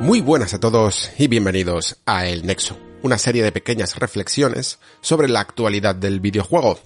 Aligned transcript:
Muy 0.00 0.22
buenas 0.22 0.54
a 0.54 0.60
todos 0.60 1.10
y 1.18 1.28
bienvenidos 1.28 1.98
a 2.06 2.26
El 2.26 2.46
Nexo, 2.46 2.78
una 3.02 3.18
serie 3.18 3.44
de 3.44 3.52
pequeñas 3.52 3.96
reflexiones 3.98 4.78
sobre 5.02 5.28
la 5.28 5.40
actualidad 5.40 5.94
del 5.94 6.20
videojuego. 6.20 6.80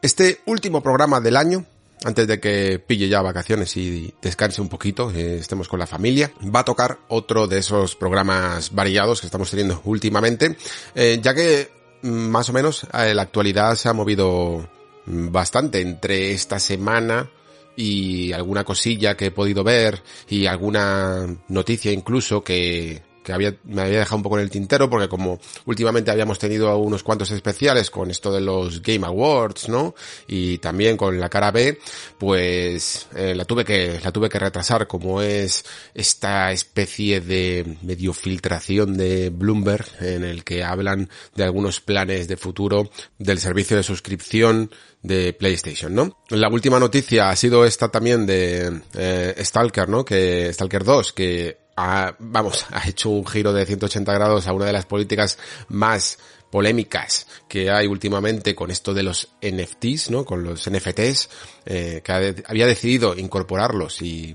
Este 0.00 0.42
último 0.46 0.80
programa 0.80 1.20
del 1.20 1.36
año 1.36 1.66
antes 2.04 2.28
de 2.28 2.38
que 2.38 2.78
pille 2.78 3.08
ya 3.08 3.20
vacaciones 3.20 3.76
y 3.76 4.14
descanse 4.22 4.62
un 4.62 4.68
poquito, 4.68 5.10
eh, 5.10 5.38
estemos 5.38 5.66
con 5.66 5.80
la 5.80 5.88
familia, 5.88 6.30
va 6.54 6.60
a 6.60 6.64
tocar 6.64 6.98
otro 7.08 7.48
de 7.48 7.58
esos 7.58 7.96
programas 7.96 8.72
variados 8.72 9.20
que 9.20 9.26
estamos 9.26 9.50
teniendo 9.50 9.80
últimamente, 9.84 10.56
eh, 10.94 11.18
ya 11.20 11.34
que 11.34 11.68
mm, 12.02 12.08
más 12.08 12.48
o 12.48 12.52
menos 12.52 12.86
eh, 12.94 13.12
la 13.12 13.22
actualidad 13.22 13.74
se 13.74 13.88
ha 13.88 13.92
movido 13.92 14.68
mm, 15.06 15.32
bastante 15.32 15.80
entre 15.80 16.30
esta 16.32 16.60
semana 16.60 17.28
y 17.76 18.32
alguna 18.32 18.64
cosilla 18.64 19.16
que 19.16 19.26
he 19.26 19.30
podido 19.30 19.62
ver 19.62 20.02
y 20.28 20.46
alguna 20.46 21.26
noticia 21.48 21.92
incluso 21.92 22.42
que 22.42 23.02
que 23.26 23.32
había, 23.32 23.56
me 23.64 23.82
había 23.82 23.98
dejado 23.98 24.18
un 24.18 24.22
poco 24.22 24.38
en 24.38 24.44
el 24.44 24.50
tintero 24.50 24.88
porque 24.88 25.08
como 25.08 25.40
últimamente 25.64 26.12
habíamos 26.12 26.38
tenido 26.38 26.76
unos 26.78 27.02
cuantos 27.02 27.32
especiales 27.32 27.90
con 27.90 28.08
esto 28.08 28.32
de 28.32 28.40
los 28.40 28.80
Game 28.80 29.04
Awards, 29.04 29.68
¿no? 29.68 29.96
Y 30.28 30.58
también 30.58 30.96
con 30.96 31.18
la 31.18 31.28
cara 31.28 31.50
B, 31.50 31.76
pues 32.18 33.08
eh, 33.16 33.34
la 33.34 33.44
tuve 33.44 33.64
que 33.64 33.98
la 34.00 34.12
tuve 34.12 34.28
que 34.28 34.38
retrasar 34.38 34.86
como 34.86 35.22
es 35.22 35.64
esta 35.92 36.52
especie 36.52 37.20
de 37.20 37.78
medio 37.82 38.12
filtración 38.12 38.96
de 38.96 39.30
Bloomberg 39.30 39.86
en 40.00 40.22
el 40.22 40.44
que 40.44 40.62
hablan 40.62 41.10
de 41.34 41.42
algunos 41.42 41.80
planes 41.80 42.28
de 42.28 42.36
futuro 42.36 42.92
del 43.18 43.40
servicio 43.40 43.76
de 43.76 43.82
suscripción 43.82 44.70
de 45.02 45.32
PlayStation, 45.32 45.92
¿no? 45.92 46.16
La 46.28 46.48
última 46.48 46.78
noticia 46.78 47.28
ha 47.30 47.34
sido 47.34 47.64
esta 47.64 47.88
también 47.88 48.24
de 48.24 48.82
eh, 48.94 49.34
Stalker, 49.40 49.88
¿no? 49.88 50.04
Que 50.04 50.52
Stalker 50.52 50.84
2, 50.84 51.12
que 51.12 51.65
ha, 51.76 52.16
vamos, 52.18 52.66
ha 52.70 52.88
hecho 52.88 53.10
un 53.10 53.26
giro 53.26 53.52
de 53.52 53.66
180 53.66 54.12
grados 54.12 54.46
a 54.46 54.52
una 54.52 54.66
de 54.66 54.72
las 54.72 54.86
políticas 54.86 55.38
más 55.68 56.18
polémicas 56.50 57.26
que 57.48 57.70
hay 57.70 57.86
últimamente 57.86 58.54
con 58.54 58.70
esto 58.70 58.94
de 58.94 59.02
los 59.02 59.28
NFTs, 59.42 60.10
¿no? 60.10 60.24
Con 60.24 60.42
los 60.42 60.70
NFTs, 60.70 61.28
eh, 61.66 62.00
que 62.02 62.34
había 62.46 62.66
decidido 62.66 63.16
incorporarlos 63.16 64.00
y 64.00 64.34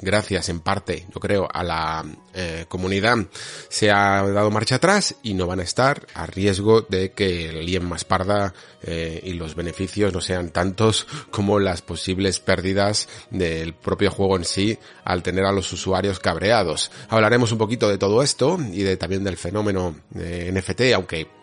gracias 0.00 0.48
en 0.48 0.60
parte, 0.60 1.06
yo 1.12 1.20
creo, 1.20 1.48
a 1.52 1.62
la 1.62 2.04
eh, 2.34 2.66
comunidad, 2.68 3.18
se 3.68 3.90
ha 3.90 4.22
dado 4.22 4.50
marcha 4.50 4.76
atrás 4.76 5.16
y 5.22 5.34
no 5.34 5.46
van 5.46 5.60
a 5.60 5.64
estar 5.64 6.06
a 6.14 6.26
riesgo 6.26 6.82
de 6.82 7.12
que 7.12 7.48
el 7.48 7.68
IEM 7.68 7.84
más 7.84 8.04
parda 8.04 8.54
eh, 8.82 9.20
y 9.24 9.32
los 9.32 9.54
beneficios 9.54 10.12
no 10.12 10.20
sean 10.20 10.50
tantos 10.50 11.06
como 11.30 11.58
las 11.58 11.82
posibles 11.82 12.40
pérdidas 12.40 13.08
del 13.30 13.74
propio 13.74 14.10
juego 14.10 14.36
en 14.36 14.44
sí 14.44 14.78
al 15.04 15.22
tener 15.22 15.44
a 15.44 15.52
los 15.52 15.72
usuarios 15.72 16.20
cabreados. 16.20 16.90
Hablaremos 17.08 17.52
un 17.52 17.58
poquito 17.58 17.88
de 17.88 17.98
todo 17.98 18.22
esto 18.22 18.58
y 18.72 18.82
de 18.82 18.96
también 18.96 19.24
del 19.24 19.36
fenómeno 19.36 19.96
NFT, 20.12 20.92
aunque 20.94 21.38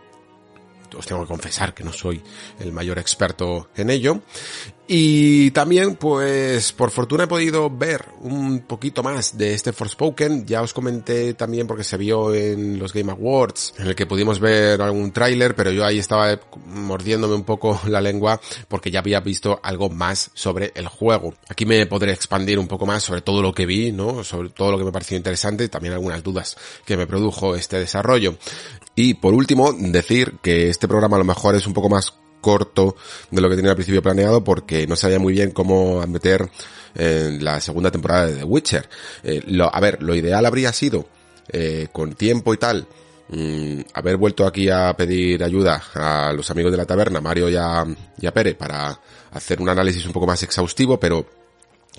os 0.95 1.05
tengo 1.05 1.21
que 1.21 1.27
confesar 1.27 1.73
que 1.73 1.83
no 1.83 1.91
soy 1.91 2.21
el 2.59 2.71
mayor 2.71 2.99
experto 2.99 3.69
en 3.75 3.89
ello. 3.89 4.21
Y 4.87 5.49
también, 5.51 5.95
pues, 5.95 6.71
por 6.71 6.91
fortuna 6.91 7.23
he 7.23 7.27
podido 7.27 7.69
ver 7.71 8.05
un 8.21 8.59
poquito 8.59 9.01
más 9.01 9.35
de 9.35 9.55
este 9.55 9.73
Forspoken. 9.73 10.45
Ya 10.45 10.61
os 10.61 10.73
comenté 10.73 11.33
también 11.33 11.65
porque 11.65 11.83
se 11.83 11.97
vio 11.97 12.33
en 12.33 12.77
los 12.77 12.93
Game 12.93 13.11
Awards, 13.11 13.73
en 13.79 13.87
el 13.87 13.95
que 13.95 14.05
pudimos 14.05 14.39
ver 14.39 14.79
algún 14.81 15.11
tráiler, 15.11 15.55
pero 15.55 15.71
yo 15.71 15.83
ahí 15.83 15.97
estaba 15.97 16.39
mordiéndome 16.67 17.33
un 17.33 17.43
poco 17.43 17.79
la 17.87 17.99
lengua 17.99 18.39
porque 18.67 18.91
ya 18.91 18.99
había 18.99 19.19
visto 19.21 19.59
algo 19.63 19.89
más 19.89 20.29
sobre 20.35 20.71
el 20.75 20.87
juego. 20.87 21.33
Aquí 21.49 21.65
me 21.65 21.87
podré 21.87 22.11
expandir 22.11 22.59
un 22.59 22.67
poco 22.67 22.85
más 22.85 23.01
sobre 23.01 23.21
todo 23.21 23.41
lo 23.41 23.53
que 23.53 23.65
vi, 23.65 23.91
¿no? 23.91 24.23
Sobre 24.23 24.49
todo 24.49 24.71
lo 24.71 24.77
que 24.77 24.85
me 24.85 24.91
pareció 24.91 25.17
interesante 25.17 25.63
y 25.63 25.69
también 25.69 25.95
algunas 25.95 26.21
dudas 26.21 26.57
que 26.85 26.95
me 26.95 27.07
produjo 27.07 27.55
este 27.55 27.79
desarrollo. 27.79 28.37
Y 28.95 29.15
por 29.15 29.33
último, 29.33 29.73
decir 29.73 30.35
que 30.41 30.69
este 30.69 30.87
programa 30.87 31.17
a 31.17 31.19
lo 31.19 31.25
mejor 31.25 31.55
es 31.55 31.65
un 31.65 31.73
poco 31.73 31.89
más 31.89 32.13
corto 32.45 32.95
de 33.31 33.41
lo 33.41 33.49
que 33.49 33.55
tenía 33.55 33.71
al 33.71 33.75
principio 33.75 34.03
planeado 34.03 34.43
porque 34.43 34.85
no 34.85 34.95
sabía 34.95 35.17
muy 35.17 35.33
bien 35.33 35.49
cómo 35.49 36.05
meter 36.05 36.47
en 36.93 37.43
la 37.43 37.59
segunda 37.59 37.89
temporada 37.89 38.27
de 38.27 38.35
The 38.35 38.43
Witcher. 38.43 38.87
Eh, 39.23 39.41
lo, 39.47 39.73
a 39.73 39.79
ver, 39.79 40.03
lo 40.03 40.13
ideal 40.13 40.45
habría 40.45 40.71
sido, 40.71 41.07
eh, 41.51 41.87
con 41.91 42.13
tiempo 42.13 42.53
y 42.53 42.57
tal, 42.57 42.85
mm, 43.29 43.79
haber 43.95 44.17
vuelto 44.17 44.45
aquí 44.45 44.69
a 44.69 44.93
pedir 44.95 45.43
ayuda 45.43 45.81
a 45.95 46.33
los 46.33 46.51
amigos 46.51 46.71
de 46.71 46.77
la 46.77 46.85
taberna, 46.85 47.19
Mario 47.19 47.49
y 47.49 47.55
a, 47.55 47.83
y 48.21 48.29
Pere, 48.29 48.53
para 48.53 48.99
hacer 49.31 49.59
un 49.59 49.69
análisis 49.69 50.05
un 50.05 50.13
poco 50.13 50.27
más 50.27 50.43
exhaustivo, 50.43 50.99
pero 50.99 51.25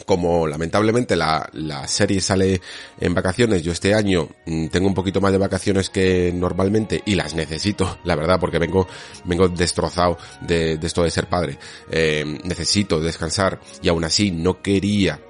como 0.04 0.46
lamentablemente 0.46 1.16
la, 1.16 1.48
la, 1.52 1.88
serie 1.88 2.20
sale 2.20 2.60
en 3.00 3.14
vacaciones, 3.14 3.62
yo 3.62 3.72
este 3.72 3.94
año 3.94 4.28
mm, 4.44 4.66
tengo 4.68 4.88
un 4.88 4.94
poquito 4.94 5.20
más 5.20 5.32
de 5.32 5.38
vacaciones 5.38 5.88
que 5.88 6.32
normalmente 6.34 7.02
y 7.06 7.14
las 7.14 7.34
necesito, 7.34 7.98
la 8.04 8.14
verdad, 8.14 8.38
porque 8.38 8.58
vengo, 8.58 8.86
vengo 9.24 9.48
destrozado 9.48 10.18
de, 10.42 10.76
de 10.76 10.86
esto 10.86 11.02
de 11.02 11.10
ser 11.10 11.28
padre. 11.28 11.58
Eh, 11.90 12.24
necesito 12.44 13.00
descansar 13.00 13.60
y 13.82 13.88
aún 13.88 14.04
así 14.04 14.30
no 14.30 14.60
quería 14.60 15.20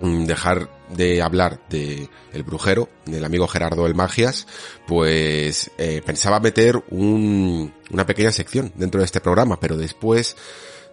mm, 0.00 0.24
dejar 0.24 0.70
de 0.90 1.20
hablar 1.20 1.60
de 1.68 2.08
El 2.32 2.42
Brujero, 2.42 2.88
del 3.04 3.24
amigo 3.24 3.46
Gerardo 3.46 3.86
El 3.86 3.94
Magias, 3.94 4.46
pues 4.86 5.70
eh, 5.76 6.00
pensaba 6.04 6.40
meter 6.40 6.82
un, 6.90 7.74
una 7.90 8.06
pequeña 8.06 8.32
sección 8.32 8.72
dentro 8.74 9.00
de 9.00 9.04
este 9.04 9.20
programa, 9.20 9.60
pero 9.60 9.76
después 9.76 10.36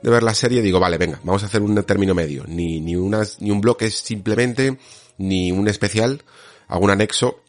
de 0.05 0.11
ver 0.11 0.21
la 0.21 0.35
serie 0.35 0.61
digo, 0.61 0.79
vale, 0.79 0.99
venga, 0.99 1.19
vamos 1.23 1.41
a 1.41 1.47
hacer 1.47 1.63
un 1.63 1.81
término 1.83 2.13
medio. 2.13 2.45
Ni, 2.47 2.79
ni, 2.79 2.95
unas, 2.95 3.41
ni 3.41 3.49
un 3.49 3.59
bloque 3.59 3.89
simplemente, 3.89 4.77
ni 5.17 5.51
un 5.51 5.67
especial, 5.67 6.23
algún 6.67 6.91
anexo. 6.91 7.41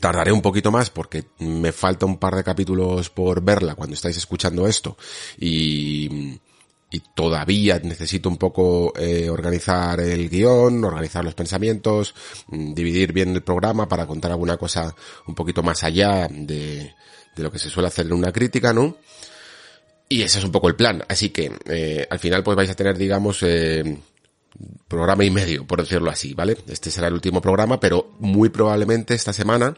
Tardaré 0.00 0.32
un 0.32 0.40
poquito 0.40 0.70
más 0.70 0.88
porque 0.88 1.24
me 1.40 1.70
falta 1.70 2.06
un 2.06 2.16
par 2.16 2.34
de 2.34 2.44
capítulos 2.44 3.10
por 3.10 3.42
verla 3.42 3.74
cuando 3.74 3.92
estáis 3.92 4.16
escuchando 4.16 4.66
esto. 4.66 4.96
Y, 5.38 6.38
y 6.90 7.00
todavía 7.14 7.78
necesito 7.80 8.30
un 8.30 8.38
poco 8.38 8.94
eh, 8.96 9.28
organizar 9.28 10.00
el 10.00 10.30
guion, 10.30 10.82
organizar 10.84 11.22
los 11.22 11.34
pensamientos, 11.34 12.14
mm, 12.46 12.72
dividir 12.72 13.12
bien 13.12 13.34
el 13.34 13.42
programa 13.42 13.86
para 13.86 14.06
contar 14.06 14.30
alguna 14.30 14.56
cosa 14.56 14.94
un 15.26 15.34
poquito 15.34 15.62
más 15.62 15.84
allá 15.84 16.26
de, 16.30 16.94
de 17.36 17.42
lo 17.42 17.52
que 17.52 17.58
se 17.58 17.68
suele 17.68 17.88
hacer 17.88 18.06
en 18.06 18.14
una 18.14 18.32
crítica, 18.32 18.72
¿no? 18.72 18.96
Y 20.12 20.20
ese 20.20 20.40
es 20.40 20.44
un 20.44 20.52
poco 20.52 20.68
el 20.68 20.76
plan. 20.76 21.02
Así 21.08 21.30
que 21.30 21.50
eh, 21.64 22.06
al 22.10 22.18
final 22.18 22.42
pues 22.42 22.54
vais 22.54 22.68
a 22.68 22.74
tener, 22.74 22.98
digamos, 22.98 23.42
eh, 23.42 23.96
programa 24.86 25.24
y 25.24 25.30
medio, 25.30 25.66
por 25.66 25.80
decirlo 25.80 26.10
así, 26.10 26.34
¿vale? 26.34 26.58
Este 26.68 26.90
será 26.90 27.08
el 27.08 27.14
último 27.14 27.40
programa, 27.40 27.80
pero 27.80 28.10
muy 28.18 28.50
probablemente 28.50 29.14
esta 29.14 29.32
semana 29.32 29.74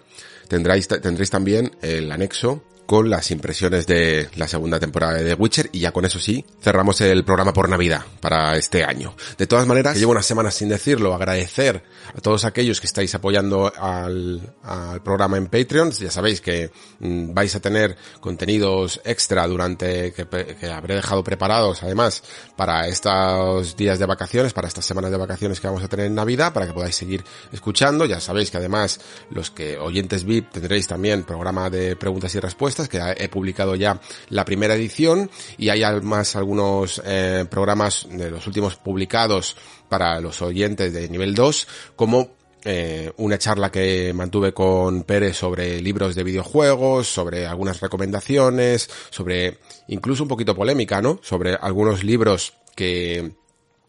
tendréis, 0.48 0.88
tendréis 0.88 1.30
también 1.30 1.70
el 1.82 2.10
anexo 2.10 2.64
con 2.86 3.08
las 3.08 3.30
impresiones 3.30 3.86
de 3.86 4.28
la 4.36 4.46
segunda 4.46 4.78
temporada 4.78 5.14
de 5.14 5.34
Witcher 5.34 5.70
y 5.72 5.80
ya 5.80 5.92
con 5.92 6.04
eso 6.04 6.20
sí, 6.20 6.44
cerramos 6.60 7.00
el 7.00 7.24
programa 7.24 7.52
por 7.52 7.68
Navidad 7.68 8.02
para 8.20 8.56
este 8.56 8.84
año. 8.84 9.14
De 9.38 9.46
todas 9.46 9.66
maneras, 9.66 9.96
llevo 9.96 10.12
unas 10.12 10.26
semanas 10.26 10.54
sin 10.54 10.68
decirlo, 10.68 11.14
agradecer 11.14 11.82
a 12.14 12.20
todos 12.20 12.44
aquellos 12.44 12.80
que 12.80 12.86
estáis 12.86 13.14
apoyando 13.14 13.72
al, 13.74 14.54
al 14.62 15.02
programa 15.02 15.38
en 15.38 15.46
Patreon. 15.46 15.92
Ya 15.92 16.10
sabéis 16.10 16.40
que 16.40 16.70
mm, 17.00 17.32
vais 17.32 17.54
a 17.54 17.60
tener 17.60 17.96
contenidos 18.20 19.00
extra 19.04 19.46
durante, 19.46 20.12
que, 20.12 20.26
que 20.26 20.66
habré 20.70 20.96
dejado 20.96 21.24
preparados 21.24 21.82
además 21.82 22.22
para 22.56 22.86
estos 22.86 23.76
días 23.76 23.98
de 23.98 24.06
vacaciones, 24.06 24.52
para 24.52 24.68
estas 24.68 24.84
semanas 24.84 25.10
de 25.10 25.16
vacaciones 25.16 25.60
que 25.60 25.66
vamos 25.66 25.82
a 25.82 25.88
tener 25.88 26.06
en 26.06 26.14
Navidad, 26.14 26.52
para 26.52 26.66
que 26.66 26.72
podáis 26.72 26.96
seguir 26.96 27.24
escuchando. 27.52 28.04
Ya 28.04 28.20
sabéis 28.20 28.50
que 28.50 28.58
además 28.58 29.00
los 29.30 29.50
que 29.50 29.78
oyentes 29.78 30.24
VIP 30.24 30.50
tendréis 30.50 30.86
también 30.86 31.24
programa 31.24 31.70
de 31.70 31.96
preguntas 31.96 32.34
y 32.34 32.40
respuestas 32.40 32.73
que 32.88 33.00
he 33.16 33.28
publicado 33.28 33.74
ya 33.74 34.00
la 34.28 34.44
primera 34.44 34.74
edición 34.74 35.30
y 35.58 35.68
hay 35.68 35.82
además 35.82 36.36
algunos 36.36 37.00
eh, 37.04 37.46
programas 37.50 38.06
de 38.10 38.30
los 38.30 38.46
últimos 38.46 38.76
publicados 38.76 39.56
para 39.88 40.20
los 40.20 40.42
oyentes 40.42 40.92
de 40.92 41.08
nivel 41.08 41.34
2 41.34 41.68
como 41.96 42.30
eh, 42.66 43.12
una 43.18 43.36
charla 43.36 43.70
que 43.70 44.12
mantuve 44.14 44.54
con 44.54 45.02
Pérez 45.02 45.36
sobre 45.36 45.82
libros 45.82 46.14
de 46.14 46.24
videojuegos, 46.24 47.06
sobre 47.06 47.46
algunas 47.46 47.80
recomendaciones, 47.80 48.88
sobre 49.10 49.58
incluso 49.88 50.22
un 50.22 50.30
poquito 50.30 50.54
polémica, 50.54 51.02
¿no? 51.02 51.20
Sobre 51.22 51.54
algunos 51.54 52.04
libros 52.04 52.54
que 52.74 53.34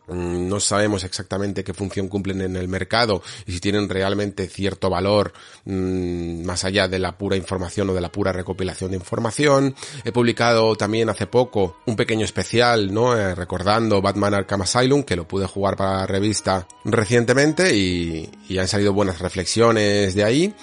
no 0.08 0.60
sabemos 0.60 1.04
exactamente 1.04 1.64
qué 1.64 1.74
función 1.74 2.08
cumplen 2.08 2.42
en 2.42 2.56
el 2.56 2.68
mercado 2.68 3.22
y 3.46 3.54
si 3.54 3.60
tienen 3.60 3.90
realmente 3.90 4.48
cierto 4.48 4.90
valor 4.90 5.34
mmm, 5.66 6.44
más 6.44 6.64
allá 6.64 6.88
de 6.88 7.00
la 7.00 7.18
pura 7.18 7.36
información 7.36 7.90
o 7.90 7.94
de 7.94 8.02
la 8.02 8.12
pura 8.12 8.32
recopilación 8.32 8.92
de 8.92 8.98
información. 8.98 9.76
He 10.04 10.12
publicado 10.12 10.76
también 10.76 11.10
hace 11.10 11.28
poco 11.28 11.78
un 11.86 11.96
pequeño 11.96 12.26
especial, 12.26 12.94
¿no? 12.94 13.18
Eh, 13.18 13.36
recordando 13.36 14.02
Batman 14.02 14.34
Arkham 14.34 14.62
Asylum, 14.62 15.04
que 15.04 15.16
lo 15.16 15.28
pude 15.28 15.48
jugar 15.48 15.76
para 15.76 16.00
la 16.00 16.08
revista 16.08 16.68
recientemente 16.84 17.76
y, 17.76 18.30
y 18.48 18.58
han 18.58 18.68
salido 18.68 18.94
buenas 18.94 19.20
reflexiones 19.20 20.16
de 20.16 20.24
ahí. 20.24 20.56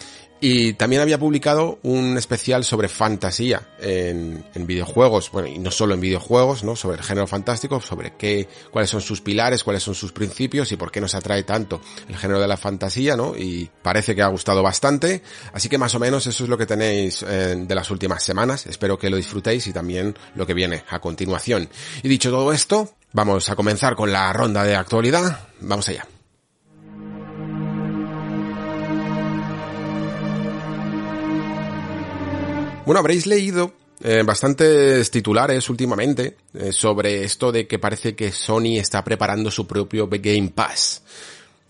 Y 0.44 0.72
también 0.72 1.00
había 1.00 1.20
publicado 1.20 1.78
un 1.84 2.18
especial 2.18 2.64
sobre 2.64 2.88
fantasía 2.88 3.62
en, 3.78 4.42
videojuegos, 4.66 5.30
bueno, 5.30 5.46
y 5.46 5.60
no 5.60 5.70
solo 5.70 5.94
en 5.94 6.00
videojuegos, 6.00 6.64
¿no? 6.64 6.74
Sobre 6.74 6.96
el 6.96 7.04
género 7.04 7.28
fantástico, 7.28 7.80
sobre 7.80 8.16
qué, 8.16 8.48
cuáles 8.72 8.90
son 8.90 9.00
sus 9.00 9.20
pilares, 9.20 9.62
cuáles 9.62 9.84
son 9.84 9.94
sus 9.94 10.10
principios 10.10 10.72
y 10.72 10.76
por 10.76 10.90
qué 10.90 11.00
nos 11.00 11.14
atrae 11.14 11.44
tanto 11.44 11.80
el 12.08 12.16
género 12.16 12.40
de 12.40 12.48
la 12.48 12.56
fantasía, 12.56 13.14
¿no? 13.14 13.36
Y 13.36 13.70
parece 13.82 14.16
que 14.16 14.22
ha 14.22 14.26
gustado 14.26 14.64
bastante. 14.64 15.22
Así 15.52 15.68
que 15.68 15.78
más 15.78 15.94
o 15.94 16.00
menos 16.00 16.26
eso 16.26 16.42
es 16.42 16.50
lo 16.50 16.58
que 16.58 16.66
tenéis 16.66 17.22
eh, 17.22 17.54
de 17.56 17.74
las 17.76 17.88
últimas 17.92 18.24
semanas. 18.24 18.66
Espero 18.66 18.98
que 18.98 19.10
lo 19.10 19.18
disfrutéis 19.18 19.68
y 19.68 19.72
también 19.72 20.12
lo 20.34 20.44
que 20.44 20.54
viene 20.54 20.82
a 20.88 20.98
continuación. 20.98 21.68
Y 22.02 22.08
dicho 22.08 22.32
todo 22.32 22.52
esto, 22.52 22.96
vamos 23.12 23.48
a 23.48 23.54
comenzar 23.54 23.94
con 23.94 24.10
la 24.10 24.32
ronda 24.32 24.64
de 24.64 24.74
actualidad. 24.74 25.50
Vamos 25.60 25.88
allá. 25.88 26.04
Bueno, 32.84 32.99
habréis 32.99 33.29
leído 33.29 33.73
eh, 34.02 34.25
bastantes 34.26 35.08
titulares 35.12 35.70
últimamente 35.70 36.37
eh, 36.52 36.73
sobre 36.73 37.23
esto 37.23 37.52
de 37.52 37.69
que 37.69 37.79
parece 37.79 38.17
que 38.17 38.32
Sony 38.32 38.79
está 38.79 39.05
preparando 39.05 39.52
su 39.52 39.69
propio 39.69 40.08
Game 40.11 40.50
Pass. 40.52 41.02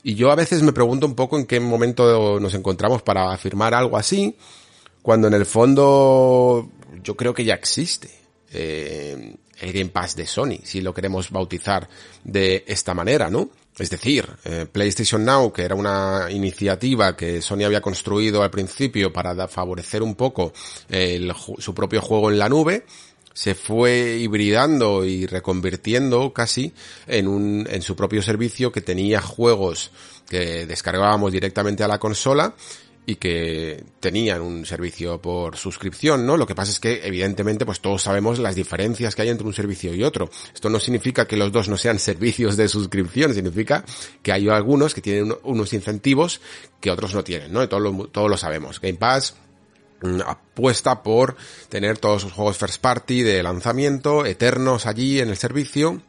Y 0.03 0.15
yo 0.15 0.33
a 0.33 0.35
veces 0.35 0.63
me 0.63 0.73
pregunto 0.73 1.07
un 1.07 1.15
poco 1.15 1.39
en 1.39 1.45
qué 1.45 1.61
momento 1.61 2.41
nos 2.41 2.55
encontramos 2.55 3.03
para 3.03 3.31
afirmar 3.31 3.75
algo 3.75 3.99
así, 3.99 4.35
cuando 5.03 5.29
en 5.29 5.35
el 5.35 5.45
fondo 5.45 6.71
yo 7.05 7.15
creo 7.15 7.35
que 7.35 7.45
ya 7.45 7.55
existe 7.55 8.11
eh, 8.51 9.37
el 9.61 9.73
Game 9.73 9.91
Pass 9.91 10.17
de 10.17 10.27
Sony, 10.27 10.61
si 10.65 10.81
lo 10.81 10.95
queremos 10.95 11.31
bautizar 11.31 11.89
de 12.25 12.65
esta 12.67 12.95
manera, 12.95 13.29
¿no? 13.29 13.51
Es 13.79 13.89
decir, 13.89 14.29
eh, 14.45 14.67
PlayStation 14.71 15.25
Now, 15.25 15.53
que 15.53 15.63
era 15.63 15.75
una 15.75 16.27
iniciativa 16.31 17.17
que 17.17 17.41
Sony 17.41 17.65
había 17.65 17.81
construido 17.81 18.43
al 18.43 18.51
principio 18.51 19.13
para 19.13 19.49
favorecer 19.49 20.03
un 20.03 20.15
poco 20.15 20.53
el, 20.91 21.33
su 21.59 21.75
propio 21.75 22.03
juego 22.03 22.31
en 22.31 22.39
la 22.39 22.51
nube, 22.51 22.85
se 23.33 23.55
fue 23.55 24.19
hibridando 24.21 25.05
y 25.07 25.27
reconvirtiendo 25.27 26.33
casi 26.35 26.75
en 27.07 27.27
un, 27.29 27.67
en 27.71 27.81
su 27.81 27.97
propio 27.97 28.23
servicio 28.23 28.71
que 28.71 28.83
tenía 28.83 29.23
juegos 29.23 29.91
que 30.29 30.67
descargábamos 30.67 31.33
directamente 31.33 31.83
a 31.83 31.89
la 31.89 31.99
consola 31.99 32.55
y 33.05 33.17
que 33.17 33.85
tenían 33.99 34.41
un 34.43 34.65
servicio 34.65 35.21
por 35.21 35.57
suscripción, 35.57 36.25
¿no? 36.25 36.37
Lo 36.37 36.47
que 36.47 36.55
pasa 36.55 36.71
es 36.71 36.79
que 36.79 37.01
evidentemente 37.05 37.67
pues 37.67 37.81
todos 37.81 38.03
sabemos 38.03 38.39
las 38.39 38.55
diferencias 38.55 39.15
que 39.15 39.23
hay 39.23 39.29
entre 39.29 39.47
un 39.47 39.53
servicio 39.53 39.93
y 39.93 40.05
otro. 40.05 40.31
Esto 40.55 40.71
no 40.71 40.79
significa 40.79 41.27
que 41.27 41.37
los 41.37 41.51
dos 41.51 41.69
no 41.69 41.77
sean 41.77 41.99
servicios 41.99 42.57
de 42.57 42.69
suscripción, 42.69 43.35
significa 43.35 43.85
que 44.23 44.33
hay 44.33 44.49
algunos 44.49 44.95
que 44.95 45.01
tienen 45.01 45.35
unos 45.43 45.73
incentivos 45.73 46.41
que 46.81 46.91
otros 46.91 47.15
no 47.15 47.25
tienen, 47.25 47.53
¿no? 47.53 47.69
Todos 47.69 47.83
lo, 47.83 48.07
todos 48.09 48.31
lo 48.31 48.37
sabemos. 48.37 48.81
Game 48.81 48.99
Pass 48.99 49.35
mm, 50.03 50.21
apuesta 50.25 51.03
por 51.03 51.37
tener 51.69 51.99
todos 51.99 52.23
sus 52.23 52.33
juegos 52.33 52.57
first 52.57 52.81
party 52.81 53.23
de 53.23 53.43
lanzamiento 53.43 54.25
eternos 54.25 54.87
allí 54.87 55.19
en 55.19 55.31
el 55.31 55.37
servicio 55.37 56.01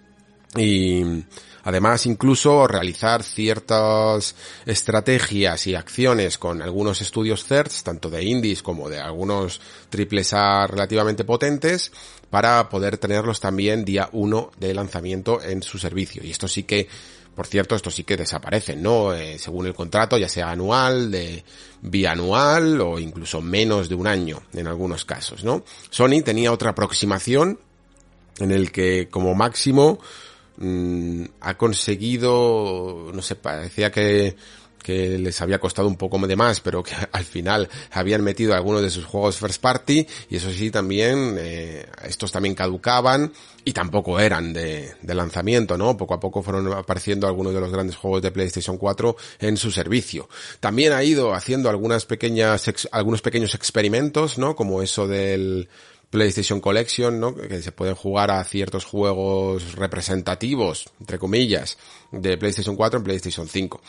y 0.56 1.24
Además, 1.63 2.06
incluso 2.06 2.68
realizar 2.68 3.24
ciertas 3.24 4.36
estrategias 4.65 5.65
y 5.68 5.75
acciones 5.75 6.38
con 6.38 6.62
algunos 6.62 7.01
estudios 7.01 7.45
CERTs, 7.45 7.83
tanto 7.83 8.10
de 8.10 8.24
indies 8.24 8.62
como 8.62 8.89
de 8.89 9.00
algunos 9.00 9.62
triples 9.89 10.33
A 10.33 10.68
relativamente 10.68 11.24
potentes, 11.24 11.92
para 12.30 12.68
poder 12.68 12.98
tenerlos 12.98 13.39
también 13.39 13.86
día 13.86 14.10
1 14.12 14.51
de 14.60 14.74
lanzamiento 14.74 15.42
en 15.42 15.63
su 15.63 15.77
servicio. 15.80 16.21
Y 16.24 16.31
esto 16.31 16.48
sí 16.50 16.63
que, 16.63 16.89
por 17.33 17.48
cierto, 17.48 17.75
esto 17.75 17.89
sí 17.89 18.04
que 18.04 18.18
desaparecen, 18.18 18.81
¿no? 18.81 19.13
Eh, 19.13 19.39
según 19.39 19.68
el 19.68 19.74
contrato, 19.74 20.18
ya 20.18 20.27
sea 20.27 20.50
anual, 20.50 21.12
de 21.12 21.45
bianual 21.81 22.81
o 22.81 23.00
incluso 23.00 23.39
menos 23.39 23.88
de 23.88 23.95
un 23.95 24.07
año 24.07 24.42
en 24.54 24.68
algunos 24.68 25.06
casos, 25.06 25.44
¿no? 25.44 25.63
Sony 25.89 26.21
tenía 26.25 26.51
otra 26.51 26.71
aproximación 26.71 27.59
en 28.39 28.51
el 28.51 28.71
que 28.71 29.09
como 29.09 29.36
máximo 29.36 30.00
Mm, 30.58 31.26
ha 31.42 31.58
conseguido, 31.58 33.12
no 33.14 33.22
sé, 33.22 33.36
parecía 33.36 33.92
que, 33.92 34.36
que 34.84 35.18
les 35.18 35.42
había 35.42 35.60
costado 35.60 35.88
un 35.88 35.96
poco 35.96 36.20
de 36.20 36.36
más, 36.36 36.60
pero 36.60 36.84
que 36.84 36.94
al 37.12 37.24
final 37.24 37.70
habían 37.90 38.24
metido 38.24 38.54
algunos 38.54 38.84
de 38.84 38.92
sus 38.92 39.06
juegos 39.06 39.38
first 39.38 39.62
party 39.62 40.06
y 40.30 40.36
eso 40.36 40.52
sí 40.52 40.70
también, 40.70 41.38
eh, 41.40 41.88
estos 42.04 42.32
también 42.32 42.54
caducaban 42.54 43.34
y 43.66 43.74
tampoco 43.74 44.20
eran 44.20 44.54
de, 44.54 44.94
de, 45.02 45.16
lanzamiento, 45.16 45.78
¿no? 45.78 45.98
Poco 45.98 46.14
a 46.14 46.20
poco 46.20 46.44
fueron 46.44 46.72
apareciendo 46.74 47.26
algunos 47.26 47.54
de 47.54 47.62
los 47.62 47.72
grandes 47.72 47.96
juegos 47.96 48.22
de 48.22 48.32
PlayStation 48.32 48.78
4 48.78 49.16
en 49.40 49.58
su 49.58 49.72
servicio. 49.72 50.30
También 50.60 50.94
ha 50.94 51.04
ido 51.04 51.34
haciendo 51.34 51.70
algunas 51.70 52.06
pequeñas, 52.06 52.70
algunos 52.92 53.22
pequeños 53.22 53.56
experimentos, 53.56 54.38
¿no? 54.38 54.56
Como 54.56 54.82
eso 54.82 55.08
del, 55.08 55.70
PlayStation 56.13 56.62
Collection, 56.62 57.19
¿no? 57.19 57.36
Que 57.36 57.60
se 57.63 57.71
pueden 57.71 57.95
jugar 57.95 58.30
a 58.30 58.44
ciertos 58.44 58.86
juegos 58.86 59.74
representativos, 59.74 60.86
entre 61.00 61.18
comillas, 61.18 61.75
de 62.12 62.38
PlayStation 62.38 62.75
4 62.75 63.00
en 63.00 63.04
PlayStation 63.04 63.48
5. 63.48 63.81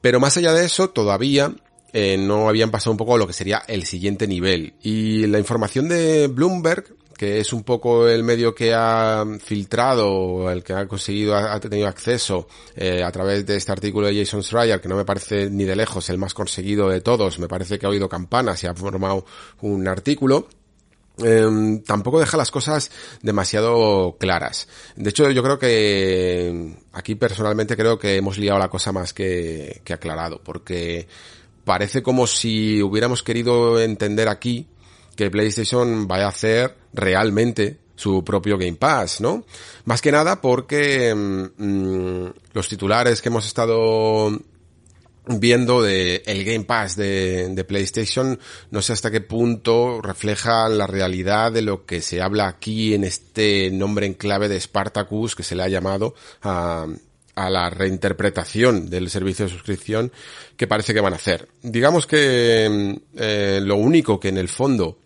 Pero 0.00 0.20
más 0.20 0.36
allá 0.36 0.52
de 0.52 0.64
eso, 0.64 0.90
todavía 0.90 1.52
eh, 1.92 2.16
no 2.16 2.48
habían 2.48 2.70
pasado 2.70 2.92
un 2.92 2.98
poco 2.98 3.16
a 3.16 3.18
lo 3.18 3.26
que 3.26 3.32
sería 3.32 3.64
el 3.66 3.84
siguiente 3.84 4.28
nivel. 4.28 4.74
Y 4.80 5.26
la 5.26 5.40
información 5.40 5.88
de 5.88 6.28
Bloomberg, 6.28 6.94
que 7.18 7.40
es 7.40 7.52
un 7.52 7.64
poco 7.64 8.06
el 8.06 8.22
medio 8.22 8.54
que 8.54 8.72
ha 8.72 9.24
filtrado, 9.40 10.48
el 10.52 10.62
que 10.62 10.72
ha 10.74 10.86
conseguido, 10.86 11.34
ha 11.34 11.58
tenido 11.58 11.88
acceso 11.88 12.46
eh, 12.76 13.02
a 13.02 13.10
través 13.10 13.44
de 13.44 13.56
este 13.56 13.72
artículo 13.72 14.06
de 14.06 14.16
Jason 14.20 14.44
Schreier, 14.44 14.80
que 14.80 14.88
no 14.88 14.94
me 14.94 15.04
parece 15.04 15.50
ni 15.50 15.64
de 15.64 15.74
lejos 15.74 16.08
el 16.10 16.18
más 16.18 16.32
conseguido 16.32 16.90
de 16.90 17.00
todos, 17.00 17.40
me 17.40 17.48
parece 17.48 17.76
que 17.76 17.86
ha 17.86 17.88
oído 17.88 18.08
campanas 18.08 18.62
y 18.62 18.68
ha 18.68 18.74
formado 18.74 19.26
un 19.62 19.88
artículo 19.88 20.46
eh, 21.22 21.80
tampoco 21.86 22.20
deja 22.20 22.36
las 22.36 22.50
cosas 22.50 22.90
demasiado 23.22 24.16
claras. 24.18 24.68
De 24.96 25.10
hecho, 25.10 25.30
yo 25.30 25.42
creo 25.42 25.58
que 25.58 26.76
aquí 26.92 27.14
personalmente 27.14 27.76
creo 27.76 27.98
que 27.98 28.16
hemos 28.16 28.38
liado 28.38 28.58
la 28.58 28.68
cosa 28.68 28.92
más 28.92 29.12
que, 29.12 29.80
que 29.84 29.92
aclarado, 29.92 30.40
porque 30.42 31.06
parece 31.64 32.02
como 32.02 32.26
si 32.26 32.82
hubiéramos 32.82 33.22
querido 33.22 33.80
entender 33.80 34.28
aquí 34.28 34.66
que 35.16 35.30
PlayStation 35.30 36.08
vaya 36.08 36.26
a 36.26 36.30
hacer 36.30 36.76
realmente 36.92 37.78
su 37.96 38.24
propio 38.24 38.58
Game 38.58 38.74
Pass, 38.74 39.20
¿no? 39.20 39.44
Más 39.84 40.02
que 40.02 40.10
nada 40.10 40.40
porque 40.40 41.14
mmm, 41.14 42.26
los 42.52 42.68
titulares 42.68 43.22
que 43.22 43.28
hemos 43.28 43.46
estado 43.46 44.30
viendo 45.26 45.82
de 45.82 46.22
el 46.26 46.44
Game 46.44 46.64
Pass 46.64 46.96
de, 46.96 47.64
PlayStation, 47.66 48.38
no 48.70 48.82
sé 48.82 48.92
hasta 48.92 49.10
qué 49.10 49.20
punto 49.20 50.02
refleja 50.02 50.68
la 50.68 50.86
realidad 50.86 51.52
de 51.52 51.62
lo 51.62 51.86
que 51.86 52.00
se 52.00 52.20
habla 52.20 52.46
aquí 52.46 52.94
en 52.94 53.04
este 53.04 53.70
nombre 53.70 54.06
en 54.06 54.14
clave 54.14 54.48
de 54.48 54.60
Spartacus 54.60 55.34
que 55.34 55.42
se 55.42 55.54
le 55.54 55.62
ha 55.62 55.68
llamado 55.68 56.14
a, 56.42 56.86
a 57.34 57.50
la 57.50 57.70
reinterpretación 57.70 58.90
del 58.90 59.10
servicio 59.10 59.46
de 59.46 59.50
suscripción 59.50 60.12
que 60.56 60.66
parece 60.66 60.94
que 60.94 61.00
van 61.00 61.14
a 61.14 61.16
hacer. 61.16 61.48
Digamos 61.62 62.06
que 62.06 63.00
eh, 63.16 63.60
lo 63.62 63.76
único 63.76 64.20
que 64.20 64.28
en 64.28 64.38
el 64.38 64.48
fondo 64.48 64.98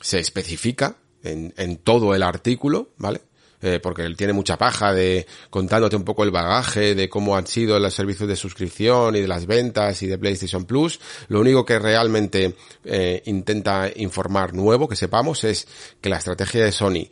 se 0.00 0.18
especifica 0.18 0.96
en, 1.22 1.54
en 1.56 1.76
todo 1.76 2.14
el 2.14 2.22
artículo, 2.22 2.90
¿vale? 2.96 3.20
Eh, 3.62 3.78
porque 3.80 4.02
él 4.02 4.16
tiene 4.16 4.32
mucha 4.32 4.58
paja 4.58 4.92
de 4.92 5.24
contándote 5.48 5.94
un 5.94 6.02
poco 6.02 6.24
el 6.24 6.32
bagaje 6.32 6.96
de 6.96 7.08
cómo 7.08 7.36
han 7.36 7.46
sido 7.46 7.78
los 7.78 7.94
servicios 7.94 8.28
de 8.28 8.34
suscripción 8.34 9.14
y 9.14 9.20
de 9.20 9.28
las 9.28 9.46
ventas 9.46 10.02
y 10.02 10.08
de 10.08 10.18
PlayStation 10.18 10.64
Plus. 10.64 10.98
Lo 11.28 11.40
único 11.40 11.64
que 11.64 11.78
realmente 11.78 12.56
eh, 12.84 13.22
intenta 13.26 13.88
informar 13.94 14.52
nuevo, 14.52 14.88
que 14.88 14.96
sepamos, 14.96 15.44
es 15.44 15.68
que 16.00 16.10
la 16.10 16.16
estrategia 16.16 16.64
de 16.64 16.72
Sony 16.72 17.08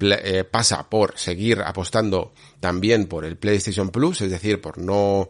eh, 0.00 0.42
pasa 0.42 0.90
por 0.90 1.16
seguir 1.16 1.62
apostando 1.64 2.32
también 2.58 3.06
por 3.06 3.24
el 3.24 3.36
PlayStation 3.36 3.90
Plus, 3.90 4.22
es 4.22 4.30
decir, 4.32 4.60
por 4.60 4.78
no 4.78 5.28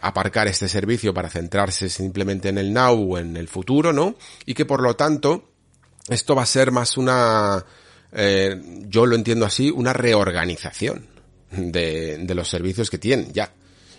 aparcar 0.00 0.46
este 0.46 0.68
servicio 0.68 1.12
para 1.12 1.28
centrarse 1.28 1.88
simplemente 1.88 2.48
en 2.48 2.58
el 2.58 2.72
now 2.72 3.14
o 3.14 3.18
en 3.18 3.36
el 3.36 3.48
futuro, 3.48 3.92
¿no? 3.92 4.14
Y 4.46 4.54
que 4.54 4.64
por 4.64 4.80
lo 4.80 4.94
tanto 4.94 5.48
esto 6.08 6.34
va 6.34 6.42
a 6.42 6.46
ser 6.46 6.70
más 6.70 6.96
una 6.96 7.64
eh, 8.12 8.60
yo 8.88 9.06
lo 9.06 9.16
entiendo 9.16 9.44
así, 9.46 9.70
una 9.70 9.92
reorganización 9.92 11.06
de, 11.50 12.32
los 12.34 12.48
servicios 12.48 12.90
que 12.90 12.98
tienen 12.98 13.32
ya. 13.32 13.52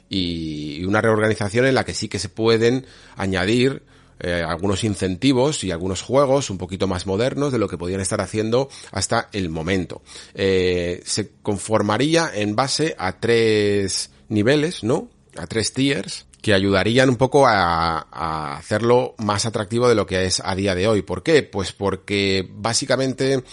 Y 0.10 0.84
una 0.86 1.02
reorganización 1.02 1.66
en 1.68 1.76
la 1.76 1.86
que 1.86 1.94
sí 1.94 2.08
que 2.08 2.20
se 2.20 2.30
pueden 2.30 2.86
añadir 3.16 3.84
eh, 4.20 4.44
algunos 4.46 4.84
incentivos 4.84 5.64
y 5.64 5.72
algunos 5.72 6.02
juegos 6.02 6.50
un 6.50 6.58
poquito 6.58 6.88
más 6.88 7.06
modernos 7.06 7.52
de 7.52 7.60
lo 7.60 7.68
que 7.68 7.78
podían 7.78 8.02
estar 8.02 8.20
haciendo 8.20 8.70
hasta 8.92 9.30
el 9.32 9.50
momento. 9.50 10.02
Eh, 10.34 11.02
se 11.06 11.32
conformaría 11.42 12.32
en 12.34 12.56
base 12.56 12.96
a 12.98 13.20
tres 13.20 14.10
niveles, 14.28 14.84
¿no? 14.84 15.10
A 15.38 15.46
tres 15.46 15.74
tiers 15.74 16.26
que 16.42 16.54
ayudarían 16.54 17.10
un 17.10 17.18
poco 17.18 17.46
a, 17.48 18.08
a, 18.12 18.58
hacerlo 18.58 19.14
más 19.20 19.46
atractivo 19.46 19.88
de 19.88 19.96
lo 19.96 20.06
que 20.06 20.26
es 20.26 20.42
a 20.44 20.56
día 20.56 20.74
de 20.74 20.88
hoy. 20.88 21.02
¿Por 21.02 21.22
qué? 21.22 21.44
Pues 21.44 21.72
porque 21.74 22.50
básicamente 22.50 23.44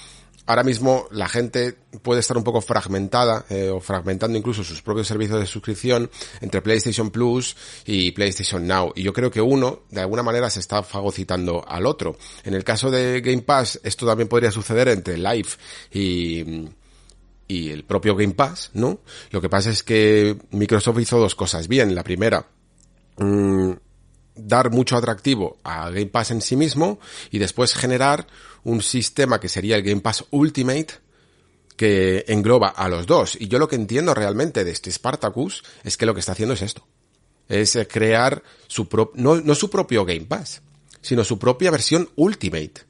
ahora 0.46 0.62
mismo 0.62 1.06
la 1.10 1.28
gente 1.28 1.76
puede 2.02 2.20
estar 2.20 2.36
un 2.36 2.44
poco 2.44 2.60
fragmentada 2.60 3.44
eh, 3.50 3.70
o 3.70 3.80
fragmentando 3.80 4.38
incluso 4.38 4.64
sus 4.64 4.82
propios 4.82 5.06
servicios 5.06 5.40
de 5.40 5.46
suscripción 5.46 6.10
entre 6.40 6.62
PlayStation 6.62 7.10
Plus 7.10 7.56
y 7.84 8.12
PlayStation 8.12 8.66
Now. 8.66 8.92
Y 8.94 9.02
yo 9.02 9.12
creo 9.12 9.30
que 9.30 9.40
uno, 9.40 9.80
de 9.90 10.00
alguna 10.00 10.22
manera, 10.22 10.48
se 10.50 10.60
está 10.60 10.82
fagocitando 10.82 11.64
al 11.66 11.86
otro. 11.86 12.16
En 12.44 12.54
el 12.54 12.64
caso 12.64 12.90
de 12.90 13.20
Game 13.20 13.42
Pass, 13.42 13.80
esto 13.82 14.06
también 14.06 14.28
podría 14.28 14.50
suceder 14.50 14.88
entre 14.88 15.18
Live 15.18 15.48
y 15.92 16.68
y 17.48 17.70
el 17.70 17.84
propio 17.84 18.16
Game 18.16 18.34
Pass, 18.34 18.70
¿no? 18.74 19.00
Lo 19.30 19.40
que 19.40 19.48
pasa 19.48 19.70
es 19.70 19.82
que 19.82 20.36
Microsoft 20.50 20.98
hizo 21.00 21.18
dos 21.18 21.34
cosas 21.34 21.68
bien. 21.68 21.94
La 21.94 22.02
primera, 22.02 22.46
mmm, 23.18 23.72
dar 24.37 24.71
mucho 24.71 24.97
atractivo 24.97 25.59
a 25.64 25.90
Game 25.90 26.07
Pass 26.07 26.31
en 26.31 26.40
sí 26.40 26.57
mismo 26.57 26.99
y 27.31 27.38
después 27.38 27.75
generar 27.75 28.26
un 28.64 28.83
sistema 28.83 29.40
que 29.40 29.49
sería 29.49 29.76
el 29.76 29.83
Game 29.83 30.00
Pass 30.00 30.25
Ultimate 30.31 30.95
que 31.76 32.25
engloba 32.28 32.69
a 32.69 32.88
los 32.88 33.07
dos. 33.07 33.37
Y 33.40 33.49
yo 33.49 33.59
lo 33.59 33.69
que 33.69 33.76
entiendo 33.76 34.14
realmente 34.14 34.64
de 34.64 34.71
este 34.71 34.90
Spartacus 34.90 35.62
es 35.85 35.97
que 35.97 36.07
lo 36.07 36.14
que 36.14 36.21
está 36.21 36.33
haciendo 36.33 36.55
es 36.55 36.62
esto. 36.62 36.87
Es 37.49 37.78
crear 37.90 38.43
su 38.66 38.88
propio, 38.88 39.23
no, 39.23 39.40
no 39.40 39.55
su 39.55 39.71
propio 39.71 40.05
Game 40.05 40.25
Pass, 40.26 40.62
sino 41.00 41.23
su 41.23 41.38
propia 41.38 41.71
versión 41.71 42.09
Ultimate 42.16 42.87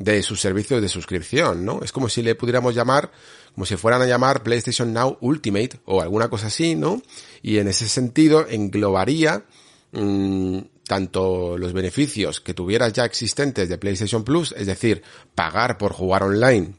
de 0.00 0.22
sus 0.22 0.40
servicios 0.40 0.80
de 0.80 0.88
suscripción, 0.88 1.64
¿no? 1.64 1.82
Es 1.82 1.92
como 1.92 2.08
si 2.08 2.22
le 2.22 2.34
pudiéramos 2.34 2.74
llamar, 2.74 3.12
como 3.54 3.66
si 3.66 3.76
fueran 3.76 4.00
a 4.00 4.06
llamar 4.06 4.42
PlayStation 4.42 4.94
Now 4.94 5.18
Ultimate 5.20 5.80
o 5.84 6.00
alguna 6.00 6.30
cosa 6.30 6.46
así, 6.46 6.74
¿no? 6.74 7.02
Y 7.42 7.58
en 7.58 7.68
ese 7.68 7.86
sentido 7.86 8.46
englobaría 8.48 9.44
mmm, 9.92 10.60
tanto 10.90 11.56
los 11.56 11.72
beneficios 11.72 12.40
que 12.40 12.52
tuvieras 12.52 12.92
ya 12.92 13.04
existentes 13.04 13.68
de 13.68 13.78
PlayStation 13.78 14.24
Plus, 14.24 14.52
es 14.58 14.66
decir, 14.66 15.04
pagar 15.36 15.78
por 15.78 15.92
jugar 15.92 16.24
online 16.24 16.74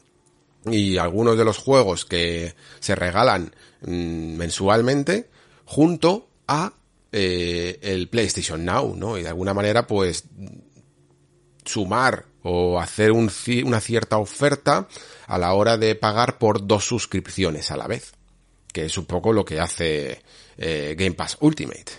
y 0.66 0.98
algunos 0.98 1.38
de 1.38 1.46
los 1.46 1.56
juegos 1.56 2.04
que 2.04 2.54
se 2.78 2.94
regalan 2.94 3.54
mmm, 3.80 4.36
mensualmente, 4.36 5.30
junto 5.64 6.28
a 6.46 6.74
eh, 7.10 7.78
el 7.80 8.10
PlayStation 8.10 8.62
Now, 8.62 8.94
¿no? 8.94 9.16
Y 9.16 9.22
de 9.22 9.28
alguna 9.28 9.54
manera, 9.54 9.86
pues, 9.86 10.24
sumar 11.64 12.26
o 12.42 12.78
hacer 12.78 13.12
un, 13.12 13.30
una 13.64 13.80
cierta 13.80 14.18
oferta 14.18 14.88
a 15.26 15.38
la 15.38 15.54
hora 15.54 15.78
de 15.78 15.94
pagar 15.94 16.36
por 16.36 16.66
dos 16.66 16.84
suscripciones 16.84 17.70
a 17.70 17.78
la 17.78 17.86
vez, 17.86 18.12
que 18.74 18.84
es 18.84 18.98
un 18.98 19.06
poco 19.06 19.32
lo 19.32 19.46
que 19.46 19.58
hace 19.58 20.20
eh, 20.58 20.96
Game 20.98 21.14
Pass 21.14 21.38
Ultimate. 21.40 21.92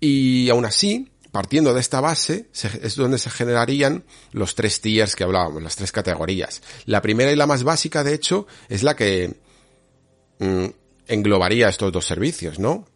Y 0.00 0.50
aún 0.50 0.64
así, 0.64 1.12
partiendo 1.32 1.74
de 1.74 1.80
esta 1.80 2.00
base, 2.00 2.48
se, 2.52 2.68
es 2.86 2.94
donde 2.94 3.18
se 3.18 3.30
generarían 3.30 4.04
los 4.30 4.54
tres 4.54 4.80
tiers 4.80 5.16
que 5.16 5.24
hablábamos, 5.24 5.62
las 5.62 5.76
tres 5.76 5.90
categorías. 5.90 6.62
La 6.86 7.02
primera 7.02 7.32
y 7.32 7.36
la 7.36 7.46
más 7.46 7.64
básica, 7.64 8.04
de 8.04 8.14
hecho, 8.14 8.46
es 8.68 8.84
la 8.84 8.94
que 8.94 9.34
mm, 10.38 10.66
englobaría 11.08 11.68
estos 11.68 11.90
dos 11.90 12.06
servicios, 12.06 12.58
¿no? 12.58 12.86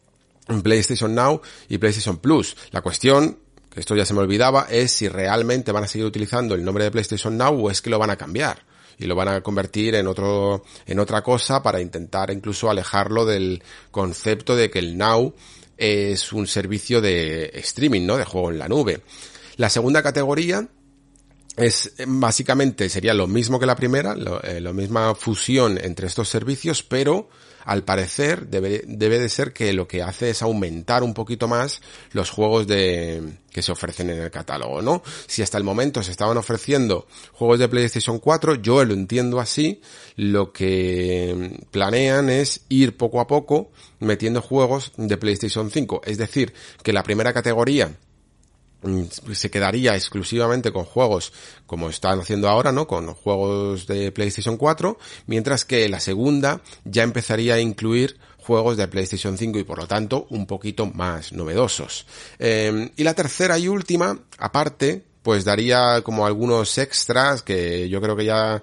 PlayStation 0.63 1.13
Now 1.13 1.41
y 1.69 1.79
PlayStation 1.79 2.19
Plus. 2.19 2.57
La 2.71 2.83
cuestión 2.83 3.39
esto 3.77 3.95
ya 3.95 4.07
se 4.07 4.15
me 4.15 4.21
olvidaba, 4.21 4.67
es 4.71 4.91
si 4.91 5.09
realmente 5.09 5.71
van 5.71 5.85
a 5.85 5.87
seguir 5.87 6.07
utilizando 6.07 6.55
el 6.55 6.65
nombre 6.65 6.85
de 6.85 6.91
PlayStation 6.91 7.37
Now 7.37 7.67
o 7.67 7.71
es 7.71 7.83
que 7.83 7.91
lo 7.91 7.99
van 7.99 8.09
a 8.09 8.17
cambiar 8.17 8.65
y 8.99 9.05
lo 9.05 9.15
van 9.15 9.29
a 9.29 9.43
convertir 9.43 9.95
en 9.95 10.07
otro, 10.07 10.65
en 10.87 10.99
otra 10.99 11.23
cosa 11.23 11.63
para 11.63 11.83
intentar 11.83 12.31
incluso 12.31 12.71
alejarlo 12.71 13.27
del 13.27 13.63
concepto 13.91 14.57
de 14.57 14.71
que 14.71 14.79
el 14.79 14.97
Now 14.97 15.35
es 15.77 16.33
un 16.33 16.47
servicio 16.47 17.01
de 17.01 17.51
streaming, 17.55 18.07
¿no? 18.07 18.17
De 18.17 18.25
juego 18.25 18.51
en 18.51 18.59
la 18.59 18.69
nube. 18.69 19.01
La 19.57 19.71
segunda 19.71 20.03
categoría 20.03 20.69
es 21.57 21.93
básicamente 22.07 22.89
sería 22.89 23.15
lo 23.15 23.27
mismo 23.27 23.59
que 23.59 23.67
la 23.67 23.77
primera, 23.77 24.15
lo, 24.15 24.43
eh, 24.43 24.61
la 24.61 24.73
misma 24.73 25.15
fusión 25.15 25.79
entre 25.83 26.07
estos 26.07 26.29
servicios, 26.29 26.83
pero 26.83 27.29
al 27.67 27.83
parecer 27.83 28.47
debe, 28.47 28.83
debe 28.87 29.19
de 29.19 29.29
ser 29.29 29.53
que 29.53 29.73
lo 29.73 29.89
que 29.89 30.03
hace 30.03 30.31
es 30.31 30.41
aumentar 30.41 31.03
un 31.03 31.15
poquito 31.15 31.49
más 31.49 31.83
los 32.13 32.31
juegos 32.31 32.69
de, 32.69 33.39
que 33.51 33.61
se 33.61 33.73
ofrecen 33.73 34.09
en 34.09 34.21
el 34.21 34.31
catálogo, 34.31 34.83
¿no? 34.83 35.03
Si 35.27 35.43
hasta 35.43 35.59
el 35.59 35.65
momento 35.65 36.01
se 36.05 36.13
estaban 36.13 36.37
ofreciendo 36.37 37.09
juegos 37.33 37.59
de 37.59 37.69
PlayStation 37.69 38.21
4, 38.21 38.55
yo 38.57 38.85
lo 38.85 38.95
entiendo 38.95 39.41
así, 39.41 39.81
lo 40.15 40.53
que 40.53 41.59
planean 41.73 42.31
es 42.31 42.61
ir 42.69 42.97
poco 42.97 43.21
a 43.21 43.27
poco 43.27 43.73
metiendo 43.99 44.43
juegos 44.43 44.93
de 44.97 45.17
PlayStation 45.17 45.69
5, 45.69 46.03
es 46.05 46.19
decir, 46.19 46.55
que 46.85 46.93
la 46.93 47.03
primera 47.03 47.33
categoría 47.33 47.97
se 49.33 49.51
quedaría 49.51 49.95
exclusivamente 49.95 50.73
con 50.73 50.85
juegos 50.85 51.33
como 51.67 51.89
están 51.89 52.21
haciendo 52.21 52.49
ahora, 52.49 52.73
¿no? 52.73 52.87
Con 52.87 53.13
juegos 53.15 53.87
de 53.87 54.13
PlayStation 54.13 54.57
4, 54.57 54.99
mientras 55.27 55.65
que 55.65 55.89
la 55.89 56.01
segunda 56.01 56.61
ya 56.85 57.03
empezaría 57.03 57.55
a 57.55 57.61
incluir 57.61 58.19
juegos 58.39 58.77
de 58.77 58.87
PlayStation 58.87 59.37
5 59.37 59.59
y 59.59 59.65
por 59.65 59.79
lo 59.79 59.89
tanto 59.89 60.27
un 60.31 60.47
poquito 60.47 60.87
más 60.87 61.33
novedosos. 61.33 62.07
Eh, 62.39 62.93
y 62.97 63.03
la 63.03 63.15
tercera 63.15 63.59
y 63.59 63.69
última, 63.69 64.19
aparte, 64.39 65.05
pues 65.23 65.45
daría 65.45 66.03
como 66.03 66.25
algunos 66.25 66.79
extras 66.79 67.43
que 67.43 67.89
yo 67.89 68.01
creo 68.01 68.15
que 68.15 68.25
ya 68.25 68.63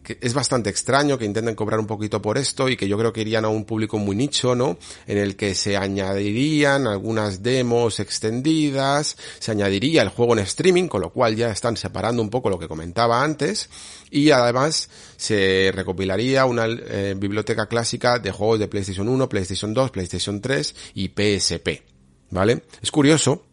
que 0.00 0.18
es 0.20 0.32
bastante 0.32 0.70
extraño 0.70 1.18
que 1.18 1.24
intenten 1.24 1.54
cobrar 1.54 1.78
un 1.78 1.86
poquito 1.86 2.22
por 2.22 2.38
esto 2.38 2.68
y 2.68 2.76
que 2.76 2.88
yo 2.88 2.96
creo 2.96 3.12
que 3.12 3.20
irían 3.20 3.44
a 3.44 3.48
un 3.48 3.64
público 3.64 3.98
muy 3.98 4.16
nicho, 4.16 4.54
¿no? 4.54 4.78
En 5.06 5.18
el 5.18 5.36
que 5.36 5.54
se 5.54 5.76
añadirían 5.76 6.86
algunas 6.86 7.42
demos 7.42 8.00
extendidas, 8.00 9.16
se 9.38 9.50
añadiría 9.50 10.02
el 10.02 10.08
juego 10.08 10.32
en 10.32 10.40
streaming, 10.40 10.88
con 10.88 11.02
lo 11.02 11.10
cual 11.10 11.36
ya 11.36 11.50
están 11.50 11.76
separando 11.76 12.22
un 12.22 12.30
poco 12.30 12.48
lo 12.48 12.58
que 12.58 12.68
comentaba 12.68 13.22
antes, 13.22 13.68
y 14.10 14.30
además 14.30 14.88
se 15.16 15.70
recopilaría 15.74 16.46
una 16.46 16.66
eh, 16.66 17.14
biblioteca 17.16 17.66
clásica 17.66 18.18
de 18.18 18.30
juegos 18.30 18.58
de 18.58 18.68
PlayStation 18.68 19.08
1, 19.08 19.28
PlayStation 19.28 19.74
2, 19.74 19.90
PlayStation 19.90 20.40
3 20.40 20.74
y 20.94 21.08
PSP. 21.08 21.82
¿Vale? 22.30 22.62
Es 22.80 22.90
curioso 22.90 23.44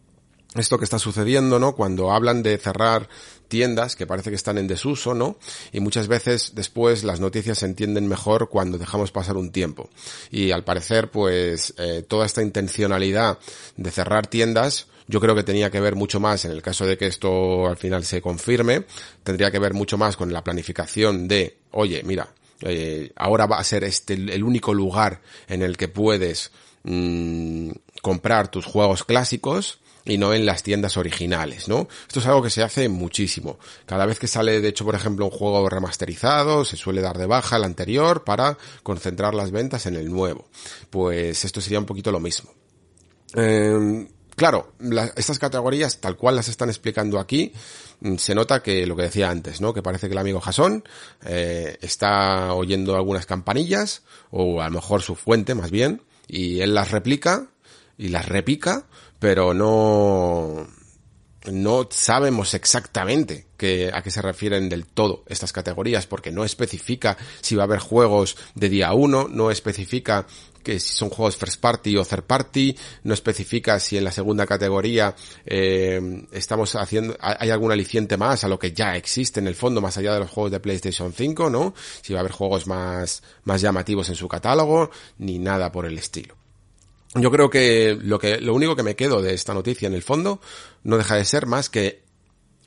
esto 0.54 0.78
que 0.78 0.84
está 0.84 0.98
sucediendo, 0.98 1.58
¿no? 1.58 1.76
Cuando 1.76 2.10
hablan 2.12 2.42
de 2.42 2.58
cerrar 2.58 3.08
tiendas 3.50 3.96
que 3.96 4.06
parece 4.06 4.30
que 4.30 4.36
están 4.36 4.56
en 4.56 4.66
desuso, 4.66 5.12
¿no? 5.12 5.36
Y 5.72 5.80
muchas 5.80 6.08
veces 6.08 6.52
después 6.54 7.04
las 7.04 7.20
noticias 7.20 7.58
se 7.58 7.66
entienden 7.66 8.08
mejor 8.08 8.48
cuando 8.48 8.78
dejamos 8.78 9.12
pasar 9.12 9.36
un 9.36 9.52
tiempo. 9.52 9.90
Y 10.30 10.52
al 10.52 10.64
parecer, 10.64 11.10
pues, 11.10 11.74
eh, 11.76 12.02
toda 12.08 12.24
esta 12.24 12.40
intencionalidad 12.40 13.38
de 13.76 13.90
cerrar 13.90 14.26
tiendas, 14.26 14.86
yo 15.06 15.20
creo 15.20 15.34
que 15.34 15.42
tenía 15.42 15.70
que 15.70 15.80
ver 15.80 15.96
mucho 15.96 16.20
más, 16.20 16.46
en 16.46 16.52
el 16.52 16.62
caso 16.62 16.86
de 16.86 16.96
que 16.96 17.06
esto 17.06 17.66
al 17.66 17.76
final 17.76 18.04
se 18.04 18.22
confirme, 18.22 18.84
tendría 19.22 19.50
que 19.50 19.58
ver 19.58 19.74
mucho 19.74 19.98
más 19.98 20.16
con 20.16 20.32
la 20.32 20.42
planificación 20.42 21.28
de, 21.28 21.58
oye, 21.72 22.02
mira, 22.04 22.32
eh, 22.62 23.10
ahora 23.16 23.46
va 23.46 23.58
a 23.58 23.64
ser 23.64 23.84
este 23.84 24.14
el 24.14 24.44
único 24.44 24.72
lugar 24.72 25.20
en 25.48 25.62
el 25.62 25.76
que 25.76 25.88
puedes 25.88 26.52
mmm, 26.84 27.70
comprar 28.02 28.50
tus 28.50 28.66
juegos 28.66 29.04
clásicos, 29.04 29.80
y 30.04 30.18
no 30.18 30.32
en 30.34 30.46
las 30.46 30.62
tiendas 30.62 30.96
originales, 30.96 31.68
¿no? 31.68 31.88
Esto 32.06 32.20
es 32.20 32.26
algo 32.26 32.42
que 32.42 32.50
se 32.50 32.62
hace 32.62 32.88
muchísimo. 32.88 33.58
Cada 33.86 34.06
vez 34.06 34.18
que 34.18 34.26
sale, 34.26 34.60
de 34.60 34.68
hecho, 34.68 34.84
por 34.84 34.94
ejemplo, 34.94 35.24
un 35.26 35.30
juego 35.30 35.68
remasterizado, 35.68 36.64
se 36.64 36.76
suele 36.76 37.02
dar 37.02 37.18
de 37.18 37.26
baja 37.26 37.56
el 37.56 37.64
anterior 37.64 38.24
para 38.24 38.56
concentrar 38.82 39.34
las 39.34 39.50
ventas 39.50 39.86
en 39.86 39.96
el 39.96 40.10
nuevo. 40.10 40.48
Pues 40.90 41.44
esto 41.44 41.60
sería 41.60 41.78
un 41.78 41.86
poquito 41.86 42.10
lo 42.12 42.20
mismo. 42.20 42.52
Eh, 43.34 44.08
claro, 44.34 44.72
la, 44.80 45.12
estas 45.16 45.38
categorías, 45.38 46.00
tal 46.00 46.16
cual 46.16 46.36
las 46.36 46.48
están 46.48 46.68
explicando 46.68 47.18
aquí, 47.18 47.52
mm, 48.00 48.16
se 48.16 48.34
nota 48.34 48.62
que 48.62 48.86
lo 48.86 48.96
que 48.96 49.02
decía 49.02 49.30
antes, 49.30 49.60
¿no? 49.60 49.74
Que 49.74 49.82
parece 49.82 50.08
que 50.08 50.12
el 50.12 50.18
amigo 50.18 50.40
Jason 50.40 50.82
eh, 51.24 51.76
está 51.80 52.54
oyendo 52.54 52.96
algunas 52.96 53.26
campanillas, 53.26 54.02
o 54.30 54.62
a 54.62 54.68
lo 54.68 54.76
mejor 54.76 55.02
su 55.02 55.14
fuente 55.14 55.54
más 55.54 55.70
bien, 55.70 56.02
y 56.26 56.60
él 56.60 56.74
las 56.74 56.90
replica 56.90 57.48
y 57.98 58.08
las 58.08 58.26
repica 58.26 58.86
pero 59.20 59.54
no, 59.54 60.66
no 61.52 61.88
sabemos 61.90 62.54
exactamente 62.54 63.46
a 63.92 64.02
qué 64.02 64.10
se 64.10 64.22
refieren 64.22 64.68
del 64.68 64.86
todo 64.86 65.24
estas 65.28 65.52
categorías, 65.52 66.06
porque 66.06 66.32
no 66.32 66.44
especifica 66.44 67.16
si 67.40 67.54
va 67.54 67.64
a 67.64 67.66
haber 67.66 67.78
juegos 67.78 68.36
de 68.54 68.70
día 68.70 68.92
1, 68.94 69.28
no 69.28 69.50
especifica 69.50 70.26
que 70.62 70.80
si 70.80 70.94
son 70.94 71.10
juegos 71.10 71.36
first 71.36 71.60
party 71.60 71.96
o 71.96 72.04
third 72.04 72.24
party, 72.24 72.76
no 73.04 73.14
especifica 73.14 73.78
si 73.78 73.96
en 73.96 74.04
la 74.04 74.12
segunda 74.12 74.46
categoría 74.46 75.14
eh, 75.44 76.26
estamos 76.32 76.74
haciendo, 76.76 77.16
hay 77.20 77.50
algún 77.50 77.72
aliciente 77.72 78.16
más 78.16 78.44
a 78.44 78.48
lo 78.48 78.58
que 78.58 78.72
ya 78.72 78.96
existe 78.96 79.40
en 79.40 79.46
el 79.46 79.54
fondo, 79.54 79.80
más 79.80 79.96
allá 79.98 80.14
de 80.14 80.20
los 80.20 80.30
juegos 80.30 80.52
de 80.52 80.60
PlayStation 80.60 81.12
5, 81.12 81.50
¿no? 81.50 81.74
Si 82.02 82.12
va 82.12 82.20
a 82.20 82.20
haber 82.20 82.32
juegos 82.32 82.66
más, 82.66 83.22
más 83.44 83.60
llamativos 83.60 84.08
en 84.08 84.16
su 84.16 84.28
catálogo, 84.28 84.90
ni 85.18 85.38
nada 85.38 85.70
por 85.70 85.86
el 85.86 85.98
estilo 85.98 86.39
yo 87.14 87.30
creo 87.30 87.50
que 87.50 87.98
lo 88.00 88.18
que 88.18 88.40
lo 88.40 88.54
único 88.54 88.76
que 88.76 88.82
me 88.82 88.96
quedo 88.96 89.20
de 89.20 89.34
esta 89.34 89.54
noticia 89.54 89.88
en 89.88 89.94
el 89.94 90.02
fondo 90.02 90.40
no 90.84 90.96
deja 90.96 91.16
de 91.16 91.24
ser 91.24 91.46
más 91.46 91.68
que 91.68 92.02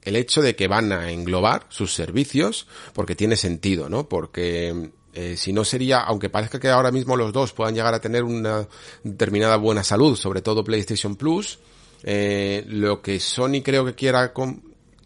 el 0.02 0.16
hecho 0.16 0.42
de 0.42 0.56
que 0.56 0.68
van 0.68 0.92
a 0.92 1.12
englobar 1.12 1.66
sus 1.70 1.94
servicios 1.94 2.68
porque 2.94 3.16
tiene 3.16 3.38
sentido, 3.38 3.90
¿no? 3.90 4.10
Porque 4.10 4.92
eh, 5.14 5.38
si 5.38 5.54
no 5.54 5.64
sería, 5.64 6.00
aunque 6.00 6.30
parezca 6.30 6.60
que 6.60 6.70
ahora 6.70 6.92
mismo 6.92 7.16
los 7.16 7.32
dos 7.32 7.54
puedan 7.54 7.76
llegar 7.76 7.94
a 7.94 8.02
tener 8.02 8.24
una 8.24 8.68
determinada 9.04 9.56
buena 9.58 9.84
salud, 9.84 10.18
sobre 10.18 10.42
todo 10.42 10.64
PlayStation 10.64 11.16
Plus, 11.16 11.60
eh, 12.04 12.66
lo 12.68 13.02
que 13.02 13.20
Sony 13.20 13.62
creo 13.64 13.86
que 13.86 13.96
quiera 13.96 14.34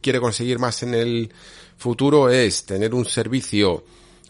quiere 0.02 0.20
conseguir 0.20 0.58
más 0.58 0.82
en 0.84 0.96
el 0.96 1.32
futuro 1.78 2.30
es 2.30 2.66
tener 2.66 2.96
un 2.96 3.06
servicio 3.06 3.84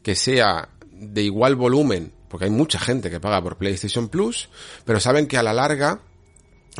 que 0.03 0.15
sea 0.15 0.69
de 0.91 1.21
igual 1.21 1.55
volumen, 1.55 2.11
porque 2.29 2.45
hay 2.45 2.51
mucha 2.51 2.79
gente 2.79 3.09
que 3.09 3.19
paga 3.19 3.41
por 3.41 3.57
PlayStation 3.57 4.09
Plus, 4.09 4.49
pero 4.85 4.99
saben 4.99 5.27
que 5.27 5.37
a 5.37 5.43
la 5.43 5.53
larga 5.53 6.01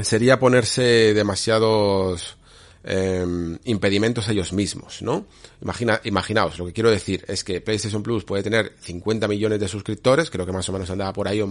sería 0.02 0.40
ponerse 0.40 1.14
demasiados 1.14 2.38
eh, 2.84 3.58
impedimentos 3.66 4.30
ellos 4.30 4.54
mismos, 4.54 5.02
¿no? 5.02 5.26
Imagina, 5.62 6.00
imaginaos, 6.04 6.58
lo 6.58 6.66
que 6.66 6.74
quiero 6.74 6.90
decir 6.90 7.26
es 7.28 7.44
que 7.44 7.60
PlayStation 7.60 8.04
Plus 8.04 8.24
puede 8.24 8.44
tener 8.44 8.74
50 8.80 9.28
millones 9.28 9.60
de 9.60 9.68
suscriptores, 9.68 10.30
creo 10.30 10.46
que 10.46 10.52
más 10.52 10.70
o 10.70 10.74
menos 10.74 10.90
andaba 10.90 11.12
por 11.14 11.28
ahí, 11.28 11.44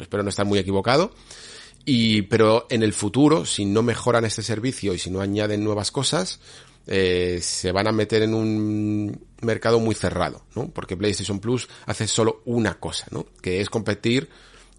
espero 0.00 0.22
no 0.22 0.30
estar 0.30 0.46
muy 0.46 0.58
equivocado, 0.58 1.12
y, 1.84 2.22
pero 2.22 2.66
en 2.70 2.82
el 2.82 2.92
futuro, 2.92 3.44
si 3.44 3.64
no 3.64 3.82
mejoran 3.82 4.24
este 4.24 4.42
servicio 4.42 4.94
y 4.94 4.98
si 4.98 5.10
no 5.10 5.20
añaden 5.20 5.62
nuevas 5.62 5.90
cosas, 5.90 6.40
eh, 6.86 7.38
se 7.42 7.72
van 7.72 7.86
a 7.86 7.92
meter 7.92 8.22
en 8.22 8.34
un 8.34 9.26
mercado 9.40 9.80
muy 9.80 9.94
cerrado, 9.94 10.44
¿no? 10.54 10.68
Porque 10.68 10.96
PlayStation 10.96 11.40
Plus 11.40 11.68
hace 11.86 12.06
solo 12.06 12.42
una 12.44 12.74
cosa, 12.74 13.06
¿no? 13.10 13.26
Que 13.40 13.60
es 13.60 13.70
competir 13.70 14.28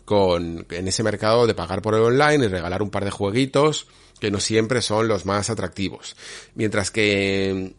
con, 0.06 0.66
en 0.70 0.88
ese 0.88 1.04
mercado 1.04 1.48
de 1.48 1.56
pagar 1.56 1.82
por 1.82 1.96
el 1.96 2.02
online 2.02 2.46
y 2.46 2.48
regalar 2.48 2.82
un 2.82 2.90
par 2.90 3.06
de 3.06 3.12
jueguitos 3.12 3.88
que 4.20 4.32
no 4.32 4.40
siempre 4.40 4.82
son 4.82 5.08
los 5.08 5.26
más 5.26 5.50
atractivos. 5.50 6.16
Mientras 6.56 6.92
que 6.92 7.76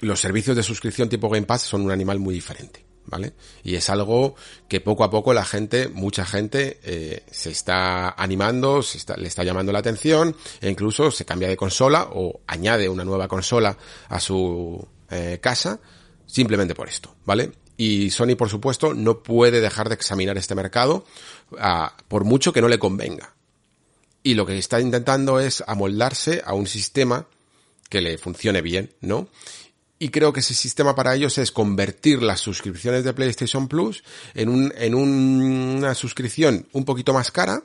los 0.00 0.20
servicios 0.20 0.56
de 0.56 0.62
suscripción 0.62 1.08
tipo 1.08 1.28
Game 1.28 1.46
Pass 1.46 1.62
son 1.62 1.82
un 1.82 1.90
animal 1.90 2.18
muy 2.18 2.34
diferente. 2.34 2.85
¿Vale? 3.08 3.34
Y 3.62 3.76
es 3.76 3.88
algo 3.88 4.34
que 4.68 4.80
poco 4.80 5.04
a 5.04 5.10
poco 5.10 5.32
la 5.32 5.44
gente, 5.44 5.88
mucha 5.88 6.26
gente, 6.26 6.80
eh, 6.82 7.22
se 7.30 7.50
está 7.50 8.10
animando, 8.10 8.82
se 8.82 8.98
está, 8.98 9.16
le 9.16 9.28
está 9.28 9.44
llamando 9.44 9.72
la 9.72 9.78
atención, 9.78 10.34
e 10.60 10.68
incluso 10.68 11.12
se 11.12 11.24
cambia 11.24 11.48
de 11.48 11.56
consola 11.56 12.08
o 12.12 12.40
añade 12.48 12.88
una 12.88 13.04
nueva 13.04 13.28
consola 13.28 13.78
a 14.08 14.18
su 14.18 14.84
eh, 15.10 15.38
casa, 15.40 15.78
simplemente 16.26 16.74
por 16.74 16.88
esto, 16.88 17.14
¿vale? 17.24 17.52
Y 17.76 18.10
Sony, 18.10 18.36
por 18.36 18.48
supuesto, 18.48 18.94
no 18.94 19.22
puede 19.22 19.60
dejar 19.60 19.88
de 19.88 19.94
examinar 19.94 20.36
este 20.38 20.54
mercado 20.54 21.04
ah, 21.58 21.96
por 22.08 22.24
mucho 22.24 22.52
que 22.52 22.60
no 22.60 22.68
le 22.68 22.78
convenga. 22.78 23.34
Y 24.22 24.34
lo 24.34 24.46
que 24.46 24.58
está 24.58 24.80
intentando 24.80 25.38
es 25.38 25.62
amoldarse 25.66 26.42
a 26.44 26.54
un 26.54 26.66
sistema 26.66 27.26
que 27.88 28.00
le 28.00 28.18
funcione 28.18 28.62
bien, 28.62 28.92
¿no? 29.00 29.28
Y 29.98 30.10
creo 30.10 30.32
que 30.32 30.40
ese 30.40 30.54
sistema 30.54 30.94
para 30.94 31.14
ellos 31.14 31.38
es 31.38 31.52
convertir 31.52 32.22
las 32.22 32.40
suscripciones 32.40 33.04
de 33.04 33.14
PlayStation 33.14 33.66
Plus 33.66 34.04
en, 34.34 34.50
un, 34.50 34.72
en 34.76 34.94
una 34.94 35.94
suscripción 35.94 36.68
un 36.72 36.84
poquito 36.84 37.14
más 37.14 37.30
cara 37.30 37.62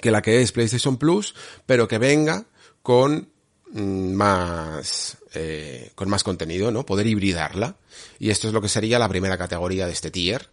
que 0.00 0.10
la 0.10 0.22
que 0.22 0.42
es 0.42 0.52
PlayStation 0.52 0.96
Plus, 0.96 1.34
pero 1.66 1.88
que 1.88 1.98
venga 1.98 2.44
con 2.82 3.28
mm, 3.72 4.12
más 4.12 5.18
eh, 5.34 5.90
con 5.94 6.10
más 6.10 6.22
contenido, 6.22 6.70
¿no? 6.70 6.84
Poder 6.84 7.06
hibridarla. 7.06 7.76
Y 8.18 8.30
esto 8.30 8.48
es 8.48 8.54
lo 8.54 8.60
que 8.60 8.68
sería 8.68 8.98
la 8.98 9.08
primera 9.08 9.38
categoría 9.38 9.86
de 9.86 9.92
este 9.92 10.10
tier. 10.10 10.50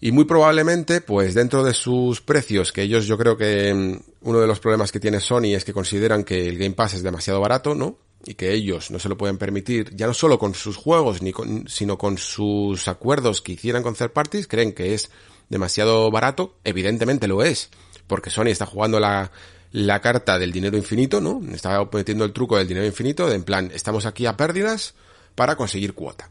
Y 0.00 0.12
muy 0.12 0.24
probablemente, 0.24 1.00
pues 1.00 1.34
dentro 1.34 1.64
de 1.64 1.72
sus 1.72 2.20
precios, 2.20 2.72
que 2.72 2.82
ellos 2.82 3.06
yo 3.06 3.16
creo 3.16 3.36
que 3.36 3.72
mm, 3.72 4.28
uno 4.28 4.40
de 4.40 4.46
los 4.46 4.60
problemas 4.60 4.92
que 4.92 5.00
tiene 5.00 5.20
Sony 5.20 5.54
es 5.54 5.64
que 5.64 5.72
consideran 5.72 6.24
que 6.24 6.46
el 6.46 6.58
Game 6.58 6.74
Pass 6.74 6.94
es 6.94 7.02
demasiado 7.02 7.40
barato, 7.40 7.74
¿no? 7.74 7.98
Y 8.26 8.34
que 8.34 8.52
ellos 8.52 8.90
no 8.90 8.98
se 8.98 9.08
lo 9.08 9.16
pueden 9.16 9.38
permitir, 9.38 9.94
ya 9.94 10.06
no 10.06 10.14
solo 10.14 10.38
con 10.38 10.54
sus 10.54 10.76
juegos, 10.76 11.22
ni 11.22 11.32
sino 11.66 11.98
con 11.98 12.18
sus 12.18 12.88
acuerdos 12.88 13.42
que 13.42 13.52
hicieran 13.52 13.82
con 13.82 13.94
third 13.94 14.12
parties, 14.12 14.46
creen 14.46 14.72
que 14.72 14.94
es 14.94 15.10
demasiado 15.48 16.10
barato, 16.10 16.56
evidentemente 16.64 17.28
lo 17.28 17.42
es, 17.42 17.70
porque 18.06 18.30
Sony 18.30 18.48
está 18.48 18.66
jugando 18.66 18.98
la, 18.98 19.30
la 19.72 20.00
carta 20.00 20.38
del 20.38 20.52
dinero 20.52 20.76
infinito, 20.76 21.20
¿no? 21.20 21.42
Está 21.52 21.86
metiendo 21.92 22.24
el 22.24 22.32
truco 22.32 22.56
del 22.56 22.68
dinero 22.68 22.86
infinito, 22.86 23.28
de 23.28 23.34
en 23.34 23.44
plan, 23.44 23.70
estamos 23.74 24.06
aquí 24.06 24.26
a 24.26 24.36
pérdidas 24.36 24.94
para 25.34 25.56
conseguir 25.56 25.94
cuota. 25.94 26.30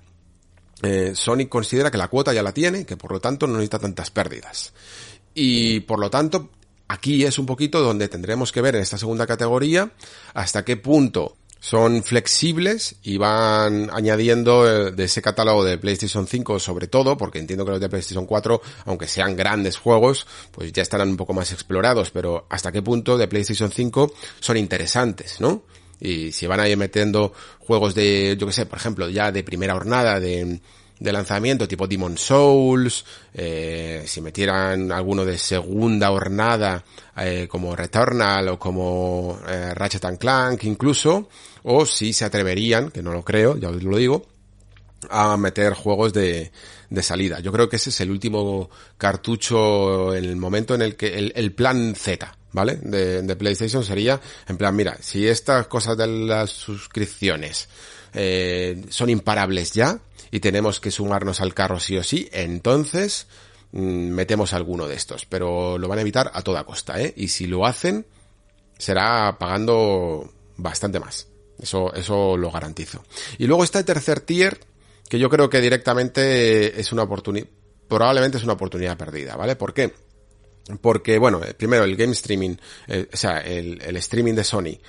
Eh, 0.82 1.14
Sony 1.16 1.48
considera 1.48 1.92
que 1.92 1.98
la 1.98 2.08
cuota 2.08 2.34
ya 2.34 2.44
la 2.44 2.54
tiene, 2.54 2.86
que 2.86 2.98
por 2.98 3.12
lo 3.12 3.20
tanto 3.20 3.48
no 3.48 3.54
necesita 3.54 3.80
tantas 3.80 4.12
pérdidas. 4.12 4.74
Y 5.34 5.82
por 5.82 6.00
lo 6.00 6.10
tanto, 6.10 6.50
aquí 6.88 7.24
es 7.24 7.40
un 7.40 7.46
poquito 7.46 7.82
donde 7.82 8.08
tendremos 8.08 8.52
que 8.52 8.62
ver 8.62 8.76
en 8.76 8.82
esta 8.82 8.98
segunda 8.98 9.26
categoría 9.26 9.92
hasta 10.34 10.66
qué 10.66 10.78
punto 10.78 11.36
son 11.64 12.04
flexibles 12.04 12.98
y 13.04 13.16
van 13.16 13.90
añadiendo 13.94 14.70
eh, 14.70 14.92
de 14.92 15.06
ese 15.06 15.22
catálogo 15.22 15.64
de 15.64 15.78
PlayStation 15.78 16.28
5 16.28 16.60
sobre 16.60 16.88
todo, 16.88 17.16
porque 17.16 17.40
entiendo 17.40 17.64
que 17.64 17.72
los 17.72 17.80
de 17.80 17.88
PlayStation 17.88 18.26
4, 18.26 18.62
aunque 18.84 19.08
sean 19.08 19.34
grandes 19.38 19.78
juegos, 19.78 20.28
pues 20.52 20.74
ya 20.74 20.82
estarán 20.82 21.08
un 21.08 21.16
poco 21.16 21.34
más 21.34 21.54
explorados, 21.54 22.12
pero 22.12 22.48
hasta 22.50 22.74
qué 22.74 22.82
punto 22.82 23.18
de 23.18 23.30
PlayStation 23.30 23.72
5 23.72 24.14
son 24.42 24.58
interesantes, 24.58 25.40
¿no? 25.40 25.64
Y 26.02 26.34
si 26.34 26.48
van 26.48 26.60
a 26.60 26.68
ir 26.68 26.76
metiendo 26.76 27.32
juegos 27.60 27.96
de, 27.96 28.36
yo 28.38 28.46
que 28.46 28.52
sé, 28.52 28.66
por 28.66 28.78
ejemplo, 28.78 29.08
ya 29.08 29.32
de 29.32 29.42
primera 29.42 29.74
jornada 29.74 30.20
de, 30.20 30.60
de 31.00 31.12
lanzamiento 31.12 31.68
tipo 31.68 31.88
Demon 31.88 32.18
Souls, 32.18 33.06
eh, 33.34 34.04
si 34.06 34.22
metieran 34.22 34.92
alguno 34.92 35.26
de 35.26 35.38
segunda 35.38 36.12
hornada 36.12 36.84
eh, 37.18 37.48
como 37.50 37.76
Returnal 37.76 38.48
o 38.50 38.60
como 38.60 39.40
eh, 39.48 39.74
Ratchet 39.74 40.06
and 40.06 40.18
Clank 40.18 40.64
incluso, 40.64 41.30
o 41.64 41.86
si 41.86 42.14
se 42.14 42.26
atreverían, 42.26 42.92
que 42.92 43.02
no 43.02 43.12
lo 43.12 43.24
creo, 43.24 43.58
ya 43.58 43.70
os 43.70 43.84
lo 43.84 43.98
digo, 43.98 44.26
a 45.10 45.36
meter 45.38 45.74
juegos 45.74 46.14
de, 46.14 46.52
de 46.90 47.04
salida. 47.04 47.40
Yo 47.40 47.52
creo 47.52 47.70
que 47.70 47.78
ese 47.78 47.90
es 47.90 48.02
el 48.02 48.12
último 48.12 48.70
cartucho 48.98 50.14
el 50.14 50.36
momento 50.36 50.76
en 50.76 50.82
el 50.82 50.96
que 50.96 51.18
el, 51.18 51.34
el 51.36 51.52
plan 51.54 51.96
Z, 51.96 52.36
¿vale? 52.52 52.78
De, 52.82 53.22
de, 53.22 53.36
PlayStation 53.36 53.84
sería, 53.84 54.22
en 54.48 54.58
plan, 54.58 54.76
mira, 54.76 54.98
si 55.02 55.28
estas 55.28 55.68
cosas 55.68 55.98
de 55.98 56.08
las 56.08 56.52
suscripciones 56.52 57.68
eh, 58.14 58.84
son 58.90 59.10
imparables 59.10 59.72
ya, 59.72 60.00
y 60.34 60.40
tenemos 60.40 60.80
que 60.80 60.90
sumarnos 60.90 61.42
al 61.42 61.54
carro 61.54 61.80
sí 61.80 61.96
o 61.96 62.02
sí, 62.02 62.28
entonces 62.32 63.28
mm, 63.72 64.10
metemos 64.10 64.54
alguno 64.54 64.88
de 64.88 64.96
estos, 64.96 65.28
pero 65.28 65.78
lo 65.78 65.88
van 65.88 66.00
a 66.00 66.02
evitar 66.02 66.32
a 66.34 66.42
toda 66.42 66.64
costa, 66.64 67.00
¿eh? 67.00 67.14
Y 67.16 67.28
si 67.28 67.46
lo 67.46 67.68
hacen, 67.68 68.08
será 68.80 69.38
pagando 69.38 70.34
bastante 70.58 71.00
más. 71.00 71.28
Eso, 71.60 71.94
eso 71.94 72.36
lo 72.36 72.50
garantizo. 72.50 73.04
Y 73.38 73.46
luego 73.46 73.64
está 73.64 73.78
el 73.78 73.86
tercer 73.86 74.22
tier, 74.22 74.60
que 75.08 75.20
yo 75.20 75.30
creo 75.30 75.52
que 75.52 75.62
directamente 75.62 76.82
es 76.82 76.92
una 76.92 77.04
oportunidad, 77.04 77.46
probablemente 77.88 78.40
es 78.40 78.44
una 78.44 78.54
oportunidad 78.54 78.98
perdida, 78.98 79.36
¿vale? 79.36 79.56
¿Por 79.56 79.76
qué? 79.76 79.94
Porque, 80.82 81.20
bueno, 81.20 81.42
primero 81.56 81.84
el 81.84 81.96
game 81.96 82.14
streaming, 82.14 82.56
eh, 82.88 83.08
o 83.14 83.18
sea, 83.18 83.38
el 83.38 83.96
streaming 83.98 84.34
de 84.34 84.44
Sony, 84.44 84.80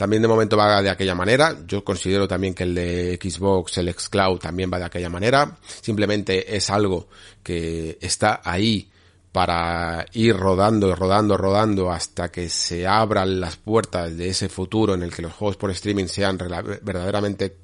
también 0.00 0.22
de 0.22 0.28
momento 0.28 0.56
va 0.56 0.80
de 0.80 0.88
aquella 0.88 1.14
manera. 1.14 1.58
Yo 1.66 1.84
considero 1.84 2.26
también 2.26 2.54
que 2.54 2.62
el 2.62 2.74
de 2.74 3.18
Xbox, 3.22 3.76
el 3.76 3.92
Xcloud 3.92 4.38
también 4.38 4.70
va 4.72 4.78
de 4.78 4.86
aquella 4.86 5.10
manera. 5.10 5.58
Simplemente 5.82 6.56
es 6.56 6.70
algo 6.70 7.08
que 7.42 7.98
está 8.00 8.40
ahí 8.42 8.90
para 9.30 10.06
ir 10.14 10.34
rodando, 10.38 10.96
rodando, 10.96 11.36
rodando 11.36 11.90
hasta 11.90 12.32
que 12.32 12.48
se 12.48 12.86
abran 12.86 13.40
las 13.40 13.56
puertas 13.56 14.16
de 14.16 14.30
ese 14.30 14.48
futuro 14.48 14.94
en 14.94 15.02
el 15.02 15.12
que 15.12 15.20
los 15.20 15.34
juegos 15.34 15.58
por 15.58 15.70
streaming 15.70 16.06
sean 16.06 16.38
verdaderamente 16.38 17.58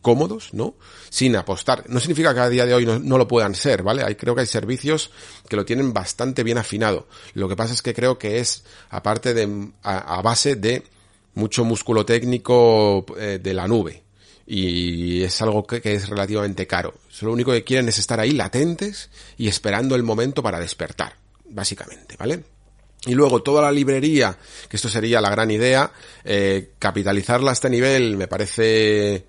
cómodos, 0.00 0.54
¿no? 0.54 0.76
Sin 1.10 1.36
apostar. 1.36 1.84
No 1.90 2.00
significa 2.00 2.32
que 2.32 2.40
a 2.40 2.48
día 2.48 2.64
de 2.64 2.72
hoy 2.72 2.86
no, 2.86 3.18
lo 3.18 3.28
puedan 3.28 3.54
ser, 3.54 3.82
¿vale? 3.82 4.02
Hay, 4.02 4.14
creo 4.14 4.34
que 4.34 4.40
hay 4.40 4.46
servicios 4.46 5.10
que 5.46 5.56
lo 5.56 5.66
tienen 5.66 5.92
bastante 5.92 6.42
bien 6.42 6.56
afinado. 6.56 7.06
Lo 7.34 7.50
que 7.50 7.56
pasa 7.56 7.74
es 7.74 7.82
que 7.82 7.92
creo 7.92 8.18
que 8.18 8.38
es, 8.38 8.64
aparte 8.88 9.34
de, 9.34 9.72
a 9.82 10.22
base 10.22 10.56
de 10.56 10.84
mucho 11.34 11.64
músculo 11.64 12.04
técnico 12.04 13.04
eh, 13.18 13.38
de 13.42 13.54
la 13.54 13.66
nube. 13.66 14.02
Y 14.46 15.22
es 15.22 15.40
algo 15.40 15.66
que, 15.66 15.80
es 15.84 16.08
relativamente 16.08 16.66
caro. 16.66 16.94
lo 17.20 17.32
único 17.32 17.52
que 17.52 17.64
quieren 17.64 17.88
es 17.88 17.98
estar 17.98 18.20
ahí 18.20 18.32
latentes 18.32 19.10
y 19.38 19.48
esperando 19.48 19.94
el 19.94 20.02
momento 20.02 20.42
para 20.42 20.58
despertar, 20.58 21.16
básicamente, 21.48 22.16
¿vale? 22.18 22.42
Y 23.06 23.14
luego 23.14 23.42
toda 23.42 23.62
la 23.62 23.72
librería, 23.72 24.36
que 24.68 24.76
esto 24.76 24.88
sería 24.88 25.20
la 25.20 25.30
gran 25.30 25.50
idea, 25.50 25.92
eh, 26.24 26.72
capitalizarla 26.78 27.50
a 27.50 27.54
este 27.54 27.70
nivel 27.70 28.16
me 28.16 28.28
parece 28.28 29.26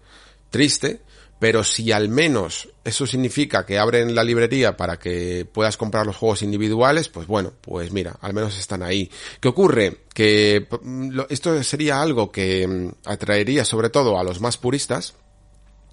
triste, 0.49 1.01
pero 1.39 1.63
si 1.63 1.91
al 1.91 2.09
menos 2.09 2.69
eso 2.83 3.07
significa 3.07 3.65
que 3.65 3.79
abren 3.79 4.13
la 4.13 4.23
librería 4.23 4.75
para 4.75 4.99
que 4.99 5.47
puedas 5.51 5.77
comprar 5.77 6.05
los 6.05 6.17
juegos 6.17 6.41
individuales, 6.41 7.09
pues 7.09 7.27
bueno, 7.27 7.53
pues 7.61 7.91
mira, 7.91 8.17
al 8.21 8.33
menos 8.33 8.57
están 8.57 8.83
ahí. 8.83 9.09
¿Qué 9.39 9.47
ocurre? 9.47 10.01
Que 10.13 10.67
mm, 10.81 11.21
esto 11.29 11.63
sería 11.63 12.01
algo 12.01 12.31
que 12.31 12.67
mm, 12.67 12.89
atraería 13.05 13.63
sobre 13.65 13.89
todo 13.89 14.19
a 14.19 14.23
los 14.23 14.41
más 14.41 14.57
puristas, 14.57 15.15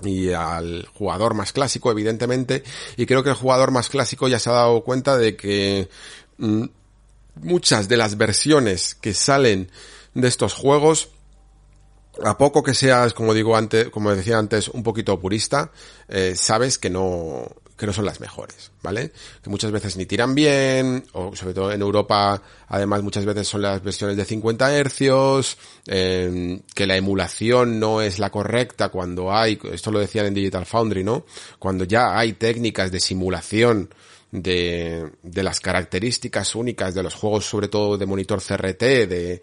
y 0.02 0.32
al 0.32 0.86
jugador 0.94 1.34
más 1.34 1.52
clásico, 1.52 1.90
evidentemente, 1.90 2.64
y 2.96 3.06
creo 3.06 3.22
que 3.22 3.30
el 3.30 3.36
jugador 3.36 3.70
más 3.70 3.88
clásico 3.90 4.28
ya 4.28 4.38
se 4.38 4.50
ha 4.50 4.54
dado 4.54 4.82
cuenta 4.82 5.18
de 5.18 5.36
que 5.36 5.88
mm, 6.38 6.64
muchas 7.36 7.88
de 7.88 7.96
las 7.96 8.16
versiones 8.16 8.94
que 8.94 9.14
salen 9.14 9.70
de 10.14 10.28
estos 10.28 10.54
juegos 10.54 11.10
a 12.24 12.36
poco 12.36 12.62
que 12.62 12.74
seas, 12.74 13.14
como 13.14 13.34
digo 13.34 13.56
antes, 13.56 13.88
como 13.90 14.14
decía 14.14 14.38
antes, 14.38 14.68
un 14.68 14.82
poquito 14.82 15.18
purista, 15.20 15.70
eh, 16.08 16.34
sabes 16.36 16.78
que 16.78 16.90
no, 16.90 17.46
que 17.80 17.86
no 17.86 17.94
son 17.94 18.04
las 18.04 18.20
mejores, 18.20 18.72
¿vale? 18.82 19.10
Que 19.42 19.48
muchas 19.48 19.70
veces 19.70 19.96
ni 19.96 20.04
tiran 20.04 20.34
bien, 20.34 21.04
o 21.12 21.34
sobre 21.34 21.54
todo 21.54 21.72
en 21.72 21.80
Europa, 21.80 22.42
además 22.68 23.02
muchas 23.02 23.24
veces 23.24 23.48
son 23.48 23.62
las 23.62 23.82
versiones 23.82 24.18
de 24.18 24.26
50 24.26 24.76
hercios, 24.76 25.56
eh, 25.86 26.60
que 26.74 26.86
la 26.86 26.96
emulación 26.96 27.80
no 27.80 28.02
es 28.02 28.18
la 28.18 28.30
correcta 28.30 28.90
cuando 28.90 29.32
hay, 29.32 29.58
esto 29.72 29.90
lo 29.90 29.98
decían 29.98 30.26
en 30.26 30.34
Digital 30.34 30.66
Foundry, 30.66 31.02
¿no? 31.02 31.24
Cuando 31.58 31.84
ya 31.84 32.18
hay 32.18 32.34
técnicas 32.34 32.92
de 32.92 33.00
simulación 33.00 33.88
de, 34.30 35.10
de 35.22 35.42
las 35.42 35.58
características 35.60 36.54
únicas 36.54 36.94
de 36.94 37.02
los 37.02 37.14
juegos, 37.14 37.46
sobre 37.46 37.68
todo 37.68 37.96
de 37.96 38.04
monitor 38.04 38.42
CRT, 38.42 38.82
de, 39.08 39.42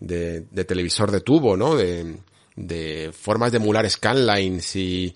de, 0.00 0.40
de 0.50 0.64
televisor 0.64 1.10
de 1.10 1.20
tubo, 1.20 1.56
¿no? 1.56 1.76
De, 1.76 2.16
de 2.56 3.12
formas 3.12 3.52
de 3.52 3.58
emular 3.58 3.88
scanlines 3.88 4.76
y, 4.76 5.14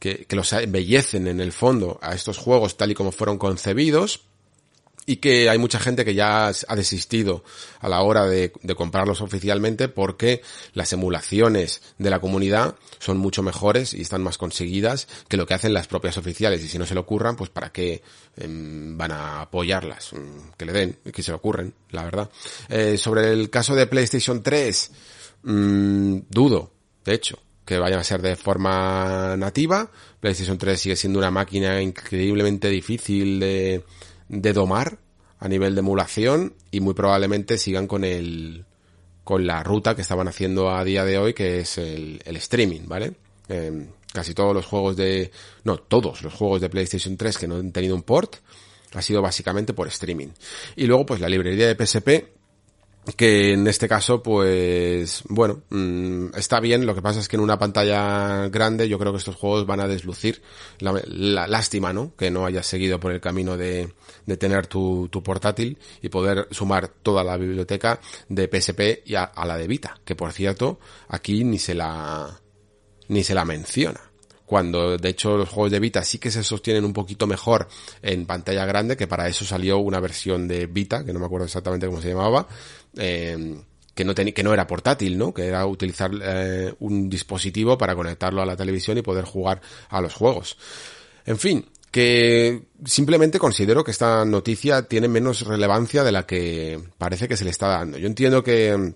que, 0.00 0.26
los 0.30 0.52
embellecen 0.54 1.28
en 1.28 1.40
el 1.40 1.52
fondo 1.52 1.98
a 2.02 2.14
estos 2.14 2.38
juegos 2.38 2.76
tal 2.76 2.90
y 2.90 2.94
como 2.94 3.12
fueron 3.12 3.38
concebidos 3.38 4.22
y 5.10 5.16
que 5.16 5.50
hay 5.50 5.58
mucha 5.58 5.80
gente 5.80 6.04
que 6.04 6.14
ya 6.14 6.46
ha 6.46 6.76
desistido 6.76 7.42
a 7.80 7.88
la 7.88 8.00
hora 8.02 8.26
de, 8.26 8.52
comprarlos 8.76 9.20
oficialmente 9.20 9.88
porque 9.88 10.40
las 10.72 10.92
emulaciones 10.92 11.82
de 11.98 12.10
la 12.10 12.20
comunidad 12.20 12.76
son 13.00 13.18
mucho 13.18 13.42
mejores 13.42 13.92
y 13.92 14.02
están 14.02 14.22
más 14.22 14.38
conseguidas 14.38 15.08
que 15.26 15.36
lo 15.36 15.46
que 15.46 15.54
hacen 15.54 15.74
las 15.74 15.88
propias 15.88 16.16
oficiales. 16.16 16.62
Y 16.62 16.68
si 16.68 16.78
no 16.78 16.86
se 16.86 16.94
le 16.94 17.00
ocurran 17.00 17.34
pues 17.34 17.50
para 17.50 17.72
qué 17.72 18.04
em, 18.36 18.96
van 18.96 19.10
a 19.10 19.40
apoyarlas 19.40 20.12
mm, 20.12 20.52
que 20.56 20.64
le 20.64 20.72
den 20.72 20.98
que 21.12 21.24
se 21.24 21.32
le 21.32 21.38
ocurren 21.38 21.74
la 21.90 22.04
verdad. 22.04 22.30
Eh, 22.68 22.96
sobre 22.96 23.32
el 23.32 23.50
caso 23.50 23.74
de 23.74 23.88
PlayStation 23.88 24.44
3 24.44 24.90
mmm, 25.42 26.18
dudo 26.28 26.70
de 27.04 27.14
hecho 27.14 27.36
que 27.64 27.78
vayan 27.78 27.98
a 27.98 28.04
ser 28.04 28.22
de 28.22 28.36
forma 28.36 29.36
nativa. 29.36 29.90
PlayStation 30.20 30.58
3 30.58 30.80
sigue 30.80 30.96
siendo 30.96 31.18
una 31.18 31.30
máquina 31.30 31.80
increíblemente 31.80 32.68
difícil 32.68 33.38
de, 33.38 33.84
de 34.30 34.52
domar 34.52 34.98
a 35.38 35.48
nivel 35.48 35.74
de 35.74 35.80
emulación 35.80 36.54
y 36.70 36.80
muy 36.80 36.94
probablemente 36.94 37.58
sigan 37.58 37.86
con 37.86 38.04
el 38.04 38.64
con 39.24 39.46
la 39.46 39.62
ruta 39.62 39.94
que 39.94 40.02
estaban 40.02 40.28
haciendo 40.28 40.70
a 40.70 40.84
día 40.84 41.04
de 41.04 41.18
hoy 41.18 41.34
que 41.34 41.60
es 41.60 41.78
el, 41.78 42.22
el 42.24 42.36
streaming, 42.36 42.82
¿vale? 42.86 43.12
Eh, 43.48 43.88
casi 44.12 44.32
todos 44.32 44.54
los 44.54 44.66
juegos 44.66 44.96
de 44.96 45.30
no 45.64 45.78
todos 45.78 46.22
los 46.22 46.32
juegos 46.32 46.60
de 46.60 46.68
PlayStation 46.68 47.16
3 47.16 47.38
que 47.38 47.48
no 47.48 47.56
han 47.56 47.72
tenido 47.72 47.94
un 47.94 48.02
port 48.02 48.36
ha 48.92 49.02
sido 49.02 49.20
básicamente 49.22 49.72
por 49.72 49.88
streaming 49.88 50.28
y 50.76 50.86
luego 50.86 51.06
pues 51.06 51.20
la 51.20 51.28
librería 51.28 51.72
de 51.72 51.86
PSP 51.86 52.39
que 53.16 53.52
en 53.52 53.66
este 53.66 53.88
caso, 53.88 54.22
pues, 54.22 55.22
bueno, 55.28 55.62
mm, 55.70 56.36
está 56.36 56.60
bien, 56.60 56.86
lo 56.86 56.94
que 56.94 57.02
pasa 57.02 57.20
es 57.20 57.28
que 57.28 57.36
en 57.36 57.42
una 57.42 57.58
pantalla 57.58 58.48
grande 58.48 58.88
yo 58.88 58.98
creo 58.98 59.12
que 59.12 59.18
estos 59.18 59.36
juegos 59.36 59.66
van 59.66 59.80
a 59.80 59.88
deslucir 59.88 60.42
la, 60.78 61.46
lástima, 61.46 61.92
¿no? 61.92 62.14
Que 62.16 62.30
no 62.30 62.44
hayas 62.44 62.66
seguido 62.66 63.00
por 63.00 63.12
el 63.12 63.20
camino 63.20 63.56
de, 63.56 63.92
de 64.26 64.36
tener 64.36 64.66
tu, 64.66 65.08
tu, 65.10 65.22
portátil 65.22 65.78
y 66.02 66.08
poder 66.08 66.48
sumar 66.50 66.88
toda 66.88 67.24
la 67.24 67.36
biblioteca 67.36 68.00
de 68.28 68.48
PSP 68.48 69.02
y 69.06 69.14
a, 69.14 69.24
a 69.24 69.46
la 69.46 69.56
de 69.56 69.66
Vita, 69.66 69.98
que 70.04 70.14
por 70.14 70.32
cierto, 70.32 70.78
aquí 71.08 71.42
ni 71.44 71.58
se 71.58 71.74
la, 71.74 72.38
ni 73.08 73.24
se 73.24 73.34
la 73.34 73.44
menciona 73.44 74.10
cuando 74.50 74.98
de 74.98 75.08
hecho 75.08 75.36
los 75.36 75.48
juegos 75.48 75.70
de 75.70 75.78
Vita 75.78 76.02
sí 76.02 76.18
que 76.18 76.28
se 76.28 76.42
sostienen 76.42 76.84
un 76.84 76.92
poquito 76.92 77.28
mejor 77.28 77.68
en 78.02 78.26
pantalla 78.26 78.64
grande, 78.64 78.96
que 78.96 79.06
para 79.06 79.28
eso 79.28 79.44
salió 79.44 79.78
una 79.78 80.00
versión 80.00 80.48
de 80.48 80.66
Vita, 80.66 81.04
que 81.04 81.12
no 81.12 81.20
me 81.20 81.26
acuerdo 81.26 81.46
exactamente 81.46 81.86
cómo 81.86 82.02
se 82.02 82.08
llamaba, 82.08 82.48
eh, 82.96 83.62
que 83.94 84.04
no 84.04 84.14
que 84.14 84.42
no 84.42 84.54
era 84.54 84.66
portátil, 84.66 85.18
¿no? 85.18 85.34
Que 85.34 85.46
era 85.46 85.66
utilizar 85.66 86.10
eh, 86.22 86.72
un 86.78 87.10
dispositivo 87.10 87.76
para 87.76 87.94
conectarlo 87.94 88.40
a 88.40 88.46
la 88.46 88.56
televisión 88.56 88.98
y 88.98 89.02
poder 89.02 89.24
jugar 89.24 89.60
a 89.88 90.00
los 90.00 90.14
juegos. 90.14 90.56
En 91.26 91.38
fin, 91.38 91.66
que 91.90 92.62
simplemente 92.84 93.38
considero 93.38 93.84
que 93.84 93.90
esta 93.90 94.24
noticia 94.24 94.82
tiene 94.82 95.08
menos 95.08 95.46
relevancia 95.46 96.04
de 96.04 96.12
la 96.12 96.24
que 96.26 96.80
parece 96.98 97.28
que 97.28 97.36
se 97.36 97.44
le 97.44 97.50
está 97.50 97.68
dando. 97.68 97.98
Yo 97.98 98.06
entiendo 98.06 98.42
que 98.42 98.94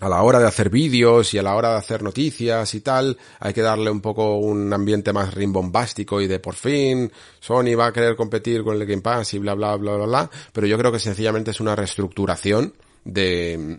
a 0.00 0.08
la 0.08 0.22
hora 0.22 0.38
de 0.38 0.46
hacer 0.46 0.68
vídeos 0.68 1.32
y 1.32 1.38
a 1.38 1.42
la 1.42 1.54
hora 1.54 1.70
de 1.70 1.76
hacer 1.76 2.02
noticias 2.02 2.74
y 2.74 2.80
tal, 2.80 3.16
hay 3.40 3.54
que 3.54 3.62
darle 3.62 3.90
un 3.90 4.00
poco 4.00 4.36
un 4.36 4.70
ambiente 4.72 5.12
más 5.12 5.32
rimbombástico 5.32 6.20
y 6.20 6.26
de 6.26 6.38
por 6.38 6.54
fin 6.54 7.10
Sony 7.40 7.74
va 7.78 7.86
a 7.86 7.92
querer 7.92 8.16
competir 8.16 8.62
con 8.62 8.76
el 8.76 8.86
Game 8.86 9.02
Pass 9.02 9.34
y 9.34 9.38
bla 9.38 9.54
bla 9.54 9.76
bla 9.76 9.96
bla 9.96 10.06
bla, 10.06 10.30
pero 10.52 10.66
yo 10.66 10.76
creo 10.76 10.92
que 10.92 10.98
sencillamente 10.98 11.52
es 11.52 11.60
una 11.60 11.74
reestructuración 11.74 12.74
de, 13.06 13.78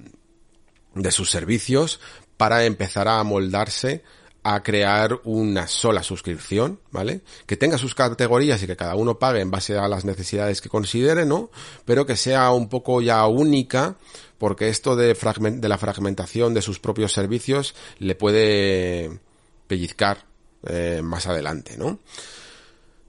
de 0.96 1.12
sus 1.12 1.30
servicios 1.30 2.00
para 2.38 2.66
empezar 2.66 3.08
a 3.08 3.24
moldarse 3.24 4.04
a 4.44 4.64
crear 4.64 5.20
una 5.26 5.68
sola 5.68 6.04
suscripción, 6.04 6.80
¿vale? 6.92 7.22
Que 7.46 7.58
tenga 7.58 7.78
sus 7.78 7.94
categorías 7.94 8.64
y 8.64 8.68
que 8.68 8.78
cada 8.78 8.96
uno 8.96 9.20
pague 9.20 9.42
en 9.42 9.52
base 9.52 9.78
a 9.78 9.90
las 9.90 10.06
necesidades 10.06 10.62
que 10.62 10.70
considere, 10.70 11.26
¿no? 11.26 11.50
Pero 11.84 12.06
que 12.06 12.16
sea 12.16 12.52
un 12.52 12.70
poco 12.70 13.02
ya 13.02 13.28
única, 13.28 13.98
porque 14.38 14.70
esto 14.70 14.96
de, 14.96 15.14
de 15.14 15.68
la 15.68 15.78
fragmentación 15.78 16.54
de 16.54 16.62
sus 16.62 16.80
propios 16.80 17.12
servicios 17.12 17.76
le 18.00 18.16
puede 18.16 19.20
pellizcar 19.68 20.26
eh, 20.66 21.02
más 21.04 21.28
adelante, 21.28 21.76
¿no? 21.78 22.00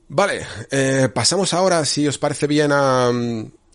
Vale, 0.09 0.45
eh, 0.71 1.09
pasamos 1.15 1.55
ahora, 1.55 1.85
si 1.85 2.09
os 2.09 2.19
parece 2.19 2.49
bien, 2.49 2.73
a, 2.73 3.13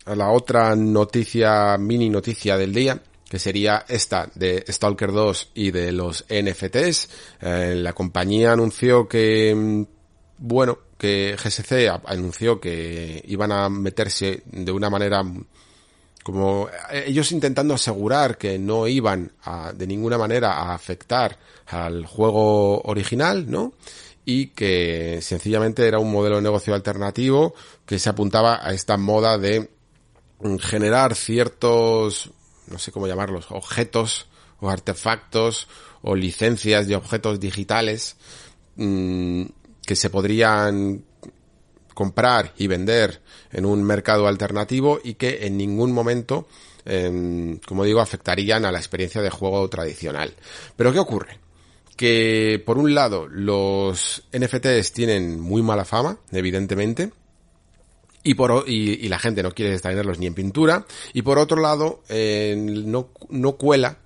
la 0.06 0.30
otra 0.30 0.76
noticia, 0.76 1.76
mini 1.78 2.10
noticia 2.10 2.56
del 2.56 2.74
día, 2.74 3.00
que 3.28 3.38
sería 3.38 3.84
esta 3.88 4.28
de 4.34 4.64
Stalker 4.68 5.12
2 5.12 5.50
y 5.54 5.70
de 5.70 5.92
los 5.92 6.24
NFTs. 6.28 7.08
Eh, 7.40 7.74
la 7.76 7.92
compañía 7.92 8.52
anunció 8.52 9.08
que, 9.08 9.54
mm, 9.54 9.82
bueno, 10.38 10.78
que 10.98 11.36
GSC 11.36 11.88
anunció 12.04 12.60
que 12.60 13.22
iban 13.26 13.52
a 13.52 13.68
meterse 13.68 14.42
de 14.46 14.72
una 14.72 14.90
manera 14.90 15.22
como 16.22 16.68
eh, 16.90 17.04
ellos 17.06 17.30
intentando 17.32 17.74
asegurar 17.74 18.38
que 18.38 18.58
no 18.58 18.88
iban 18.88 19.32
a, 19.44 19.72
de 19.72 19.86
ninguna 19.86 20.16
manera 20.16 20.52
a 20.52 20.74
afectar 20.74 21.38
al 21.66 22.06
juego 22.06 22.80
original, 22.82 23.50
¿no? 23.50 23.74
Y 24.24 24.48
que 24.48 25.20
sencillamente 25.20 25.86
era 25.86 25.98
un 25.98 26.10
modelo 26.10 26.36
de 26.36 26.42
negocio 26.42 26.74
alternativo 26.74 27.54
que 27.84 27.98
se 27.98 28.08
apuntaba 28.08 28.66
a 28.66 28.72
esta 28.72 28.96
moda 28.96 29.36
de 29.36 29.68
generar 30.60 31.14
ciertos, 31.14 32.30
no 32.68 32.78
sé 32.78 32.92
cómo 32.92 33.06
llamarlos, 33.06 33.46
objetos 33.50 34.26
o 34.60 34.70
artefactos 34.70 35.68
o 36.02 36.14
licencias 36.14 36.86
de 36.86 36.96
objetos 36.96 37.40
digitales 37.40 38.16
mm, 38.76 39.44
que 39.86 39.96
se 39.96 40.10
podrían 40.10 41.04
comprar 41.94 42.52
y 42.58 42.66
vender 42.66 43.22
en 43.52 43.64
un 43.64 43.82
mercado 43.82 44.26
alternativo 44.26 45.00
y 45.02 45.14
que 45.14 45.46
en 45.46 45.56
ningún 45.56 45.92
momento, 45.92 46.48
em, 46.84 47.58
como 47.58 47.84
digo, 47.84 48.00
afectarían 48.00 48.64
a 48.64 48.72
la 48.72 48.78
experiencia 48.78 49.22
de 49.22 49.30
juego 49.30 49.68
tradicional. 49.70 50.34
Pero 50.76 50.92
¿qué 50.92 50.98
ocurre? 50.98 51.38
Que 51.96 52.62
por 52.66 52.78
un 52.78 52.94
lado 52.94 53.28
los 53.28 54.24
NFTs 54.32 54.92
tienen 54.92 55.40
muy 55.40 55.62
mala 55.62 55.84
fama, 55.84 56.18
evidentemente, 56.32 57.12
y, 58.24 58.34
por, 58.34 58.64
y, 58.66 59.06
la 59.08 59.18
gente 59.18 59.42
no 59.42 59.52
quiere 59.52 59.78
tenerlos 59.78 60.18
ni 60.18 60.26
en 60.26 60.34
pintura. 60.34 60.86
Y 61.12 61.22
por 61.22 61.38
otro 61.38 61.60
lado, 61.60 62.02
eh, 62.08 62.56
no, 62.56 63.10
no 63.28 63.52
cuela, 63.52 63.98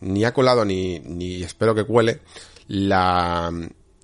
ni 0.00 0.24
ha 0.24 0.32
colado, 0.32 0.64
ni, 0.64 1.00
ni 1.00 1.42
espero 1.42 1.74
que 1.74 1.84
cuele, 1.84 2.20
la, 2.68 3.52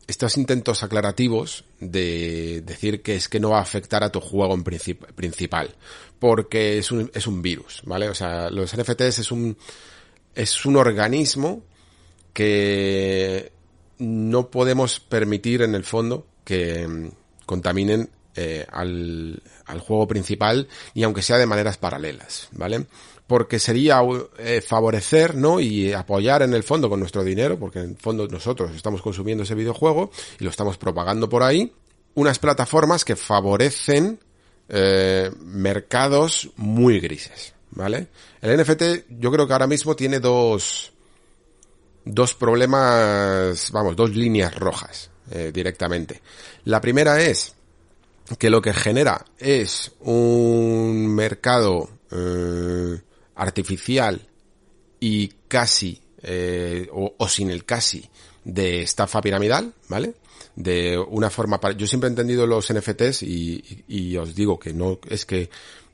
estos 0.06 0.36
intentos 0.36 0.82
aclarativos 0.82 1.64
de 1.80 2.62
decir 2.64 3.02
que 3.02 3.14
es 3.14 3.28
que 3.28 3.40
no 3.40 3.50
va 3.50 3.58
a 3.58 3.62
afectar 3.62 4.02
a 4.02 4.10
tu 4.10 4.20
juego 4.20 4.54
en 4.54 4.64
principal. 4.64 5.74
Porque 6.18 6.78
es 6.78 6.90
un, 6.90 7.10
es 7.14 7.26
un 7.26 7.40
virus, 7.40 7.82
¿vale? 7.84 8.08
O 8.08 8.14
sea, 8.14 8.50
los 8.50 8.76
NFTs 8.76 9.20
es 9.20 9.30
un, 9.30 9.56
es 10.34 10.66
un 10.66 10.76
organismo 10.76 11.62
que 12.32 13.52
no 13.98 14.50
podemos 14.50 15.00
permitir 15.00 15.62
en 15.62 15.74
el 15.74 15.84
fondo 15.84 16.26
que 16.44 16.86
mm, 16.86 17.10
contaminen 17.46 18.10
eh, 18.36 18.66
al, 18.70 19.42
al, 19.66 19.80
juego 19.80 20.06
principal 20.06 20.68
y 20.94 21.02
aunque 21.02 21.22
sea 21.22 21.38
de 21.38 21.46
maneras 21.46 21.78
paralelas, 21.78 22.48
¿vale? 22.52 22.86
Porque 23.26 23.58
sería 23.58 24.00
eh, 24.38 24.60
favorecer, 24.60 25.34
¿no? 25.34 25.58
Y 25.58 25.92
apoyar 25.92 26.42
en 26.42 26.54
el 26.54 26.62
fondo 26.62 26.88
con 26.88 27.00
nuestro 27.00 27.24
dinero, 27.24 27.58
porque 27.58 27.80
en 27.80 27.90
el 27.90 27.96
fondo 27.96 28.28
nosotros 28.28 28.72
estamos 28.74 29.02
consumiendo 29.02 29.44
ese 29.44 29.54
videojuego 29.54 30.10
y 30.38 30.44
lo 30.44 30.50
estamos 30.50 30.78
propagando 30.78 31.28
por 31.28 31.42
ahí, 31.42 31.72
unas 32.14 32.38
plataformas 32.38 33.04
que 33.04 33.16
favorecen 33.16 34.18
eh, 34.68 35.30
mercados 35.40 36.50
muy 36.56 37.00
grises, 37.00 37.54
¿vale? 37.70 38.08
El 38.40 38.60
NFT 38.60 39.08
yo 39.18 39.30
creo 39.30 39.46
que 39.46 39.52
ahora 39.52 39.66
mismo 39.66 39.94
tiene 39.96 40.20
dos, 40.20 40.92
dos 42.04 42.34
problemas, 42.34 43.70
vamos, 43.70 43.96
dos 43.96 44.10
líneas 44.14 44.54
rojas 44.54 45.10
eh, 45.30 45.50
directamente. 45.52 46.22
La 46.64 46.80
primera 46.80 47.20
es 47.20 47.55
que 48.38 48.50
lo 48.50 48.60
que 48.60 48.72
genera 48.72 49.24
es 49.38 49.92
un 50.00 51.14
mercado 51.14 51.88
eh, 52.10 53.00
artificial 53.36 54.20
y 54.98 55.28
casi 55.48 56.00
eh, 56.22 56.88
o, 56.92 57.28
sin 57.28 57.50
el 57.50 57.64
casi 57.64 58.08
de 58.44 58.82
estafa 58.82 59.20
piramidal, 59.20 59.72
¿vale? 59.88 60.14
De 60.56 60.98
una 60.98 61.30
forma 61.30 61.60
para... 61.60 61.76
Yo 61.76 61.86
siempre 61.86 62.08
he 62.08 62.10
entendido 62.10 62.46
los 62.46 62.72
NFTs 62.72 63.22
y, 63.22 63.84
y 63.88 64.16
os 64.16 64.34
digo 64.34 64.58
que 64.58 64.72
no 64.72 64.98
es 65.08 65.24
que 65.24 65.50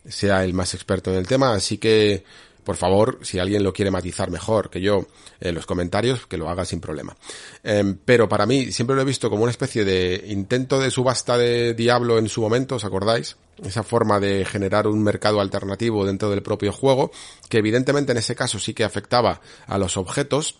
sea 0.06 0.44
el 0.44 0.54
más 0.54 0.74
experto 0.74 1.10
en 1.10 1.16
el 1.18 1.26
tema, 1.26 1.52
así 1.52 1.78
que 1.78 2.24
por 2.64 2.76
favor, 2.76 3.18
si 3.22 3.38
alguien 3.38 3.62
lo 3.62 3.72
quiere 3.72 3.90
matizar 3.90 4.30
mejor 4.30 4.70
que 4.70 4.80
yo 4.80 5.06
en 5.40 5.54
los 5.54 5.66
comentarios, 5.66 6.26
que 6.26 6.36
lo 6.36 6.48
haga 6.48 6.64
sin 6.64 6.80
problema. 6.80 7.16
Em, 7.62 7.98
pero 8.04 8.28
para 8.28 8.46
mí 8.46 8.72
siempre 8.72 8.96
lo 8.96 9.02
he 9.02 9.06
visto 9.06 9.30
como 9.30 9.42
una 9.42 9.50
especie 9.50 9.84
de 9.84 10.24
intento 10.28 10.78
de 10.80 10.90
subasta 10.90 11.36
de 11.36 11.74
diablo 11.74 12.18
en 12.18 12.28
su 12.28 12.40
momento, 12.40 12.76
¿os 12.76 12.84
acordáis? 12.84 13.36
Esa 13.62 13.82
forma 13.82 14.20
de 14.20 14.44
generar 14.44 14.86
un 14.86 15.02
mercado 15.02 15.40
alternativo 15.40 16.06
dentro 16.06 16.30
del 16.30 16.42
propio 16.42 16.72
juego, 16.72 17.10
que 17.48 17.58
evidentemente 17.58 18.12
en 18.12 18.18
ese 18.18 18.34
caso 18.34 18.58
sí 18.58 18.74
que 18.74 18.84
afectaba 18.84 19.40
a 19.66 19.78
los 19.78 19.96
objetos, 19.96 20.58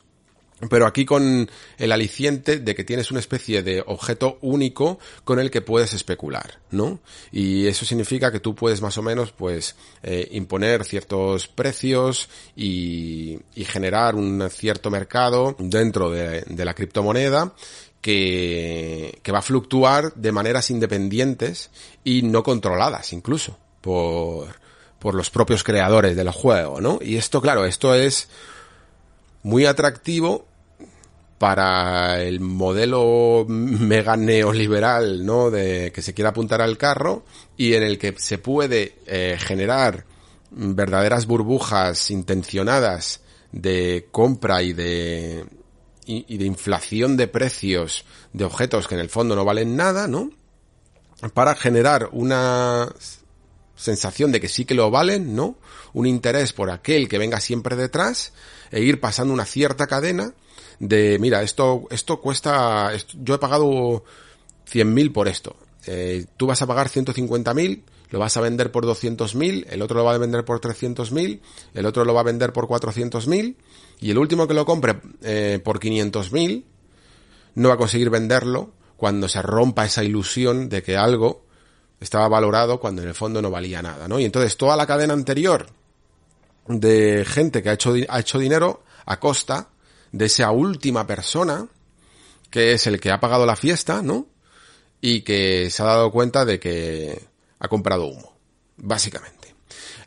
pero 0.69 0.87
aquí 0.87 1.05
con 1.05 1.51
el 1.79 1.93
aliciente 1.93 2.59
de 2.59 2.75
que 2.75 2.85
tienes 2.85 3.11
una 3.11 3.21
especie 3.21 3.63
de 3.63 3.83
objeto 3.85 4.39
único 4.43 4.99
con 5.25 5.39
el 5.39 5.51
que 5.51 5.61
puedes 5.61 5.93
especular, 5.93 6.61
¿no? 6.71 7.01
Y 7.33 7.67
eso 7.67 7.85
significa 7.85 8.31
que 8.31 8.41
tú 8.41 8.55
puedes 8.55 8.81
más 8.81 8.97
o 8.99 9.03
menos, 9.03 9.33
pues, 9.33 9.75
eh, 10.03 10.29
imponer 10.33 10.85
ciertos 10.85 11.49
precios 11.49 12.29
y, 12.57 13.41
generar 13.73 14.17
un 14.17 14.51
cierto 14.51 14.91
mercado 14.91 15.57
dentro 15.59 16.11
de, 16.11 16.45
la 16.65 16.75
criptomoneda 16.75 17.55
que, 18.03 19.19
que 19.23 19.33
va 19.33 19.39
a 19.39 19.43
fluctuar 19.43 20.13
de 20.15 20.31
maneras 20.31 20.71
independientes 20.71 21.71
y 22.05 22.23
no 22.23 22.43
controladas 22.43 23.13
incluso 23.13 23.57
por, 23.81 24.49
por 24.99 25.15
los 25.15 25.31
propios 25.31 25.65
creadores 25.65 26.17
del 26.17 26.31
juego, 26.31 26.81
¿no? 26.81 26.99
Y 27.01 27.17
esto, 27.17 27.41
claro, 27.41 27.65
esto 27.65 27.95
es 27.95 28.29
muy 29.43 29.65
atractivo 29.65 30.47
para 31.43 32.23
el 32.23 32.39
modelo 32.39 33.45
mega 33.49 34.17
neoliberal, 34.17 35.27
¿no? 35.27 35.51
De 35.51 35.91
que 35.93 36.01
se 36.01 36.15
quiera 36.15 36.31
apuntar 36.31 36.63
al 36.63 36.79
carro 36.79 37.25
y 37.57 37.75
en 37.75 37.83
el 37.83 37.99
que 37.99 38.15
se 38.17 38.39
puede 38.39 38.95
eh, 39.09 39.37
generar 39.41 40.05
verdaderas 40.53 41.27
burbujas 41.27 42.13
intencionadas 42.13 43.23
de 43.51 44.07
compra 44.13 44.63
y 44.63 44.73
de 44.73 45.45
y, 46.07 46.39
de 46.39 46.45
inflación 46.45 47.17
de 47.17 47.27
precios 47.27 48.05
de 48.33 48.45
objetos 48.45 48.87
que 48.87 48.95
en 48.95 49.01
el 49.01 49.11
fondo 49.11 49.35
no 49.35 49.45
valen 49.45 49.75
nada, 49.75 50.07
¿no? 50.07 50.31
Para 51.35 51.57
generar 51.57 52.11
una 52.13 52.95
sensación 53.75 54.31
de 54.31 54.41
que 54.41 54.49
sí 54.49 54.65
que 54.65 54.75
lo 54.75 54.93
valen, 54.93 55.35
¿no? 55.35 55.57
Un 55.93 56.07
interés 56.07 56.53
por 56.53 56.71
aquel 56.71 57.09
que 57.09 57.19
venga 57.19 57.41
siempre 57.41 57.75
detrás 57.75 58.33
e 58.71 58.81
ir 58.81 59.01
pasando 59.01 59.35
una 59.35 59.45
cierta 59.45 59.89
cadena 59.89 60.35
de, 60.83 61.17
mira, 61.21 61.43
esto, 61.43 61.85
esto 61.91 62.21
cuesta, 62.21 62.91
yo 63.23 63.37
he 63.37 63.39
pagado 63.39 64.03
100.000 64.69 65.13
por 65.13 65.29
esto. 65.29 65.55
Eh, 65.87 66.27
tú 66.37 66.49
vas 66.49 66.61
a 66.61 66.67
pagar 66.67 66.89
150.000, 66.89 67.83
lo 68.11 68.19
vas 68.19 68.37
a 68.37 68.41
vender 68.41 68.73
por 68.73 68.85
200.000, 68.85 69.67
el 69.71 69.81
otro 69.81 69.99
lo 69.99 70.05
va 70.05 70.15
a 70.15 70.19
vender 70.19 70.45
por 70.45 70.61
300.000, 70.61 71.41
el 71.75 71.87
otro 71.87 72.05
lo 72.05 72.15
va 72.15 72.23
a 72.23 72.25
vender 72.25 72.53
por 72.53 72.67
400.000 72.67 73.55
y 74.01 74.11
el 74.11 74.19
último 74.19 74.49
que 74.49 74.55
lo 74.55 74.67
compre 74.67 75.01
eh, 75.23 75.61
por 75.63 75.79
500.000 75.79 76.65
no 77.55 77.69
va 77.69 77.75
a 77.75 77.79
conseguir 77.79 78.11
venderlo 78.11 78.73
cuando 78.97 79.29
se 79.29 79.41
rompa 79.41 79.85
esa 79.85 80.03
ilusión 80.03 80.69
de 80.69 80.83
que 80.83 80.97
algo 80.97 81.45
estaba 82.01 82.27
valorado 82.27 82.81
cuando 82.81 83.03
en 83.03 83.09
el 83.09 83.15
fondo 83.15 83.41
no 83.41 83.53
valía 83.53 83.83
nada, 83.83 84.09
¿no? 84.09 84.19
Y 84.19 84.25
entonces 84.25 84.57
toda 84.57 84.77
la 84.77 84.87
cadena 84.87 85.15
anterior 85.15 85.69
de 86.67 87.25
gente 87.25 87.63
que 87.63 87.71
ha 87.71 87.75
hecho, 87.75 87.95
ha 88.09 88.19
hecho 88.19 88.41
dinero 88.41 88.83
a 89.07 89.21
costa 89.21 89.69
de 90.13 90.27
esa 90.27 90.51
última 90.51 91.07
persona, 91.07 91.67
que 92.51 92.73
es 92.73 92.87
el 92.87 93.01
que 93.01 93.11
ha 93.11 93.21
pagado 93.21 93.47
la 93.47 93.57
fiesta, 93.57 94.03
¿no? 94.03 94.27
Y 95.01 95.23
que 95.23 95.71
se 95.71 95.83
ha 95.83 95.87
dado 95.87 96.13
cuenta 96.13 96.45
de 96.45 96.61
que 96.61 97.21
ha 97.59 97.69
comprado 97.69 98.07
humo, 98.07 98.37
básicamente. 98.77 99.43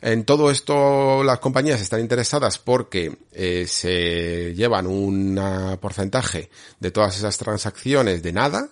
En 0.00 0.24
todo 0.24 0.50
esto 0.50 1.24
las 1.24 1.40
compañías 1.40 1.80
están 1.80 2.00
interesadas 2.00 2.58
porque 2.58 3.16
eh, 3.32 3.66
se 3.66 4.54
llevan 4.54 4.86
un 4.86 5.40
porcentaje 5.80 6.50
de 6.78 6.90
todas 6.90 7.16
esas 7.16 7.36
transacciones 7.38 8.22
de 8.22 8.32
nada 8.32 8.68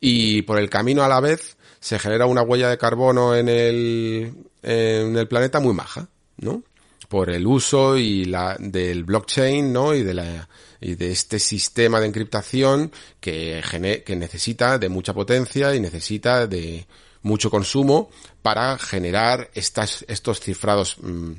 y 0.00 0.42
por 0.42 0.58
el 0.58 0.70
camino 0.70 1.02
a 1.02 1.08
la 1.08 1.20
vez 1.20 1.56
se 1.80 1.98
genera 1.98 2.26
una 2.26 2.42
huella 2.42 2.68
de 2.68 2.78
carbono 2.78 3.34
en 3.34 3.48
el, 3.48 4.34
en 4.62 5.16
el 5.16 5.28
planeta 5.28 5.60
muy 5.60 5.74
maja, 5.74 6.08
¿no? 6.38 6.62
Por 7.08 7.30
el 7.30 7.46
uso 7.46 7.96
y 7.96 8.24
la 8.24 8.56
del 8.58 9.04
blockchain, 9.04 9.72
¿no? 9.72 9.94
Y 9.94 10.02
de 10.02 10.14
la 10.14 10.48
y 10.80 10.94
de 10.94 11.10
este 11.10 11.38
sistema 11.38 12.00
de 12.00 12.06
encriptación 12.06 12.92
que 13.20 13.62
que 14.04 14.16
necesita 14.16 14.78
de 14.78 14.88
mucha 14.88 15.14
potencia 15.14 15.74
y 15.74 15.80
necesita 15.80 16.46
de 16.46 16.86
mucho 17.22 17.50
consumo 17.50 18.10
para 18.42 18.78
generar 18.78 19.50
estas 19.54 20.04
estos 20.08 20.40
cifrados 20.40 20.96
mm, 21.00 21.32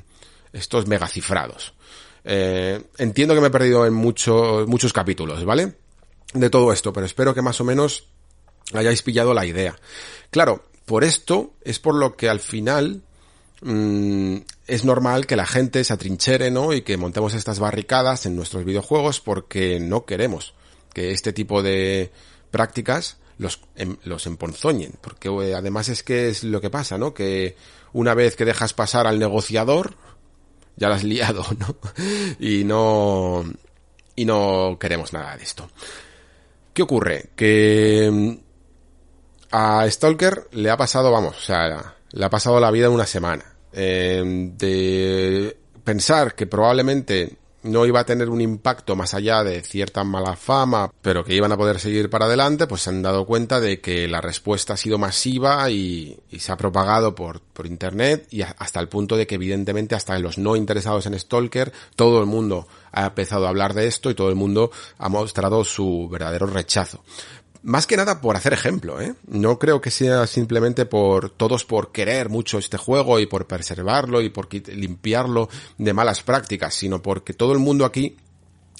estos 0.52 0.86
megacifrados. 0.86 1.74
Eh, 2.24 2.82
entiendo 2.98 3.34
que 3.34 3.40
me 3.40 3.46
he 3.46 3.50
perdido 3.50 3.86
en 3.86 3.94
muchos 3.94 4.66
muchos 4.66 4.92
capítulos, 4.92 5.44
¿vale? 5.44 5.74
De 6.34 6.50
todo 6.50 6.72
esto, 6.72 6.92
pero 6.92 7.06
espero 7.06 7.34
que 7.34 7.42
más 7.42 7.60
o 7.60 7.64
menos 7.64 8.08
hayáis 8.74 9.02
pillado 9.02 9.32
la 9.32 9.46
idea. 9.46 9.78
Claro, 10.30 10.64
por 10.84 11.04
esto 11.04 11.54
es 11.62 11.78
por 11.78 11.94
lo 11.94 12.16
que 12.16 12.28
al 12.28 12.40
final 12.40 13.02
Mm, 13.60 14.36
es 14.68 14.84
normal 14.84 15.26
que 15.26 15.34
la 15.34 15.46
gente 15.46 15.82
se 15.82 15.92
atrinchere, 15.92 16.50
¿no? 16.50 16.72
Y 16.72 16.82
que 16.82 16.96
montemos 16.96 17.34
estas 17.34 17.58
barricadas 17.58 18.26
en 18.26 18.36
nuestros 18.36 18.64
videojuegos 18.64 19.20
porque 19.20 19.80
no 19.80 20.04
queremos 20.04 20.54
que 20.92 21.10
este 21.10 21.32
tipo 21.32 21.62
de 21.62 22.12
prácticas 22.50 23.16
los, 23.38 23.60
em, 23.76 23.96
los 24.04 24.26
emponzoñen. 24.26 24.92
Porque 25.00 25.28
eh, 25.28 25.54
además 25.54 25.88
es 25.88 26.02
que 26.02 26.28
es 26.28 26.44
lo 26.44 26.60
que 26.60 26.70
pasa, 26.70 26.98
¿no? 26.98 27.14
Que 27.14 27.56
una 27.92 28.14
vez 28.14 28.36
que 28.36 28.44
dejas 28.44 28.74
pasar 28.74 29.06
al 29.06 29.18
negociador, 29.18 29.94
ya 30.76 30.88
lo 30.88 30.94
has 30.94 31.04
liado, 31.04 31.44
¿no? 31.58 31.76
Y 32.38 32.64
no, 32.64 33.44
y 34.14 34.26
no 34.26 34.76
queremos 34.78 35.14
nada 35.14 35.36
de 35.36 35.44
esto. 35.44 35.70
¿Qué 36.74 36.82
ocurre? 36.82 37.30
Que 37.34 38.10
mm, 38.12 38.38
a 39.52 39.90
Stalker 39.90 40.48
le 40.52 40.70
ha 40.70 40.76
pasado, 40.76 41.10
vamos, 41.10 41.38
o 41.38 41.40
sea, 41.40 41.96
le 42.10 42.24
ha 42.24 42.30
pasado 42.30 42.60
la 42.60 42.70
vida 42.70 42.86
en 42.86 42.92
una 42.92 43.06
semana. 43.06 43.57
Eh, 43.72 44.22
de 44.56 45.56
pensar 45.84 46.34
que 46.34 46.46
probablemente 46.46 47.36
no 47.62 47.84
iba 47.86 48.00
a 48.00 48.04
tener 48.04 48.28
un 48.28 48.40
impacto 48.40 48.94
más 48.94 49.14
allá 49.14 49.42
de 49.42 49.62
cierta 49.62 50.04
mala 50.04 50.36
fama, 50.36 50.92
pero 51.02 51.24
que 51.24 51.34
iban 51.34 51.52
a 51.52 51.56
poder 51.56 51.80
seguir 51.80 52.08
para 52.08 52.26
adelante, 52.26 52.66
pues 52.66 52.82
se 52.82 52.90
han 52.90 53.02
dado 53.02 53.26
cuenta 53.26 53.60
de 53.60 53.80
que 53.80 54.06
la 54.06 54.20
respuesta 54.20 54.74
ha 54.74 54.76
sido 54.76 54.98
masiva 54.98 55.68
y, 55.70 56.18
se 56.38 56.52
ha 56.52 56.56
propagado 56.56 57.14
por, 57.14 57.40
por 57.40 57.66
internet 57.66 58.28
y 58.30 58.42
hasta 58.42 58.80
el 58.80 58.88
punto 58.88 59.16
de 59.16 59.26
que 59.26 59.34
evidentemente 59.34 59.94
hasta 59.94 60.18
los 60.18 60.38
no 60.38 60.56
interesados 60.56 61.06
en 61.06 61.18
Stalker, 61.18 61.72
todo 61.96 62.20
el 62.20 62.26
mundo 62.26 62.68
ha 62.92 63.06
empezado 63.06 63.46
a 63.46 63.48
hablar 63.48 63.74
de 63.74 63.86
esto 63.86 64.10
y 64.10 64.14
todo 64.14 64.28
el 64.28 64.36
mundo 64.36 64.70
ha 64.98 65.08
mostrado 65.08 65.64
su 65.64 66.08
verdadero 66.08 66.46
rechazo 66.46 67.02
más 67.68 67.86
que 67.86 67.98
nada 67.98 68.22
por 68.22 68.34
hacer 68.34 68.54
ejemplo, 68.54 68.98
¿eh? 68.98 69.14
No 69.26 69.58
creo 69.58 69.82
que 69.82 69.90
sea 69.90 70.26
simplemente 70.26 70.86
por 70.86 71.28
todos 71.28 71.66
por 71.66 71.92
querer 71.92 72.30
mucho 72.30 72.58
este 72.58 72.78
juego 72.78 73.20
y 73.20 73.26
por 73.26 73.46
preservarlo 73.46 74.22
y 74.22 74.30
por 74.30 74.48
limpiarlo 74.52 75.50
de 75.76 75.92
malas 75.92 76.22
prácticas, 76.22 76.74
sino 76.74 77.02
porque 77.02 77.34
todo 77.34 77.52
el 77.52 77.58
mundo 77.58 77.84
aquí 77.84 78.16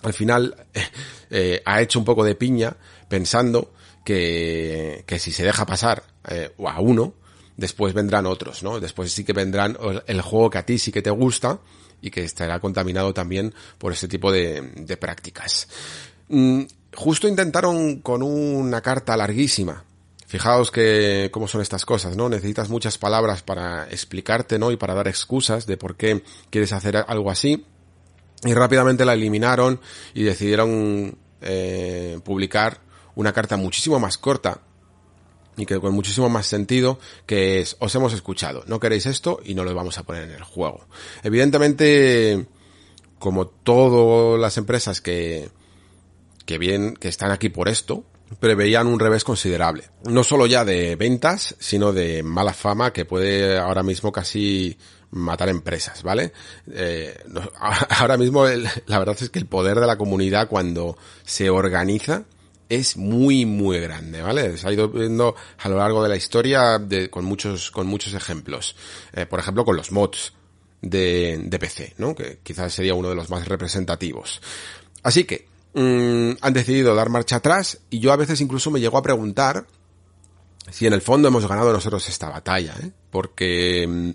al 0.03 0.14
final 0.14 0.66
eh, 1.31 1.62
ha 1.66 1.83
hecho 1.83 1.98
un 1.98 2.07
poco 2.07 2.24
de 2.24 2.35
piña 2.35 2.77
pensando 3.09 3.74
que, 4.07 5.05
que 5.07 5.18
si 5.18 5.33
se 5.33 5.44
deja 5.44 5.66
pasar 5.66 6.05
eh, 6.27 6.55
a 6.66 6.81
uno, 6.81 7.12
después 7.59 7.92
vendrán 7.92 8.24
otros, 8.24 8.62
¿no? 8.62 8.81
Después 8.81 9.12
sí 9.12 9.22
que 9.22 9.35
vendrán 9.35 9.77
el 10.07 10.22
juego 10.22 10.48
que 10.48 10.59
a 10.59 10.64
ti 10.64 10.79
sí 10.79 10.92
que 10.92 11.03
te 11.03 11.11
gusta 11.11 11.61
y 12.01 12.11
que 12.11 12.24
estará 12.24 12.59
contaminado 12.59 13.12
también 13.12 13.53
por 13.77 13.92
este 13.92 14.09
tipo 14.09 14.33
de, 14.33 14.62
de 14.62 14.96
prácticas. 14.96 15.68
Justo 16.94 17.29
intentaron 17.29 18.01
con 18.01 18.22
una 18.22 18.81
carta 18.81 19.16
larguísima. 19.16 19.85
Fijaos 20.27 20.70
que 20.70 21.31
cómo 21.33 21.48
son 21.48 21.62
estas 21.62 21.87
cosas, 21.87 22.16
¿no? 22.16 22.29
Necesitas 22.29 22.68
muchas 22.68 22.98
palabras 22.98 23.42
para 23.42 23.88
explicarte, 23.90 24.59
¿no? 24.59 24.70
Y 24.70 24.77
para 24.77 24.94
dar 24.94 25.09
excusas 25.09 25.66
de 25.66 25.77
por 25.77 25.96
qué 25.96 26.22
quieres 26.51 26.72
hacer 26.72 26.96
algo 26.96 27.31
así. 27.31 27.64
Y 28.44 28.53
rápidamente 28.53 29.05
la 29.05 29.14
eliminaron 29.14 29.81
y 30.14 30.24
decidieron 30.24 31.16
eh, 31.40 32.20
publicar 32.24 32.81
una 33.14 33.33
carta 33.33 33.57
muchísimo 33.57 33.98
más 33.98 34.18
corta 34.18 34.61
y 35.57 35.66
que 35.66 35.81
con 35.81 35.92
muchísimo 35.92 36.29
más 36.29 36.46
sentido 36.46 36.98
que 37.27 37.61
es 37.61 37.77
os 37.81 37.94
hemos 37.94 38.12
escuchado, 38.12 38.62
no 38.66 38.79
queréis 38.79 39.07
esto 39.07 39.40
y 39.44 39.55
no 39.55 39.64
lo 39.64 39.74
vamos 39.74 39.98
a 39.98 40.05
poner 40.05 40.24
en 40.24 40.31
el 40.31 40.42
juego. 40.42 40.87
Evidentemente, 41.22 42.46
como 43.18 43.48
todas 43.48 44.40
las 44.40 44.57
empresas 44.57 45.01
que 45.01 45.51
que 46.49 46.57
bien, 46.57 46.95
que 46.95 47.09
están 47.09 47.31
aquí 47.31 47.51
por 47.51 47.69
esto, 47.69 48.05
preveían 48.41 48.87
un 48.87 48.99
revés 48.99 49.23
considerable. 49.23 49.85
No 50.05 50.25
solo 50.25 50.47
ya 50.47 50.65
de 50.65 50.97
ventas, 50.97 51.55
sino 51.59 51.93
de 51.93 52.23
mala 52.23 52.55
fama 52.55 52.91
que 52.91 53.05
puede 53.05 53.59
ahora 53.59 53.83
mismo 53.83 54.11
casi 54.11 54.79
matar 55.11 55.51
empresas, 55.51 56.03
¿vale? 56.03 56.33
Eh, 56.73 57.15
ahora 57.91 58.17
mismo 58.17 58.47
la 58.47 58.99
verdad 58.99 59.15
es 59.21 59.29
que 59.29 59.39
el 59.39 59.45
poder 59.45 59.79
de 59.79 59.87
la 59.87 59.99
comunidad 59.99 60.49
cuando 60.49 60.97
se 61.23 61.51
organiza 61.51 62.25
es 62.71 62.97
muy 62.97 63.45
muy 63.45 63.79
grande, 63.81 64.23
¿vale? 64.23 64.57
Se 64.57 64.67
ha 64.67 64.73
ido 64.73 64.89
viendo 64.89 65.37
a 65.59 65.69
lo 65.69 65.77
largo 65.77 66.03
de 66.03 66.09
la 66.09 66.17
historia 66.17 66.81
con 67.11 67.27
muchos 67.27 67.71
con 67.71 67.87
muchos 67.87 68.15
ejemplos. 68.15 68.75
Eh, 69.13 69.27
por 69.27 69.39
ejemplo, 69.39 69.67
con 69.67 69.77
los 69.77 69.93
mods 69.93 70.33
de, 70.81 71.43
de 71.45 71.59
PC, 71.59 71.93
¿no? 71.99 72.15
Que 72.15 72.39
quizás 72.43 72.73
sería 72.73 72.95
uno 72.95 73.11
de 73.11 73.17
los 73.17 73.29
más 73.29 73.47
representativos. 73.47 74.41
Así 75.03 75.25
que 75.25 75.58
mm, 75.74 76.31
han 76.40 76.52
decidido 76.52 76.94
dar 76.94 77.09
marcha 77.09 77.37
atrás 77.37 77.78
y 77.90 78.00
yo 78.00 78.12
a 78.12 78.16
veces 78.16 78.40
incluso 78.40 78.70
me 78.70 78.81
llego 78.81 78.98
a 78.98 79.02
preguntar 79.02 79.66
si 80.70 80.87
en 80.87 80.92
el 80.92 81.00
fondo 81.00 81.28
hemos 81.28 81.46
ganado 81.46 81.72
nosotros 81.72 82.09
esta 82.09 82.28
batalla, 82.28 82.74
¿eh? 82.83 82.90
Porque 83.11 83.87
mm, 83.88 84.11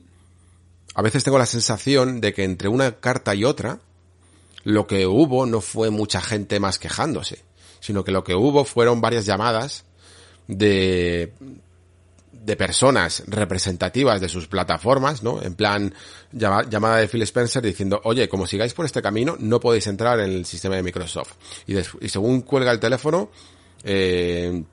a 0.96 1.02
veces 1.02 1.24
tengo 1.24 1.38
la 1.38 1.46
sensación 1.46 2.22
de 2.22 2.34
que 2.34 2.44
entre 2.44 2.70
una 2.70 3.00
carta 3.00 3.34
y 3.34 3.44
otra, 3.44 3.80
lo 4.64 4.88
que 4.88 5.08
hubo 5.08 5.46
no 5.46 5.62
fue 5.62 5.90
mucha 5.90 6.22
gente 6.22 6.60
más 6.60 6.80
quejándose, 6.80 7.44
sino 7.80 8.04
que 8.04 8.12
lo 8.12 8.24
que 8.24 8.36
hubo 8.36 8.66
fueron 8.66 9.02
varias 9.02 9.26
llamadas 9.26 9.86
de 10.48 11.34
de 12.44 12.56
personas 12.58 13.24
representativas 13.28 14.20
de 14.20 14.28
sus 14.28 14.48
plataformas, 14.48 15.24
¿no? 15.24 15.42
En 15.42 15.56
plan, 15.56 15.94
llamada 16.32 16.98
de 16.98 17.08
Phil 17.08 17.22
Spencer 17.22 17.64
diciendo, 17.64 18.02
oye, 18.04 18.28
como 18.28 18.46
sigáis 18.46 18.74
por 18.74 18.86
este 18.86 19.02
camino, 19.02 19.38
no 19.40 19.60
podéis 19.60 19.88
entrar 19.88 20.20
en 20.20 20.32
el 20.32 20.46
sistema 20.46 20.76
de 20.76 20.84
Microsoft. 20.84 21.34
Y, 21.68 21.78
y 21.78 22.10
según 22.10 22.42
cuelga 22.42 22.72
el 22.72 22.80
teléfono, 22.80 23.30
eh, 23.84 24.64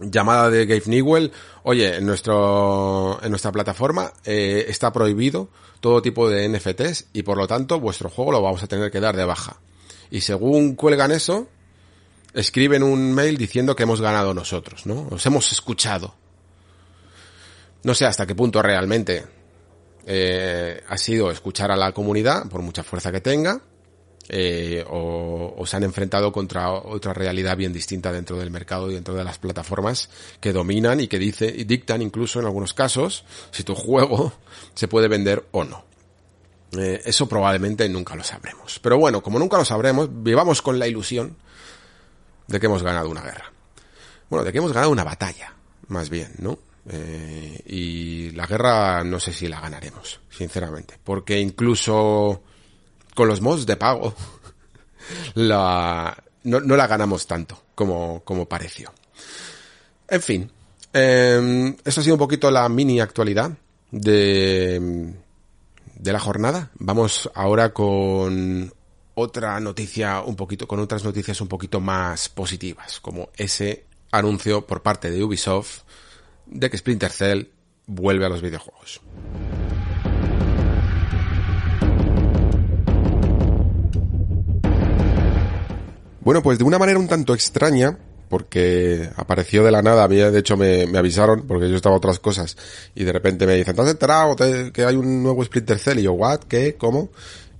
llamada 0.00 0.50
de 0.50 0.66
Gabe 0.66 0.82
Newell, 0.86 1.32
oye, 1.62 1.96
en 1.96 2.06
nuestro, 2.06 3.20
en 3.22 3.30
nuestra 3.30 3.52
plataforma 3.52 4.12
eh, 4.24 4.64
está 4.68 4.92
prohibido 4.92 5.48
todo 5.80 6.02
tipo 6.02 6.28
de 6.28 6.48
NFTs 6.48 7.08
y 7.12 7.22
por 7.22 7.36
lo 7.36 7.46
tanto 7.46 7.80
vuestro 7.80 8.08
juego 8.08 8.32
lo 8.32 8.42
vamos 8.42 8.62
a 8.62 8.66
tener 8.66 8.90
que 8.90 9.00
dar 9.00 9.16
de 9.16 9.24
baja. 9.24 9.60
Y 10.10 10.22
según 10.22 10.74
cuelgan 10.74 11.12
eso, 11.12 11.48
escriben 12.32 12.82
un 12.82 13.12
mail 13.12 13.36
diciendo 13.36 13.76
que 13.76 13.84
hemos 13.84 14.00
ganado 14.00 14.34
nosotros, 14.34 14.86
¿no? 14.86 15.08
Os 15.10 15.24
hemos 15.26 15.52
escuchado. 15.52 16.14
No 17.84 17.94
sé 17.94 18.06
hasta 18.06 18.26
qué 18.26 18.34
punto 18.34 18.62
realmente 18.62 19.24
eh, 20.06 20.82
ha 20.88 20.98
sido 20.98 21.30
escuchar 21.30 21.70
a 21.70 21.76
la 21.76 21.92
comunidad, 21.92 22.48
por 22.48 22.62
mucha 22.62 22.82
fuerza 22.82 23.12
que 23.12 23.20
tenga, 23.20 23.60
eh, 24.28 24.82
o, 24.88 25.62
se 25.66 25.76
han 25.76 25.84
enfrentado 25.84 26.32
contra 26.32 26.72
otra 26.72 27.12
realidad 27.12 27.58
bien 27.58 27.74
distinta 27.74 28.10
dentro 28.10 28.38
del 28.38 28.50
mercado 28.50 28.90
y 28.90 28.94
dentro 28.94 29.14
de 29.14 29.22
las 29.22 29.38
plataformas 29.38 30.08
que 30.40 30.54
dominan 30.54 31.00
y 31.00 31.08
que 31.08 31.18
dice 31.18 31.52
y 31.54 31.64
dictan 31.64 32.00
incluso 32.00 32.40
en 32.40 32.46
algunos 32.46 32.72
casos 32.72 33.24
si 33.50 33.64
tu 33.64 33.74
juego 33.74 34.32
se 34.74 34.88
puede 34.88 35.08
vender 35.08 35.44
o 35.52 35.64
no. 35.64 35.84
Eh, 36.78 37.02
eso 37.04 37.28
probablemente 37.28 37.88
nunca 37.88 38.16
lo 38.16 38.24
sabremos. 38.24 38.78
Pero 38.80 38.98
bueno, 38.98 39.22
como 39.22 39.38
nunca 39.38 39.58
lo 39.58 39.64
sabremos, 39.64 40.08
vivamos 40.10 40.62
con 40.62 40.78
la 40.78 40.88
ilusión 40.88 41.36
de 42.48 42.58
que 42.58 42.66
hemos 42.66 42.82
ganado 42.82 43.10
una 43.10 43.20
guerra. 43.20 43.52
Bueno, 44.30 44.42
de 44.42 44.52
que 44.52 44.58
hemos 44.58 44.72
ganado 44.72 44.90
una 44.90 45.04
batalla, 45.04 45.54
más 45.88 46.08
bien, 46.08 46.32
¿no? 46.38 46.58
Eh, 46.86 47.62
y 47.66 48.30
la 48.32 48.46
guerra 48.46 49.02
no 49.04 49.18
sé 49.18 49.32
si 49.32 49.48
la 49.48 49.60
ganaremos, 49.60 50.20
sinceramente. 50.30 50.98
Porque 51.02 51.40
incluso 51.40 52.42
con 53.14 53.28
los 53.28 53.40
mods 53.40 53.66
de 53.66 53.76
pago, 53.76 54.14
no, 55.34 56.16
la 56.44 56.86
ganamos 56.86 57.26
tanto 57.26 57.62
como, 57.74 58.22
como 58.24 58.46
pareció. 58.46 58.92
En 60.08 60.22
fin, 60.22 60.50
eh, 60.92 61.74
esto 61.84 62.00
ha 62.00 62.04
sido 62.04 62.16
un 62.16 62.20
poquito 62.20 62.50
la 62.50 62.68
mini 62.68 63.00
actualidad 63.00 63.50
de, 63.90 65.14
de 65.94 66.12
la 66.12 66.20
jornada. 66.20 66.70
Vamos 66.74 67.30
ahora 67.34 67.72
con 67.72 68.72
otra 69.14 69.58
noticia 69.60 70.20
un 70.20 70.36
poquito, 70.36 70.66
con 70.66 70.80
otras 70.80 71.04
noticias 71.04 71.40
un 71.40 71.48
poquito 71.48 71.80
más 71.80 72.28
positivas, 72.28 73.00
como 73.00 73.30
ese 73.36 73.86
anuncio 74.10 74.66
por 74.66 74.82
parte 74.82 75.10
de 75.10 75.22
Ubisoft 75.22 75.82
de 76.46 76.70
que 76.70 76.78
Splinter 76.78 77.10
Cell 77.10 77.44
vuelve 77.86 78.26
a 78.26 78.28
los 78.28 78.42
videojuegos. 78.42 79.00
Bueno, 86.20 86.42
pues 86.42 86.58
de 86.58 86.64
una 86.64 86.78
manera 86.78 86.98
un 86.98 87.06
tanto 87.06 87.34
extraña, 87.34 87.98
porque 88.30 89.10
apareció 89.16 89.62
de 89.62 89.70
la 89.70 89.82
nada, 89.82 90.08
de 90.08 90.38
hecho 90.38 90.56
me, 90.56 90.84
avisaron, 90.96 91.46
porque 91.46 91.68
yo 91.68 91.76
estaba 91.76 91.94
a 91.94 91.98
otras 91.98 92.18
cosas, 92.18 92.56
y 92.94 93.04
de 93.04 93.12
repente 93.12 93.46
me 93.46 93.54
dicen, 93.54 93.76
¿te 93.76 93.82
has 93.82 93.90
enterado 93.90 94.34
que 94.72 94.84
hay 94.84 94.96
un 94.96 95.22
nuevo 95.22 95.44
Splinter 95.44 95.78
Cell? 95.78 95.98
Y 95.98 96.04
yo, 96.04 96.12
¿what? 96.12 96.40
¿Qué? 96.48 96.76
¿Cómo? 96.76 97.10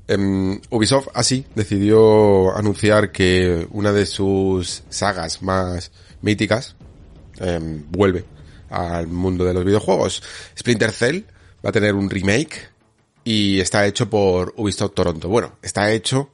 Em, 0.09 0.61
Ubisoft 0.71 1.09
así 1.15 1.47
decidió 1.55 2.57
anunciar 2.57 3.11
que 3.13 3.67
una 3.71 3.93
de 3.93 4.05
sus 4.07 4.83
sagas 4.91 5.43
más 5.43 5.93
míticas 6.21 6.77
em, 7.39 7.85
vuelve 7.91 8.25
al 8.75 9.07
mundo 9.07 9.45
de 9.45 9.55
los 9.55 9.65
videojuegos. 9.65 10.23
Splinter 10.59 10.91
Cell 10.91 11.23
va 11.65 11.71
a 11.71 11.73
tener 11.73 11.95
un 11.95 12.11
remake 12.11 12.69
y 13.25 13.61
está 13.61 13.87
hecho 13.87 14.11
por 14.11 14.53
Ubisoft 14.57 14.95
Toronto. 14.95 15.29
Bueno, 15.29 15.57
está 15.63 15.91
hecho 15.93 16.31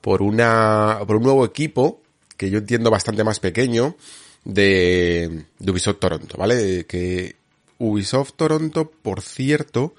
por 0.00 0.22
una, 0.22 0.98
por 1.06 1.16
un 1.16 1.22
nuevo 1.22 1.44
equipo 1.44 2.00
que 2.36 2.50
yo 2.50 2.58
entiendo 2.58 2.90
bastante 2.90 3.24
más 3.24 3.40
pequeño 3.40 3.96
de, 4.44 5.44
Ubisoft 5.60 5.98
Toronto, 5.98 6.38
¿vale? 6.38 6.86
Que 6.86 7.36
Ubisoft 7.78 8.32
Toronto, 8.36 8.90
por 8.90 9.20
cierto, 9.20 9.94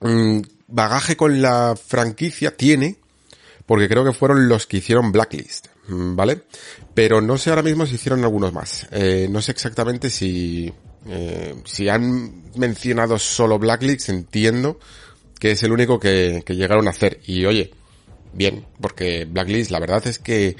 mm, 0.00 0.40
bagaje 0.66 1.16
con 1.16 1.40
la 1.40 1.76
franquicia 1.76 2.56
tiene, 2.56 2.96
porque 3.66 3.88
creo 3.88 4.04
que 4.04 4.12
fueron 4.12 4.48
los 4.48 4.66
que 4.66 4.78
hicieron 4.78 5.12
Blacklist, 5.12 5.68
¿vale? 5.88 6.42
Pero 6.94 7.20
no 7.20 7.38
sé 7.38 7.50
ahora 7.50 7.62
mismo 7.62 7.86
si 7.86 7.94
hicieron 7.94 8.22
algunos 8.24 8.52
más. 8.52 8.86
Eh, 8.90 9.26
no 9.30 9.40
sé 9.42 9.52
exactamente 9.52 10.10
si, 10.10 10.72
eh, 11.06 11.54
si 11.64 11.88
han 11.88 12.50
mencionado 12.56 13.18
solo 13.18 13.58
Blacklist, 13.58 14.08
entiendo 14.10 14.78
que 15.38 15.52
es 15.52 15.62
el 15.62 15.72
único 15.72 15.98
que, 15.98 16.42
que 16.44 16.56
llegaron 16.56 16.86
a 16.86 16.90
hacer. 16.90 17.20
Y 17.26 17.44
oye, 17.44 17.72
bien, 18.32 18.66
porque 18.80 19.24
Blacklist 19.24 19.70
la 19.70 19.80
verdad 19.80 20.06
es 20.06 20.18
que 20.18 20.56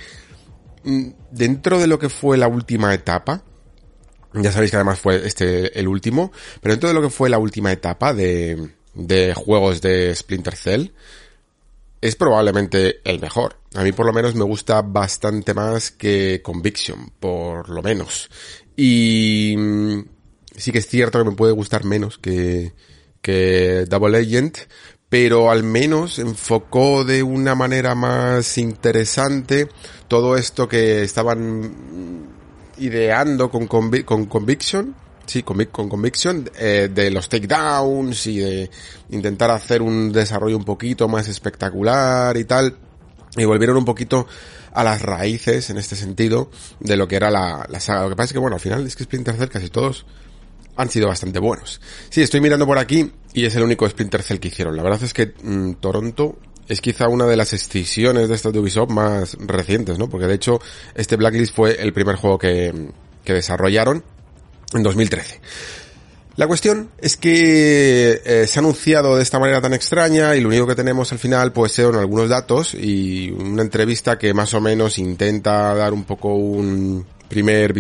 mm, 0.84 1.08
dentro 1.30 1.78
de 1.78 1.86
lo 1.86 1.98
que 1.98 2.08
fue 2.08 2.38
la 2.38 2.48
última 2.48 2.94
etapa, 2.94 3.42
ya 4.34 4.52
sabéis 4.52 4.70
que 4.70 4.76
además 4.76 5.00
fue 5.00 5.26
este 5.26 5.78
el 5.78 5.88
último, 5.88 6.32
pero 6.60 6.74
dentro 6.74 6.88
de 6.88 6.94
lo 6.94 7.02
que 7.02 7.10
fue 7.10 7.28
la 7.28 7.38
última 7.38 7.72
etapa 7.72 8.14
de, 8.14 8.70
de 8.94 9.34
juegos 9.34 9.80
de 9.80 10.14
Splinter 10.14 10.54
Cell, 10.54 10.88
es 12.00 12.16
probablemente 12.16 13.00
el 13.04 13.20
mejor. 13.20 13.56
A 13.74 13.82
mí 13.82 13.92
por 13.92 14.06
lo 14.06 14.12
menos 14.12 14.34
me 14.34 14.44
gusta 14.44 14.82
bastante 14.82 15.54
más 15.54 15.90
que 15.90 16.40
Conviction, 16.42 17.12
por 17.18 17.68
lo 17.68 17.82
menos. 17.82 18.30
Y 18.76 19.54
mm, 19.56 20.00
sí 20.56 20.72
que 20.72 20.78
es 20.78 20.86
cierto 20.86 21.18
que 21.18 21.30
me 21.30 21.36
puede 21.36 21.52
gustar 21.52 21.84
menos 21.84 22.18
que, 22.18 22.72
que 23.20 23.84
Double 23.88 24.18
Agent, 24.18 24.58
pero 25.08 25.50
al 25.50 25.62
menos 25.62 26.18
enfocó 26.18 27.04
de 27.04 27.22
una 27.22 27.54
manera 27.54 27.94
más 27.94 28.58
interesante 28.58 29.68
todo 30.06 30.36
esto 30.36 30.68
que 30.68 31.02
estaban 31.02 32.28
ideando 32.78 33.50
con, 33.50 33.66
con 33.66 34.26
Conviction, 34.26 34.94
sí, 35.28 35.42
con, 35.42 35.62
con 35.66 35.88
Conviction, 35.88 36.50
eh, 36.58 36.88
de 36.92 37.10
los 37.10 37.28
takedowns 37.28 38.26
y 38.26 38.38
de 38.38 38.70
intentar 39.10 39.50
hacer 39.50 39.82
un 39.82 40.10
desarrollo 40.10 40.56
un 40.56 40.64
poquito 40.64 41.08
más 41.08 41.28
espectacular 41.28 42.36
y 42.36 42.44
tal, 42.44 42.76
y 43.36 43.44
volvieron 43.44 43.76
un 43.76 43.84
poquito 43.84 44.26
a 44.72 44.82
las 44.84 45.02
raíces 45.02 45.70
en 45.70 45.78
este 45.78 45.96
sentido 45.96 46.50
de 46.80 46.96
lo 46.96 47.06
que 47.08 47.16
era 47.16 47.30
la, 47.30 47.66
la 47.68 47.80
saga. 47.80 48.02
Lo 48.04 48.10
que 48.10 48.16
pasa 48.16 48.26
es 48.26 48.32
que 48.32 48.38
bueno, 48.38 48.56
al 48.56 48.60
final 48.60 48.86
es 48.86 48.96
que 48.96 49.04
Splinter 49.04 49.36
Cell 49.36 49.48
casi 49.48 49.68
todos 49.68 50.06
han 50.76 50.90
sido 50.90 51.08
bastante 51.08 51.38
buenos. 51.38 51.80
Sí, 52.10 52.22
estoy 52.22 52.40
mirando 52.40 52.66
por 52.66 52.78
aquí 52.78 53.12
y 53.34 53.44
es 53.44 53.54
el 53.56 53.64
único 53.64 53.88
Splinter 53.88 54.22
Cell 54.22 54.38
que 54.38 54.48
hicieron. 54.48 54.76
La 54.76 54.82
verdad 54.82 55.02
es 55.02 55.12
que 55.12 55.34
mm, 55.42 55.74
Toronto 55.74 56.38
es 56.68 56.80
quizá 56.80 57.08
una 57.08 57.26
de 57.26 57.36
las 57.36 57.52
excisiones 57.52 58.28
de 58.28 58.34
esta 58.34 58.50
Ubisoft 58.50 58.90
más 58.90 59.36
recientes, 59.40 59.98
¿no? 59.98 60.08
Porque 60.08 60.26
de 60.26 60.34
hecho 60.34 60.60
este 60.94 61.16
Blacklist 61.16 61.54
fue 61.54 61.82
el 61.82 61.92
primer 61.92 62.16
juego 62.16 62.38
que, 62.38 62.92
que 63.24 63.32
desarrollaron 63.32 64.04
en 64.74 64.82
2013. 64.82 65.40
La 66.36 66.46
cuestión 66.46 66.90
es 66.98 67.16
que 67.16 68.22
eh, 68.24 68.46
se 68.46 68.58
ha 68.58 68.62
anunciado 68.62 69.16
de 69.16 69.24
esta 69.24 69.40
manera 69.40 69.60
tan 69.60 69.74
extraña 69.74 70.36
y 70.36 70.40
lo 70.40 70.48
único 70.48 70.68
que 70.68 70.76
tenemos 70.76 71.10
al 71.10 71.18
final 71.18 71.52
pues 71.52 71.72
son 71.72 71.96
algunos 71.96 72.28
datos 72.28 72.74
y 72.74 73.30
una 73.30 73.62
entrevista 73.62 74.18
que 74.18 74.32
más 74.34 74.54
o 74.54 74.60
menos 74.60 75.00
intenta 75.00 75.74
dar 75.74 75.92
un 75.92 76.04
poco 76.04 76.34
un 76.36 77.04
primer 77.28 77.72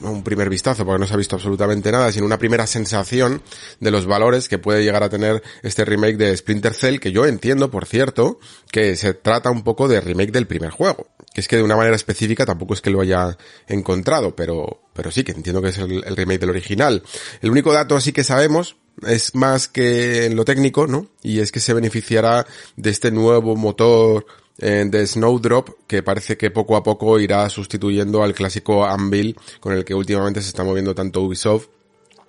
un 0.00 0.22
primer 0.22 0.48
vistazo, 0.48 0.84
porque 0.84 1.00
no 1.00 1.06
se 1.06 1.14
ha 1.14 1.16
visto 1.16 1.36
absolutamente 1.36 1.92
nada, 1.92 2.12
sino 2.12 2.26
una 2.26 2.38
primera 2.38 2.66
sensación 2.66 3.42
de 3.80 3.90
los 3.90 4.06
valores 4.06 4.48
que 4.48 4.58
puede 4.58 4.84
llegar 4.84 5.02
a 5.02 5.08
tener 5.08 5.42
este 5.62 5.84
remake 5.84 6.16
de 6.16 6.36
Splinter 6.36 6.74
Cell, 6.74 6.98
que 6.98 7.12
yo 7.12 7.26
entiendo, 7.26 7.70
por 7.70 7.86
cierto, 7.86 8.38
que 8.70 8.96
se 8.96 9.14
trata 9.14 9.50
un 9.50 9.62
poco 9.62 9.88
de 9.88 10.00
remake 10.00 10.32
del 10.32 10.46
primer 10.46 10.70
juego. 10.70 11.08
Que 11.32 11.40
es 11.40 11.48
que 11.48 11.56
de 11.56 11.62
una 11.62 11.76
manera 11.76 11.94
específica 11.94 12.44
tampoco 12.44 12.74
es 12.74 12.80
que 12.80 12.90
lo 12.90 13.00
haya 13.00 13.36
encontrado, 13.68 14.34
pero, 14.34 14.82
pero 14.92 15.10
sí 15.10 15.22
que 15.22 15.32
entiendo 15.32 15.62
que 15.62 15.68
es 15.68 15.78
el, 15.78 16.02
el 16.04 16.16
remake 16.16 16.40
del 16.40 16.50
original. 16.50 17.02
El 17.40 17.50
único 17.50 17.72
dato 17.72 17.96
así 17.96 18.12
que 18.12 18.24
sabemos, 18.24 18.76
es 19.06 19.34
más 19.34 19.68
que 19.68 20.26
en 20.26 20.36
lo 20.36 20.44
técnico, 20.44 20.86
¿no? 20.86 21.06
Y 21.22 21.40
es 21.40 21.52
que 21.52 21.60
se 21.60 21.74
beneficiará 21.74 22.46
de 22.76 22.90
este 22.90 23.10
nuevo 23.10 23.56
motor 23.56 24.26
de 24.60 25.06
Snowdrop 25.06 25.70
que 25.86 26.02
parece 26.02 26.36
que 26.36 26.50
poco 26.50 26.76
a 26.76 26.82
poco 26.82 27.18
irá 27.18 27.48
sustituyendo 27.48 28.22
al 28.22 28.34
clásico 28.34 28.84
Anvil 28.84 29.36
con 29.58 29.72
el 29.72 29.84
que 29.84 29.94
últimamente 29.94 30.42
se 30.42 30.48
está 30.48 30.64
moviendo 30.64 30.94
tanto 30.94 31.22
Ubisoft 31.22 31.68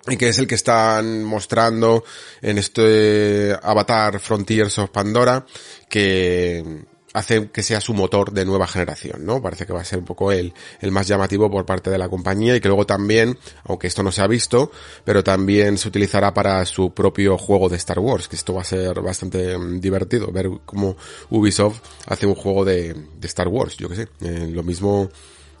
y 0.08 0.16
que 0.16 0.28
es 0.28 0.38
el 0.38 0.46
que 0.46 0.54
están 0.54 1.22
mostrando 1.24 2.04
en 2.40 2.58
este 2.58 3.56
Avatar 3.62 4.18
Frontiers 4.18 4.78
of 4.78 4.90
Pandora 4.90 5.46
que 5.88 6.84
hace 7.12 7.50
que 7.50 7.62
sea 7.62 7.80
su 7.80 7.94
motor 7.94 8.32
de 8.32 8.44
nueva 8.44 8.66
generación, 8.66 9.24
¿no? 9.24 9.42
Parece 9.42 9.66
que 9.66 9.72
va 9.72 9.80
a 9.80 9.84
ser 9.84 9.98
un 9.98 10.04
poco 10.04 10.32
el, 10.32 10.52
el 10.80 10.90
más 10.90 11.06
llamativo 11.06 11.50
por 11.50 11.66
parte 11.66 11.90
de 11.90 11.98
la 11.98 12.08
compañía 12.08 12.56
y 12.56 12.60
que 12.60 12.68
luego 12.68 12.86
también, 12.86 13.38
aunque 13.64 13.86
esto 13.86 14.02
no 14.02 14.12
se 14.12 14.22
ha 14.22 14.26
visto, 14.26 14.70
pero 15.04 15.22
también 15.22 15.78
se 15.78 15.88
utilizará 15.88 16.32
para 16.32 16.64
su 16.64 16.92
propio 16.92 17.38
juego 17.38 17.68
de 17.68 17.76
Star 17.76 17.98
Wars, 17.98 18.28
que 18.28 18.36
esto 18.36 18.54
va 18.54 18.62
a 18.62 18.64
ser 18.64 19.00
bastante 19.00 19.56
mm, 19.56 19.80
divertido, 19.80 20.30
ver 20.32 20.50
cómo 20.64 20.96
Ubisoft 21.30 21.80
hace 22.06 22.26
un 22.26 22.34
juego 22.34 22.64
de, 22.64 22.94
de 22.94 23.26
Star 23.26 23.48
Wars, 23.48 23.76
yo 23.76 23.88
que 23.88 23.96
sé, 23.96 24.08
eh, 24.20 24.48
lo 24.50 24.62
mismo 24.62 25.10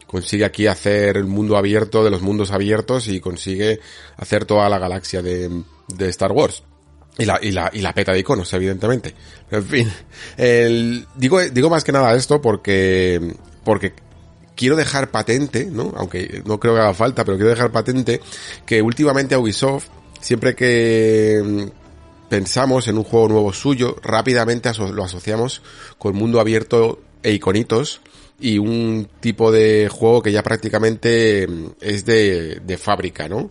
consigue 0.06 0.44
aquí 0.44 0.66
hacer 0.66 1.16
el 1.16 1.24
mundo 1.24 1.56
abierto 1.56 2.04
de 2.04 2.10
los 2.10 2.20
mundos 2.20 2.50
abiertos 2.50 3.08
y 3.08 3.20
consigue 3.20 3.80
hacer 4.16 4.44
toda 4.44 4.68
la 4.68 4.78
galaxia 4.78 5.22
de, 5.22 5.62
de 5.88 6.08
Star 6.10 6.32
Wars. 6.32 6.64
Y 7.18 7.24
la, 7.26 7.38
y 7.42 7.52
la, 7.52 7.70
y 7.72 7.80
la 7.80 7.92
peta 7.92 8.12
de 8.12 8.20
iconos, 8.20 8.52
evidentemente. 8.54 9.14
En 9.50 9.64
fin, 9.64 9.92
el, 10.36 11.06
digo, 11.14 11.40
digo 11.42 11.68
más 11.68 11.84
que 11.84 11.92
nada 11.92 12.14
esto 12.14 12.40
porque, 12.40 13.34
porque 13.64 13.92
quiero 14.54 14.76
dejar 14.76 15.10
patente, 15.10 15.66
¿no? 15.70 15.92
Aunque 15.96 16.42
no 16.46 16.58
creo 16.58 16.74
que 16.74 16.80
haga 16.80 16.94
falta, 16.94 17.24
pero 17.24 17.36
quiero 17.36 17.50
dejar 17.50 17.70
patente 17.70 18.20
que 18.64 18.80
últimamente 18.80 19.36
Ubisoft, 19.36 19.88
siempre 20.20 20.54
que 20.54 21.42
mm, 21.44 22.28
pensamos 22.28 22.88
en 22.88 22.96
un 22.96 23.04
juego 23.04 23.28
nuevo 23.28 23.52
suyo, 23.52 23.96
rápidamente 24.02 24.70
lo 24.78 25.04
asociamos 25.04 25.62
con 25.98 26.16
mundo 26.16 26.40
abierto 26.40 27.00
e 27.22 27.32
iconitos 27.32 28.00
y 28.40 28.58
un 28.58 29.08
tipo 29.20 29.52
de 29.52 29.88
juego 29.90 30.22
que 30.22 30.32
ya 30.32 30.42
prácticamente 30.42 31.46
mm, 31.46 31.66
es 31.80 32.06
de, 32.06 32.60
de 32.64 32.78
fábrica, 32.78 33.28
¿no? 33.28 33.50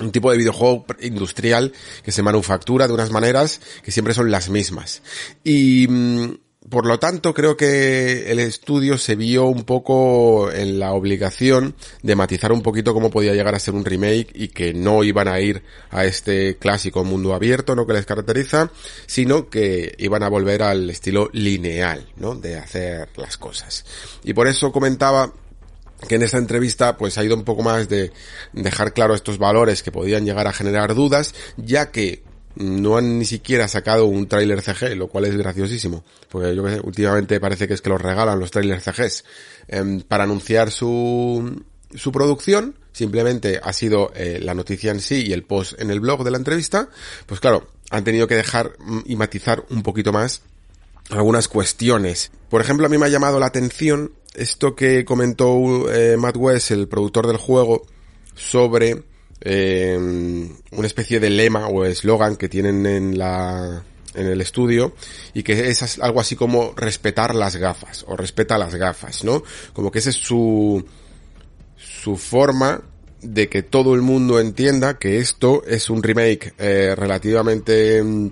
Un 0.00 0.12
tipo 0.12 0.30
de 0.30 0.38
videojuego 0.38 0.86
industrial 1.00 1.72
que 2.04 2.12
se 2.12 2.22
manufactura 2.22 2.86
de 2.86 2.94
unas 2.94 3.10
maneras 3.10 3.60
que 3.82 3.90
siempre 3.90 4.14
son 4.14 4.30
las 4.30 4.48
mismas. 4.48 5.02
Y 5.44 5.86
mm, 5.88 6.34
por 6.68 6.86
lo 6.86 6.98
tanto 6.98 7.34
creo 7.34 7.56
que 7.56 8.30
el 8.30 8.38
estudio 8.38 8.98
se 8.98 9.16
vio 9.16 9.46
un 9.46 9.64
poco 9.64 10.52
en 10.52 10.78
la 10.78 10.92
obligación 10.92 11.74
de 12.02 12.16
matizar 12.16 12.52
un 12.52 12.62
poquito 12.62 12.94
cómo 12.94 13.10
podía 13.10 13.34
llegar 13.34 13.54
a 13.54 13.58
ser 13.58 13.74
un 13.74 13.84
remake 13.84 14.30
y 14.34 14.48
que 14.48 14.74
no 14.74 15.02
iban 15.02 15.28
a 15.28 15.40
ir 15.40 15.62
a 15.90 16.04
este 16.04 16.56
clásico 16.58 17.04
mundo 17.04 17.34
abierto, 17.34 17.74
¿no? 17.74 17.86
Que 17.86 17.94
les 17.94 18.06
caracteriza, 18.06 18.70
sino 19.06 19.48
que 19.48 19.94
iban 19.98 20.22
a 20.22 20.28
volver 20.28 20.62
al 20.62 20.90
estilo 20.90 21.30
lineal, 21.32 22.06
¿no? 22.16 22.34
De 22.34 22.58
hacer 22.58 23.08
las 23.16 23.38
cosas. 23.38 23.84
Y 24.24 24.34
por 24.34 24.46
eso 24.46 24.70
comentaba 24.70 25.32
que 26.06 26.14
en 26.14 26.22
esta 26.22 26.38
entrevista 26.38 26.96
pues 26.96 27.18
ha 27.18 27.24
ido 27.24 27.34
un 27.34 27.44
poco 27.44 27.62
más 27.62 27.88
de 27.88 28.12
dejar 28.52 28.92
claro 28.92 29.14
estos 29.14 29.38
valores 29.38 29.82
que 29.82 29.92
podían 29.92 30.24
llegar 30.24 30.46
a 30.46 30.52
generar 30.52 30.94
dudas, 30.94 31.34
ya 31.56 31.90
que 31.90 32.22
no 32.54 32.96
han 32.96 33.18
ni 33.18 33.24
siquiera 33.24 33.68
sacado 33.68 34.06
un 34.06 34.26
tráiler 34.26 34.62
CG, 34.62 34.96
lo 34.96 35.08
cual 35.08 35.26
es 35.26 35.36
graciosísimo, 35.36 36.04
porque 36.28 36.54
yo 36.54 36.62
últimamente 36.82 37.40
parece 37.40 37.68
que 37.68 37.74
es 37.74 37.80
que 37.80 37.90
los 37.90 38.00
regalan 38.00 38.40
los 38.40 38.50
trailers 38.50 38.84
CGs 38.84 39.24
em, 39.68 40.00
para 40.00 40.24
anunciar 40.24 40.70
su 40.70 41.62
su 41.94 42.12
producción, 42.12 42.74
simplemente 42.92 43.60
ha 43.62 43.72
sido 43.72 44.12
eh, 44.14 44.40
la 44.42 44.54
noticia 44.54 44.90
en 44.90 45.00
sí 45.00 45.26
y 45.26 45.32
el 45.32 45.44
post 45.44 45.80
en 45.80 45.90
el 45.90 46.00
blog 46.00 46.24
de 46.24 46.30
la 46.30 46.38
entrevista, 46.38 46.88
pues 47.26 47.40
claro, 47.40 47.68
han 47.90 48.04
tenido 48.04 48.26
que 48.26 48.34
dejar 48.34 48.72
mm, 48.78 49.00
y 49.06 49.16
matizar 49.16 49.64
un 49.70 49.82
poquito 49.82 50.12
más 50.12 50.42
algunas 51.10 51.48
cuestiones. 51.48 52.30
Por 52.48 52.60
ejemplo, 52.60 52.86
a 52.86 52.88
mí 52.88 52.98
me 52.98 53.06
ha 53.06 53.10
llamado 53.10 53.40
la 53.40 53.46
atención 53.46 54.12
esto 54.34 54.74
que 54.74 55.04
comentó 55.04 55.90
eh, 55.92 56.16
Matt 56.16 56.36
West, 56.36 56.70
el 56.70 56.88
productor 56.88 57.26
del 57.26 57.36
juego, 57.36 57.86
sobre 58.34 59.02
eh, 59.40 59.96
una 60.70 60.86
especie 60.86 61.20
de 61.20 61.30
lema 61.30 61.68
o 61.68 61.84
eslogan 61.84 62.36
que 62.36 62.48
tienen 62.48 62.86
en 62.86 63.18
la 63.18 63.84
en 64.14 64.26
el 64.26 64.40
estudio 64.40 64.94
y 65.34 65.42
que 65.42 65.68
es 65.68 65.98
algo 66.00 66.20
así 66.20 66.34
como 66.34 66.72
respetar 66.74 67.34
las 67.34 67.56
gafas 67.56 68.04
o 68.08 68.16
respeta 68.16 68.58
las 68.58 68.74
gafas, 68.74 69.22
¿no? 69.22 69.42
Como 69.72 69.90
que 69.90 70.00
esa 70.00 70.10
es 70.10 70.16
su 70.16 70.84
su 71.76 72.16
forma 72.16 72.82
de 73.22 73.48
que 73.48 73.62
todo 73.62 73.94
el 73.94 74.02
mundo 74.02 74.40
entienda 74.40 74.98
que 74.98 75.18
esto 75.18 75.62
es 75.66 75.90
un 75.90 76.02
remake 76.02 76.54
eh, 76.58 76.94
relativamente 76.96 78.02
mm, 78.02 78.30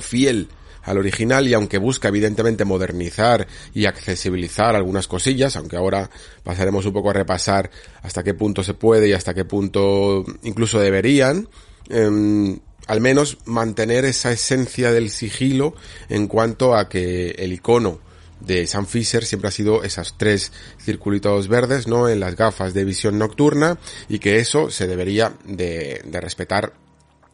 fiel 0.00 0.48
al 0.82 0.98
original 0.98 1.46
y 1.46 1.54
aunque 1.54 1.78
busca 1.78 2.08
evidentemente 2.08 2.64
modernizar 2.64 3.46
y 3.74 3.86
accesibilizar 3.86 4.76
algunas 4.76 5.08
cosillas, 5.08 5.56
aunque 5.56 5.76
ahora 5.76 6.10
pasaremos 6.42 6.86
un 6.86 6.92
poco 6.92 7.10
a 7.10 7.14
repasar 7.14 7.70
hasta 8.02 8.22
qué 8.22 8.34
punto 8.34 8.62
se 8.62 8.74
puede 8.74 9.08
y 9.08 9.12
hasta 9.12 9.34
qué 9.34 9.44
punto 9.44 10.24
incluso 10.42 10.80
deberían, 10.80 11.48
em, 11.88 12.58
al 12.86 13.00
menos 13.00 13.38
mantener 13.44 14.04
esa 14.04 14.32
esencia 14.32 14.92
del 14.92 15.10
sigilo 15.10 15.74
en 16.08 16.26
cuanto 16.26 16.74
a 16.74 16.88
que 16.88 17.30
el 17.38 17.52
icono 17.52 18.00
de 18.40 18.66
Sam 18.66 18.86
Fisher 18.86 19.24
siempre 19.24 19.48
ha 19.48 19.52
sido 19.52 19.84
esas 19.84 20.16
tres 20.16 20.50
circulitos 20.80 21.48
verdes, 21.48 21.86
¿no? 21.86 22.08
En 22.08 22.20
las 22.20 22.36
gafas 22.36 22.72
de 22.74 22.84
visión 22.84 23.18
nocturna 23.18 23.78
y 24.08 24.18
que 24.18 24.38
eso 24.38 24.70
se 24.70 24.86
debería 24.86 25.34
de, 25.44 26.00
de 26.04 26.20
respetar 26.20 26.72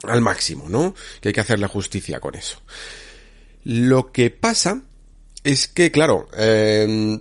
al 0.03 0.20
máximo, 0.20 0.68
¿no? 0.68 0.94
Que 1.20 1.28
hay 1.28 1.32
que 1.32 1.40
hacerle 1.40 1.68
justicia 1.68 2.20
con 2.20 2.34
eso. 2.34 2.59
Lo 3.69 4.12
que 4.12 4.31
pasa 4.31 4.81
es 5.43 5.67
que, 5.67 5.91
claro, 5.91 6.29
eh, 6.37 7.19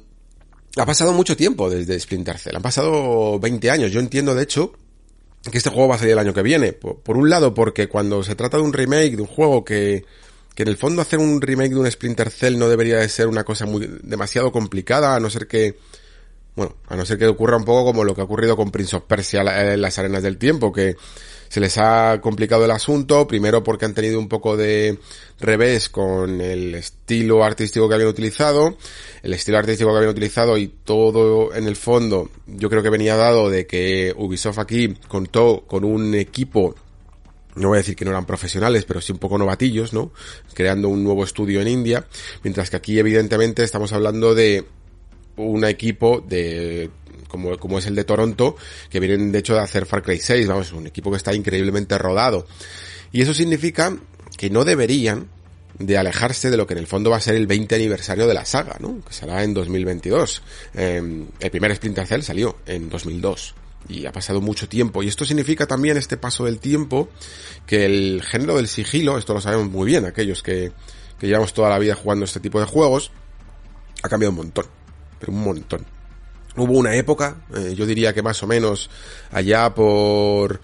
ha 0.77 0.85
pasado 0.85 1.11
mucho 1.11 1.35
tiempo 1.35 1.71
desde 1.71 1.99
Splinter 1.99 2.37
Cell. 2.37 2.55
Han 2.55 2.61
pasado 2.61 3.39
20 3.39 3.71
años. 3.71 3.91
Yo 3.91 3.99
entiendo, 3.99 4.35
de 4.35 4.43
hecho, 4.43 4.73
que 5.49 5.57
este 5.57 5.71
juego 5.71 5.87
va 5.87 5.95
a 5.95 5.97
salir 5.97 6.13
el 6.13 6.19
año 6.19 6.35
que 6.35 6.43
viene. 6.43 6.71
Por, 6.71 7.17
un 7.17 7.31
lado, 7.31 7.55
porque 7.55 7.89
cuando 7.89 8.21
se 8.21 8.35
trata 8.35 8.57
de 8.57 8.63
un 8.63 8.73
remake 8.73 9.15
de 9.15 9.23
un 9.23 9.27
juego 9.27 9.65
que, 9.65 10.05
que 10.53 10.61
en 10.61 10.69
el 10.69 10.77
fondo 10.77 11.01
hacer 11.01 11.17
un 11.17 11.41
remake 11.41 11.71
de 11.71 11.79
un 11.79 11.91
Splinter 11.91 12.29
Cell 12.29 12.59
no 12.59 12.69
debería 12.69 12.97
de 12.97 13.09
ser 13.09 13.25
una 13.25 13.43
cosa 13.43 13.65
muy 13.65 13.89
demasiado 14.03 14.51
complicada, 14.51 15.15
a 15.15 15.19
no 15.19 15.31
ser 15.31 15.47
que 15.47 15.79
bueno, 16.55 16.75
a 16.87 16.95
no 16.95 17.07
ser 17.07 17.17
que 17.17 17.25
ocurra 17.25 17.57
un 17.57 17.65
poco 17.65 17.85
como 17.85 18.03
lo 18.03 18.13
que 18.13 18.21
ha 18.21 18.25
ocurrido 18.25 18.55
con 18.55 18.69
Prince 18.69 18.95
of 18.95 19.05
Persia 19.05 19.41
en 19.73 19.81
las 19.81 19.97
arenas 19.97 20.21
del 20.21 20.37
tiempo, 20.37 20.71
que 20.71 20.95
se 21.49 21.59
les 21.59 21.77
ha 21.77 22.19
complicado 22.21 22.65
el 22.65 22.71
asunto, 22.71 23.27
primero 23.27 23.63
porque 23.63 23.85
han 23.85 23.93
tenido 23.93 24.19
un 24.19 24.27
poco 24.27 24.57
de 24.57 24.97
revés 25.39 25.89
con 25.89 26.41
el 26.41 26.75
estilo 26.75 27.43
artístico 27.43 27.87
que 27.87 27.95
habían 27.95 28.09
utilizado, 28.09 28.77
el 29.23 29.33
estilo 29.33 29.57
artístico 29.57 29.91
que 29.91 29.97
habían 29.97 30.11
utilizado 30.11 30.57
y 30.57 30.67
todo 30.67 31.53
en 31.53 31.67
el 31.67 31.75
fondo 31.75 32.29
yo 32.47 32.69
creo 32.69 32.83
que 32.83 32.89
venía 32.89 33.15
dado 33.15 33.49
de 33.49 33.65
que 33.67 34.13
Ubisoft 34.15 34.59
aquí 34.59 34.95
contó 35.07 35.63
con 35.67 35.83
un 35.83 36.15
equipo 36.15 36.75
no 37.55 37.69
voy 37.69 37.77
a 37.77 37.79
decir 37.79 37.95
que 37.95 38.03
no 38.03 38.11
eran 38.11 38.25
profesionales, 38.25 38.83
pero 38.83 38.99
sí 38.99 39.13
un 39.13 39.17
poco 39.17 39.37
novatillos, 39.37 39.93
¿no? 39.93 40.11
Creando 40.53 40.89
un 40.89 41.05
nuevo 41.05 41.23
estudio 41.23 41.61
en 41.61 41.69
India, 41.69 42.05
mientras 42.43 42.69
que 42.69 42.75
aquí 42.75 42.99
evidentemente 42.99 43.63
estamos 43.63 43.93
hablando 43.93 44.35
de 44.35 44.65
un 45.37 45.63
equipo 45.63 46.23
de 46.27 46.89
como, 47.35 47.57
como 47.57 47.79
es 47.79 47.85
el 47.85 47.95
de 47.95 48.03
Toronto, 48.03 48.55
que 48.89 48.99
vienen 48.99 49.31
de 49.31 49.39
hecho 49.39 49.55
de 49.55 49.59
hacer 49.59 49.85
Far 49.85 50.01
Cry 50.03 50.19
6, 50.19 50.47
vamos, 50.47 50.71
un 50.71 50.87
equipo 50.87 51.11
que 51.11 51.17
está 51.17 51.33
increíblemente 51.33 51.97
rodado. 51.97 52.47
Y 53.11 53.21
eso 53.21 53.33
significa 53.33 53.95
que 54.37 54.49
no 54.49 54.63
deberían 54.63 55.27
de 55.77 55.97
alejarse 55.97 56.49
de 56.49 56.57
lo 56.57 56.65
que 56.65 56.73
en 56.73 56.79
el 56.79 56.87
fondo 56.87 57.09
va 57.09 57.17
a 57.17 57.21
ser 57.21 57.35
el 57.35 57.47
20 57.47 57.75
aniversario 57.75 58.27
de 58.27 58.33
la 58.33 58.45
saga, 58.45 58.77
¿no? 58.79 59.01
Que 59.05 59.13
será 59.13 59.43
en 59.43 59.53
2022. 59.53 60.41
Em, 60.73 61.27
el 61.39 61.51
primer 61.51 61.75
Splinter 61.75 62.07
Cell 62.07 62.21
salió 62.21 62.57
en 62.65 62.89
2002 62.89 63.55
y 63.89 64.05
ha 64.05 64.11
pasado 64.11 64.39
mucho 64.39 64.69
tiempo. 64.69 65.03
Y 65.03 65.07
esto 65.07 65.25
significa 65.25 65.67
también 65.67 65.97
este 65.97 66.15
paso 66.15 66.45
del 66.45 66.59
tiempo 66.59 67.09
que 67.67 67.85
el 67.85 68.23
género 68.23 68.55
del 68.55 68.67
sigilo, 68.67 69.17
esto 69.17 69.33
lo 69.33 69.41
sabemos 69.41 69.69
muy 69.69 69.85
bien 69.85 70.05
aquellos 70.05 70.41
que, 70.41 70.71
que 71.19 71.27
llevamos 71.27 71.53
toda 71.53 71.69
la 71.69 71.79
vida 71.79 71.95
jugando 71.95 72.23
este 72.25 72.39
tipo 72.39 72.59
de 72.59 72.65
juegos, 72.65 73.11
ha 74.01 74.09
cambiado 74.09 74.31
un 74.31 74.37
montón, 74.37 74.65
pero 75.19 75.33
un 75.33 75.43
montón. 75.43 75.94
Hubo 76.57 76.73
una 76.73 76.95
época, 76.95 77.45
eh, 77.53 77.73
yo 77.75 77.85
diría 77.85 78.13
que 78.13 78.21
más 78.21 78.41
o 78.43 78.47
menos 78.47 78.89
allá 79.31 79.73
por 79.73 80.61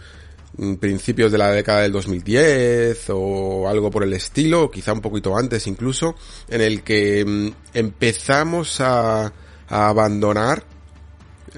mm, 0.58 0.76
principios 0.76 1.32
de 1.32 1.38
la 1.38 1.52
década 1.52 1.82
del 1.82 1.92
2010 1.92 3.06
o 3.10 3.68
algo 3.68 3.92
por 3.92 4.04
el 4.04 4.14
estilo, 4.14 4.72
quizá 4.72 4.94
un 4.94 5.02
poquito 5.02 5.38
antes 5.38 5.68
incluso, 5.68 6.16
en 6.48 6.62
el 6.62 6.84
que 6.84 7.26
mm, 7.26 7.48
empezamos 7.74 8.80
a, 8.80 9.34
a 9.68 9.90
abandonar 9.90 10.64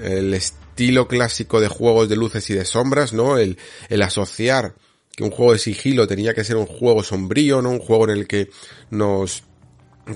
el 0.02 0.34
estilo 0.34 1.06
clásico 1.06 1.60
de 1.60 1.68
juegos 1.68 2.08
de 2.08 2.16
luces 2.16 2.50
y 2.50 2.54
de 2.54 2.64
sombras, 2.64 3.12
¿no? 3.12 3.38
El 3.38 3.56
asociar 4.02 4.74
que 5.16 5.22
un 5.22 5.30
juego 5.30 5.52
de 5.52 5.58
sigilo 5.58 6.06
tenía 6.06 6.34
que 6.34 6.44
ser 6.44 6.56
un 6.56 6.66
juego 6.66 7.02
sombrío, 7.02 7.62
¿no? 7.62 7.70
Un 7.70 7.78
juego 7.78 8.04
en 8.04 8.10
el 8.10 8.26
que 8.26 8.50
nos 8.90 9.44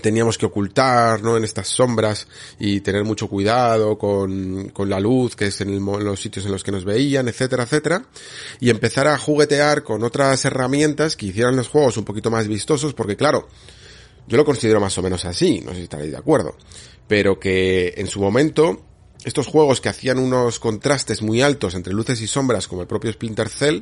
teníamos 0.03 0.36
que 0.36 0.47
ocultar, 0.47 1.22
¿no? 1.22 1.36
En 1.36 1.45
estas 1.45 1.68
sombras 1.68 2.28
y 2.59 2.80
tener 2.80 3.05
mucho 3.05 3.28
cuidado 3.28 3.97
con, 3.97 4.68
con 4.70 4.91
la 4.91 5.01
luz, 5.01 5.34
que 5.34 5.47
es 5.47 5.61
en, 5.61 5.84
los 5.84 6.20
sitios 6.20 6.45
en 6.45 6.53
los 6.53 6.62
que 6.62 6.72
nos 6.72 6.84
veían, 6.84 7.28
etcétera, 7.28 7.64
etcétera. 7.64 8.05
Y 8.61 8.70
empezar 8.70 9.07
a 9.09 9.18
juguetear 9.18 9.82
con 9.82 10.03
otras 10.05 10.45
herramientas 10.45 11.16
que 11.16 11.26
hicieran 11.26 11.57
los 11.57 11.68
juegos 11.68 11.97
un 11.97 12.05
poquito 12.05 12.30
más 12.30 12.47
vistosos, 12.47 12.93
porque 12.93 13.16
claro, 13.16 13.49
yo 14.26 14.36
lo 14.36 14.45
considero 14.45 14.80
más 14.80 14.97
o 14.99 15.03
menos 15.03 15.24
así, 15.24 15.61
no 15.61 15.70
sé 15.70 15.76
si 15.76 15.82
estaréis 15.84 16.12
de 16.12 16.18
acuerdo. 16.18 16.57
Pero 17.07 17.41
que 17.41 17.95
en 17.97 18.07
su 18.09 18.20
momento, 18.20 18.82
estos 19.24 19.47
juegos 19.47 19.80
que 19.80 19.89
hacían 19.89 20.18
unos 20.18 20.59
contrastes 20.59 21.22
muy 21.22 21.41
altos 21.41 21.74
entre 21.74 21.95
luces 21.95 22.20
y 22.20 22.26
sombras, 22.26 22.68
como 22.68 22.82
el 22.82 22.89
propio 22.89 23.11
Splinter 23.11 23.49
Cell, 23.49 23.80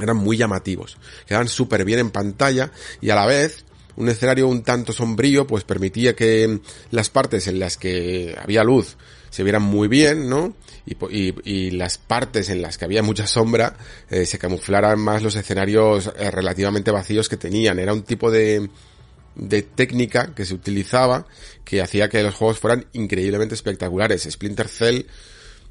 eran 0.00 0.16
muy 0.16 0.36
llamativos. 0.36 0.98
Quedaban 1.26 1.48
súper 1.48 1.84
bien 1.84 2.00
en 2.00 2.10
pantalla 2.10 2.72
y 3.00 3.10
a 3.10 3.14
la 3.14 3.26
vez 3.26 3.64
un 3.96 4.08
escenario 4.08 4.48
un 4.48 4.62
tanto 4.62 4.92
sombrío 4.92 5.46
pues 5.46 5.64
permitía 5.64 6.14
que 6.14 6.60
las 6.90 7.10
partes 7.10 7.46
en 7.46 7.58
las 7.58 7.76
que 7.76 8.36
había 8.40 8.64
luz 8.64 8.96
se 9.30 9.42
vieran 9.42 9.62
muy 9.62 9.88
bien, 9.88 10.28
¿no? 10.28 10.54
Y, 10.86 10.96
y, 11.10 11.34
y 11.44 11.70
las 11.72 11.98
partes 11.98 12.50
en 12.50 12.62
las 12.62 12.78
que 12.78 12.84
había 12.84 13.02
mucha 13.02 13.26
sombra 13.26 13.76
eh, 14.08 14.26
se 14.26 14.38
camuflaran 14.38 15.00
más 15.00 15.22
los 15.22 15.34
escenarios 15.34 16.12
eh, 16.16 16.30
relativamente 16.30 16.92
vacíos 16.92 17.28
que 17.28 17.36
tenían. 17.36 17.78
Era 17.80 17.92
un 17.92 18.02
tipo 18.02 18.30
de, 18.30 18.68
de 19.34 19.62
técnica 19.62 20.34
que 20.34 20.44
se 20.44 20.54
utilizaba 20.54 21.26
que 21.64 21.82
hacía 21.82 22.08
que 22.08 22.22
los 22.22 22.34
juegos 22.34 22.60
fueran 22.60 22.86
increíblemente 22.92 23.54
espectaculares. 23.54 24.28
Splinter 24.30 24.68
Cell 24.68 25.02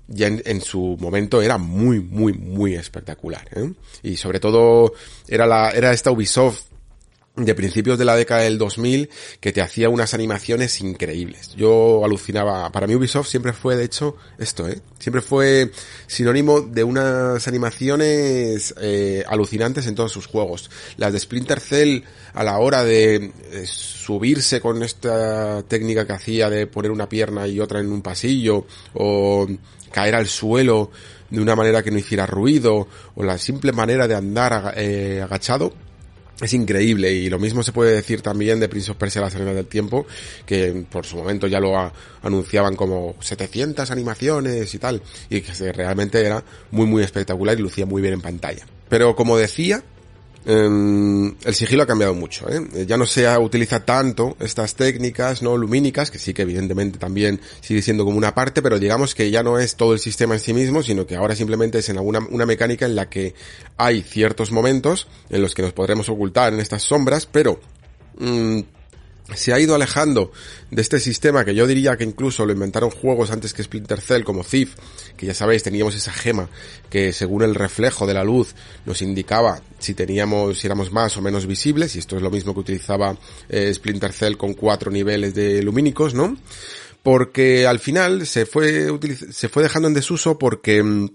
ya 0.07 0.27
en, 0.27 0.41
en, 0.45 0.59
su 0.59 0.97
momento 0.99 1.41
era 1.41 1.57
muy, 1.57 2.01
muy, 2.01 2.33
muy 2.33 2.75
espectacular. 2.75 3.47
¿eh? 3.55 3.71
Y 4.01 4.17
sobre 4.17 4.39
todo 4.41 4.93
era 5.27 5.45
la, 5.45 5.71
era 5.71 5.93
esta 5.93 6.11
Ubisoft 6.11 6.72
de 7.35 7.55
principios 7.55 7.97
de 7.97 8.05
la 8.05 8.15
década 8.15 8.41
del 8.41 8.59
2000 8.59 9.09
que 9.39 9.51
te 9.51 9.61
hacía 9.61 9.89
unas 9.89 10.13
animaciones 10.13 10.79
increíbles. 10.81 11.55
Yo 11.55 12.05
alucinaba, 12.05 12.71
para 12.71 12.85
mí 12.85 12.93
Ubisoft 12.93 13.27
siempre 13.27 13.53
fue 13.53 13.75
de 13.75 13.85
hecho 13.85 14.15
esto, 14.37 14.67
¿eh? 14.67 14.79
Siempre 14.99 15.21
fue 15.21 15.71
sinónimo 16.05 16.61
de 16.61 16.83
unas 16.83 17.47
animaciones 17.47 18.75
eh, 18.79 19.23
alucinantes 19.27 19.87
en 19.87 19.95
todos 19.95 20.11
sus 20.11 20.27
juegos. 20.27 20.69
Las 20.97 21.11
de 21.11 21.19
Splinter 21.19 21.59
Cell 21.59 22.03
a 22.33 22.43
la 22.43 22.59
hora 22.59 22.83
de 22.83 23.15
eh, 23.15 23.65
subirse 23.65 24.61
con 24.61 24.83
esta 24.83 25.63
técnica 25.63 26.05
que 26.05 26.13
hacía 26.13 26.51
de 26.51 26.67
poner 26.67 26.91
una 26.91 27.09
pierna 27.09 27.47
y 27.47 27.59
otra 27.59 27.79
en 27.79 27.91
un 27.91 28.03
pasillo 28.03 28.67
o 28.93 29.47
caer 29.91 30.13
al 30.15 30.27
suelo 30.27 30.91
de 31.31 31.41
una 31.41 31.55
manera 31.55 31.81
que 31.81 31.89
no 31.89 31.97
hiciera 31.97 32.27
ruido 32.27 32.87
o 33.15 33.23
la 33.23 33.39
simple 33.39 33.71
manera 33.71 34.07
de 34.07 34.15
andar 34.15 34.75
eh, 34.77 35.19
agachado 35.23 35.73
es 36.45 36.53
increíble. 36.53 37.11
Y 37.11 37.29
lo 37.29 37.39
mismo 37.39 37.63
se 37.63 37.71
puede 37.71 37.93
decir 37.93 38.21
también 38.21 38.59
de 38.59 38.69
Prince 38.69 38.91
of 38.91 38.97
Persia 38.97 39.21
las 39.21 39.35
arenas 39.35 39.55
del 39.55 39.67
tiempo 39.67 40.05
que 40.45 40.85
por 40.89 41.05
su 41.05 41.17
momento 41.17 41.47
ya 41.47 41.59
lo 41.59 41.91
anunciaban 42.21 42.75
como 42.75 43.15
700 43.19 43.89
animaciones 43.91 44.73
y 44.73 44.79
tal 44.79 45.01
y 45.29 45.41
que 45.41 45.71
realmente 45.71 46.25
era 46.25 46.43
muy 46.71 46.85
muy 46.85 47.03
espectacular 47.03 47.57
y 47.57 47.61
lucía 47.61 47.85
muy 47.85 48.01
bien 48.01 48.15
en 48.15 48.21
pantalla. 48.21 48.65
Pero 48.89 49.15
como 49.15 49.37
decía 49.37 49.83
eh, 50.45 51.33
el 51.45 51.55
sigilo 51.55 51.83
ha 51.83 51.87
cambiado 51.87 52.13
mucho, 52.13 52.47
¿eh? 52.49 52.85
Ya 52.85 52.97
no 52.97 53.05
se 53.05 53.27
utiliza 53.37 53.85
tanto 53.85 54.35
estas 54.39 54.75
técnicas, 54.75 55.41
¿no? 55.41 55.55
Lumínicas, 55.57 56.11
que 56.11 56.19
sí 56.19 56.33
que 56.33 56.41
evidentemente 56.41 56.99
también 56.99 57.39
sigue 57.61 57.81
siendo 57.81 58.03
como 58.05 58.17
una 58.17 58.35
parte, 58.35 58.61
pero 58.61 58.79
digamos 58.79 59.15
que 59.15 59.31
ya 59.31 59.43
no 59.43 59.57
es 59.59 59.75
todo 59.75 59.93
el 59.93 59.99
sistema 59.99 60.33
en 60.33 60.39
sí 60.39 60.53
mismo, 60.53 60.83
sino 60.83 61.05
que 61.05 61.15
ahora 61.15 61.35
simplemente 61.35 61.79
es 61.79 61.89
en 61.89 61.97
alguna, 61.97 62.19
una 62.29 62.45
mecánica 62.45 62.85
en 62.85 62.95
la 62.95 63.09
que 63.09 63.33
hay 63.77 64.01
ciertos 64.01 64.51
momentos 64.51 65.07
en 65.29 65.41
los 65.41 65.55
que 65.55 65.61
nos 65.61 65.73
podremos 65.73 66.09
ocultar 66.09 66.53
en 66.53 66.59
estas 66.59 66.83
sombras, 66.83 67.25
pero, 67.25 67.59
mmm, 68.17 68.59
se 69.35 69.53
ha 69.53 69.59
ido 69.59 69.75
alejando 69.75 70.31
de 70.71 70.81
este 70.81 70.99
sistema 70.99 71.45
que 71.45 71.55
yo 71.55 71.67
diría 71.67 71.97
que 71.97 72.03
incluso 72.03 72.45
lo 72.45 72.53
inventaron 72.53 72.89
juegos 72.89 73.31
antes 73.31 73.53
que 73.53 73.63
Splinter 73.63 74.01
Cell 74.01 74.23
como 74.23 74.43
Thief, 74.43 74.75
que 75.17 75.25
ya 75.25 75.33
sabéis 75.33 75.63
teníamos 75.63 75.95
esa 75.95 76.11
gema 76.11 76.49
que 76.89 77.13
según 77.13 77.43
el 77.43 77.55
reflejo 77.55 78.07
de 78.07 78.13
la 78.13 78.23
luz 78.23 78.55
nos 78.85 79.01
indicaba 79.01 79.61
si 79.79 79.93
teníamos, 79.93 80.59
si 80.59 80.67
éramos 80.67 80.91
más 80.91 81.17
o 81.17 81.21
menos 81.21 81.45
visibles, 81.45 81.95
y 81.95 81.99
esto 81.99 82.15
es 82.15 82.21
lo 82.21 82.31
mismo 82.31 82.53
que 82.53 82.61
utilizaba 82.61 83.17
eh, 83.49 83.73
Splinter 83.73 84.13
Cell 84.13 84.37
con 84.37 84.53
cuatro 84.53 84.91
niveles 84.91 85.33
de 85.35 85.61
lumínicos, 85.61 86.13
¿no? 86.13 86.37
Porque 87.03 87.67
al 87.67 87.79
final 87.79 88.25
se 88.25 88.45
fue, 88.45 88.87
se 89.31 89.49
fue 89.49 89.63
dejando 89.63 89.89
en 89.89 89.93
desuso 89.93 90.39
porque 90.39 90.81
mm, 90.81 91.09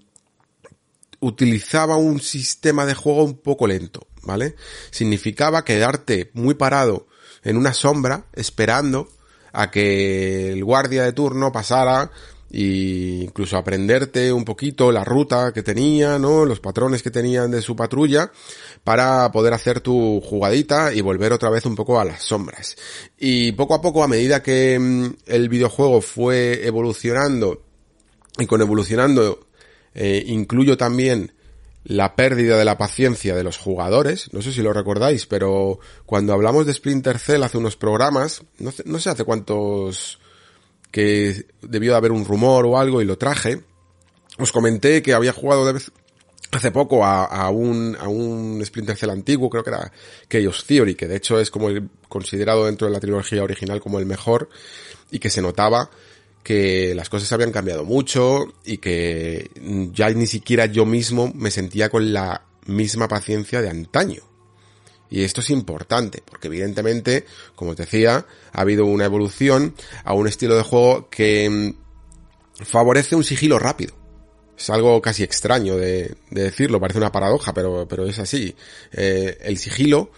utilizaba 1.20 1.96
un 1.96 2.20
sistema 2.20 2.86
de 2.86 2.94
juego 2.94 3.24
un 3.24 3.38
poco 3.38 3.66
lento, 3.66 4.06
¿vale? 4.22 4.54
Significaba 4.90 5.64
quedarte 5.64 6.30
muy 6.34 6.54
parado 6.54 7.07
en 7.42 7.56
una 7.56 7.72
sombra 7.72 8.24
esperando 8.32 9.08
a 9.52 9.70
que 9.70 10.52
el 10.52 10.64
guardia 10.64 11.04
de 11.04 11.12
turno 11.12 11.52
pasara 11.52 12.10
e 12.50 13.20
incluso 13.24 13.58
aprenderte 13.58 14.32
un 14.32 14.44
poquito 14.44 14.90
la 14.90 15.04
ruta 15.04 15.52
que 15.52 15.62
tenía, 15.62 16.18
¿no? 16.18 16.46
Los 16.46 16.60
patrones 16.60 17.02
que 17.02 17.10
tenían 17.10 17.50
de 17.50 17.60
su 17.60 17.76
patrulla 17.76 18.30
para 18.84 19.30
poder 19.32 19.52
hacer 19.52 19.80
tu 19.80 20.20
jugadita 20.22 20.94
y 20.94 21.02
volver 21.02 21.32
otra 21.32 21.50
vez 21.50 21.66
un 21.66 21.76
poco 21.76 22.00
a 22.00 22.04
las 22.04 22.22
sombras. 22.22 22.76
Y 23.18 23.52
poco 23.52 23.74
a 23.74 23.82
poco, 23.82 24.02
a 24.02 24.08
medida 24.08 24.42
que 24.42 24.78
mm, 24.78 25.16
el 25.26 25.48
videojuego 25.48 26.00
fue 26.00 26.66
evolucionando 26.66 27.62
y 28.38 28.46
con 28.46 28.62
evolucionando 28.62 29.46
eh, 29.94 30.22
incluyo 30.26 30.76
también 30.76 31.32
la 31.88 32.14
pérdida 32.14 32.58
de 32.58 32.66
la 32.66 32.76
paciencia 32.76 33.34
de 33.34 33.42
los 33.42 33.56
jugadores, 33.56 34.30
no 34.32 34.42
sé 34.42 34.52
si 34.52 34.62
lo 34.62 34.74
recordáis, 34.74 35.24
pero 35.24 35.80
cuando 36.04 36.34
hablamos 36.34 36.66
de 36.66 36.74
Splinter 36.74 37.18
Cell 37.18 37.42
hace 37.42 37.56
unos 37.56 37.76
programas, 37.76 38.42
no, 38.58 38.72
no 38.84 39.00
sé 39.00 39.08
hace 39.08 39.24
cuántos 39.24 40.20
que 40.90 41.46
debió 41.62 41.92
de 41.92 41.96
haber 41.96 42.12
un 42.12 42.26
rumor 42.26 42.66
o 42.66 42.78
algo 42.78 43.00
y 43.00 43.06
lo 43.06 43.16
traje, 43.16 43.62
os 44.38 44.52
comenté 44.52 45.00
que 45.00 45.14
había 45.14 45.32
jugado 45.32 45.64
de 45.64 45.72
vez, 45.72 45.90
hace 46.52 46.70
poco 46.72 47.06
a, 47.06 47.24
a, 47.24 47.48
un, 47.48 47.96
a 47.98 48.06
un 48.06 48.62
Splinter 48.66 48.96
Cell 48.96 49.10
antiguo, 49.10 49.48
creo 49.48 49.64
que 49.64 49.70
era 49.70 49.90
Chaos 50.28 50.66
Theory, 50.66 50.94
que 50.94 51.08
de 51.08 51.16
hecho 51.16 51.40
es 51.40 51.50
como 51.50 51.70
el, 51.70 51.88
considerado 52.06 52.66
dentro 52.66 52.86
de 52.86 52.92
la 52.92 53.00
trilogía 53.00 53.42
original 53.42 53.80
como 53.80 53.98
el 53.98 54.04
mejor, 54.04 54.50
y 55.10 55.20
que 55.20 55.30
se 55.30 55.40
notaba 55.40 55.88
que 56.48 56.94
las 56.94 57.10
cosas 57.10 57.30
habían 57.32 57.52
cambiado 57.52 57.84
mucho 57.84 58.54
y 58.64 58.78
que 58.78 59.50
ya 59.92 60.08
ni 60.08 60.26
siquiera 60.26 60.64
yo 60.64 60.86
mismo 60.86 61.30
me 61.34 61.50
sentía 61.50 61.90
con 61.90 62.14
la 62.14 62.46
misma 62.64 63.06
paciencia 63.06 63.60
de 63.60 63.68
antaño. 63.68 64.22
Y 65.10 65.24
esto 65.24 65.42
es 65.42 65.50
importante, 65.50 66.22
porque 66.24 66.48
evidentemente, 66.48 67.26
como 67.54 67.72
os 67.72 67.76
decía, 67.76 68.24
ha 68.50 68.60
habido 68.62 68.86
una 68.86 69.04
evolución 69.04 69.74
a 70.04 70.14
un 70.14 70.26
estilo 70.26 70.56
de 70.56 70.62
juego 70.62 71.10
que 71.10 71.50
mm, 71.50 72.64
favorece 72.64 73.14
un 73.14 73.24
sigilo 73.24 73.58
rápido. 73.58 73.94
Es 74.56 74.70
algo 74.70 75.02
casi 75.02 75.24
extraño 75.24 75.76
de, 75.76 76.14
de 76.30 76.44
decirlo, 76.44 76.80
parece 76.80 76.98
una 76.98 77.12
paradoja, 77.12 77.52
pero, 77.52 77.86
pero 77.86 78.06
es 78.06 78.18
así. 78.20 78.56
Eh, 78.92 79.36
el 79.42 79.58
sigilo 79.58 80.10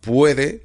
puede 0.00 0.64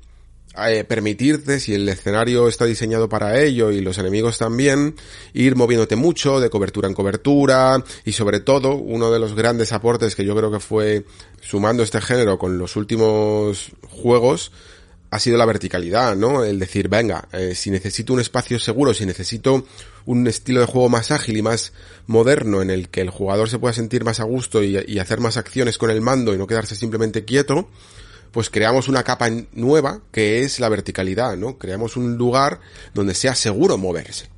eh, 0.58 0.84
permitirte, 0.84 1.60
si 1.60 1.74
el 1.74 1.88
escenario 1.88 2.48
está 2.48 2.66
diseñado 2.66 3.08
para 3.08 3.40
ello 3.40 3.72
y 3.72 3.80
los 3.80 3.98
enemigos 3.98 4.38
también, 4.38 4.96
ir 5.34 5.56
moviéndote 5.56 5.96
mucho 5.96 6.40
de 6.42 6.50
cobertura 6.50 6.90
en 6.90 6.94
cobertura 6.94 7.84
y 8.04 8.12
sobre 8.12 8.42
todo 8.42 8.76
uno 8.76 9.12
de 9.12 9.20
los 9.20 9.34
grandes 9.34 9.72
aportes 9.72 10.16
que 10.16 10.26
yo 10.26 10.36
creo 10.36 10.52
que 10.52 10.60
fue 10.60 11.06
sumando 11.42 11.84
este 11.84 12.02
género 12.02 12.38
con 12.38 12.58
los 12.58 12.76
últimos 12.76 13.72
juegos 13.88 14.52
ha 15.10 15.20
sido 15.20 15.38
la 15.38 15.46
verticalidad, 15.46 16.16
¿no? 16.16 16.46
El 16.46 16.58
decir, 16.58 16.88
venga, 16.88 17.28
eh, 17.34 17.54
si 17.54 17.70
necesito 17.70 18.14
un 18.14 18.22
espacio 18.22 18.58
seguro, 18.60 18.94
si 18.94 19.06
necesito 19.06 19.66
un 20.06 20.26
estilo 20.26 20.62
de 20.62 20.66
juego 20.66 20.88
más 20.88 21.12
ágil 21.12 21.36
y 21.36 21.42
más 21.42 21.74
moderno 22.08 22.62
en 22.62 22.70
el 22.70 22.88
que 22.88 23.02
el 23.02 23.10
jugador 23.10 23.50
se 23.50 23.60
pueda 23.60 23.74
sentir 23.74 24.06
más 24.06 24.22
a 24.22 24.24
gusto 24.24 24.64
y, 24.64 24.78
y 24.88 25.00
hacer 25.00 25.20
más 25.20 25.36
acciones 25.36 25.78
con 25.78 25.90
el 25.92 26.00
mando 26.00 26.34
y 26.34 26.38
no 26.38 26.48
quedarse 26.48 26.78
simplemente 26.78 27.26
quieto, 27.26 27.70
pues 28.32 28.50
creamos 28.50 28.88
una 28.88 29.04
capa 29.04 29.30
nueva 29.54 30.02
que 30.12 30.44
es 30.44 30.60
la 30.60 30.70
verticalidad, 30.70 31.36
¿no? 31.38 31.58
Creamos 31.58 31.98
un 31.98 32.18
lugar 32.18 32.60
donde 32.94 33.14
sea 33.14 33.36
seguro 33.36 33.78
moverse. 33.78 34.30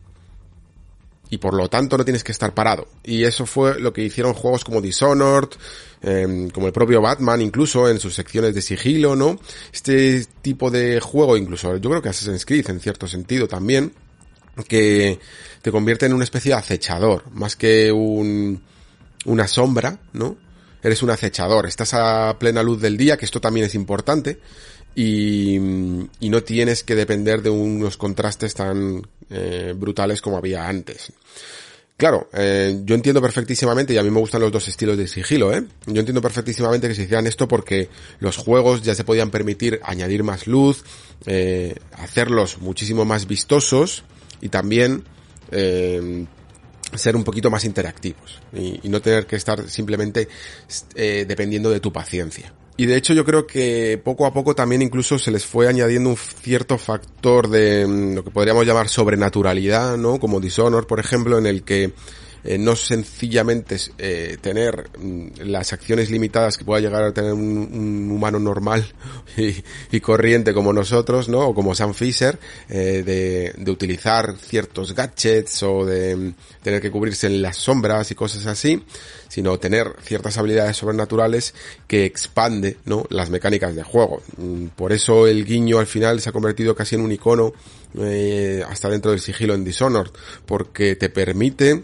Y 1.29 1.37
por 1.37 1.53
lo 1.55 1.67
tanto 1.69 1.97
no 1.97 2.05
tienes 2.05 2.23
que 2.23 2.31
estar 2.31 2.53
parado. 2.53 2.87
Y 3.03 3.23
eso 3.23 3.45
fue 3.45 3.79
lo 3.79 3.91
que 3.91 4.03
hicieron 4.03 4.33
juegos 4.33 4.63
como 4.63 4.81
Dishonored, 4.81 5.49
eh, 6.03 6.49
como 6.53 6.67
el 6.67 6.73
propio 6.73 7.01
Batman, 7.01 7.41
incluso 7.41 7.89
en 7.89 7.99
sus 7.99 8.13
secciones 8.13 8.53
de 8.53 8.61
sigilo, 8.61 9.15
¿no? 9.15 9.39
Este 9.71 10.25
tipo 10.41 10.69
de 10.69 10.99
juego, 10.99 11.37
incluso 11.37 11.75
yo 11.77 11.89
creo 11.89 12.01
que 12.01 12.09
Assassin's 12.09 12.45
Creed 12.45 12.69
en 12.69 12.79
cierto 12.79 13.07
sentido 13.07 13.47
también, 13.47 13.93
que 14.67 15.19
te 15.61 15.71
convierte 15.71 16.05
en 16.05 16.13
una 16.13 16.23
especie 16.23 16.51
de 16.51 16.57
acechador, 16.59 17.23
más 17.31 17.55
que 17.55 17.91
un, 17.91 18.61
una 19.25 19.47
sombra, 19.47 19.99
¿no? 20.13 20.37
Eres 20.83 21.01
un 21.01 21.09
acechador, 21.09 21.65
estás 21.65 21.93
a 21.93 22.37
plena 22.37 22.61
luz 22.61 22.81
del 22.81 22.97
día, 22.97 23.17
que 23.17 23.25
esto 23.25 23.41
también 23.41 23.65
es 23.65 23.75
importante, 23.75 24.39
y, 24.93 25.55
y 26.19 26.29
no 26.29 26.43
tienes 26.43 26.83
que 26.83 26.95
depender 26.95 27.41
de 27.41 27.49
unos 27.49 27.97
contrastes 27.97 28.53
tan 28.53 29.01
eh, 29.29 29.73
brutales 29.75 30.21
como 30.21 30.37
había 30.37 30.67
antes. 30.67 31.11
Claro, 31.95 32.27
eh, 32.33 32.81
yo 32.83 32.95
entiendo 32.95 33.21
perfectísimamente, 33.21 33.93
y 33.93 33.97
a 33.97 34.03
mí 34.03 34.09
me 34.09 34.19
gustan 34.19 34.41
los 34.41 34.51
dos 34.51 34.67
estilos 34.67 34.97
de 34.97 35.07
sigilo, 35.07 35.53
¿eh? 35.53 35.63
Yo 35.85 35.99
entiendo 35.99 36.21
perfectísimamente 36.21 36.87
que 36.87 36.95
se 36.95 37.03
hicieran 37.03 37.27
esto 37.27 37.47
porque 37.47 37.87
los 38.19 38.35
juegos 38.35 38.81
ya 38.81 38.95
se 38.95 39.03
podían 39.03 39.29
permitir 39.29 39.79
añadir 39.83 40.23
más 40.23 40.47
luz, 40.47 40.83
eh, 41.25 41.75
hacerlos 41.93 42.57
muchísimo 42.57 43.05
más 43.05 43.27
vistosos 43.27 44.03
y 44.41 44.49
también 44.49 45.05
eh, 45.51 46.25
ser 46.97 47.15
un 47.15 47.23
poquito 47.23 47.49
más 47.49 47.65
interactivos 47.65 48.41
y, 48.53 48.79
y 48.83 48.89
no 48.89 49.01
tener 49.01 49.25
que 49.25 49.35
estar 49.35 49.69
simplemente 49.69 50.27
eh, 50.95 51.25
dependiendo 51.27 51.69
de 51.69 51.79
tu 51.79 51.91
paciencia. 51.91 52.53
Y 52.75 52.87
de 52.87 52.95
hecho 52.95 53.13
yo 53.13 53.23
creo 53.23 53.45
que 53.45 54.01
poco 54.03 54.25
a 54.25 54.33
poco 54.33 54.55
también 54.55 54.81
incluso 54.81 55.19
se 55.19 55.29
les 55.29 55.45
fue 55.45 55.67
añadiendo 55.67 56.09
un 56.09 56.17
cierto 56.17 56.77
factor 56.77 57.47
de 57.47 57.85
mm, 57.85 58.15
lo 58.15 58.23
que 58.23 58.31
podríamos 58.31 58.65
llamar 58.65 58.89
sobrenaturalidad, 58.89 59.95
¿no? 59.97 60.19
Como 60.19 60.39
Dishonor, 60.39 60.87
por 60.87 60.99
ejemplo, 60.99 61.37
en 61.37 61.45
el 61.45 61.63
que 61.63 61.93
eh, 62.45 62.57
no 62.57 62.75
sencillamente 62.75 63.77
eh, 63.97 64.37
tener 64.41 64.89
mm, 64.97 65.43
las 65.45 65.71
acciones 65.71 66.11
limitadas 66.11 66.57
que 66.57 66.65
pueda 66.65 66.81
llegar 66.81 67.03
a 67.03 67.13
tener 67.13 67.31
un, 67.31 67.41
un 67.41 68.11
humano 68.11 68.37
normal 68.37 68.85
y, 69.37 69.99
corriente 70.01 70.53
como 70.53 70.73
nosotros, 70.73 71.29
¿no? 71.29 71.39
O 71.47 71.55
como 71.55 71.73
Sam 71.73 71.93
Fisher, 71.93 72.37
eh, 72.67 73.01
de, 73.05 73.53
de, 73.55 73.71
utilizar 73.71 74.35
ciertos 74.37 74.93
gadgets 74.93 75.63
o 75.63 75.85
de 75.85 76.15
mm, 76.17 76.33
tener 76.61 76.81
que 76.81 76.91
cubrirse 76.91 77.27
en 77.27 77.41
las 77.41 77.55
sombras 77.55 78.11
y 78.11 78.15
cosas 78.15 78.45
así, 78.45 78.83
sino 79.29 79.57
tener 79.57 79.95
ciertas 80.01 80.37
habilidades 80.37 80.75
sobrenaturales 80.75 81.53
que 81.87 82.03
expande, 82.05 82.75
¿no? 82.83 83.05
Las 83.09 83.29
mecánicas 83.29 83.73
de 83.73 83.83
juego. 83.83 84.21
Mm, 84.35 84.67
por 84.75 84.91
eso 84.91 85.27
el 85.27 85.45
guiño 85.45 85.79
al 85.79 85.87
final 85.87 86.19
se 86.19 86.27
ha 86.27 86.33
convertido 86.33 86.75
casi 86.75 86.95
en 86.95 87.01
un 87.01 87.11
icono 87.11 87.53
hasta 88.67 88.89
dentro 88.89 89.11
del 89.11 89.19
sigilo 89.19 89.53
en 89.53 89.63
Dishonored, 89.63 90.11
porque 90.47 90.95
te 90.95 91.09
permite 91.09 91.83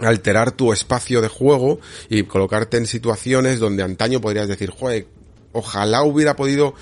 alterar 0.00 0.52
tu 0.52 0.72
espacio 0.72 1.20
de 1.20 1.28
juego 1.28 1.78
y 2.08 2.24
colocarte 2.24 2.76
en 2.76 2.86
situaciones 2.86 3.60
donde 3.60 3.82
antaño 3.82 4.20
podrías 4.20 4.48
decir, 4.48 4.70
joder, 4.70 5.06
ojalá 5.52 6.02
hubiera 6.02 6.36
podido 6.36 6.74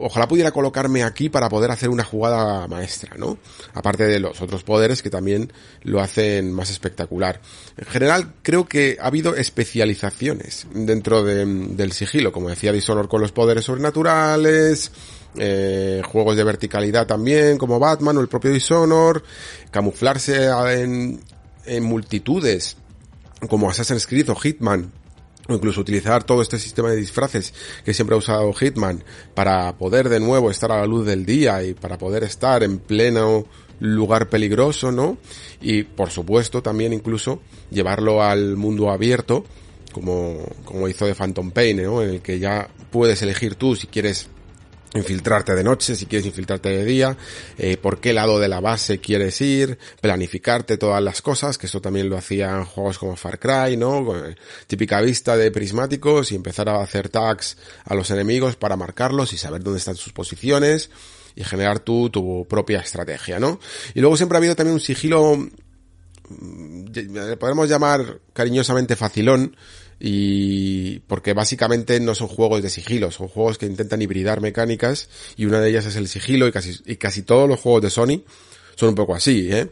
ojalá 0.00 0.28
pudiera 0.28 0.50
colocarme 0.52 1.02
aquí 1.02 1.28
para 1.28 1.48
poder 1.48 1.70
hacer 1.70 1.88
una 1.88 2.04
jugada 2.04 2.66
maestra, 2.68 3.16
¿no? 3.16 3.38
Aparte 3.74 4.04
de 4.04 4.20
los 4.20 4.40
otros 4.40 4.62
poderes 4.62 5.02
que 5.02 5.10
también 5.10 5.52
lo 5.82 6.00
hacen 6.00 6.52
más 6.52 6.70
espectacular. 6.70 7.40
En 7.76 7.86
general, 7.86 8.34
creo 8.42 8.66
que 8.66 8.96
ha 9.00 9.06
habido 9.06 9.34
especializaciones 9.34 10.66
dentro 10.72 11.24
de, 11.24 11.44
del 11.44 11.92
sigilo, 11.92 12.32
como 12.32 12.48
decía 12.48 12.72
Dishonor 12.72 13.08
con 13.08 13.20
los 13.20 13.32
poderes 13.32 13.64
sobrenaturales, 13.64 14.92
eh, 15.36 16.02
juegos 16.06 16.36
de 16.36 16.44
verticalidad 16.44 17.06
también, 17.06 17.58
como 17.58 17.78
Batman 17.78 18.16
o 18.18 18.20
el 18.20 18.28
propio 18.28 18.52
Dishonor, 18.52 19.22
camuflarse 19.70 20.48
en, 20.72 21.20
en 21.68 21.84
multitudes, 21.84 22.76
como 23.48 23.70
Assassin's 23.70 24.06
Creed 24.06 24.30
o 24.30 24.34
Hitman, 24.34 24.92
o 25.48 25.54
incluso 25.54 25.80
utilizar 25.80 26.24
todo 26.24 26.42
este 26.42 26.58
sistema 26.58 26.90
de 26.90 26.96
disfraces 26.96 27.54
que 27.84 27.94
siempre 27.94 28.14
ha 28.14 28.18
usado 28.18 28.52
Hitman 28.52 29.02
para 29.34 29.76
poder 29.78 30.08
de 30.08 30.20
nuevo 30.20 30.50
estar 30.50 30.70
a 30.70 30.80
la 30.80 30.86
luz 30.86 31.06
del 31.06 31.24
día 31.24 31.62
y 31.62 31.74
para 31.74 31.96
poder 31.96 32.22
estar 32.22 32.62
en 32.62 32.78
pleno 32.78 33.46
lugar 33.80 34.28
peligroso, 34.28 34.92
¿no? 34.92 35.16
Y 35.60 35.84
por 35.84 36.10
supuesto 36.10 36.62
también 36.62 36.92
incluso 36.92 37.40
llevarlo 37.70 38.22
al 38.22 38.56
mundo 38.56 38.90
abierto, 38.90 39.44
como, 39.92 40.44
como 40.64 40.86
hizo 40.86 41.06
de 41.06 41.14
Phantom 41.14 41.50
Pain, 41.50 41.82
¿no? 41.82 42.02
En 42.02 42.10
el 42.10 42.20
que 42.20 42.38
ya 42.38 42.68
puedes 42.90 43.22
elegir 43.22 43.54
tú 43.54 43.74
si 43.74 43.86
quieres 43.86 44.28
infiltrarte 44.94 45.54
de 45.54 45.64
noche, 45.64 45.94
si 45.94 46.06
quieres 46.06 46.26
infiltrarte 46.26 46.70
de 46.70 46.84
día, 46.84 47.16
eh, 47.58 47.76
por 47.76 48.00
qué 48.00 48.12
lado 48.12 48.38
de 48.38 48.48
la 48.48 48.60
base 48.60 48.98
quieres 48.98 49.40
ir, 49.40 49.78
planificarte 50.00 50.78
todas 50.78 51.02
las 51.02 51.20
cosas, 51.22 51.58
que 51.58 51.66
eso 51.66 51.80
también 51.80 52.08
lo 52.08 52.16
hacían 52.16 52.64
juegos 52.64 52.98
como 52.98 53.16
Far 53.16 53.38
Cry, 53.38 53.76
¿no? 53.76 54.04
Con 54.04 54.36
típica 54.66 55.00
vista 55.00 55.36
de 55.36 55.50
prismáticos 55.50 56.32
y 56.32 56.36
empezar 56.36 56.68
a 56.68 56.82
hacer 56.82 57.08
tags 57.08 57.56
a 57.84 57.94
los 57.94 58.10
enemigos 58.10 58.56
para 58.56 58.76
marcarlos 58.76 59.32
y 59.32 59.38
saber 59.38 59.62
dónde 59.62 59.78
están 59.78 59.96
sus 59.96 60.12
posiciones 60.12 60.90
y 61.34 61.44
generar 61.44 61.80
tú 61.80 62.10
tu 62.10 62.46
propia 62.48 62.80
estrategia, 62.80 63.38
¿no? 63.38 63.60
Y 63.94 64.00
luego 64.00 64.16
siempre 64.16 64.36
ha 64.36 64.38
habido 64.38 64.56
también 64.56 64.74
un 64.74 64.80
sigilo, 64.80 65.48
podemos 67.38 67.68
llamar 67.68 68.20
cariñosamente 68.32 68.96
facilón, 68.96 69.54
y 70.00 71.00
porque 71.00 71.32
básicamente 71.32 71.98
no 72.00 72.14
son 72.14 72.28
juegos 72.28 72.62
de 72.62 72.70
sigilo, 72.70 73.10
son 73.10 73.28
juegos 73.28 73.58
que 73.58 73.66
intentan 73.66 74.00
hibridar 74.00 74.40
mecánicas 74.40 75.08
y 75.36 75.46
una 75.46 75.60
de 75.60 75.70
ellas 75.70 75.86
es 75.86 75.96
el 75.96 76.08
sigilo 76.08 76.46
y 76.46 76.52
casi, 76.52 76.78
y 76.86 76.96
casi 76.96 77.22
todos 77.22 77.48
los 77.48 77.60
juegos 77.60 77.82
de 77.82 77.90
Sony 77.90 78.22
son 78.76 78.90
un 78.90 78.94
poco 78.94 79.14
así, 79.14 79.48
¿eh? 79.50 79.68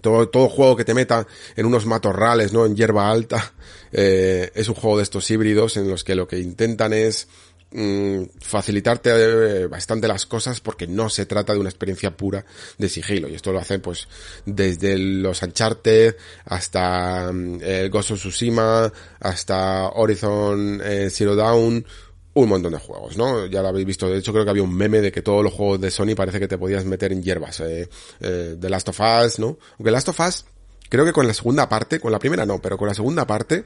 Todo, 0.00 0.28
todo 0.28 0.48
juego 0.48 0.76
que 0.76 0.84
te 0.84 0.94
meta 0.94 1.26
en 1.56 1.66
unos 1.66 1.84
matorrales, 1.84 2.54
¿no? 2.54 2.64
En 2.64 2.74
hierba 2.74 3.10
alta, 3.10 3.52
eh, 3.92 4.50
es 4.54 4.68
un 4.68 4.74
juego 4.74 4.96
de 4.96 5.02
estos 5.02 5.30
híbridos 5.30 5.76
en 5.76 5.90
los 5.90 6.04
que 6.04 6.14
lo 6.14 6.26
que 6.26 6.38
intentan 6.38 6.92
es 6.92 7.28
Mm, 7.72 8.24
facilitarte 8.40 9.10
eh, 9.12 9.66
bastante 9.68 10.08
las 10.08 10.26
cosas 10.26 10.60
porque 10.60 10.88
no 10.88 11.08
se 11.08 11.24
trata 11.24 11.52
de 11.52 11.60
una 11.60 11.68
experiencia 11.68 12.16
pura 12.16 12.44
de 12.78 12.88
sigilo 12.88 13.28
y 13.28 13.36
esto 13.36 13.52
lo 13.52 13.60
hacen 13.60 13.80
pues 13.80 14.08
desde 14.44 14.98
los 14.98 15.40
Uncharted 15.40 16.16
hasta 16.46 17.30
mm, 17.32 17.60
el 17.62 17.88
Ghost 17.90 18.10
of 18.10 18.18
Tsushima 18.18 18.92
hasta 19.20 19.88
Horizon 19.90 20.80
eh, 20.84 21.10
Zero 21.10 21.36
Dawn 21.36 21.86
un 22.34 22.48
montón 22.48 22.72
de 22.72 22.78
juegos, 22.78 23.16
¿no? 23.16 23.46
Ya 23.46 23.62
lo 23.62 23.68
habéis 23.68 23.86
visto, 23.86 24.08
de 24.08 24.18
hecho 24.18 24.32
creo 24.32 24.44
que 24.44 24.50
había 24.50 24.62
un 24.64 24.74
meme 24.74 25.00
de 25.00 25.12
que 25.12 25.22
todos 25.22 25.44
los 25.44 25.52
juegos 25.52 25.80
de 25.80 25.92
Sony 25.92 26.16
parece 26.16 26.40
que 26.40 26.48
te 26.48 26.58
podías 26.58 26.84
meter 26.84 27.12
en 27.12 27.22
hierbas, 27.22 27.60
eh, 27.60 27.88
eh, 28.20 28.56
The 28.58 28.70
Last 28.70 28.88
of 28.88 29.00
Us, 29.00 29.38
¿no? 29.38 29.58
Aunque 29.78 29.90
Last 29.90 30.08
of 30.08 30.20
Us, 30.20 30.44
creo 30.88 31.04
que 31.04 31.12
con 31.12 31.26
la 31.26 31.34
segunda 31.34 31.68
parte, 31.68 32.00
con 32.00 32.10
la 32.10 32.18
primera 32.18 32.46
no, 32.46 32.60
pero 32.60 32.76
con 32.76 32.88
la 32.88 32.94
segunda 32.94 33.26
parte, 33.26 33.64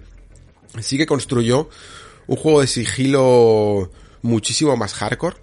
sí 0.80 0.96
que 0.96 1.06
construyó 1.06 1.68
un 2.26 2.36
juego 2.36 2.60
de 2.60 2.66
sigilo 2.66 3.90
muchísimo 4.22 4.76
más 4.76 4.94
hardcore, 4.94 5.36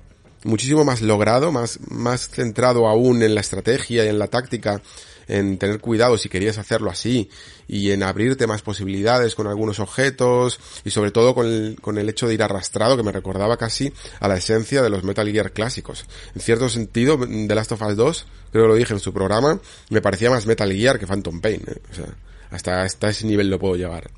muchísimo 0.43 0.83
más 0.83 1.01
logrado, 1.01 1.51
más, 1.51 1.79
más 1.89 2.29
centrado 2.29 2.87
aún 2.87 3.21
en 3.23 3.35
la 3.35 3.41
estrategia 3.41 4.05
y 4.05 4.07
en 4.07 4.19
la 4.19 4.27
táctica, 4.27 4.81
en 5.27 5.57
tener 5.57 5.79
cuidado 5.79 6.17
si 6.17 6.29
querías 6.29 6.57
hacerlo 6.57 6.89
así 6.89 7.29
y 7.67 7.91
en 7.91 8.03
abrirte 8.03 8.47
más 8.47 8.61
posibilidades 8.61 9.35
con 9.35 9.47
algunos 9.47 9.79
objetos 9.79 10.59
y 10.83 10.89
sobre 10.89 11.11
todo 11.11 11.33
con 11.33 11.45
el, 11.45 11.77
con 11.79 11.97
el 11.97 12.09
hecho 12.09 12.27
de 12.27 12.33
ir 12.33 12.43
arrastrado 12.43 12.97
que 12.97 13.03
me 13.03 13.11
recordaba 13.11 13.55
casi 13.55 13.93
a 14.19 14.27
la 14.27 14.37
esencia 14.37 14.81
de 14.81 14.89
los 14.89 15.03
Metal 15.03 15.31
Gear 15.31 15.53
clásicos. 15.53 16.05
En 16.35 16.41
cierto 16.41 16.67
sentido, 16.69 17.17
The 17.17 17.55
Last 17.55 17.71
of 17.71 17.81
Us 17.83 17.95
2, 17.95 18.27
creo 18.51 18.63
que 18.65 18.67
lo 18.67 18.75
dije 18.75 18.93
en 18.93 18.99
su 18.99 19.13
programa, 19.13 19.59
me 19.89 20.01
parecía 20.01 20.29
más 20.29 20.45
Metal 20.45 20.71
Gear 20.71 20.99
que 20.99 21.07
Phantom 21.07 21.39
Pain. 21.39 21.61
¿eh? 21.67 21.77
O 21.91 21.93
sea, 21.93 22.07
hasta, 22.49 22.81
hasta 22.81 23.09
ese 23.09 23.25
nivel 23.25 23.49
lo 23.49 23.59
puedo 23.59 23.75
llevar. 23.75 24.09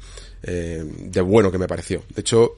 Eh, 0.44 0.84
de 0.86 1.22
bueno 1.22 1.52
que 1.52 1.58
me 1.58 1.68
pareció. 1.68 2.04
De 2.14 2.22
hecho, 2.22 2.58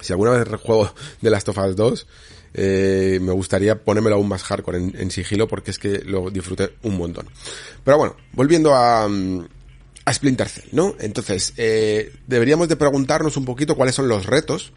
si 0.00 0.12
alguna 0.12 0.32
vez 0.32 0.48
rejuego 0.48 0.92
The 1.20 1.30
Last 1.30 1.48
of 1.50 1.58
Us 1.58 1.76
2, 1.76 2.06
eh, 2.54 3.18
me 3.22 3.32
gustaría 3.32 3.82
ponérmelo 3.82 4.16
aún 4.16 4.28
más 4.28 4.42
hardcore 4.42 4.78
en, 4.78 4.94
en, 4.98 5.10
sigilo 5.10 5.48
porque 5.48 5.70
es 5.70 5.78
que 5.78 6.02
lo 6.04 6.30
disfruté 6.30 6.74
un 6.82 6.96
montón. 6.96 7.26
Pero 7.84 7.98
bueno, 7.98 8.16
volviendo 8.32 8.74
a, 8.74 9.08
a 10.04 10.12
Splinter 10.12 10.48
Cell, 10.48 10.68
¿no? 10.72 10.94
Entonces, 11.00 11.54
eh, 11.56 12.12
deberíamos 12.26 12.68
de 12.68 12.76
preguntarnos 12.76 13.36
un 13.36 13.44
poquito 13.44 13.76
cuáles 13.76 13.94
son 13.94 14.08
los 14.08 14.26
retos 14.26 14.72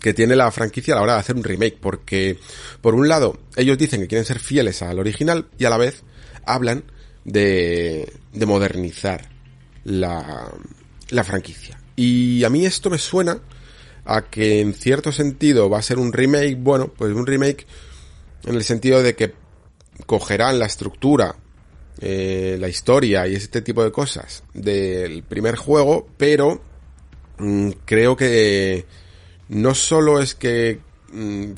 que 0.00 0.14
tiene 0.14 0.36
la 0.36 0.52
franquicia 0.52 0.94
a 0.94 0.96
la 0.96 1.02
hora 1.02 1.14
de 1.14 1.20
hacer 1.20 1.34
un 1.34 1.42
remake, 1.42 1.78
porque 1.80 2.38
por 2.80 2.94
un 2.94 3.08
lado 3.08 3.38
ellos 3.56 3.76
dicen 3.76 4.00
que 4.00 4.06
quieren 4.06 4.24
ser 4.24 4.38
fieles 4.38 4.82
al 4.82 5.00
original 5.00 5.46
y 5.58 5.64
a 5.64 5.70
la 5.70 5.78
vez 5.78 6.04
hablan 6.46 6.84
de, 7.24 8.12
de 8.32 8.46
modernizar 8.46 9.28
la, 9.82 10.52
la 11.10 11.24
franquicia. 11.24 11.80
Y 11.96 12.44
a 12.44 12.50
mí 12.50 12.66
esto 12.66 12.90
me 12.90 12.98
suena 12.98 13.40
a 14.04 14.22
que 14.22 14.60
en 14.60 14.74
cierto 14.74 15.12
sentido 15.12 15.70
va 15.70 15.78
a 15.78 15.82
ser 15.82 15.98
un 15.98 16.12
remake, 16.12 16.56
bueno, 16.58 16.88
pues 16.88 17.12
un 17.12 17.26
remake 17.26 17.66
en 18.44 18.54
el 18.54 18.64
sentido 18.64 19.02
de 19.02 19.14
que 19.14 19.34
cogerán 20.06 20.58
la 20.58 20.66
estructura, 20.66 21.36
eh, 22.00 22.56
la 22.60 22.68
historia 22.68 23.26
y 23.26 23.34
este 23.34 23.62
tipo 23.62 23.82
de 23.82 23.92
cosas 23.92 24.42
del 24.52 25.22
primer 25.22 25.56
juego, 25.56 26.08
pero 26.16 26.60
mmm, 27.38 27.70
creo 27.84 28.16
que 28.16 28.84
no 29.48 29.74
solo 29.74 30.20
es 30.20 30.34
que 30.34 30.80
mmm, 31.12 31.52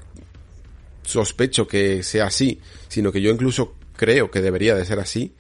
sospecho 1.02 1.66
que 1.66 2.02
sea 2.02 2.26
así, 2.26 2.60
sino 2.88 3.10
que 3.10 3.20
yo 3.20 3.30
incluso 3.30 3.74
creo 3.96 4.30
que 4.30 4.42
debería 4.42 4.74
de 4.74 4.84
ser 4.84 5.00
así, 5.00 5.34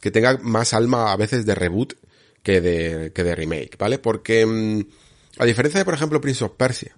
que 0.00 0.10
tenga 0.10 0.38
más 0.42 0.74
alma 0.74 1.12
a 1.12 1.16
veces 1.16 1.46
de 1.46 1.54
reboot 1.54 1.94
que 2.44 2.60
de, 2.60 3.12
que 3.12 3.24
de 3.24 3.34
remake, 3.34 3.76
¿vale? 3.76 3.98
Porque 3.98 4.46
mmm, 4.46 4.80
a 5.38 5.44
diferencia 5.44 5.80
de, 5.80 5.84
por 5.84 5.94
ejemplo, 5.94 6.20
Prince 6.20 6.44
of 6.44 6.52
Persia, 6.56 6.94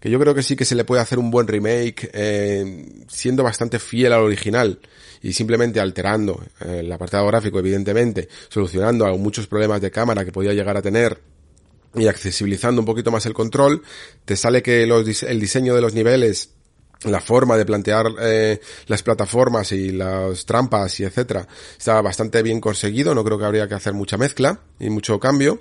que 0.00 0.08
yo 0.08 0.18
creo 0.18 0.34
que 0.34 0.42
sí 0.42 0.56
que 0.56 0.64
se 0.64 0.74
le 0.74 0.84
puede 0.84 1.02
hacer 1.02 1.18
un 1.18 1.30
buen 1.30 1.46
remake 1.46 2.10
eh, 2.14 3.04
siendo 3.08 3.42
bastante 3.42 3.78
fiel 3.78 4.12
al 4.12 4.22
original 4.22 4.78
y 5.20 5.32
simplemente 5.32 5.80
alterando 5.80 6.42
eh, 6.60 6.80
el 6.80 6.92
apartado 6.92 7.26
gráfico, 7.26 7.58
evidentemente, 7.58 8.28
solucionando 8.48 9.06
muchos 9.18 9.46
problemas 9.46 9.80
de 9.80 9.90
cámara 9.90 10.24
que 10.24 10.32
podía 10.32 10.52
llegar 10.52 10.76
a 10.76 10.82
tener 10.82 11.20
y 11.94 12.06
accesibilizando 12.06 12.80
un 12.80 12.86
poquito 12.86 13.10
más 13.10 13.26
el 13.26 13.34
control, 13.34 13.82
te 14.24 14.36
sale 14.36 14.62
que 14.62 14.86
los, 14.86 15.22
el 15.22 15.40
diseño 15.40 15.74
de 15.74 15.80
los 15.80 15.94
niveles 15.94 16.50
la 17.02 17.20
forma 17.20 17.56
de 17.56 17.66
plantear 17.66 18.06
eh, 18.20 18.60
las 18.86 19.02
plataformas 19.02 19.72
y 19.72 19.92
las 19.92 20.46
trampas 20.46 21.00
y 21.00 21.04
etcétera 21.04 21.46
está 21.76 22.00
bastante 22.00 22.42
bien 22.42 22.60
conseguido 22.60 23.14
no 23.14 23.24
creo 23.24 23.38
que 23.38 23.44
habría 23.44 23.68
que 23.68 23.74
hacer 23.74 23.92
mucha 23.92 24.16
mezcla 24.16 24.60
y 24.78 24.90
mucho 24.90 25.20
cambio 25.20 25.60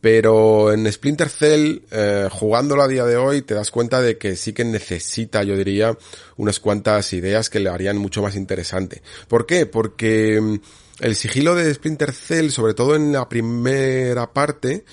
pero 0.00 0.72
en 0.72 0.90
Splinter 0.90 1.28
Cell 1.28 1.82
eh, 1.90 2.28
jugándolo 2.30 2.82
a 2.82 2.88
día 2.88 3.04
de 3.04 3.16
hoy 3.16 3.42
te 3.42 3.54
das 3.54 3.70
cuenta 3.70 4.00
de 4.00 4.18
que 4.18 4.36
sí 4.36 4.52
que 4.52 4.64
necesita 4.64 5.42
yo 5.42 5.56
diría 5.56 5.96
unas 6.36 6.60
cuantas 6.60 7.12
ideas 7.12 7.48
que 7.48 7.60
le 7.60 7.70
harían 7.70 7.96
mucho 7.96 8.22
más 8.22 8.36
interesante 8.36 9.02
¿por 9.28 9.46
qué? 9.46 9.66
porque 9.66 10.40
mm, 10.40 10.56
el 11.00 11.14
sigilo 11.14 11.54
de 11.54 11.72
Splinter 11.72 12.12
Cell 12.12 12.50
sobre 12.50 12.74
todo 12.74 12.96
en 12.96 13.12
la 13.12 13.28
primera 13.28 14.32
parte 14.32 14.84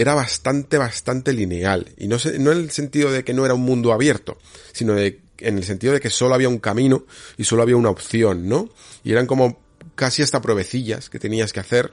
era 0.00 0.14
bastante, 0.14 0.78
bastante 0.78 1.34
lineal. 1.34 1.92
Y 1.98 2.08
no, 2.08 2.16
no 2.38 2.52
en 2.52 2.58
el 2.58 2.70
sentido 2.70 3.12
de 3.12 3.22
que 3.22 3.34
no 3.34 3.44
era 3.44 3.52
un 3.52 3.60
mundo 3.60 3.92
abierto, 3.92 4.38
sino 4.72 4.94
de, 4.94 5.20
en 5.36 5.58
el 5.58 5.64
sentido 5.64 5.92
de 5.92 6.00
que 6.00 6.08
solo 6.08 6.34
había 6.34 6.48
un 6.48 6.58
camino 6.58 7.04
y 7.36 7.44
solo 7.44 7.60
había 7.60 7.76
una 7.76 7.90
opción, 7.90 8.48
¿no? 8.48 8.70
Y 9.04 9.12
eran 9.12 9.26
como 9.26 9.60
casi 9.96 10.22
hasta 10.22 10.40
provecillas 10.40 11.10
que 11.10 11.18
tenías 11.18 11.52
que 11.52 11.60
hacer 11.60 11.92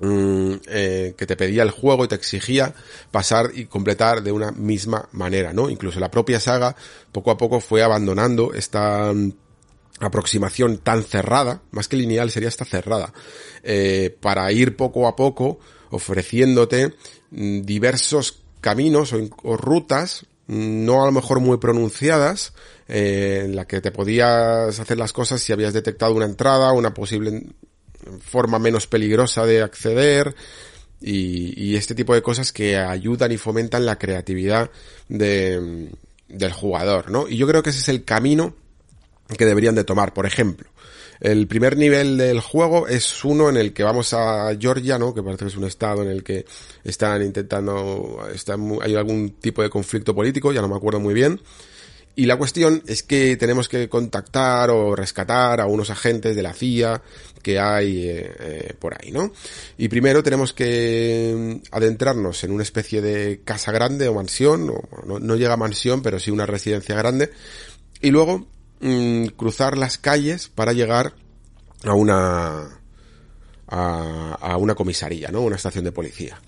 mm, 0.00 0.52
eh, 0.66 1.14
que 1.16 1.24
te 1.24 1.36
pedía 1.36 1.62
el 1.62 1.70
juego 1.70 2.04
y 2.04 2.08
te 2.08 2.16
exigía 2.16 2.74
pasar 3.10 3.50
y 3.54 3.64
completar 3.64 4.22
de 4.22 4.32
una 4.32 4.52
misma 4.52 5.08
manera, 5.12 5.54
¿no? 5.54 5.70
Incluso 5.70 5.98
la 6.00 6.10
propia 6.10 6.38
saga 6.38 6.76
poco 7.12 7.30
a 7.30 7.38
poco 7.38 7.60
fue 7.60 7.82
abandonando 7.82 8.52
esta 8.52 9.10
mm, 9.14 9.32
aproximación 10.00 10.76
tan 10.76 11.02
cerrada, 11.02 11.62
más 11.70 11.88
que 11.88 11.96
lineal 11.96 12.30
sería 12.30 12.50
esta 12.50 12.66
cerrada, 12.66 13.14
eh, 13.62 14.14
para 14.20 14.52
ir 14.52 14.76
poco 14.76 15.08
a 15.08 15.16
poco 15.16 15.60
ofreciéndote 15.90 16.94
mm, 17.30 17.62
diversos 17.62 18.42
caminos 18.60 19.14
o, 19.42 19.56
rutas, 19.56 20.26
mm, 20.46 20.84
no 20.84 21.02
a 21.02 21.06
lo 21.06 21.12
mejor 21.12 21.40
muy 21.40 21.58
pronunciadas, 21.58 22.52
eh, 22.88 23.42
en 23.44 23.56
la 23.56 23.66
que 23.66 23.80
te 23.80 23.90
podías 23.90 24.78
hacer 24.78 24.98
las 24.98 25.12
cosas 25.12 25.40
si 25.40 25.52
habías 25.52 25.72
detectado 25.72 26.14
una 26.14 26.26
entrada, 26.26 26.72
una 26.72 26.94
posible 26.94 27.46
forma 28.20 28.58
menos 28.58 28.86
peligrosa 28.86 29.44
de 29.44 29.62
acceder, 29.62 30.34
y, 31.00 31.76
este 31.76 31.94
tipo 31.94 32.14
de 32.14 32.22
cosas 32.22 32.52
que 32.52 32.76
ayudan 32.76 33.32
y 33.32 33.36
fomentan 33.36 33.84
la 33.86 33.98
creatividad 33.98 34.70
de, 35.08 35.90
del 36.28 36.52
jugador, 36.52 37.10
¿no? 37.10 37.28
Y 37.28 37.36
yo 37.36 37.46
creo 37.46 37.62
que 37.62 37.70
ese 37.70 37.80
es 37.80 37.88
el 37.88 38.04
camino 38.04 38.54
que 39.36 39.44
deberían 39.44 39.74
de 39.74 39.84
tomar. 39.84 40.14
Por 40.14 40.26
ejemplo, 40.26 40.68
el 41.20 41.46
primer 41.46 41.76
nivel 41.76 42.16
del 42.16 42.40
juego 42.40 42.88
es 42.88 43.24
uno 43.24 43.48
en 43.48 43.56
el 43.56 43.72
que 43.72 43.82
vamos 43.82 44.12
a 44.12 44.54
Georgia, 44.58 44.98
¿no? 44.98 45.14
Que 45.14 45.22
parece 45.22 45.44
que 45.44 45.50
es 45.50 45.56
un 45.56 45.64
estado 45.64 46.02
en 46.02 46.08
el 46.08 46.22
que 46.22 46.44
están 46.84 47.22
intentando, 47.22 48.26
está, 48.32 48.56
hay 48.82 48.94
algún 48.94 49.30
tipo 49.40 49.62
de 49.62 49.70
conflicto 49.70 50.14
político, 50.14 50.52
ya 50.52 50.60
no 50.60 50.68
me 50.68 50.76
acuerdo 50.76 51.00
muy 51.00 51.14
bien. 51.14 51.40
Y 52.18 52.24
la 52.24 52.36
cuestión 52.36 52.82
es 52.86 53.02
que 53.02 53.36
tenemos 53.36 53.68
que 53.68 53.90
contactar 53.90 54.70
o 54.70 54.96
rescatar 54.96 55.60
a 55.60 55.66
unos 55.66 55.90
agentes 55.90 56.34
de 56.34 56.42
la 56.42 56.54
CIA 56.54 57.02
que 57.42 57.60
hay 57.60 58.08
eh, 58.08 58.32
eh, 58.40 58.74
por 58.78 58.94
ahí, 58.94 59.12
¿no? 59.12 59.32
Y 59.76 59.88
primero 59.88 60.22
tenemos 60.22 60.54
que 60.54 61.60
mm, 61.62 61.74
adentrarnos 61.74 62.42
en 62.42 62.52
una 62.52 62.62
especie 62.62 63.02
de 63.02 63.42
casa 63.44 63.70
grande 63.70 64.08
o 64.08 64.14
mansión, 64.14 64.66
no, 64.66 65.18
no 65.18 65.36
llega 65.36 65.52
a 65.52 65.58
mansión, 65.58 66.02
pero 66.02 66.18
sí 66.18 66.30
una 66.30 66.46
residencia 66.46 66.96
grande. 66.96 67.30
Y 68.00 68.10
luego 68.10 68.46
Mm, 68.80 69.26
cruzar 69.36 69.78
las 69.78 69.96
calles 69.96 70.48
para 70.48 70.72
llegar 70.72 71.14
a 71.84 71.94
una 71.94 72.80
a, 73.68 74.56
una 74.58 74.74
comisaría, 74.74 75.30
¿no? 75.30 75.40
Una 75.40 75.56
estación 75.56 75.84
de 75.84 75.92
policía. 75.92 76.40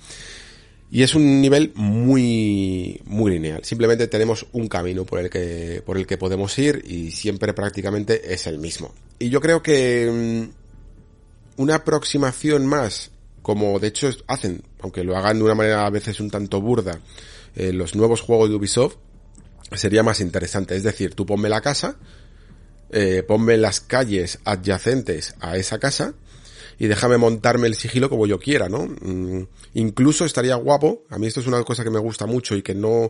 Y 0.91 1.03
es 1.03 1.15
un 1.15 1.41
nivel 1.41 1.73
muy, 1.75 3.01
muy 3.05 3.33
lineal. 3.33 3.65
Simplemente 3.65 4.07
tenemos 4.07 4.47
un 4.53 4.69
camino 4.69 5.05
por 5.05 5.19
el 5.19 5.29
que, 5.29 5.83
por 5.85 5.99
el 5.99 6.07
que 6.07 6.17
podemos 6.17 6.57
ir 6.59 6.83
y 6.87 7.11
siempre 7.11 7.53
prácticamente 7.53 8.33
es 8.33 8.47
el 8.47 8.59
mismo. 8.59 8.95
Y 9.19 9.29
yo 9.29 9.41
creo 9.41 9.63
que 9.63 10.49
mm, 11.59 11.63
una 11.63 11.77
aproximación 11.77 12.67
más, 12.67 13.11
como 13.43 13.79
de 13.79 13.89
hecho 13.89 14.11
hacen, 14.27 14.63
aunque 14.81 15.05
lo 15.05 15.17
hagan 15.17 15.39
de 15.39 15.45
una 15.45 15.55
manera 15.55 15.87
a 15.87 15.91
veces 15.91 16.21
un 16.21 16.31
tanto 16.31 16.61
burda, 16.61 17.01
eh, 17.55 17.73
los 17.73 17.95
nuevos 17.95 18.21
juegos 18.21 18.49
de 18.49 18.57
Ubisoft, 18.57 18.97
sería 19.73 20.03
más 20.03 20.21
interesante. 20.21 20.77
Es 20.77 20.85
decir, 20.85 21.15
tú 21.15 21.27
ponme 21.27 21.49
la 21.49 21.61
casa, 21.61 21.97
eh, 22.91 23.23
ponme 23.27 23.57
las 23.57 23.81
calles 23.81 24.39
adyacentes 24.45 25.35
a 25.41 25.57
esa 25.57 25.79
casa 25.79 26.15
y 26.79 26.87
déjame 26.87 27.19
montarme 27.19 27.67
el 27.67 27.75
sigilo 27.75 28.09
como 28.09 28.27
yo 28.27 28.39
quiera, 28.39 28.69
¿no? 28.69 28.87
Mm, 28.87 29.43
incluso 29.75 30.25
estaría 30.25 30.55
guapo, 30.55 31.05
a 31.11 31.19
mí 31.19 31.27
esto 31.27 31.41
es 31.41 31.47
una 31.47 31.63
cosa 31.65 31.85
que 31.85 31.91
me 31.91 31.99
gusta 31.99 32.27
mucho 32.27 32.57
y 32.57 32.63
que 32.63 32.75
no 32.75 33.09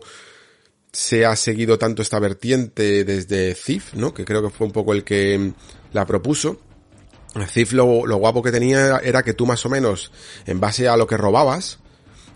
se 0.91 1.25
ha 1.25 1.35
seguido 1.35 1.77
tanto 1.77 2.01
esta 2.01 2.19
vertiente 2.19 3.03
desde 3.03 3.53
Thief, 3.53 3.93
¿no? 3.93 4.13
Que 4.13 4.25
creo 4.25 4.41
que 4.41 4.49
fue 4.49 4.67
un 4.67 4.73
poco 4.73 4.93
el 4.93 5.03
que 5.03 5.37
mm, 5.37 5.53
la 5.93 6.05
propuso. 6.05 6.59
Thief 7.53 7.73
lo, 7.73 8.07
lo 8.07 8.17
guapo 8.17 8.41
que 8.41 8.51
tenía 8.51 8.97
era 8.97 9.21
que 9.21 9.35
tú 9.35 9.45
más 9.45 9.63
o 9.65 9.69
menos, 9.69 10.11
en 10.47 10.59
base 10.59 10.87
a 10.87 10.97
lo 10.97 11.05
que 11.05 11.15
robabas, 11.15 11.77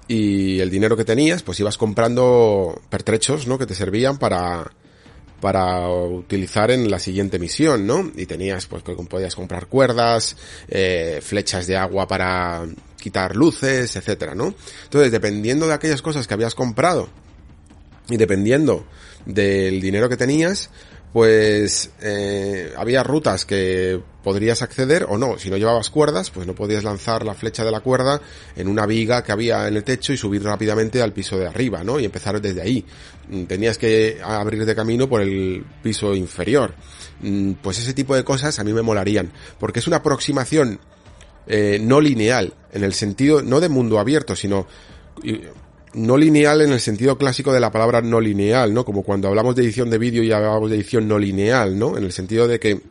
y 0.07 0.59
el 0.59 0.69
dinero 0.69 0.97
que 0.97 1.05
tenías, 1.05 1.43
pues 1.43 1.59
ibas 1.59 1.77
comprando 1.77 2.79
pertrechos, 2.89 3.47
¿no? 3.47 3.57
Que 3.57 3.65
te 3.65 3.73
servían 3.73 4.19
para, 4.19 4.71
para 5.43 5.89
utilizar 5.89 6.71
en 6.71 6.89
la 6.89 6.99
siguiente 6.99 7.37
misión, 7.37 7.85
¿no? 7.85 8.09
Y 8.15 8.27
tenías, 8.27 8.65
pues, 8.65 8.81
podías 8.81 9.35
comprar 9.35 9.67
cuerdas, 9.67 10.37
eh, 10.69 11.19
flechas 11.21 11.67
de 11.67 11.75
agua 11.75 12.07
para 12.07 12.65
quitar 12.97 13.35
luces, 13.35 13.93
etcétera, 13.97 14.35
¿no? 14.35 14.55
Entonces, 14.85 15.11
dependiendo 15.11 15.67
de 15.67 15.73
aquellas 15.73 16.01
cosas 16.01 16.27
que 16.27 16.33
habías 16.33 16.55
comprado 16.55 17.09
y 18.07 18.15
dependiendo 18.15 18.85
del 19.25 19.81
dinero 19.81 20.07
que 20.07 20.15
tenías, 20.15 20.69
pues 21.13 21.91
eh, 22.01 22.73
había 22.75 23.03
rutas 23.03 23.45
que 23.45 24.01
podrías 24.23 24.63
acceder 24.63 25.05
o 25.07 25.19
no. 25.19 25.37
Si 25.37 25.51
no 25.51 25.57
llevabas 25.57 25.91
cuerdas, 25.91 26.31
pues 26.31 26.47
no 26.47 26.55
podías 26.55 26.83
lanzar 26.83 27.23
la 27.23 27.35
flecha 27.35 27.63
de 27.63 27.71
la 27.71 27.81
cuerda 27.81 28.19
en 28.55 28.67
una 28.67 28.87
viga 28.87 29.23
que 29.23 29.31
había 29.31 29.67
en 29.67 29.75
el 29.75 29.83
techo 29.83 30.11
y 30.11 30.17
subir 30.17 30.43
rápidamente 30.43 31.03
al 31.03 31.13
piso 31.13 31.37
de 31.37 31.45
arriba, 31.45 31.83
¿no? 31.83 31.99
Y 31.99 32.05
empezar 32.05 32.41
desde 32.41 32.63
ahí. 32.63 32.83
Mm, 33.29 33.43
tenías 33.43 33.77
que 33.77 34.19
abrir 34.23 34.65
de 34.65 34.73
camino 34.73 35.07
por 35.07 35.21
el 35.21 35.63
piso 35.83 36.15
inferior. 36.15 36.73
Mm, 37.21 37.53
pues 37.61 37.77
ese 37.77 37.93
tipo 37.93 38.15
de 38.15 38.23
cosas 38.23 38.57
a 38.57 38.63
mí 38.63 38.73
me 38.73 38.81
molarían, 38.81 39.31
porque 39.59 39.79
es 39.79 39.87
una 39.87 39.97
aproximación 39.97 40.79
eh, 41.45 41.77
no 41.79 42.01
lineal, 42.01 42.55
en 42.71 42.83
el 42.83 42.93
sentido, 42.93 43.43
no 43.43 43.59
de 43.59 43.69
mundo 43.69 43.99
abierto, 43.99 44.35
sino 44.35 44.65
no 45.93 46.17
lineal 46.17 46.61
en 46.61 46.71
el 46.71 46.79
sentido 46.79 47.17
clásico 47.17 47.53
de 47.53 47.59
la 47.59 47.71
palabra 47.71 48.01
no 48.01 48.19
lineal, 48.19 48.73
¿no? 48.73 48.85
Como 48.85 49.03
cuando 49.03 49.27
hablamos 49.27 49.55
de 49.55 49.63
edición 49.63 49.89
de 49.89 49.97
vídeo 49.97 50.23
y 50.23 50.31
hablamos 50.31 50.69
de 50.69 50.77
edición 50.77 51.07
no 51.07 51.19
lineal, 51.19 51.77
¿no? 51.77 51.97
En 51.97 52.03
el 52.03 52.11
sentido 52.11 52.47
de 52.47 52.59
que 52.59 52.81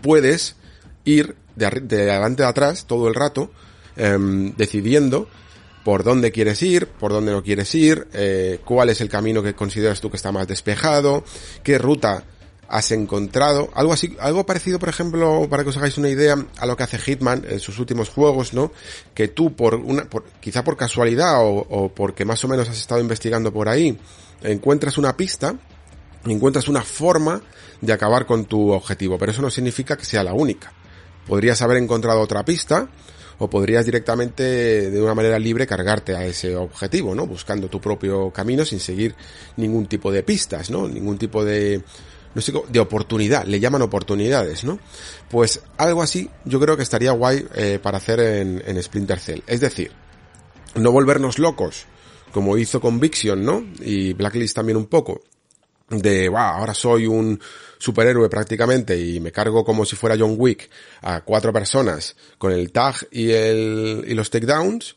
puedes 0.00 0.56
ir 1.04 1.36
de, 1.56 1.66
adelante 1.66 2.42
a 2.42 2.48
atrás 2.48 2.86
todo 2.86 3.08
el 3.08 3.14
rato, 3.14 3.50
em, 3.96 4.54
decidiendo 4.56 5.28
por 5.84 6.04
dónde 6.04 6.30
quieres 6.30 6.62
ir, 6.62 6.86
por 6.86 7.12
dónde 7.12 7.32
no 7.32 7.42
quieres 7.42 7.74
ir, 7.74 8.06
eh, 8.12 8.60
cuál 8.64 8.90
es 8.90 9.00
el 9.00 9.08
camino 9.08 9.42
que 9.42 9.54
consideras 9.54 10.00
tú 10.00 10.10
que 10.10 10.16
está 10.16 10.32
más 10.32 10.46
despejado, 10.46 11.24
qué 11.62 11.78
ruta 11.78 12.24
has 12.70 12.92
encontrado. 12.92 13.68
Algo 13.74 13.92
así, 13.92 14.16
algo 14.20 14.46
parecido, 14.46 14.78
por 14.78 14.88
ejemplo, 14.88 15.46
para 15.50 15.64
que 15.64 15.70
os 15.70 15.76
hagáis 15.76 15.98
una 15.98 16.08
idea 16.08 16.36
a 16.58 16.66
lo 16.66 16.76
que 16.76 16.84
hace 16.84 16.98
Hitman 16.98 17.44
en 17.48 17.58
sus 17.58 17.78
últimos 17.78 18.08
juegos, 18.08 18.54
¿no? 18.54 18.72
Que 19.12 19.28
tú 19.28 19.54
por 19.54 19.74
una, 19.74 20.04
por, 20.04 20.24
quizá 20.40 20.62
por 20.62 20.76
casualidad 20.76 21.44
o, 21.44 21.66
o 21.68 21.88
porque 21.92 22.24
más 22.24 22.42
o 22.44 22.48
menos 22.48 22.68
has 22.68 22.78
estado 22.78 23.00
investigando 23.00 23.52
por 23.52 23.68
ahí, 23.68 23.98
encuentras 24.42 24.98
una 24.98 25.16
pista, 25.16 25.56
encuentras 26.24 26.68
una 26.68 26.82
forma 26.82 27.42
de 27.80 27.92
acabar 27.92 28.24
con 28.24 28.44
tu 28.44 28.70
objetivo, 28.70 29.18
pero 29.18 29.32
eso 29.32 29.42
no 29.42 29.50
significa 29.50 29.96
que 29.96 30.04
sea 30.04 30.22
la 30.22 30.32
única. 30.32 30.72
Podrías 31.26 31.60
haber 31.62 31.78
encontrado 31.78 32.20
otra 32.20 32.44
pista, 32.44 32.88
o 33.40 33.48
podrías 33.48 33.86
directamente 33.86 34.90
de 34.90 35.02
una 35.02 35.14
manera 35.14 35.38
libre 35.38 35.66
cargarte 35.66 36.14
a 36.14 36.26
ese 36.26 36.54
objetivo, 36.54 37.14
¿no? 37.14 37.26
Buscando 37.26 37.68
tu 37.68 37.80
propio 37.80 38.30
camino 38.30 38.66
sin 38.66 38.78
seguir 38.80 39.14
ningún 39.56 39.86
tipo 39.86 40.12
de 40.12 40.22
pistas, 40.22 40.70
¿no? 40.70 40.86
Ningún 40.86 41.16
tipo 41.16 41.42
de 41.42 41.82
no 42.34 42.42
sé, 42.42 42.52
de 42.68 42.80
oportunidad, 42.80 43.44
le 43.46 43.60
llaman 43.60 43.82
oportunidades, 43.82 44.64
¿no? 44.64 44.78
Pues 45.28 45.60
algo 45.76 46.02
así 46.02 46.30
yo 46.44 46.60
creo 46.60 46.76
que 46.76 46.82
estaría 46.82 47.12
guay 47.12 47.46
eh, 47.54 47.78
para 47.82 47.98
hacer 47.98 48.20
en, 48.20 48.62
en 48.66 48.82
Splinter 48.82 49.18
Cell. 49.18 49.40
Es 49.46 49.60
decir, 49.60 49.90
no 50.74 50.92
volvernos 50.92 51.38
locos, 51.38 51.86
como 52.32 52.56
hizo 52.56 52.80
Conviction, 52.80 53.44
¿no? 53.44 53.64
Y 53.80 54.12
Blacklist 54.12 54.54
también 54.54 54.76
un 54.76 54.86
poco, 54.86 55.22
de, 55.90 56.28
wow, 56.28 56.38
ahora 56.38 56.72
soy 56.72 57.06
un 57.06 57.40
superhéroe 57.78 58.28
prácticamente 58.28 58.98
y 58.98 59.18
me 59.20 59.32
cargo 59.32 59.64
como 59.64 59.84
si 59.84 59.96
fuera 59.96 60.16
John 60.18 60.34
Wick 60.38 60.70
a 61.02 61.22
cuatro 61.22 61.52
personas 61.52 62.14
con 62.38 62.52
el 62.52 62.70
tag 62.70 62.94
y 63.10 63.30
el, 63.32 64.04
y 64.06 64.14
los 64.14 64.30
takedowns, 64.30 64.94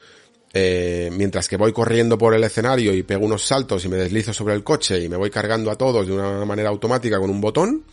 eh, 0.54 1.10
mientras 1.12 1.48
que 1.48 1.58
voy 1.58 1.74
corriendo 1.74 2.18
por 2.18 2.36
el 2.36 2.44
escenario 2.44 2.94
y 2.94 3.02
pego 3.02 3.26
unos 3.26 3.46
saltos 3.46 3.84
y 3.86 3.90
me 3.90 3.98
deslizo 3.98 4.34
sobre 4.34 4.54
el 4.54 4.64
coche 4.64 5.04
y 5.04 5.10
me 5.10 5.18
voy 5.18 5.32
cargando 5.32 5.72
a 5.72 5.76
todos 5.76 6.06
de 6.06 6.14
una 6.14 6.46
manera 6.46 6.70
automática 6.70 7.20
con 7.20 7.32
un 7.32 7.42
botón, 7.42 7.84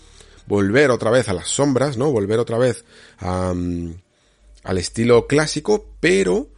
volver 0.47 0.91
otra 0.91 1.11
vez 1.11 1.29
a 1.29 1.33
las 1.33 1.49
sombras, 1.49 1.97
¿no? 1.97 2.13
Volver 2.13 2.39
otra 2.39 2.59
vez 2.59 2.85
al 3.19 4.79
estilo 4.79 5.27
clásico, 5.27 5.87
pero 6.01 6.49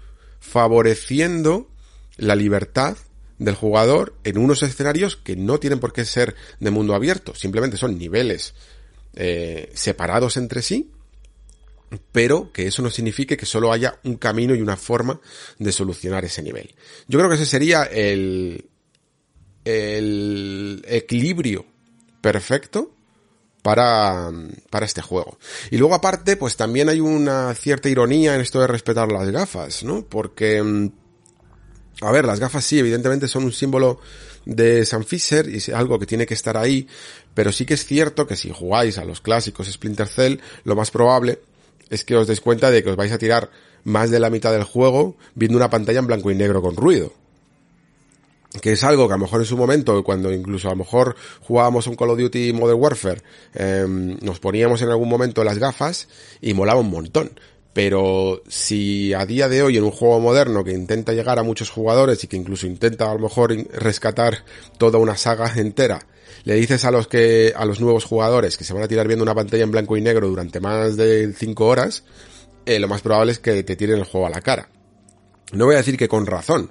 favoreciendo 0.41 1.69
la 2.17 2.35
libertad 2.35 2.97
del 3.39 3.55
jugador 3.55 4.15
en 4.25 4.39
unos 4.39 4.63
escenarios 4.63 5.17
que 5.17 5.37
no 5.37 5.59
tienen 5.59 5.81
por 5.81 5.93
qué 5.93 6.05
ser 6.05 6.35
de 6.61 6.71
mundo 6.71 6.95
abierto, 6.95 7.35
simplemente 7.35 7.77
son 7.77 7.99
niveles 7.99 8.55
eh, 9.15 9.71
separados 9.75 10.37
entre 10.37 10.63
sí, 10.63 10.92
pero 12.13 12.53
que 12.53 12.67
eso 12.67 12.83
no 12.83 12.91
signifique 12.91 13.37
que 13.37 13.47
solo 13.47 13.73
haya 13.73 13.99
un 14.05 14.17
camino 14.17 14.55
y 14.55 14.63
una 14.63 14.77
forma 14.77 15.21
de 15.59 15.73
solucionar 15.73 16.25
ese 16.25 16.43
nivel. 16.43 16.75
Yo 17.09 17.19
creo 17.19 17.29
que 17.29 17.37
ese 17.37 17.47
sería 17.47 17.85
el, 17.85 18.69
el 19.65 20.85
equilibrio 20.89 21.67
perfecto 22.21 22.95
para, 23.63 24.31
para 24.71 24.87
este 24.87 25.03
juego. 25.03 25.39
Y 25.71 25.79
luego 25.79 25.95
aparte, 25.95 26.37
pues 26.37 26.57
también 26.57 26.89
hay 26.89 27.01
una 27.01 27.55
cierta 27.55 27.89
ironía 27.89 28.35
en 28.35 28.41
esto 28.41 28.61
de 28.61 28.67
respetar 28.67 29.11
las 29.11 29.31
gafas, 29.31 29.85
¿no? 29.85 30.05
Porque, 30.05 30.63
mm, 30.63 30.91
a 32.01 32.11
ver, 32.13 32.25
las 32.25 32.41
gafas 32.41 32.65
sí, 32.65 32.79
evidentemente 32.79 33.29
son 33.29 33.45
un 33.45 33.53
símbolo 33.53 34.01
de 34.45 34.85
San 34.85 35.05
Fisher 35.05 35.49
y 35.49 35.59
es 35.59 35.69
algo 35.69 35.99
que 36.01 36.07
tiene 36.07 36.27
que 36.27 36.35
estar 36.35 36.57
ahí, 36.57 36.89
pero 37.33 37.53
sí 37.53 37.65
que 37.65 37.75
es 37.75 37.87
cierto 37.87 38.27
que 38.27 38.35
si 38.35 38.51
jugáis 38.51 38.99
a 38.99 39.05
los 39.05 39.21
clásicos 39.21 39.71
Splinter 39.71 40.09
Cell, 40.09 40.39
lo 40.65 40.75
más 40.75 40.91
probable 40.91 41.39
es 41.93 42.05
que 42.05 42.17
os 42.17 42.27
des 42.27 42.41
cuenta 42.41 42.71
de 42.71 42.83
que 42.83 42.91
os 42.91 42.97
vais 42.97 43.13
a 43.13 43.19
tirar 43.19 43.51
más 43.85 44.11
de 44.11 44.19
la 44.19 44.31
mitad 44.31 44.51
del 44.51 44.65
juego 44.65 45.15
viendo 45.35 45.59
una 45.59 45.71
pantalla 45.71 46.01
en 46.01 46.07
blanco 46.07 46.31
y 46.31 46.35
negro 46.35 46.63
con 46.63 46.75
ruido 46.75 47.13
que 48.61 48.73
es 48.73 48.85
algo 48.85 49.09
que 49.09 49.15
a 49.15 49.17
lo 49.17 49.23
mejor 49.23 49.41
en 49.41 49.47
su 49.47 49.57
momento, 49.57 50.03
cuando 50.05 50.31
incluso 50.31 50.69
a 50.69 50.73
lo 50.73 50.79
mejor 50.79 51.17
jugábamos 51.41 51.87
un 51.87 51.97
Call 51.97 52.11
of 52.11 52.19
Duty 52.19 52.53
Modern 52.53 52.79
Warfare, 52.79 53.23
em, 53.55 54.19
nos 54.21 54.41
poníamos 54.41 54.83
en 54.83 54.91
algún 54.91 55.09
momento 55.09 55.43
las 55.43 55.59
gafas 55.59 56.09
y 56.43 56.53
molaba 56.53 56.81
un 56.81 56.91
montón. 56.91 57.31
Pero 57.73 58.43
si 58.49 59.15
a 59.15 59.25
día 59.25 59.49
de 59.49 59.63
hoy 59.63 59.79
en 59.79 59.85
un 59.85 59.91
juego 59.91 60.21
moderno 60.21 60.65
que 60.65 60.73
intenta 60.73 61.15
llegar 61.15 61.39
a 61.39 61.43
muchos 61.43 61.71
jugadores 61.71 62.23
y 62.23 62.27
que 62.27 62.37
incluso 62.37 62.67
intenta 62.67 63.11
a 63.11 63.15
lo 63.15 63.21
mejor 63.21 63.57
rescatar 63.73 64.45
toda 64.77 64.99
una 64.99 65.17
saga 65.17 65.51
entera, 65.57 66.07
le 66.45 66.55
dices 66.55 66.85
a 66.85 66.91
los 66.91 67.09
que, 67.09 67.53
a 67.57 67.65
los 67.65 67.81
nuevos 67.81 68.05
jugadores 68.05 68.57
que 68.57 68.65
se 68.65 68.75
van 68.75 68.83
a 68.83 68.89
tirar 68.89 69.07
viendo 69.07 69.23
una 69.23 69.35
pantalla 69.35 69.65
en 69.65 69.71
blanco 69.71 69.97
y 69.97 70.01
negro 70.01 70.29
durante 70.29 70.61
más 70.61 70.97
de 70.97 71.33
5 71.33 71.67
horas, 71.67 72.05
eh, 72.67 72.79
lo 72.79 72.89
más 72.89 73.03
probable 73.03 73.33
es 73.33 73.39
que 73.39 73.63
te 73.63 73.77
tiren 73.77 73.99
el 73.99 74.05
juego 74.05 74.27
a 74.27 74.31
la 74.31 74.41
cara. 74.41 74.69
No 75.53 75.67
voy 75.67 75.75
a 75.75 75.79
decir 75.79 75.97
que 75.97 76.09
con 76.09 76.27
razón, 76.27 76.71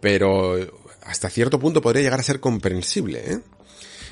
pero 0.00 0.56
hasta 1.02 1.30
cierto 1.30 1.58
punto 1.58 1.82
podría 1.82 2.02
llegar 2.02 2.20
a 2.20 2.24
ser 2.24 2.40
comprensible, 2.40 3.22
¿eh? 3.32 3.40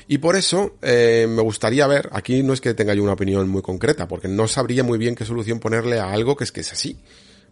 Y 0.07 0.17
por 0.17 0.35
eso 0.35 0.75
eh, 0.81 1.27
me 1.29 1.41
gustaría 1.41 1.87
ver, 1.87 2.09
aquí 2.11 2.43
no 2.43 2.53
es 2.53 2.61
que 2.61 2.73
tenga 2.73 2.93
yo 2.93 3.03
una 3.03 3.13
opinión 3.13 3.47
muy 3.47 3.61
concreta, 3.61 4.07
porque 4.07 4.27
no 4.27 4.47
sabría 4.47 4.83
muy 4.83 4.97
bien 4.97 5.15
qué 5.15 5.25
solución 5.25 5.59
ponerle 5.59 5.99
a 5.99 6.11
algo 6.11 6.35
que 6.35 6.43
es 6.43 6.51
que 6.51 6.61
es 6.61 6.73
así, 6.73 6.99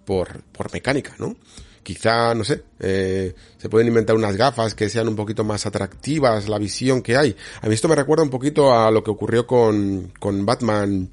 por, 0.05 0.43
por 0.51 0.71
mecánica, 0.73 1.15
¿no? 1.17 1.37
Quizá, 1.84 2.36
no 2.36 2.43
sé, 2.43 2.63
eh, 2.79 3.34
se 3.57 3.69
pueden 3.69 3.88
inventar 3.88 4.15
unas 4.15 4.36
gafas 4.36 4.75
que 4.75 4.89
sean 4.89 5.07
un 5.07 5.15
poquito 5.15 5.43
más 5.43 5.65
atractivas, 5.65 6.47
la 6.47 6.59
visión 6.59 7.01
que 7.01 7.17
hay. 7.17 7.36
A 7.61 7.67
mí 7.67 7.73
esto 7.73 7.88
me 7.88 7.95
recuerda 7.95 8.23
un 8.23 8.29
poquito 8.29 8.73
a 8.73 8.91
lo 8.91 9.03
que 9.03 9.11
ocurrió 9.11 9.47
con, 9.47 10.13
con 10.19 10.45
Batman 10.45 11.09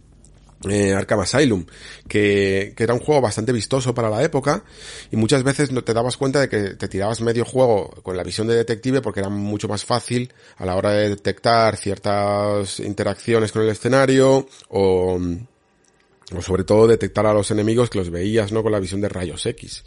eh, 0.68 0.92
Arkham 0.92 1.20
Asylum, 1.20 1.64
que, 2.08 2.74
que, 2.76 2.82
era 2.82 2.92
un 2.92 3.00
juego 3.00 3.20
bastante 3.20 3.52
vistoso 3.52 3.94
para 3.94 4.10
la 4.10 4.22
época 4.24 4.64
y 5.10 5.16
muchas 5.16 5.44
veces 5.44 5.70
no 5.70 5.84
te 5.84 5.94
dabas 5.94 6.16
cuenta 6.16 6.40
de 6.40 6.48
que 6.48 6.74
te 6.74 6.88
tirabas 6.88 7.20
medio 7.20 7.44
juego 7.44 7.90
con 8.02 8.16
la 8.16 8.24
visión 8.24 8.48
de 8.48 8.56
detective 8.56 9.00
porque 9.00 9.20
era 9.20 9.28
mucho 9.28 9.68
más 9.68 9.84
fácil 9.84 10.32
a 10.56 10.66
la 10.66 10.74
hora 10.74 10.90
de 10.90 11.10
detectar 11.10 11.76
ciertas 11.76 12.80
interacciones 12.80 13.52
con 13.52 13.62
el 13.62 13.68
escenario 13.68 14.48
o, 14.68 15.20
o 16.36 16.42
sobre 16.42 16.64
todo 16.64 16.86
detectar 16.86 17.26
a 17.26 17.32
los 17.32 17.50
enemigos 17.50 17.88
que 17.88 17.98
los 17.98 18.10
veías 18.10 18.52
no 18.52 18.62
con 18.62 18.72
la 18.72 18.80
visión 18.80 19.00
de 19.00 19.08
rayos 19.08 19.46
X. 19.46 19.84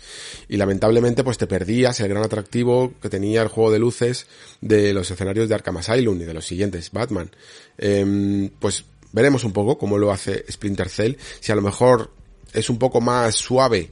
Y 0.49 0.57
lamentablemente 0.57 1.23
pues 1.23 1.37
te 1.37 1.47
perdías 1.47 1.99
el 1.99 2.09
gran 2.09 2.23
atractivo 2.23 2.93
que 3.01 3.09
tenía 3.09 3.41
el 3.41 3.47
juego 3.47 3.71
de 3.71 3.79
luces 3.79 4.27
de 4.59 4.93
los 4.93 5.11
escenarios 5.11 5.49
de 5.49 5.55
Arkham 5.55 5.77
Asylum 5.77 6.19
y 6.21 6.25
de 6.25 6.33
los 6.33 6.45
siguientes 6.45 6.91
Batman. 6.91 7.29
Eh, 7.77 8.49
pues 8.59 8.85
Veremos 9.11 9.43
un 9.43 9.51
poco 9.51 9.77
cómo 9.77 9.97
lo 9.97 10.11
hace 10.11 10.45
Splinter 10.49 10.89
Cell, 10.89 11.15
si 11.39 11.51
a 11.51 11.55
lo 11.55 11.61
mejor 11.61 12.11
es 12.53 12.69
un 12.69 12.77
poco 12.77 13.01
más 13.01 13.35
suave 13.35 13.91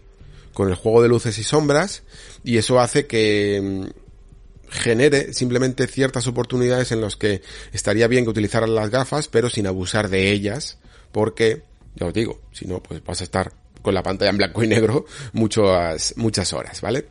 con 0.54 0.70
el 0.70 0.76
juego 0.76 1.02
de 1.02 1.10
luces 1.10 1.38
y 1.38 1.44
sombras 1.44 2.04
y 2.44 2.58
eso 2.58 2.80
hace 2.80 3.06
que 3.06 3.62
mm, 3.62 4.72
genere 4.72 5.34
simplemente 5.34 5.88
ciertas 5.88 6.28
oportunidades 6.28 6.92
en 6.92 7.02
las 7.02 7.16
que 7.16 7.42
estaría 7.74 8.08
bien 8.08 8.24
que 8.24 8.32
utilizaran 8.32 8.76
las 8.76 8.90
gafas 8.90 9.28
pero 9.28 9.50
sin 9.50 9.68
abusar 9.68 10.10
de 10.10 10.32
ellas 10.32 10.78
porque, 11.12 11.64
ya 12.00 12.06
os 12.06 12.14
digo, 12.14 12.42
si 12.52 12.66
no 12.66 12.82
pues 12.82 13.04
vas 13.04 13.22
a 13.22 13.24
estar 13.24 13.52
con 13.82 13.94
la 13.94 14.04
pantalla 14.04 14.32
en 14.32 14.38
blanco 14.38 14.64
y 14.64 14.68
negro 14.68 15.06
muchas, 15.34 16.14
muchas 16.18 16.54
horas, 16.54 16.82
¿vale? 16.82 17.08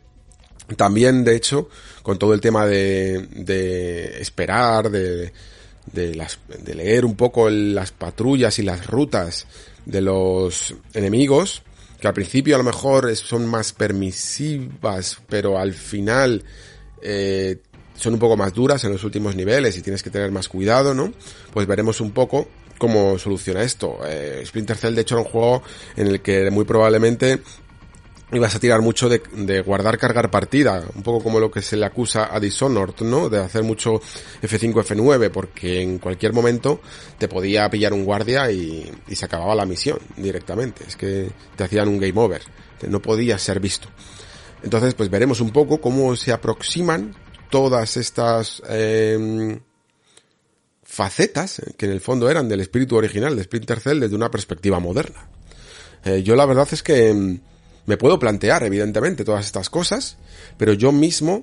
También, 0.77 1.25
de 1.25 1.35
hecho, 1.35 1.71
con 2.03 2.19
todo 2.19 2.35
el 2.35 2.43
tema 2.43 2.67
de, 2.67 3.27
de 3.31 4.21
esperar, 4.21 4.91
de, 4.91 5.33
de, 5.93 6.75
leer 6.75 7.07
un 7.07 7.17
poco 7.17 7.49
las 7.49 7.93
patrullas 7.93 8.59
y 8.59 8.63
las 8.63 8.87
rutas 8.87 9.47
de 9.87 10.03
los 10.03 10.75
enemigos, 10.93 11.63
que 12.01 12.07
al 12.07 12.15
principio 12.15 12.55
a 12.55 12.59
lo 12.59 12.65
mejor 12.65 13.17
son 13.17 13.47
más 13.47 13.73
permisivas, 13.73 15.19
pero 15.29 15.59
al 15.59 15.73
final 15.73 16.45
eh, 17.03 17.63
son 17.97 18.15
un 18.15 18.21
poco 18.21 18.37
más 18.37 18.53
duras 18.53 18.85
en 18.85 18.93
los 18.93 19.05
últimos 19.05 19.35
niveles 19.35 19.77
y 19.77 19.83
tienes 19.83 20.03
que 20.03 20.11
tener 20.11 20.31
más 20.31 20.49
cuidado, 20.49 20.95
¿no? 20.95 21.13
Pues 21.53 21.67
veremos 21.67 22.01
un 22.01 22.13
poco 22.13 22.47
cómo 22.79 23.19
soluciona 23.19 23.63
esto. 23.63 23.99
Eh, 24.07 24.43
Splinter 24.47 24.77
Cell 24.77 24.95
de 24.95 25.03
hecho 25.03 25.17
era 25.17 25.25
un 25.25 25.31
juego 25.31 25.63
en 25.97 26.07
el 26.07 26.21
que 26.23 26.51
muy 26.51 26.65
probablemente 26.65 27.41
y 28.31 28.39
vas 28.39 28.55
a 28.55 28.61
tirar 28.61 28.83
mucho 28.83 29.09
de, 29.09 29.63
guardar 29.63 29.97
cargar 29.97 30.31
partida, 30.31 30.85
un 30.95 31.03
poco 31.03 31.23
como 31.23 31.41
lo 31.41 31.51
que 31.51 31.63
se 31.63 31.77
le 31.77 31.87
acusa 31.87 32.35
a 32.35 32.39
Dishonored, 32.39 33.01
¿no? 33.01 33.29
De 33.31 33.39
hacer 33.39 33.63
mucho 33.63 34.03
F5, 34.43 34.85
F9, 34.85 35.31
porque 35.31 35.81
en 35.81 35.99
cualquier 35.99 36.35
momento 36.35 36.81
te 37.17 37.27
podía 37.27 37.71
pillar 37.71 37.95
un 37.95 38.05
guardia 38.05 38.51
y, 38.51 38.91
se 39.11 39.25
acababa 39.25 39.55
la 39.55 39.65
misión 39.65 39.99
directamente. 40.17 40.85
Es 40.87 40.97
que 40.97 41.31
te 41.57 41.65
hacían 41.65 41.89
un 41.89 41.99
game 41.99 42.21
over, 42.21 42.43
no 42.87 43.01
podía 43.01 43.39
ser 43.39 43.61
visto. 43.61 43.89
Entonces, 44.63 44.95
pues 44.95 45.09
veremos 45.09 45.41
un 45.41 45.51
poco 45.51 45.81
cómo 45.81 46.15
se 46.15 46.33
aproximan 46.33 47.17
todas 47.49 47.97
estas 47.97 48.63
eh, 48.69 49.59
facetas 50.89 51.61
que 51.77 51.85
en 51.85 51.93
el 51.93 52.01
fondo 52.01 52.31
eran 52.31 52.49
del 52.49 52.61
espíritu 52.61 52.97
original 52.97 53.37
de 53.37 53.45
Splinter 53.45 53.79
Cell 53.79 54.01
desde 54.01 54.17
una 54.17 54.31
perspectiva 54.31 54.81
moderna. 54.81 55.29
Eh, 56.03 56.23
yo 56.23 56.35
la 56.35 56.47
verdad 56.47 56.67
es 56.73 56.83
que 56.83 57.39
me 57.85 57.97
puedo 57.99 58.19
plantear, 58.19 58.63
evidentemente, 58.63 59.23
todas 59.23 59.45
estas 59.45 59.69
cosas, 59.69 60.17
pero 60.57 60.73
yo 60.73 60.91
mismo, 60.91 61.43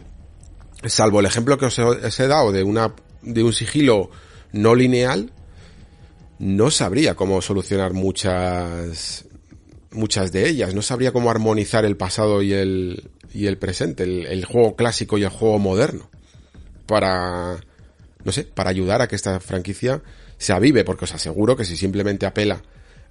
salvo 0.84 1.20
el 1.20 1.28
ejemplo 1.28 1.60
que 1.60 1.68
os 1.68 1.78
he, 2.20 2.28
dado 2.28 2.52
de 2.52 2.64
una, 2.64 2.96
de 3.22 3.44
un 3.44 3.54
sigilo 3.54 4.10
no 4.52 4.74
lineal, 4.74 5.32
no 6.40 6.72
sabría 6.72 7.14
cómo 7.14 7.40
solucionar 7.40 7.94
muchas, 7.94 9.26
muchas 9.92 10.32
de 10.32 10.50
ellas. 10.50 10.74
No 10.74 10.82
sabría 10.82 11.12
cómo 11.12 11.30
armonizar 11.30 11.86
el 11.86 11.98
pasado 11.98 12.42
y 12.42 12.52
el, 12.52 13.12
y 13.32 13.46
el 13.46 13.60
presente, 13.60 14.04
el, 14.04 14.44
juego 14.44 14.76
clásico 14.76 15.20
y 15.20 15.24
el 15.24 15.30
juego 15.30 15.60
moderno. 15.60 16.10
Para, 16.88 17.58
no 18.26 18.32
sé, 18.32 18.44
para 18.44 18.72
ayudar 18.72 19.02
a 19.02 19.08
que 19.08 19.16
esta 19.16 19.40
franquicia 19.40 20.02
se 20.38 20.52
avive, 20.52 20.84
porque 20.84 21.06
os 21.06 21.14
aseguro 21.14 21.56
que 21.56 21.64
si 21.64 21.78
simplemente 21.78 22.26
apela 22.26 22.62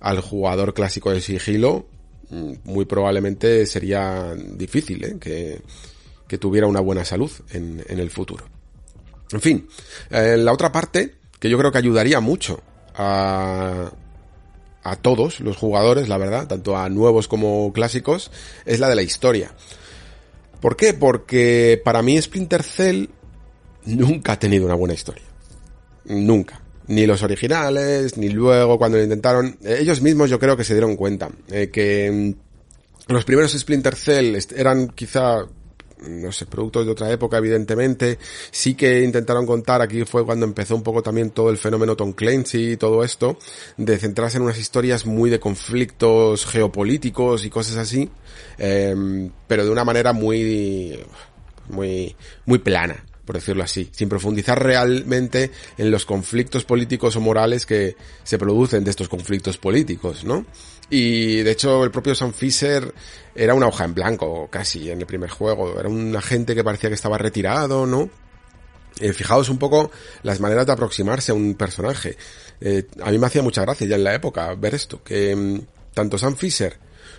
al 0.01 0.21
jugador 0.21 0.75
clásico 0.75 1.11
de 1.11 1.21
sigilo, 1.21 1.87
muy 2.31 2.85
probablemente 2.85 3.65
sería 3.65 4.35
difícil 4.35 5.05
¿eh? 5.05 5.17
que, 5.21 5.63
que, 6.27 6.37
tuviera 6.37 6.67
una 6.67 6.81
buena 6.81 7.05
salud 7.05 7.31
en, 7.53 7.83
en 7.89 7.99
el 8.01 8.11
futuro. 8.11 8.45
En 9.33 9.41
fin, 9.41 9.69
eh, 10.11 10.37
la 10.37 10.53
otra 10.53 10.73
parte 10.73 11.15
que 11.39 11.49
yo 11.49 11.57
creo 11.59 11.71
que 11.71 11.79
ayudaría 11.79 12.21
mucho 12.21 12.63
a, 12.97 13.93
a 14.83 14.97
todos 14.97 15.41
los 15.41 15.57
jugadores, 15.57 16.09
la 16.09 16.19
verdad, 16.19 16.49
tanto 16.49 16.77
a 16.77 16.89
nuevos 16.89 17.29
como 17.29 17.73
clásicos, 17.73 18.31
es 18.67 18.81
la 18.81 18.89
de 18.89 18.97
la 18.97 19.03
historia. 19.03 19.53
¿Por 20.61 20.77
qué? 20.77 20.93
Porque 20.93 21.81
para 21.85 22.03
mí 22.03 22.21
Splinter 22.21 22.63
Cell 22.63 23.07
nunca 23.87 24.33
ha 24.33 24.39
tenido 24.39 24.67
una 24.67 24.75
buena 24.75 24.95
historia. 24.95 25.25
Nunca 26.07 26.61
ni 26.87 27.07
los 27.07 27.23
originales, 27.23 28.17
ni 28.17 28.29
luego 28.29 28.79
cuando 28.79 28.99
lo 28.99 29.05
intentaron, 29.05 29.57
eh, 29.63 29.79
ellos 29.81 30.03
mismos 30.03 30.31
yo 30.31 30.39
creo 30.39 30.57
que 30.57 30.65
se 30.65 30.75
dieron 30.75 30.97
cuenta 30.97 31.31
eh, 31.51 31.71
que 31.71 32.35
mm, 33.09 33.13
los 33.13 33.25
primeros 33.25 33.53
Splinter 33.53 33.97
Cell 33.97 34.37
eran 34.57 34.89
quizá 34.89 35.47
no 36.07 36.33
sé, 36.33 36.45
productos 36.45 36.85
de 36.85 36.93
otra 36.93 37.11
época, 37.11 37.39
evidentemente. 37.39 38.19
Sí 38.51 38.75
que 38.75 39.03
intentaron 39.03 39.47
contar, 39.47 39.81
aquí 39.81 40.05
fue 40.05 40.23
cuando 40.23 40.45
empezó 40.45 40.77
un 40.77 40.83
poco 40.83 41.03
también 41.03 41.31
todo 41.31 41.49
el 41.49 41.57
fenómeno 41.57 41.97
Tom 41.97 42.13
Clancy 42.13 42.73
y 42.73 42.77
todo 42.77 43.03
esto, 43.03 43.39
de 43.79 43.97
centrarse 43.97 44.37
en 44.37 44.43
unas 44.43 44.59
historias 44.59 45.07
muy 45.07 45.31
de 45.31 45.41
conflictos 45.41 46.45
geopolíticos 46.45 47.47
y 47.47 47.51
cosas 47.51 47.77
así, 47.77 48.11
eh, 48.59 49.31
pero 49.47 49.65
de 49.65 49.71
una 49.71 49.85
manera 49.85 50.13
muy, 50.13 50.99
muy, 51.71 52.15
muy 52.45 52.59
plana 52.59 53.03
por 53.25 53.37
decirlo 53.37 53.65
así, 53.65 53.89
sin 53.93 54.09
profundizar 54.09 54.63
realmente 54.63 55.51
en 55.79 55.91
los 55.91 56.05
conflictos 56.05 56.65
políticos 56.65 57.17
o 57.17 57.21
morales 57.21 57.67
que 57.67 57.97
se 58.23 58.39
producen 58.39 58.85
de 58.85 58.91
estos 58.91 59.09
conflictos 59.09 59.59
políticos, 59.59 60.25
¿no? 60.25 60.45
Y 60.91 61.43
de 61.43 61.51
hecho 61.51 61.85
el 61.85 61.91
propio 61.91 62.15
Sam 62.15 62.33
Fisher 62.33 62.93
era 63.35 63.55
una 63.55 63.67
hoja 63.67 63.85
en 63.85 63.95
blanco 63.95 64.49
casi 64.51 64.91
en 64.91 65.01
el 65.01 65.07
primer 65.07 65.31
juego, 65.31 65.79
era 65.81 65.89
un 65.89 66.15
agente 66.15 66.55
que 66.55 66.63
parecía 66.63 66.91
que 66.91 66.95
estaba 66.95 67.19
retirado, 67.19 67.87
¿no? 67.87 68.11
Eh, 69.01 69.13
fijaos 69.13 69.49
un 69.49 69.59
poco 69.59 69.91
las 70.23 70.39
maneras 70.41 70.67
de 70.67 70.73
aproximarse 70.73 71.33
a 71.33 71.35
un 71.35 71.55
personaje. 71.55 72.17
Eh, 72.61 72.87
a 73.03 73.11
mí 73.11 73.19
me 73.19 73.27
hacía 73.27 73.43
mucha 73.43 73.63
gracia 73.63 73.87
ya 73.87 73.97
en 73.97 74.05
la 74.05 74.15
época 74.15 74.55
ver 74.55 74.75
esto, 74.75 75.03
que 75.03 75.35
mm, 75.35 75.61
tanto 75.95 76.19
Sam 76.19 76.37
Fisher 76.37 76.79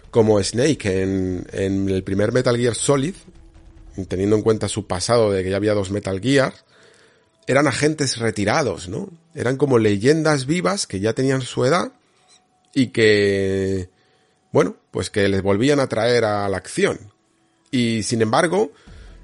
como 0.10 0.42
Snake 0.42 1.02
en, 1.02 1.46
en 1.52 1.90
el 1.90 2.04
primer 2.04 2.32
Metal 2.32 2.56
Gear 2.56 2.76
Solid, 2.76 3.16
teniendo 4.08 4.36
en 4.36 4.42
cuenta 4.42 4.68
su 4.68 4.88
pasado 4.88 5.32
de 5.32 5.44
que 5.44 5.50
ya 5.50 5.58
había 5.58 5.74
dos 5.74 5.92
Metal 5.92 6.20
Gear, 6.20 6.54
eran 7.48 7.68
agentes 7.68 8.18
retirados, 8.18 8.90
¿no? 8.90 9.10
Eran 9.34 9.58
como 9.58 9.78
leyendas 9.78 10.46
vivas 10.46 10.88
que 10.88 11.00
ya 11.00 11.14
tenían 11.14 11.42
su 11.42 11.66
edad 11.66 11.92
y 12.74 12.88
que, 12.88 13.90
bueno, 14.52 14.76
pues 14.92 15.10
que 15.10 15.28
les 15.28 15.42
volvían 15.42 15.80
a 15.80 15.88
traer 15.88 16.26
a 16.26 16.50
la 16.50 16.58
acción. 16.58 17.00
Y 17.72 18.04
sin 18.04 18.22
embargo, 18.22 18.72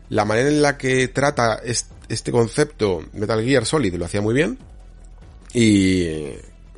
la 0.10 0.26
manera 0.26 0.50
en 0.50 0.62
la 0.62 0.78
que 0.78 1.08
trata 1.08 1.62
este 1.64 2.32
concepto 2.32 3.04
Metal 3.14 3.44
Gear 3.44 3.66
Solid 3.66 3.96
lo 3.96 4.06
hacía 4.06 4.22
muy 4.22 4.34
bien. 4.34 4.58
Y, 5.54 6.06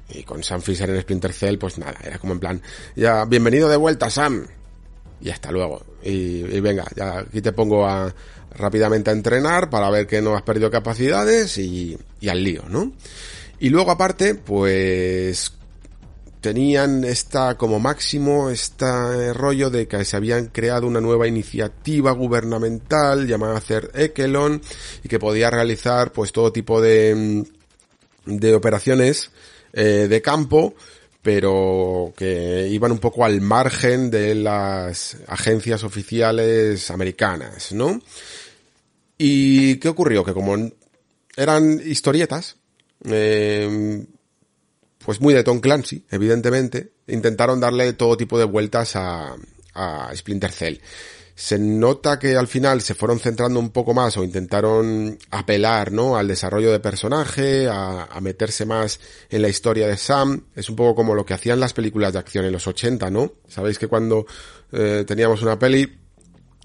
y 0.09 0.23
con 0.25 0.43
Sam 0.43 0.61
Fisher 0.61 0.89
en 0.89 1.01
Splinter 1.01 1.33
Cell, 1.33 1.57
pues 1.57 1.77
nada, 1.77 1.97
era 2.03 2.17
como 2.19 2.33
en 2.33 2.39
plan, 2.39 2.61
ya, 2.95 3.25
bienvenido 3.25 3.69
de 3.69 3.77
vuelta, 3.77 4.09
Sam. 4.09 4.47
Y 5.23 5.29
hasta 5.29 5.51
luego. 5.51 5.81
Y, 6.03 6.43
venga, 6.59 6.85
ya 6.97 7.19
aquí 7.19 7.41
te 7.41 7.53
pongo 7.53 7.87
a, 7.87 8.13
rápidamente 8.57 9.09
a 9.09 9.13
entrenar 9.13 9.69
para 9.69 9.89
ver 9.89 10.05
que 10.05 10.21
no 10.21 10.35
has 10.35 10.41
perdido 10.41 10.69
capacidades 10.69 11.57
y, 11.57 11.97
y 12.19 12.27
al 12.27 12.43
lío, 12.43 12.63
¿no? 12.67 12.91
Y 13.59 13.69
luego 13.69 13.91
aparte, 13.91 14.35
pues 14.35 15.53
tenían 16.41 17.05
esta 17.05 17.55
como 17.55 17.79
máximo 17.79 18.49
este 18.49 19.31
rollo 19.31 19.69
de 19.69 19.87
que 19.87 20.03
se 20.03 20.17
habían 20.17 20.47
creado 20.47 20.87
una 20.87 20.99
nueva 20.99 21.25
iniciativa 21.25 22.11
gubernamental 22.11 23.25
llamada 23.25 23.55
Hacer 23.55 23.91
Ekelon 23.93 24.61
y 25.05 25.07
que 25.07 25.19
podía 25.19 25.49
realizar 25.49 26.11
pues 26.11 26.33
todo 26.33 26.51
tipo 26.51 26.81
de, 26.81 27.45
de 28.25 28.53
operaciones 28.55 29.31
eh, 29.71 30.07
de 30.09 30.21
campo 30.21 30.75
pero 31.23 32.13
que 32.15 32.67
iban 32.69 32.91
un 32.91 32.99
poco 32.99 33.25
al 33.25 33.41
margen 33.41 34.11
de 34.11 34.35
las 34.35 35.17
agencias 35.27 35.83
oficiales 35.83 36.91
americanas, 36.91 37.71
¿no? 37.71 38.01
¿Y 39.17 39.77
qué 39.77 39.87
ocurrió? 39.87 40.25
Que 40.25 40.33
como 40.33 40.69
eran 41.37 41.81
historietas, 41.83 42.57
eh, 43.05 44.05
pues 44.99 45.21
muy 45.21 45.33
de 45.33 45.43
Tom 45.43 45.61
Clancy, 45.61 46.05
evidentemente, 46.11 46.91
intentaron 47.07 47.61
darle 47.61 47.93
todo 47.93 48.17
tipo 48.17 48.37
de 48.37 48.45
vueltas 48.45 48.97
a, 48.97 49.35
a 49.73 50.11
Splinter 50.15 50.51
Cell. 50.51 50.77
Se 51.35 51.57
nota 51.57 52.19
que 52.19 52.35
al 52.35 52.47
final 52.47 52.81
se 52.81 52.93
fueron 52.93 53.19
centrando 53.19 53.59
un 53.59 53.71
poco 53.71 53.95
más 53.95 54.15
o 54.17 54.23
intentaron 54.23 55.17
apelar, 55.31 55.91
¿no? 55.91 56.15
Al 56.15 56.27
desarrollo 56.27 56.71
de 56.71 56.79
personaje, 56.79 57.67
a, 57.67 58.07
meterse 58.21 58.65
más 58.65 58.99
en 59.29 59.41
la 59.41 59.49
historia 59.49 59.87
de 59.87 59.97
Sam. 59.97 60.45
Es 60.55 60.69
un 60.69 60.75
poco 60.75 60.93
como 60.93 61.15
lo 61.15 61.25
que 61.25 61.33
hacían 61.33 61.59
las 61.59 61.73
películas 61.73 62.13
de 62.13 62.19
acción 62.19 62.45
en 62.45 62.51
los 62.51 62.67
80, 62.67 63.09
¿no? 63.09 63.33
Sabéis 63.47 63.79
que 63.79 63.87
cuando 63.87 64.27
eh, 64.71 65.05
teníamos 65.07 65.41
una 65.41 65.57
peli, 65.57 66.02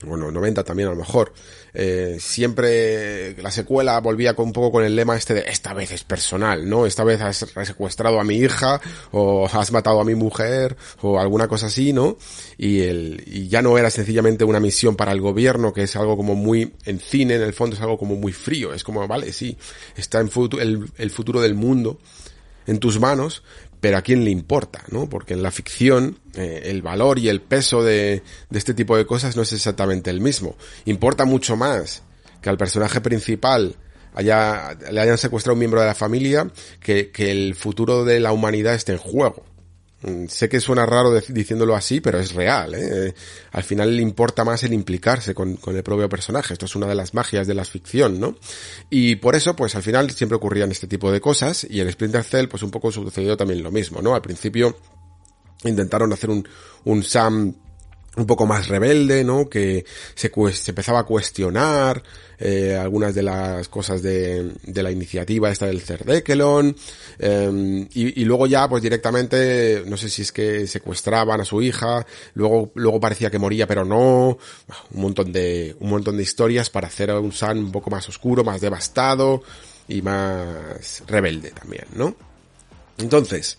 bueno, 0.04 0.30
90 0.30 0.62
también 0.62 0.88
a 0.88 0.92
lo 0.92 0.98
mejor, 0.98 1.32
eh, 1.74 2.18
siempre 2.20 3.36
la 3.42 3.50
secuela 3.50 3.98
volvía 4.00 4.34
con 4.34 4.46
un 4.46 4.52
poco 4.52 4.70
con 4.70 4.84
el 4.84 4.94
lema 4.94 5.16
este 5.16 5.34
de 5.34 5.44
esta 5.48 5.74
vez 5.74 5.90
es 5.90 6.04
personal, 6.04 6.68
¿no? 6.68 6.86
Esta 6.86 7.02
vez 7.02 7.20
has 7.20 7.46
secuestrado 7.64 8.20
a 8.20 8.24
mi 8.24 8.36
hija 8.36 8.80
o 9.10 9.46
has 9.52 9.72
matado 9.72 10.00
a 10.00 10.04
mi 10.04 10.14
mujer 10.14 10.76
o 11.00 11.18
alguna 11.18 11.48
cosa 11.48 11.66
así, 11.66 11.92
¿no? 11.92 12.16
Y, 12.56 12.82
el, 12.82 13.24
y 13.26 13.48
ya 13.48 13.60
no 13.60 13.76
era 13.76 13.90
sencillamente 13.90 14.44
una 14.44 14.60
misión 14.60 14.94
para 14.94 15.10
el 15.10 15.20
gobierno, 15.20 15.72
que 15.72 15.82
es 15.82 15.96
algo 15.96 16.16
como 16.16 16.36
muy, 16.36 16.74
en 16.84 17.00
cine 17.00 17.34
en 17.34 17.42
el 17.42 17.52
fondo 17.52 17.74
es 17.74 17.82
algo 17.82 17.98
como 17.98 18.14
muy 18.14 18.32
frío, 18.32 18.72
es 18.72 18.84
como, 18.84 19.06
vale, 19.08 19.32
sí, 19.32 19.58
está 19.96 20.20
en 20.20 20.30
el, 20.60 20.90
el 20.96 21.10
futuro 21.10 21.40
del 21.40 21.54
mundo 21.54 21.98
en 22.68 22.78
tus 22.78 23.00
manos, 23.00 23.42
pero 23.80 23.96
a 23.96 24.02
quién 24.02 24.24
le 24.24 24.30
importa, 24.30 24.82
¿no? 24.88 25.08
Porque 25.08 25.34
en 25.34 25.42
la 25.42 25.50
ficción 25.50 26.18
eh, 26.34 26.62
el 26.64 26.82
valor 26.82 27.18
y 27.18 27.28
el 27.28 27.40
peso 27.40 27.82
de, 27.82 28.22
este 28.50 28.74
tipo 28.74 28.96
de 28.96 29.06
cosas 29.06 29.36
no 29.36 29.42
es 29.42 29.52
exactamente 29.52 30.10
el 30.10 30.20
mismo. 30.20 30.56
Importa 30.84 31.24
mucho 31.24 31.56
más 31.56 32.02
que 32.42 32.50
al 32.50 32.58
personaje 32.58 33.00
principal 33.00 33.76
haya, 34.14 34.76
le 34.90 35.00
hayan 35.00 35.18
secuestrado 35.18 35.54
un 35.54 35.60
miembro 35.60 35.80
de 35.80 35.86
la 35.86 35.94
familia 35.94 36.50
que, 36.80 37.10
que 37.10 37.30
el 37.30 37.54
futuro 37.54 38.04
de 38.04 38.20
la 38.20 38.32
humanidad 38.32 38.74
esté 38.74 38.92
en 38.92 38.98
juego. 38.98 39.44
Mm, 40.02 40.26
sé 40.28 40.48
que 40.48 40.60
suena 40.60 40.86
raro 40.86 41.12
diciéndolo 41.28 41.74
así, 41.74 42.00
pero 42.00 42.18
es 42.18 42.32
real. 42.32 42.74
¿eh? 42.74 43.14
Al 43.52 43.62
final 43.64 43.96
le 43.96 44.02
importa 44.02 44.44
más 44.44 44.62
el 44.62 44.72
implicarse 44.72 45.34
con, 45.34 45.56
con, 45.56 45.76
el 45.76 45.82
propio 45.82 46.08
personaje. 46.08 46.52
Esto 46.52 46.66
es 46.66 46.76
una 46.76 46.86
de 46.86 46.94
las 46.94 47.14
magias 47.14 47.46
de 47.46 47.54
la 47.54 47.64
ficción, 47.64 48.20
¿no? 48.20 48.36
Y 48.90 49.16
por 49.16 49.34
eso, 49.34 49.56
pues 49.56 49.74
al 49.74 49.82
final 49.82 50.10
siempre 50.10 50.36
ocurrían 50.36 50.70
este 50.70 50.86
tipo 50.86 51.10
de 51.10 51.20
cosas. 51.20 51.66
Y 51.68 51.80
en 51.80 51.90
Splinter 51.90 52.22
Cell, 52.22 52.46
pues 52.48 52.62
un 52.62 52.70
poco 52.70 52.92
sucedió 52.92 53.36
también 53.36 53.62
lo 53.62 53.72
mismo, 53.72 54.00
¿no? 54.00 54.14
Al 54.14 54.22
principio 54.22 54.76
intentaron 55.64 56.12
hacer 56.12 56.30
un, 56.30 56.48
un 56.84 57.02
Sam 57.02 57.54
un 58.18 58.26
poco 58.26 58.46
más 58.46 58.68
rebelde, 58.68 59.24
¿no? 59.24 59.48
Que 59.48 59.84
se, 60.14 60.30
empezaba 60.66 61.00
a 61.00 61.04
cuestionar 61.04 62.02
eh, 62.38 62.76
algunas 62.76 63.14
de 63.14 63.22
las 63.22 63.68
cosas 63.68 64.02
de, 64.02 64.52
de, 64.64 64.82
la 64.82 64.90
iniciativa 64.90 65.50
esta 65.50 65.66
del 65.66 65.80
Cerdekelon, 65.80 66.74
eh, 67.18 67.86
y, 67.94 68.20
y, 68.20 68.24
luego 68.24 68.46
ya, 68.46 68.68
pues 68.68 68.82
directamente, 68.82 69.84
no 69.86 69.96
sé 69.96 70.08
si 70.08 70.22
es 70.22 70.32
que 70.32 70.66
secuestraban 70.66 71.40
a 71.40 71.44
su 71.44 71.62
hija, 71.62 72.04
luego, 72.34 72.72
luego 72.74 73.00
parecía 73.00 73.30
que 73.30 73.38
moría, 73.38 73.66
pero 73.66 73.84
no, 73.84 74.38
un 74.90 75.00
montón 75.00 75.32
de, 75.32 75.76
un 75.78 75.90
montón 75.90 76.16
de 76.16 76.22
historias 76.24 76.70
para 76.70 76.88
hacer 76.88 77.10
a 77.10 77.20
un 77.20 77.32
San 77.32 77.58
un 77.58 77.72
poco 77.72 77.90
más 77.90 78.08
oscuro, 78.08 78.42
más 78.42 78.60
devastado 78.60 79.42
y 79.86 80.02
más 80.02 81.02
rebelde 81.06 81.52
también, 81.52 81.86
¿no? 81.94 82.16
Entonces, 82.98 83.58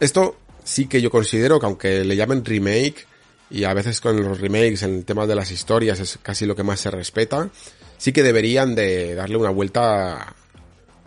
esto 0.00 0.36
sí 0.64 0.86
que 0.86 1.00
yo 1.02 1.10
considero 1.10 1.60
que 1.60 1.66
aunque 1.66 2.04
le 2.04 2.16
llamen 2.16 2.44
remake, 2.44 3.07
y 3.50 3.64
a 3.64 3.74
veces 3.74 4.00
con 4.00 4.22
los 4.22 4.40
remakes 4.40 4.82
en 4.82 4.96
el 4.96 5.04
tema 5.04 5.26
de 5.26 5.34
las 5.34 5.50
historias 5.50 6.00
es 6.00 6.18
casi 6.22 6.46
lo 6.46 6.56
que 6.56 6.62
más 6.62 6.80
se 6.80 6.90
respeta, 6.90 7.50
sí 7.96 8.12
que 8.12 8.22
deberían 8.22 8.74
de 8.74 9.14
darle 9.14 9.36
una 9.36 9.50
vuelta 9.50 10.34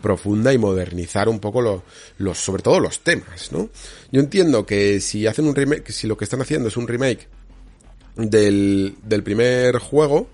profunda 0.00 0.52
y 0.52 0.58
modernizar 0.58 1.28
un 1.28 1.38
poco 1.38 1.62
los, 1.62 1.82
los 2.18 2.38
sobre 2.38 2.62
todo 2.62 2.80
los 2.80 3.00
temas, 3.00 3.52
¿no? 3.52 3.70
Yo 4.10 4.20
entiendo 4.20 4.66
que 4.66 5.00
si 5.00 5.26
hacen 5.26 5.46
un 5.46 5.54
remake, 5.54 5.92
si 5.92 6.06
lo 6.06 6.16
que 6.16 6.24
están 6.24 6.42
haciendo 6.42 6.68
es 6.68 6.76
un 6.76 6.88
remake 6.88 7.28
del, 8.16 8.96
del 9.04 9.22
primer 9.22 9.78
juego, 9.78 10.28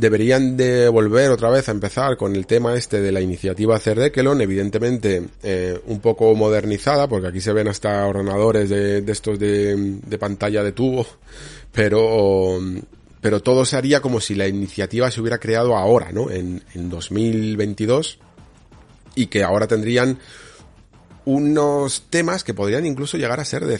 deberían 0.00 0.56
de 0.56 0.88
volver 0.88 1.30
otra 1.30 1.50
vez 1.50 1.68
a 1.68 1.72
empezar 1.72 2.16
con 2.16 2.34
el 2.34 2.46
tema 2.46 2.74
este 2.74 3.00
de 3.00 3.12
la 3.12 3.20
iniciativa 3.20 3.78
Cerdekelon, 3.78 4.40
evidentemente 4.40 5.28
eh, 5.42 5.78
un 5.86 6.00
poco 6.00 6.34
modernizada, 6.34 7.06
porque 7.06 7.28
aquí 7.28 7.40
se 7.40 7.52
ven 7.52 7.68
hasta 7.68 8.06
ordenadores 8.06 8.68
de, 8.70 9.04
estos 9.06 9.38
de, 9.38 10.00
de, 10.04 10.18
pantalla 10.18 10.64
de 10.64 10.72
tubo, 10.72 11.06
pero, 11.72 12.58
pero 13.20 13.40
todo 13.40 13.64
se 13.64 13.76
haría 13.76 14.00
como 14.00 14.20
si 14.20 14.34
la 14.34 14.48
iniciativa 14.48 15.10
se 15.10 15.20
hubiera 15.20 15.38
creado 15.38 15.76
ahora, 15.76 16.10
¿no? 16.12 16.30
En, 16.30 16.62
en 16.74 16.88
2022, 16.88 18.18
y 19.14 19.26
que 19.26 19.44
ahora 19.44 19.66
tendrían 19.66 20.18
unos 21.26 22.04
temas 22.08 22.42
que 22.42 22.54
podrían 22.54 22.86
incluso 22.86 23.18
llegar 23.18 23.38
a 23.38 23.44
ser 23.44 23.66
de, 23.66 23.78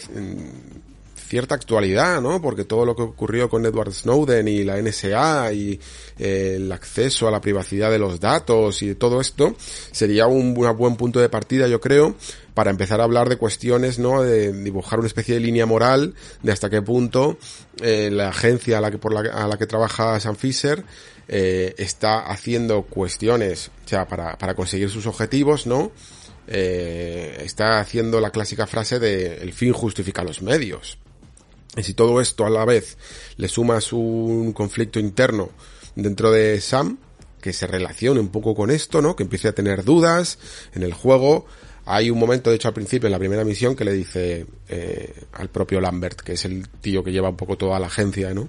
cierta 1.31 1.55
actualidad, 1.55 2.21
¿no? 2.21 2.43
Porque 2.43 2.65
todo 2.65 2.85
lo 2.85 2.97
que 2.97 3.03
ocurrió 3.03 3.49
con 3.49 3.65
Edward 3.65 3.93
Snowden 3.93 4.49
y 4.49 4.65
la 4.65 4.83
NSA 4.83 5.53
y 5.53 5.79
eh, 6.19 6.55
el 6.57 6.73
acceso 6.73 7.29
a 7.29 7.31
la 7.31 7.41
privacidad 7.41 7.89
de 7.89 8.01
los 8.01 8.19
datos 8.19 8.83
y 8.83 8.97
todo 8.97 9.21
esto 9.21 9.55
sería 9.93 10.27
un, 10.27 10.55
buen 10.55 10.97
punto 10.97 11.21
de 11.21 11.29
partida, 11.29 11.69
yo 11.69 11.81
creo, 11.81 12.17
para 12.53 12.73
empezar 12.73 13.01
a 13.01 13.05
hablar 13.05 13.29
de 13.29 13.37
cuestiones, 13.37 14.01
¿no? 14.01 14.23
De 14.23 14.53
dibujar 14.53 14.99
una 14.99 15.07
especie 15.07 15.35
de 15.35 15.41
línea 15.41 15.67
moral 15.67 16.15
de 16.43 16.51
hasta 16.51 16.69
qué 16.69 16.83
punto 16.83 17.39
eh, 17.81 18.11
la 18.11 18.31
agencia 18.31 18.79
a 18.79 18.81
la 18.81 18.91
que 18.91 18.99
por 18.99 19.15
la, 19.15 19.21
a 19.31 19.47
la 19.47 19.57
que 19.57 19.69
trabaja 19.69 20.19
Sam 20.19 20.35
Fisher 20.35 20.83
eh, 21.29 21.77
está 21.79 22.27
haciendo 22.27 22.83
cuestiones, 22.83 23.71
o 23.85 23.89
sea, 23.89 24.09
para, 24.09 24.37
para 24.37 24.55
conseguir 24.55 24.91
sus 24.91 25.07
objetivos, 25.07 25.69
¿no? 25.69 25.93
Está 26.49 27.79
haciendo 27.79 28.19
la 28.21 28.31
clásica 28.31 28.67
frase 28.67 28.99
de 28.99 29.37
el 29.37 29.53
fin 29.53 29.73
justifica 29.73 30.25
los 30.25 30.43
medios. 30.43 30.99
Y 31.77 31.83
si 31.83 31.95
todo 31.95 32.21
esto 32.21 32.45
a 32.45 32.51
la 32.51 32.65
vez 32.65 32.97
le 33.37 33.49
sumas 33.49 33.93
un 33.93 34.53
conflicto 34.53 34.99
interno 34.99 35.51
dentro 35.95 36.31
de 36.31 36.61
Sam, 36.61 36.99
que 37.41 37.53
se 37.53 37.67
relacione 37.67 38.21
un 38.21 38.29
poco 38.29 38.55
con 38.55 38.71
esto, 38.71 39.01
¿no? 39.01 39.17
Que 39.17 39.23
empiece 39.23 39.49
a 39.49 39.55
tener 39.55 39.85
dudas 39.85 40.39
en 40.75 40.83
el 40.83 40.93
juego. 40.93 41.47
Hay 41.87 42.11
un 42.11 42.19
momento, 42.19 42.51
de 42.51 42.57
hecho, 42.57 42.69
al 42.69 42.75
principio, 42.75 43.07
en 43.07 43.13
la 43.13 43.19
primera 43.19 43.45
misión, 43.45 43.75
que 43.75 43.85
le 43.85 43.93
dice 43.93 44.47
eh, 44.69 45.15
al 45.33 45.49
propio 45.49 45.81
Lambert, 45.81 46.21
que 46.21 46.35
es 46.35 46.45
el 46.45 46.69
tío 46.69 47.03
que 47.03 47.13
lleva 47.13 47.31
un 47.31 47.37
poco 47.37 47.57
toda 47.57 47.81
la 47.81 47.87
agencia, 47.87 48.35
¿no? 48.35 48.49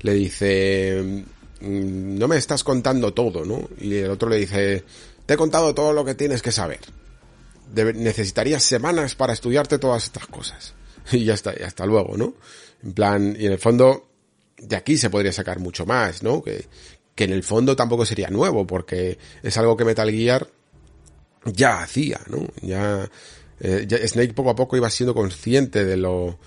Le 0.00 0.14
dice, 0.14 1.22
mm, 1.60 2.18
no 2.18 2.28
me 2.28 2.36
estás 2.36 2.64
contando 2.64 3.14
todo, 3.14 3.44
¿no? 3.44 3.68
Y 3.80 3.94
el 3.96 4.10
otro 4.10 4.28
le 4.28 4.36
dice, 4.36 4.84
te 5.26 5.34
he 5.34 5.36
contado 5.36 5.74
todo 5.74 5.92
lo 5.92 6.04
que 6.04 6.14
tienes 6.14 6.42
que 6.42 6.52
saber. 6.52 6.80
necesitarías 7.74 8.62
semanas 8.62 9.14
para 9.14 9.32
estudiarte 9.32 9.78
todas 9.78 10.04
estas 10.04 10.26
cosas. 10.26 10.74
Y 11.12 11.24
ya 11.24 11.34
está, 11.34 11.52
y 11.58 11.62
hasta 11.62 11.86
luego, 11.86 12.16
¿no? 12.16 12.34
En 12.82 12.92
plan, 12.92 13.36
y 13.38 13.46
en 13.46 13.52
el 13.52 13.58
fondo, 13.58 14.08
de 14.58 14.76
aquí 14.76 14.96
se 14.96 15.10
podría 15.10 15.32
sacar 15.32 15.58
mucho 15.58 15.86
más, 15.86 16.22
¿no? 16.22 16.42
Que, 16.42 16.66
que 17.14 17.24
en 17.24 17.32
el 17.32 17.42
fondo 17.42 17.76
tampoco 17.76 18.04
sería 18.04 18.28
nuevo, 18.28 18.66
porque 18.66 19.18
es 19.42 19.56
algo 19.56 19.76
que 19.76 19.84
Metal 19.84 20.10
Gear 20.10 20.48
ya 21.44 21.82
hacía, 21.82 22.20
¿no? 22.28 22.46
Ya, 22.62 23.08
eh, 23.60 23.86
Snake 24.08 24.34
poco 24.34 24.50
a 24.50 24.56
poco 24.56 24.76
iba 24.76 24.90
siendo 24.90 25.14
consciente 25.14 25.84
de 25.84 25.96
lo, 25.96 26.38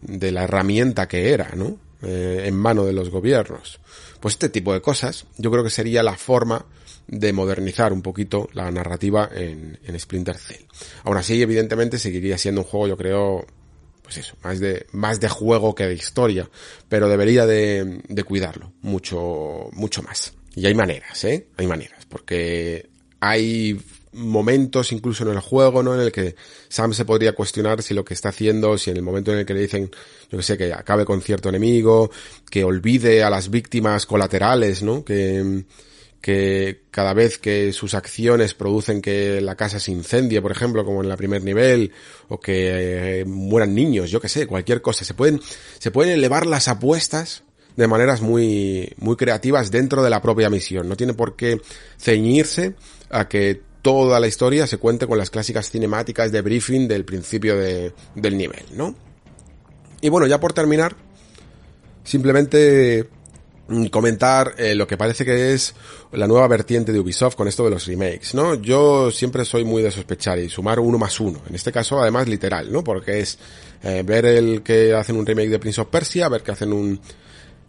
de 0.00 0.32
la 0.32 0.44
herramienta 0.44 1.08
que 1.08 1.32
era, 1.32 1.50
¿no? 1.54 1.78
Eh, 2.02 2.44
en 2.46 2.56
mano 2.56 2.84
de 2.84 2.92
los 2.92 3.10
gobiernos. 3.10 3.80
Pues 4.20 4.34
este 4.34 4.48
tipo 4.48 4.72
de 4.72 4.80
cosas, 4.80 5.26
yo 5.36 5.50
creo 5.50 5.62
que 5.62 5.70
sería 5.70 6.02
la 6.02 6.16
forma 6.16 6.64
de 7.06 7.32
modernizar 7.32 7.92
un 7.92 8.02
poquito 8.02 8.48
la 8.52 8.70
narrativa 8.70 9.28
en, 9.34 9.78
en 9.84 10.00
Splinter 10.00 10.36
Cell. 10.36 10.64
Aún 11.04 11.16
así, 11.16 11.40
evidentemente, 11.42 11.98
seguiría 11.98 12.38
siendo 12.38 12.62
un 12.62 12.66
juego, 12.66 12.88
yo 12.88 12.96
creo, 12.96 13.46
pues 14.10 14.26
eso, 14.26 14.34
más 14.42 14.58
de, 14.58 14.86
más 14.90 15.20
de 15.20 15.28
juego 15.28 15.72
que 15.76 15.86
de 15.86 15.94
historia, 15.94 16.50
pero 16.88 17.08
debería 17.08 17.46
de, 17.46 18.02
de 18.08 18.24
cuidarlo 18.24 18.72
mucho, 18.82 19.68
mucho 19.70 20.02
más. 20.02 20.32
Y 20.56 20.66
hay 20.66 20.74
maneras, 20.74 21.22
¿eh? 21.22 21.46
Hay 21.56 21.68
maneras, 21.68 22.06
porque 22.06 22.90
hay 23.20 23.80
momentos 24.12 24.90
incluso 24.90 25.22
en 25.22 25.30
el 25.30 25.38
juego, 25.38 25.84
¿no? 25.84 25.94
En 25.94 26.00
el 26.00 26.10
que 26.10 26.34
Sam 26.68 26.92
se 26.92 27.04
podría 27.04 27.36
cuestionar 27.36 27.84
si 27.84 27.94
lo 27.94 28.04
que 28.04 28.14
está 28.14 28.30
haciendo, 28.30 28.76
si 28.78 28.90
en 28.90 28.96
el 28.96 29.04
momento 29.04 29.32
en 29.32 29.38
el 29.38 29.46
que 29.46 29.54
le 29.54 29.60
dicen, 29.60 29.92
yo 30.28 30.38
que 30.38 30.42
sé, 30.42 30.58
que 30.58 30.72
acabe 30.72 31.04
con 31.04 31.22
cierto 31.22 31.48
enemigo, 31.48 32.10
que 32.50 32.64
olvide 32.64 33.22
a 33.22 33.30
las 33.30 33.48
víctimas 33.48 34.06
colaterales, 34.06 34.82
¿no? 34.82 35.04
Que, 35.04 35.62
que 36.20 36.82
cada 36.90 37.14
vez 37.14 37.38
que 37.38 37.72
sus 37.72 37.94
acciones 37.94 38.54
producen 38.54 39.00
que 39.00 39.40
la 39.40 39.56
casa 39.56 39.80
se 39.80 39.90
incendie, 39.90 40.42
por 40.42 40.52
ejemplo, 40.52 40.84
como 40.84 41.02
en 41.02 41.10
el 41.10 41.16
primer 41.16 41.42
nivel, 41.42 41.92
o 42.28 42.38
que 42.38 43.20
eh, 43.20 43.24
mueran 43.24 43.74
niños, 43.74 44.10
yo 44.10 44.20
que 44.20 44.28
sé, 44.28 44.46
cualquier 44.46 44.82
cosa, 44.82 45.04
se 45.04 45.14
pueden, 45.14 45.40
se 45.78 45.90
pueden 45.90 46.12
elevar 46.12 46.46
las 46.46 46.68
apuestas 46.68 47.42
de 47.76 47.86
maneras 47.86 48.20
muy, 48.20 48.92
muy 48.98 49.16
creativas 49.16 49.70
dentro 49.70 50.02
de 50.02 50.10
la 50.10 50.20
propia 50.20 50.50
misión. 50.50 50.88
No 50.88 50.96
tiene 50.96 51.14
por 51.14 51.36
qué 51.36 51.60
ceñirse 51.98 52.74
a 53.08 53.28
que 53.28 53.62
toda 53.80 54.20
la 54.20 54.26
historia 54.26 54.66
se 54.66 54.76
cuente 54.76 55.06
con 55.06 55.16
las 55.16 55.30
clásicas 55.30 55.70
cinemáticas 55.70 56.32
de 56.32 56.42
briefing 56.42 56.86
del 56.86 57.06
principio 57.06 57.56
de, 57.56 57.94
del 58.14 58.36
nivel, 58.36 58.64
¿no? 58.74 58.94
Y 60.02 60.10
bueno, 60.10 60.26
ya 60.26 60.38
por 60.40 60.52
terminar, 60.52 60.96
simplemente 62.04 63.08
comentar 63.90 64.54
eh, 64.58 64.74
lo 64.74 64.86
que 64.86 64.96
parece 64.96 65.24
que 65.24 65.52
es 65.52 65.74
la 66.12 66.26
nueva 66.26 66.48
vertiente 66.48 66.92
de 66.92 67.00
Ubisoft 67.00 67.36
con 67.36 67.48
esto 67.48 67.64
de 67.64 67.70
los 67.70 67.86
remakes, 67.86 68.34
¿no? 68.34 68.54
Yo 68.54 69.10
siempre 69.10 69.44
soy 69.44 69.64
muy 69.64 69.82
de 69.82 69.90
sospechar 69.90 70.38
y 70.38 70.48
sumar 70.48 70.80
uno 70.80 70.98
más 70.98 71.18
uno. 71.20 71.40
En 71.48 71.54
este 71.54 71.72
caso, 71.72 72.00
además, 72.00 72.28
literal, 72.28 72.70
¿no? 72.72 72.82
Porque 72.82 73.20
es 73.20 73.38
eh, 73.82 74.02
ver 74.04 74.26
el 74.26 74.62
que 74.62 74.94
hacen 74.94 75.16
un 75.16 75.26
remake 75.26 75.50
de 75.50 75.58
Prince 75.58 75.80
of 75.80 75.88
Persia, 75.88 76.28
ver 76.28 76.42
que 76.42 76.52
hacen 76.52 76.72
un 76.72 77.00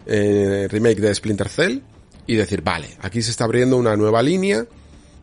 eh, 0.06 0.68
remake 0.70 1.00
de 1.00 1.14
Splinter 1.14 1.50
Cell 1.50 1.80
y 2.28 2.36
decir, 2.36 2.62
vale, 2.62 2.98
aquí 3.02 3.22
se 3.22 3.32
está 3.32 3.46
abriendo 3.46 3.78
una 3.78 3.96
nueva 3.96 4.22
línea 4.22 4.66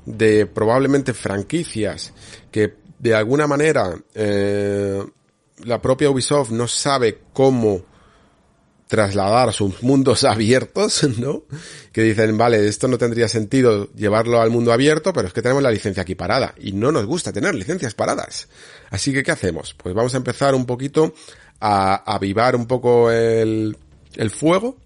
de 0.07 0.47
probablemente 0.47 1.13
franquicias 1.13 2.13
que 2.51 2.75
de 2.99 3.15
alguna 3.15 3.47
manera 3.47 3.95
la 5.65 5.81
propia 5.81 6.11
Ubisoft 6.11 6.51
no 6.51 6.67
sabe 6.67 7.19
cómo 7.33 7.83
trasladar 8.89 9.53
sus 9.53 9.83
mundos 9.83 10.25
abiertos, 10.25 11.05
¿no? 11.19 11.45
Que 11.93 12.03
dicen, 12.03 12.37
vale, 12.37 12.67
esto 12.67 12.89
no 12.89 12.99
tendría 12.99 13.29
sentido 13.29 13.93
llevarlo 13.95 14.41
al 14.41 14.51
mundo 14.51 14.73
abierto, 14.73 15.13
pero 15.13 15.29
es 15.29 15.35
que 15.35 15.43
tenemos 15.43 15.63
la 15.63 15.71
licencia 15.71 16.03
aquí 16.03 16.15
parada 16.15 16.55
y 16.59 16.73
no 16.73 16.91
nos 16.91 17.07
gusta 17.07 17.33
tener 17.33 17.55
licencias 17.55 17.95
paradas. 17.95 18.49
Así 18.91 19.13
que, 19.13 19.23
¿qué 19.23 19.31
hacemos? 19.31 19.75
Pues 19.75 19.95
vamos 19.95 20.15
a 20.15 20.17
empezar 20.17 20.55
un 20.55 20.67
poquito 20.67 21.15
a 21.61 21.95
avivar 22.13 22.57
un 22.57 22.67
poco 22.67 23.11
el, 23.11 23.77
el 24.17 24.31
fuego 24.31 24.77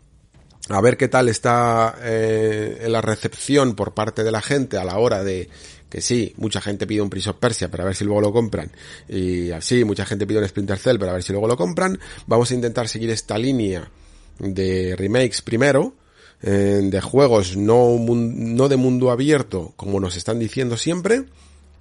a 0.68 0.80
ver 0.80 0.96
qué 0.96 1.08
tal 1.08 1.28
está 1.28 1.96
eh, 2.02 2.86
la 2.88 3.00
recepción 3.00 3.74
por 3.74 3.94
parte 3.94 4.22
de 4.22 4.30
la 4.30 4.40
gente 4.40 4.78
a 4.78 4.84
la 4.84 4.98
hora 4.98 5.24
de 5.24 5.48
que 5.92 6.00
sí, 6.00 6.32
mucha 6.38 6.62
gente 6.62 6.86
pide 6.86 7.02
un 7.02 7.10
Prince 7.10 7.28
of 7.28 7.36
Persia 7.36 7.70
para 7.70 7.84
ver 7.84 7.94
si 7.94 8.02
luego 8.02 8.22
lo 8.22 8.32
compran 8.32 8.72
y 9.10 9.50
así 9.50 9.84
mucha 9.84 10.06
gente 10.06 10.26
pide 10.26 10.38
un 10.38 10.48
Splinter 10.48 10.78
Cell 10.78 10.98
para 10.98 11.12
ver 11.12 11.22
si 11.22 11.32
luego 11.32 11.46
lo 11.46 11.58
compran. 11.58 12.00
Vamos 12.26 12.50
a 12.50 12.54
intentar 12.54 12.88
seguir 12.88 13.10
esta 13.10 13.36
línea 13.36 13.90
de 14.38 14.96
remakes 14.96 15.42
primero, 15.42 15.94
eh, 16.40 16.80
de 16.82 17.00
juegos 17.02 17.58
no, 17.58 17.98
no 17.98 18.68
de 18.70 18.76
mundo 18.78 19.10
abierto 19.10 19.74
como 19.76 20.00
nos 20.00 20.16
están 20.16 20.38
diciendo 20.38 20.78
siempre 20.78 21.26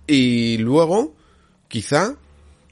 y 0.07 0.57
luego 0.57 1.16
quizá 1.70 2.18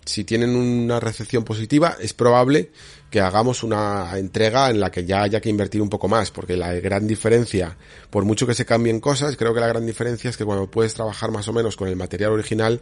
si 0.04 0.26
tienen 0.26 0.58
una 0.58 1.00
recepción 1.00 1.46
positiva, 1.46 1.96
es 2.02 2.14
probable 2.14 2.72
que 3.10 3.22
hagamos 3.22 3.64
una 3.64 4.18
entrega 4.18 4.70
en 4.70 4.80
la 4.80 4.92
que 4.92 5.06
ya 5.06 5.24
haya 5.24 5.42
que 5.42 5.50
invertir 5.50 5.82
un 5.82 5.90
poco 5.90 6.08
más, 6.08 6.30
porque 6.32 6.56
la 6.56 6.74
gran 6.74 7.08
diferencia, 7.08 7.76
por 8.10 8.24
mucho 8.24 8.46
que 8.46 8.54
se 8.54 8.66
cambien 8.66 9.00
cosas, 9.00 9.36
creo 9.36 9.54
que 9.54 9.60
la 9.60 9.68
gran 9.68 9.86
diferencia 9.86 10.30
es 10.30 10.38
que 10.38 10.46
cuando 10.46 10.70
puedes 10.70 10.94
trabajar 10.94 11.32
más 11.32 11.48
o 11.48 11.54
menos 11.54 11.76
con 11.76 11.88
el 11.88 11.96
material 11.96 12.32
original, 12.32 12.82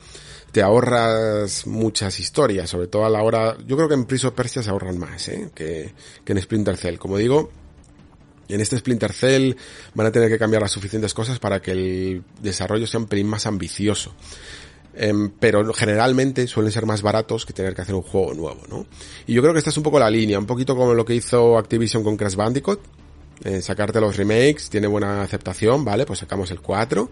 te 0.51 0.61
ahorras 0.61 1.65
muchas 1.65 2.19
historias, 2.19 2.69
sobre 2.69 2.87
todo 2.87 3.05
a 3.05 3.09
la 3.09 3.23
hora, 3.23 3.57
yo 3.65 3.77
creo 3.77 3.87
que 3.87 3.95
en 3.95 4.05
Prince 4.05 4.27
of 4.27 4.33
Persia 4.33 4.61
se 4.61 4.69
ahorran 4.69 4.97
más, 4.97 5.29
¿eh? 5.29 5.49
que, 5.55 5.93
que 6.25 6.33
en 6.33 6.41
Splinter 6.41 6.75
Cell. 6.75 6.97
Como 6.97 7.17
digo, 7.17 7.49
en 8.49 8.61
este 8.61 8.77
Splinter 8.77 9.13
Cell 9.13 9.53
van 9.93 10.07
a 10.07 10.11
tener 10.11 10.29
que 10.29 10.37
cambiar 10.37 10.61
las 10.61 10.71
suficientes 10.71 11.13
cosas 11.13 11.39
para 11.39 11.61
que 11.61 11.71
el 11.71 12.23
desarrollo 12.41 12.87
sea 12.87 12.99
un 12.99 13.07
pelín 13.07 13.27
más 13.27 13.45
ambicioso. 13.45 14.13
Em, 14.99 15.29
pero 15.29 15.71
generalmente 15.73 16.47
suelen 16.47 16.71
ser 16.71 16.87
más 16.87 17.03
baratos 17.03 17.45
que 17.45 17.53
tener 17.53 17.75
que 17.75 17.83
hacer 17.83 17.93
un 17.93 18.01
juego 18.01 18.33
nuevo, 18.33 18.61
¿no? 18.67 18.87
Y 19.27 19.33
yo 19.33 19.43
creo 19.43 19.53
que 19.53 19.59
esta 19.59 19.69
es 19.69 19.77
un 19.77 19.83
poco 19.83 19.99
la 19.99 20.09
línea, 20.09 20.39
un 20.39 20.47
poquito 20.47 20.75
como 20.75 20.95
lo 20.95 21.05
que 21.05 21.13
hizo 21.13 21.55
Activision 21.55 22.03
con 22.03 22.17
Crash 22.17 22.33
Bandicoot, 22.33 22.81
eh, 23.43 23.61
sacarte 23.61 24.01
los 24.01 24.17
remakes, 24.17 24.71
tiene 24.71 24.87
buena 24.87 25.21
aceptación, 25.21 25.85
¿vale? 25.85 26.07
Pues 26.07 26.17
sacamos 26.17 26.49
el 26.49 26.61
4 26.61 27.11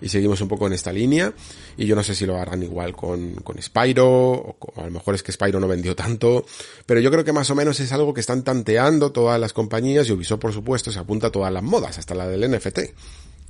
y 0.00 0.08
seguimos 0.08 0.40
un 0.42 0.48
poco 0.48 0.68
en 0.68 0.74
esta 0.74 0.92
línea 0.92 1.32
y 1.76 1.86
yo 1.86 1.96
no 1.96 2.04
sé 2.04 2.14
si 2.14 2.24
lo 2.24 2.36
harán 2.36 2.62
igual 2.62 2.94
con, 2.94 3.34
con 3.36 3.60
Spyro 3.60 4.06
o, 4.06 4.56
a 4.76 4.84
lo 4.84 4.92
mejor 4.92 5.16
es 5.16 5.24
que 5.24 5.32
Spyro 5.32 5.58
no 5.58 5.66
vendió 5.66 5.96
tanto 5.96 6.44
pero 6.84 7.00
yo 7.00 7.10
creo 7.10 7.24
que 7.24 7.32
más 7.32 7.48
o 7.50 7.54
menos 7.54 7.80
es 7.80 7.90
algo 7.92 8.12
que 8.12 8.20
están 8.20 8.42
tanteando 8.42 9.12
todas 9.12 9.40
las 9.40 9.52
compañías 9.52 10.08
y 10.08 10.12
Ubisoft 10.12 10.40
por 10.40 10.52
supuesto 10.52 10.90
se 10.90 10.98
apunta 10.98 11.28
a 11.28 11.30
todas 11.30 11.52
las 11.52 11.62
modas 11.62 11.96
hasta 11.98 12.14
la 12.14 12.28
del 12.28 12.50
NFT 12.50 12.80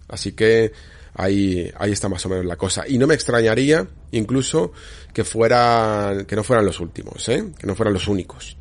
así 0.09 0.33
que 0.33 0.73
ahí, 1.15 1.71
ahí 1.79 1.93
está 1.93 2.09
más 2.09 2.25
o 2.27 2.29
menos 2.29 2.45
la 2.45 2.57
cosa. 2.57 2.85
Y 2.87 2.99
no 2.99 3.07
me 3.07 3.15
extrañaría 3.15 3.87
incluso 4.13 4.73
que 5.13 5.25
fuera, 5.25 6.25
que 6.27 6.37
no 6.37 6.45
fueran 6.45 6.67
los 6.67 6.81
últimos, 6.81 7.29
¿eh? 7.29 7.53
que 7.59 7.67
no 7.67 7.75
fueran 7.75 7.95
los 7.95 8.09
únicos. 8.09 8.57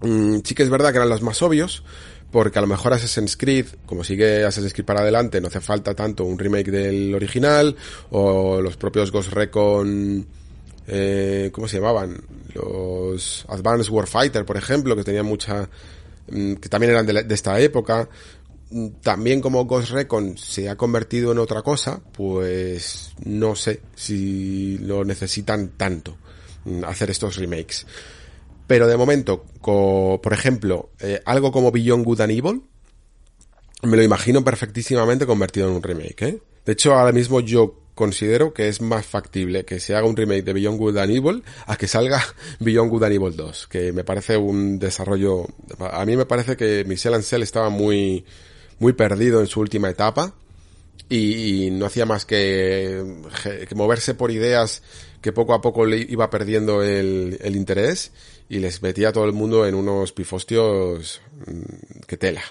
Mm, 0.00 0.38
sí 0.44 0.54
que 0.54 0.62
es 0.62 0.70
verdad 0.70 0.90
que 0.90 0.96
eran 0.96 1.08
los 1.08 1.22
más 1.22 1.42
obvios, 1.42 1.82
porque 2.30 2.58
a 2.58 2.62
lo 2.62 2.68
mejor 2.68 2.92
Assassin's 2.92 3.36
Creed, 3.36 3.66
como 3.86 4.04
sigue 4.04 4.44
Assassin's 4.44 4.72
Creed 4.72 4.86
para 4.86 5.00
adelante, 5.00 5.40
no 5.40 5.48
hace 5.48 5.60
falta 5.60 5.94
tanto 5.94 6.24
un 6.24 6.38
remake 6.38 6.70
del 6.70 7.14
original, 7.14 7.76
o 8.10 8.60
los 8.60 8.76
propios 8.76 9.10
Ghost 9.10 9.32
Recon, 9.32 10.26
eh, 10.86 11.50
¿cómo 11.52 11.68
se 11.68 11.78
llamaban? 11.78 12.22
Los 12.54 13.44
Advanced 13.48 13.90
Warfighter, 13.90 14.44
por 14.44 14.56
ejemplo, 14.56 14.96
que 14.96 15.04
tenían 15.04 15.26
mucha, 15.26 15.68
mm, 16.30 16.54
que 16.54 16.68
también 16.68 16.92
eran 16.92 17.06
de, 17.06 17.24
de 17.24 17.34
esta 17.34 17.58
época, 17.60 18.08
también 19.02 19.40
como 19.40 19.64
Ghost 19.64 19.90
Recon 19.90 20.38
se 20.38 20.68
ha 20.68 20.76
convertido 20.76 21.32
en 21.32 21.38
otra 21.38 21.62
cosa, 21.62 22.00
pues 22.12 23.12
no 23.24 23.56
sé 23.56 23.80
si 23.96 24.78
lo 24.78 25.04
necesitan 25.04 25.70
tanto 25.76 26.16
mm, 26.64 26.84
hacer 26.84 27.10
estos 27.10 27.36
remakes. 27.36 27.86
Pero 28.66 28.86
de 28.86 28.96
momento, 28.96 29.44
por 29.62 30.32
ejemplo, 30.32 30.90
eh, 31.00 31.20
algo 31.24 31.50
como 31.50 31.72
Beyond 31.72 32.04
Good 32.04 32.20
and 32.20 32.32
Evil, 32.32 32.62
me 33.82 33.96
lo 33.96 34.02
imagino 34.02 34.44
perfectísimamente 34.44 35.26
convertido 35.26 35.68
en 35.68 35.74
un 35.74 35.82
remake, 35.82 36.22
¿eh? 36.22 36.42
De 36.64 36.72
hecho, 36.74 36.94
ahora 36.94 37.10
mismo 37.10 37.40
yo 37.40 37.80
considero 37.96 38.54
que 38.54 38.68
es 38.68 38.80
más 38.80 39.04
factible 39.04 39.64
que 39.64 39.80
se 39.80 39.94
haga 39.96 40.06
un 40.06 40.16
remake 40.16 40.44
de 40.44 40.52
Beyond 40.52 40.78
Good 40.78 40.98
and 40.98 41.10
Evil 41.12 41.42
a 41.66 41.76
que 41.76 41.88
salga 41.88 42.22
Beyond 42.60 42.90
Good 42.90 43.02
and 43.02 43.12
Evil 43.14 43.36
2, 43.36 43.66
que 43.66 43.92
me 43.92 44.04
parece 44.04 44.36
un 44.36 44.78
desarrollo... 44.78 45.46
A 45.78 46.06
mí 46.06 46.16
me 46.16 46.26
parece 46.26 46.56
que 46.56 46.84
Michel 46.86 47.14
Ancel 47.14 47.42
estaba 47.42 47.70
muy 47.70 48.24
muy 48.80 48.94
perdido 48.94 49.40
en 49.40 49.46
su 49.46 49.60
última 49.60 49.88
etapa 49.88 50.34
y, 51.08 51.70
no 51.70 51.86
hacía 51.86 52.06
más 52.06 52.24
que, 52.24 53.04
moverse 53.76 54.14
por 54.14 54.30
ideas 54.30 54.82
que 55.20 55.32
poco 55.32 55.54
a 55.54 55.60
poco 55.60 55.84
le 55.84 55.98
iba 55.98 56.30
perdiendo 56.30 56.82
el, 56.82 57.38
interés 57.54 58.10
y 58.48 58.58
les 58.58 58.82
metía 58.82 59.10
a 59.10 59.12
todo 59.12 59.26
el 59.26 59.32
mundo 59.32 59.66
en 59.66 59.74
unos 59.74 60.12
pifostios 60.12 61.20
mm, 61.46 62.00
que 62.06 62.16
tela. 62.16 62.42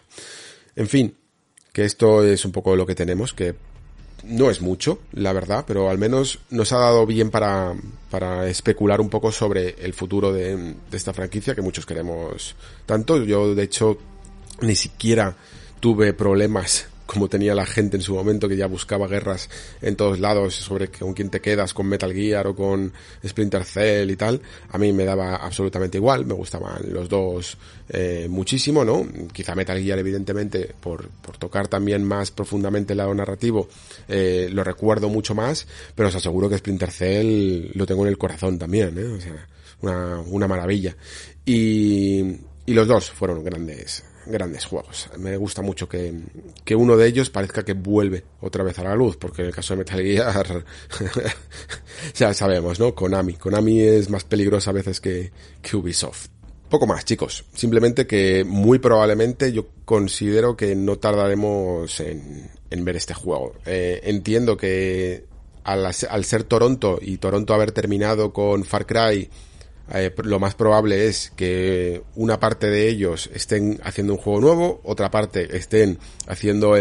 En 0.76 0.88
fin, 0.88 1.16
que 1.74 1.84
esto 1.84 2.24
es 2.24 2.46
un 2.46 2.52
poco 2.52 2.76
lo 2.76 2.86
que 2.86 2.96
tenemos, 2.96 3.34
que 3.34 3.56
no 4.24 4.50
es 4.50 4.62
mucho, 4.62 5.00
la 5.14 5.34
verdad, 5.34 5.64
pero 5.66 5.90
al 5.90 5.98
menos 5.98 6.40
nos 6.50 6.72
ha 6.74 6.78
dado 6.78 7.06
bien 7.06 7.32
para, 7.32 7.74
para 8.12 8.48
especular 8.48 9.02
un 9.02 9.10
poco 9.10 9.32
sobre 9.32 9.76
el 9.80 9.94
futuro 9.94 10.32
de, 10.32 10.56
de 10.56 10.98
esta 10.98 11.14
franquicia 11.14 11.56
que 11.56 11.62
muchos 11.62 11.86
queremos 11.86 12.56
tanto. 12.86 13.24
Yo, 13.24 13.56
de 13.56 13.64
hecho, 13.64 13.98
ni 14.62 14.76
siquiera 14.76 15.36
tuve 15.80 16.14
problemas 16.14 16.88
como 17.10 17.28
tenía 17.28 17.56
la 17.56 17.66
gente 17.66 17.98
en 17.98 18.04
su 18.04 18.14
momento 18.14 18.48
que 18.48 18.56
ya 18.56 18.68
buscaba 18.68 19.08
guerras 19.08 19.50
en 19.82 19.96
todos 19.96 20.20
lados 20.20 20.54
sobre 20.54 20.90
con 20.90 21.16
quién 21.16 21.32
te 21.32 21.42
quedas, 21.42 21.74
con 21.74 21.88
Metal 21.88 22.14
Gear 22.14 22.46
o 22.46 22.56
con 22.56 22.94
Splinter 23.28 23.66
Cell 23.66 24.12
y 24.12 24.16
tal, 24.16 24.40
a 24.70 24.78
mí 24.78 24.94
me 24.94 25.06
daba 25.06 25.38
absolutamente 25.38 25.98
igual, 25.98 26.28
me 26.28 26.36
gustaban 26.36 26.94
los 26.94 27.10
dos 27.10 27.58
eh, 27.90 28.28
muchísimo, 28.30 28.86
¿no? 28.86 29.08
Quizá 29.34 29.56
Metal 29.56 29.82
Gear 29.82 29.98
evidentemente 29.98 30.76
por, 30.80 31.10
por 31.10 31.38
tocar 31.38 31.68
también 31.68 32.04
más 32.04 32.30
profundamente 32.30 32.94
el 32.94 32.98
lado 32.98 33.16
narrativo, 33.16 33.68
eh, 34.08 34.48
lo 34.52 34.64
recuerdo 34.64 35.10
mucho 35.10 35.34
más, 35.34 35.66
pero 35.96 36.10
os 36.10 36.16
aseguro 36.16 36.48
que 36.48 36.60
Splinter 36.60 36.92
Cell 36.92 37.72
lo 37.74 37.88
tengo 37.88 38.04
en 38.04 38.10
el 38.10 38.20
corazón 38.20 38.60
también, 38.60 38.96
¿eh? 39.00 39.06
O 39.06 39.20
sea, 39.20 39.48
una, 39.82 40.20
una 40.28 40.48
maravilla. 40.48 40.96
Y, 41.44 42.20
y 42.68 42.74
los 42.74 42.88
dos 42.88 43.10
fueron 43.10 43.44
grandes, 43.44 44.04
grandes 44.26 44.66
juegos. 44.66 45.10
Me 45.18 45.38
gusta 45.38 45.62
mucho 45.62 45.88
que, 45.88 46.14
que, 46.64 46.76
uno 46.76 46.98
de 46.98 47.08
ellos 47.08 47.30
parezca 47.30 47.64
que 47.64 47.74
vuelve 47.74 48.24
otra 48.42 48.64
vez 48.64 48.78
a 48.80 48.84
la 48.84 48.96
luz, 48.96 49.18
porque 49.18 49.42
en 49.42 49.48
el 49.50 49.54
caso 49.54 49.74
de 49.74 49.80
Metal 49.80 50.02
Gear 50.02 50.66
ya 52.16 52.34
sabemos, 52.34 52.80
¿no? 52.80 52.94
Konami. 52.96 53.34
Konami 53.34 53.82
es 53.82 54.10
más 54.10 54.24
peligrosa 54.24 54.72
a 54.72 54.74
veces 54.74 55.00
que, 55.00 55.32
Ubisoft. 55.74 56.28
Poco 56.70 56.86
más, 56.86 57.04
chicos. 57.04 57.46
Simplemente 57.54 58.06
que 58.06 58.44
muy 58.44 58.78
probablemente 58.78 59.52
yo 59.52 59.68
considero 59.86 60.56
que 60.56 60.76
no 60.76 60.98
tardaremos 60.98 62.00
en, 62.00 62.52
en 62.70 62.86
ver 62.86 62.96
este 62.96 63.16
juego. 63.16 63.56
Eh, 63.66 64.02
entiendo 64.04 64.56
que 64.56 65.26
al 65.64 66.26
ser 66.26 66.44
Toronto 66.44 67.00
y 67.02 67.18
Toronto 67.18 67.54
haber 67.54 67.72
terminado 67.72 68.34
con 68.34 68.66
Far 68.66 68.86
Cry 68.86 69.30
eh, 69.94 70.14
lo 70.24 70.40
más 70.40 70.56
probable 70.56 71.08
es 71.08 71.32
que 71.36 72.04
una 72.16 72.40
parte 72.40 72.68
de 72.68 72.88
ellos 72.88 73.30
estén 73.34 73.80
haciendo 73.84 74.14
un 74.14 74.20
juego 74.20 74.42
nuevo, 74.42 74.82
otra 74.84 75.10
parte 75.10 75.58
estén 75.58 75.98
haciendo 76.28 76.76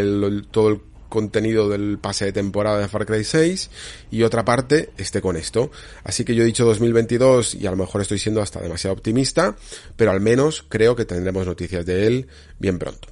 todo 0.51 0.69
el 0.69 0.81
contenido 1.09 1.69
del 1.69 1.99
pase 1.99 2.27
de 2.27 2.33
temporada 2.33 2.81
de 2.81 2.89
Far 2.89 3.07
Cry 3.07 3.25
6 3.25 3.71
y 4.11 4.23
otra 4.23 4.45
parte 4.45 4.91
esté 4.99 5.21
con 5.21 5.37
esto. 5.37 5.71
Así 6.05 6.25
que 6.25 6.35
yo 6.35 6.43
he 6.43 6.47
dicho 6.47 6.65
2022 6.65 7.55
y 7.55 7.67
a 7.67 7.71
lo 7.71 7.77
mejor 7.77 8.03
estoy 8.03 8.19
siendo 8.19 8.43
hasta 8.43 8.61
demasiado 8.61 8.95
optimista, 8.95 9.57
pero 9.97 10.11
al 10.11 10.21
menos 10.21 10.65
creo 10.69 10.95
que 10.95 11.05
tendremos 11.05 11.47
noticias 11.47 11.87
de 11.87 12.07
él 12.07 12.29
bien 12.59 12.79
pronto. 12.79 13.09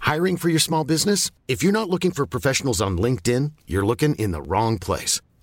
Hiring 0.00 0.36
for 0.38 0.48
your 0.48 0.60
small 0.60 0.84
business? 0.84 1.32
If 1.48 1.64
you're 1.64 1.72
not 1.72 1.90
looking 1.90 2.12
for 2.12 2.26
professionals 2.26 2.80
on 2.80 2.96
LinkedIn, 2.96 3.52
you're 3.66 3.84
looking 3.84 4.14
in 4.14 4.30
the 4.30 4.40
wrong 4.40 4.78
place. 4.78 5.20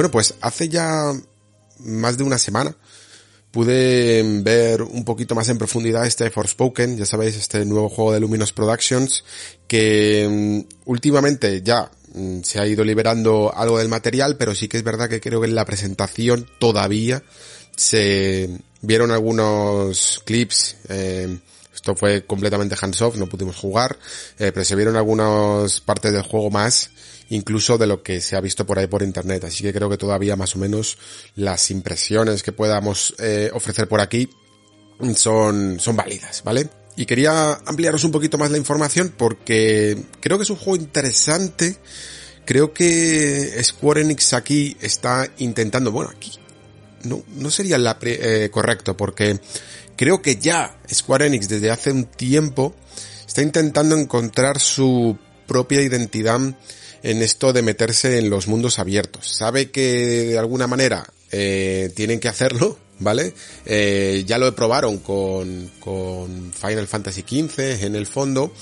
Bueno, 0.00 0.12
pues 0.12 0.32
hace 0.40 0.70
ya 0.70 1.12
más 1.80 2.16
de 2.16 2.24
una 2.24 2.38
semana 2.38 2.74
pude 3.50 4.22
ver 4.40 4.80
un 4.80 5.04
poquito 5.04 5.34
más 5.34 5.50
en 5.50 5.58
profundidad 5.58 6.06
este 6.06 6.30
Forspoken, 6.30 6.96
ya 6.96 7.04
sabéis, 7.04 7.36
este 7.36 7.66
nuevo 7.66 7.90
juego 7.90 8.14
de 8.14 8.20
Luminous 8.20 8.54
Productions, 8.54 9.22
que 9.68 10.26
mm, 10.26 10.86
últimamente 10.86 11.60
ya 11.60 11.90
mm, 12.14 12.40
se 12.40 12.60
ha 12.60 12.66
ido 12.66 12.82
liberando 12.82 13.52
algo 13.54 13.76
del 13.76 13.90
material, 13.90 14.38
pero 14.38 14.54
sí 14.54 14.68
que 14.68 14.78
es 14.78 14.82
verdad 14.82 15.10
que 15.10 15.20
creo 15.20 15.42
que 15.42 15.48
en 15.48 15.54
la 15.54 15.66
presentación 15.66 16.48
todavía 16.58 17.22
se 17.76 18.48
vieron 18.80 19.10
algunos 19.10 20.22
clips, 20.24 20.76
eh, 20.88 21.40
esto 21.74 21.94
fue 21.94 22.24
completamente 22.24 22.74
hands-off, 22.80 23.16
no 23.16 23.26
pudimos 23.26 23.56
jugar, 23.56 23.98
eh, 24.38 24.50
pero 24.50 24.64
se 24.64 24.76
vieron 24.76 24.96
algunas 24.96 25.78
partes 25.80 26.14
del 26.14 26.22
juego 26.22 26.48
más 26.48 26.88
incluso 27.30 27.78
de 27.78 27.86
lo 27.86 28.02
que 28.02 28.20
se 28.20 28.36
ha 28.36 28.40
visto 28.40 28.66
por 28.66 28.78
ahí 28.78 28.86
por 28.86 29.02
internet. 29.02 29.44
Así 29.44 29.62
que 29.64 29.72
creo 29.72 29.88
que 29.88 29.96
todavía 29.96 30.36
más 30.36 30.54
o 30.54 30.58
menos 30.58 30.98
las 31.34 31.70
impresiones 31.70 32.42
que 32.42 32.52
podamos 32.52 33.14
eh, 33.18 33.50
ofrecer 33.54 33.88
por 33.88 34.00
aquí 34.00 34.28
son, 35.14 35.80
son 35.80 35.96
válidas, 35.96 36.42
¿vale? 36.44 36.68
Y 36.96 37.06
quería 37.06 37.54
ampliaros 37.64 38.04
un 38.04 38.10
poquito 38.10 38.36
más 38.36 38.50
la 38.50 38.58
información 38.58 39.14
porque 39.16 39.96
creo 40.20 40.36
que 40.36 40.42
es 40.42 40.50
un 40.50 40.56
juego 40.56 40.76
interesante. 40.76 41.76
Creo 42.44 42.74
que 42.74 43.62
Square 43.62 44.02
Enix 44.02 44.32
aquí 44.32 44.76
está 44.80 45.28
intentando, 45.38 45.92
bueno, 45.92 46.10
aquí 46.14 46.32
no, 47.04 47.22
no 47.36 47.50
sería 47.50 47.78
la 47.78 47.96
eh, 48.02 48.50
correcto 48.52 48.96
porque 48.96 49.38
creo 49.96 50.20
que 50.20 50.36
ya 50.36 50.80
Square 50.92 51.26
Enix 51.26 51.48
desde 51.48 51.70
hace 51.70 51.92
un 51.92 52.06
tiempo 52.06 52.74
está 53.26 53.42
intentando 53.42 53.96
encontrar 53.96 54.58
su 54.58 55.16
propia 55.46 55.80
identidad 55.80 56.40
en 57.02 57.22
esto 57.22 57.52
de 57.52 57.62
meterse 57.62 58.18
en 58.18 58.30
los 58.30 58.48
mundos 58.48 58.78
abiertos. 58.78 59.26
Sabe 59.26 59.70
que 59.70 60.26
de 60.28 60.38
alguna 60.38 60.66
manera 60.66 61.06
eh, 61.30 61.90
tienen 61.94 62.20
que 62.20 62.28
hacerlo, 62.28 62.78
¿vale? 62.98 63.34
Eh, 63.66 64.24
ya 64.26 64.38
lo 64.38 64.54
probaron 64.54 64.98
con, 64.98 65.70
con 65.80 66.52
Final 66.52 66.86
Fantasy 66.86 67.22
XV 67.22 67.84
en 67.84 67.96
el 67.96 68.06
fondo 68.06 68.52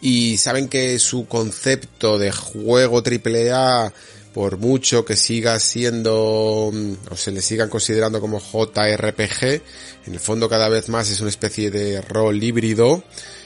y 0.00 0.36
saben 0.36 0.68
que 0.68 0.98
su 0.98 1.26
concepto 1.26 2.18
de 2.18 2.30
juego 2.30 3.02
AAA 3.02 3.92
por 4.34 4.58
mucho 4.58 5.04
que 5.04 5.14
siga 5.14 5.58
siendo 5.60 6.70
mm, 6.72 6.92
o 7.12 7.16
se 7.16 7.30
le 7.30 7.40
sigan 7.40 7.68
considerando 7.70 8.20
como 8.20 8.40
JRPG, 8.40 9.62
en 10.06 10.12
el 10.12 10.20
fondo 10.20 10.48
cada 10.48 10.68
vez 10.68 10.88
más 10.88 11.08
es 11.08 11.20
una 11.20 11.30
especie 11.30 11.70
de 11.70 12.02
rol 12.02 12.42
híbrido 12.42 13.04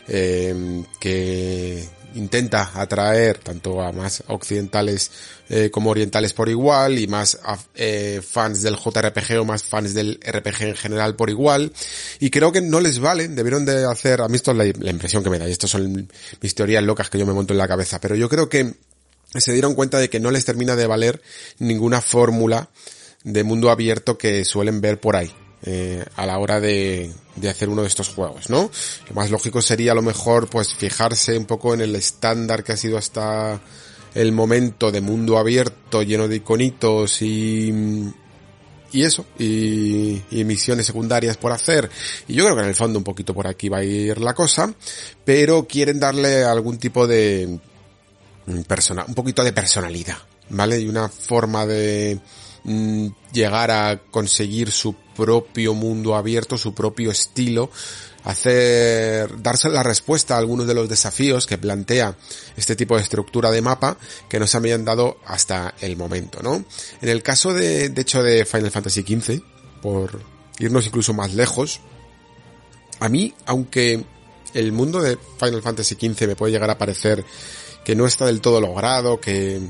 eh, 0.09 0.83
que 0.99 1.87
intenta 2.15 2.71
atraer 2.75 3.39
tanto 3.39 3.81
a 3.81 3.93
más 3.93 4.23
occidentales 4.29 5.11
eh, 5.49 5.71
como 5.71 5.91
orientales 5.91 6.33
por 6.33 6.49
igual 6.49 6.99
y 6.99 7.07
más 7.07 7.39
eh, 7.75 8.21
fans 8.27 8.63
del 8.63 8.77
JRPG 8.77 9.41
o 9.41 9.45
más 9.45 9.63
fans 9.63 9.95
del 9.95 10.21
RPG 10.25 10.63
en 10.63 10.77
general 10.77 11.17
por 11.17 11.31
igual. 11.31 11.73
Y 12.21 12.31
creo 12.31 12.53
que 12.53 12.61
no 12.61 12.81
les 12.81 12.99
vale, 12.99 13.29
debieron 13.29 13.65
de 13.65 13.85
hacer, 13.85 14.21
a 14.21 14.29
mí 14.29 14.37
esto 14.37 14.53
es 14.53 14.57
la, 14.57 14.65
la 14.65 14.91
impresión 14.91 15.23
que 15.23 15.31
me 15.31 15.39
da 15.39 15.49
y 15.49 15.53
estas 15.53 15.71
son 15.71 16.09
mis 16.41 16.55
teorías 16.55 16.83
locas 16.83 17.11
que 17.11 17.19
yo 17.19 17.27
me 17.27 17.33
monto 17.33 17.55
en 17.55 17.59
la 17.59 17.69
cabeza, 17.69 18.01
pero 18.01 18.15
yo 18.15 18.29
creo 18.29 18.49
que 18.49 18.75
se 19.35 19.53
dieron 19.53 19.75
cuenta 19.75 19.99
de 19.99 20.09
que 20.09 20.21
no 20.21 20.31
les 20.31 20.45
termina 20.45 20.77
de 20.77 20.87
valer 20.87 21.23
ninguna 21.59 22.01
fórmula 22.01 22.71
de 23.25 23.45
mundo 23.45 23.71
abierto 23.71 24.17
que 24.17 24.45
suelen 24.45 24.81
ver 24.81 25.01
por 25.01 25.17
ahí 25.17 25.35
eh, 25.63 26.05
a 26.17 26.27
la 26.27 26.39
hora 26.39 26.61
de, 26.61 27.13
de 27.37 27.49
hacer 27.49 27.69
uno 27.69 27.83
de 27.83 27.89
estos 27.89 28.09
juegos, 28.09 28.51
¿no? 28.51 28.71
Lo 29.09 29.15
más 29.15 29.31
lógico 29.31 29.61
sería 29.63 29.93
a 29.93 29.95
lo 29.95 30.03
mejor 30.03 30.49
pues 30.49 30.75
fijarse 30.75 31.37
un 31.37 31.47
poco 31.47 31.75
en 31.75 31.81
el 31.81 31.95
estándar 31.97 32.63
que 32.65 32.73
ha 32.73 32.77
sido 32.77 32.99
hasta 32.99 33.61
el 34.15 34.33
momento 34.33 34.91
de 34.91 35.01
mundo 35.01 35.39
abierto 35.39 36.03
lleno 36.03 36.29
de 36.29 36.37
iconitos 36.37 37.23
y 37.23 38.13
y 38.91 39.03
eso, 39.03 39.27
y, 39.39 40.23
y, 40.31 40.45
misiones 40.45 40.87
secundarias 40.87 41.37
por 41.37 41.53
hacer. 41.53 41.91
Y 42.27 42.35
yo 42.35 42.45
creo 42.45 42.57
que 42.57 42.63
en 42.63 42.69
el 42.69 42.75
fondo 42.75 42.99
un 42.99 43.05
poquito 43.05 43.35
por 43.35 43.47
aquí 43.47 43.69
va 43.69 43.79
a 43.79 43.85
ir 43.85 44.19
la 44.19 44.35
cosa, 44.35 44.73
pero 45.25 45.67
quieren 45.67 46.01
darle 46.01 46.45
algún 46.45 46.79
tipo 46.79 47.07
de 47.07 47.59
persona, 48.67 49.05
un 49.07 49.15
poquito 49.15 49.45
de 49.45 49.53
personalidad, 49.53 50.17
¿vale? 50.51 50.81
Y 50.81 50.89
una 50.89 51.09
forma 51.09 51.67
de, 51.67 52.19
mm, 52.65 53.07
llegar 53.33 53.71
a 53.71 54.01
conseguir 54.11 54.71
su 54.71 54.95
propio 55.17 55.75
mundo 55.75 56.15
abierto, 56.15 56.57
su 56.57 56.75
propio 56.75 57.11
estilo, 57.11 57.71
hacer, 58.25 59.43
darse 59.43 59.69
la 59.69 59.83
respuesta 59.83 60.35
a 60.35 60.39
algunos 60.39 60.67
de 60.67 60.75
los 60.75 60.89
desafíos 60.89 61.47
que 61.47 61.59
plantea 61.59 62.17
este 62.57 62.77
tipo 62.77 62.97
de 62.97 63.03
estructura 63.03 63.51
de 63.51 63.63
mapa 63.63 63.97
que 64.29 64.39
nos 64.39 64.55
habían 64.55 64.85
dado 64.85 65.19
hasta 65.27 65.75
el 65.81 65.97
momento, 65.97 66.41
¿no? 66.43 66.65
En 67.01 67.09
el 67.09 67.23
caso 67.23 67.53
de, 67.55 67.89
de 67.89 68.03
hecho 68.03 68.23
de 68.23 68.45
Final 68.45 68.71
Fantasy 68.71 69.03
XV, 69.03 69.43
por 69.81 70.21
irnos 70.59 70.87
incluso 70.87 71.15
más 71.15 71.35
lejos, 71.35 71.81
a 73.01 73.09
mí, 73.09 73.35
aunque 73.47 74.05
el 74.55 74.73
mundo 74.73 75.01
de 75.01 75.19
Final 75.39 75.63
Fantasy 75.63 75.95
XV 75.95 76.27
me 76.27 76.37
puede 76.37 76.53
llegar 76.53 76.71
a 76.71 76.79
parecer 76.79 77.25
que 77.85 77.95
no 77.95 78.07
está 78.07 78.27
del 78.27 78.41
todo 78.41 78.61
logrado, 78.61 79.21
que, 79.21 79.61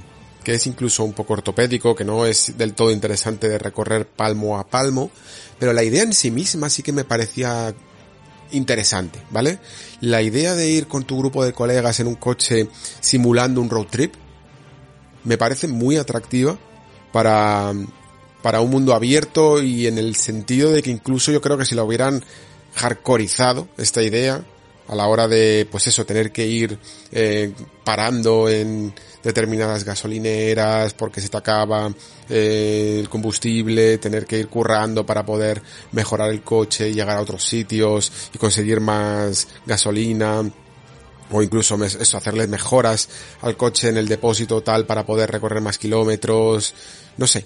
que 0.49 0.55
es 0.55 0.67
incluso 0.67 1.05
un 1.05 1.13
poco 1.13 1.35
ortopédico, 1.35 1.95
que 1.95 2.07
no 2.07 2.25
es 2.25 2.57
del 2.57 2.73
todo 2.73 2.91
interesante 2.91 3.51
de 3.51 3.59
recorrer 3.59 4.07
palmo 4.07 4.59
a 4.59 4.67
palmo, 4.67 5.11
pero 5.59 5.75
la 5.75 5.85
idea 5.85 6.03
en 6.03 6.15
sí 6.15 6.31
misma 6.31 6.71
sí 6.71 6.83
que 6.83 6.91
me 6.91 7.05
parecía 7.05 7.75
interesante, 8.53 9.21
¿vale? 9.29 9.59
La 10.01 10.23
idea 10.23 10.55
de 10.55 10.71
ir 10.71 10.87
con 10.87 11.05
tu 11.05 11.19
grupo 11.19 11.45
de 11.45 11.53
colegas 11.53 12.01
en 12.01 12.07
un 12.07 12.15
coche 12.15 12.67
simulando 13.01 13.61
un 13.61 13.69
road 13.69 13.89
trip 13.91 14.15
me 15.23 15.37
parece 15.37 15.69
muy 15.69 15.99
atractiva 15.99 16.59
para, 17.13 17.75
para 18.41 18.63
un 18.63 18.71
mundo 18.71 18.95
abierto 18.95 19.63
y 19.63 19.87
en 19.87 19.99
el 19.99 20.17
sentido 20.17 20.71
de 20.71 20.83
que 20.83 20.89
incluso 20.89 21.31
yo 21.31 21.43
creo 21.43 21.59
que 21.59 21.67
si 21.67 21.75
lo 21.75 21.85
hubieran 21.85 22.25
hardcoreizado 22.75 23.69
esta 23.77 24.03
idea 24.03 24.47
a 24.89 24.95
la 24.95 25.07
hora 25.07 25.29
de, 25.29 25.67
pues 25.71 25.87
eso, 25.87 26.05
tener 26.05 26.33
que 26.33 26.47
ir 26.47 26.79
eh, 27.13 27.53
parando 27.85 28.49
en 28.49 28.93
determinadas 29.23 29.85
gasolineras 29.85 30.95
porque 30.95 31.21
se 31.21 31.29
te 31.29 31.37
acaba 31.37 31.93
eh, 32.29 32.97
el 33.01 33.09
combustible, 33.09 33.99
tener 33.99 34.27
que 34.27 34.39
ir 34.39 34.49
currando 34.49 35.05
para 35.05 35.25
poder 35.25 35.63
mejorar 35.93 36.31
el 36.31 36.43
coche 36.43 36.89
y 36.89 36.95
llegar 36.95 37.19
a 37.19 37.21
otros 37.21 37.45
sitios 37.45 38.31
y 38.35 38.39
conseguir 38.39 38.81
más 38.81 39.49
gasolina 39.67 40.51
o 41.31 41.43
incluso 41.43 41.83
eso, 41.85 42.17
hacerle 42.17 42.47
mejoras 42.47 43.09
al 43.43 43.57
coche 43.57 43.89
en 43.89 43.99
el 43.99 44.09
depósito 44.09 44.63
tal 44.63 44.87
para 44.87 45.05
poder 45.05 45.31
recorrer 45.31 45.61
más 45.61 45.77
kilómetros, 45.77 46.75
no 47.19 47.27
sé, 47.27 47.45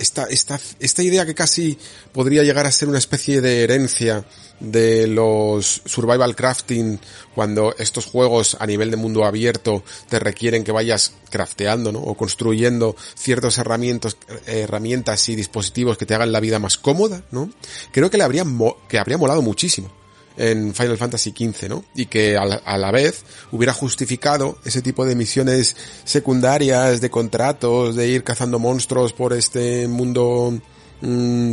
esta, 0.00 0.24
esta, 0.24 0.58
esta 0.80 1.02
idea 1.02 1.26
que 1.26 1.34
casi 1.34 1.78
podría 2.12 2.42
llegar 2.42 2.66
a 2.66 2.72
ser 2.72 2.88
una 2.88 2.98
especie 2.98 3.40
de 3.40 3.62
herencia 3.62 4.24
de 4.58 5.06
los 5.06 5.82
survival 5.86 6.36
crafting 6.36 7.00
cuando 7.34 7.74
estos 7.78 8.06
juegos 8.06 8.56
a 8.60 8.66
nivel 8.66 8.90
de 8.90 8.96
mundo 8.96 9.24
abierto 9.24 9.82
te 10.08 10.18
requieren 10.18 10.64
que 10.64 10.72
vayas 10.72 11.14
crafteando, 11.30 11.92
¿no? 11.92 12.00
O 12.00 12.14
construyendo 12.14 12.96
ciertas 13.14 13.58
herramientas, 13.58 14.16
herramientas 14.46 15.28
y 15.28 15.36
dispositivos 15.36 15.96
que 15.96 16.06
te 16.06 16.14
hagan 16.14 16.32
la 16.32 16.40
vida 16.40 16.58
más 16.58 16.76
cómoda, 16.76 17.22
¿no? 17.30 17.50
Creo 17.92 18.10
que 18.10 18.18
le 18.18 18.24
habría, 18.24 18.44
que 18.88 18.98
habría 18.98 19.18
molado 19.18 19.42
muchísimo 19.42 19.99
en 20.40 20.74
Final 20.74 20.96
Fantasy 20.96 21.34
XV, 21.36 21.68
¿no? 21.68 21.84
Y 21.94 22.06
que 22.06 22.38
a 22.38 22.78
la, 22.78 22.90
vez 22.90 23.24
hubiera 23.52 23.74
justificado 23.74 24.58
ese 24.64 24.80
tipo 24.80 25.04
de 25.04 25.14
misiones 25.14 25.76
secundarias, 26.04 27.02
de 27.02 27.10
contratos, 27.10 27.94
de 27.94 28.08
ir 28.08 28.24
cazando 28.24 28.58
monstruos 28.58 29.12
por 29.12 29.34
este 29.34 29.86
mundo 29.86 30.58
mmm, 31.02 31.52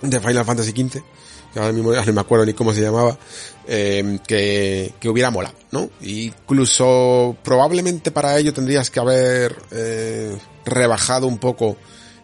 de 0.00 0.20
Final 0.20 0.44
Fantasy 0.46 0.70
XV, 0.70 1.02
ahora 1.56 1.72
mismo 1.72 1.92
no 1.92 2.12
me 2.14 2.20
acuerdo 2.22 2.46
ni 2.46 2.54
cómo 2.54 2.72
se 2.72 2.80
llamaba, 2.80 3.18
eh, 3.68 4.18
que, 4.26 4.94
que 4.98 5.08
hubiera 5.10 5.30
molado, 5.30 5.56
¿no? 5.70 5.90
incluso 6.00 7.36
probablemente 7.44 8.12
para 8.12 8.38
ello 8.38 8.54
tendrías 8.54 8.90
que 8.90 8.98
haber 9.00 9.54
eh, 9.72 10.34
rebajado 10.64 11.26
un 11.26 11.36
poco 11.36 11.76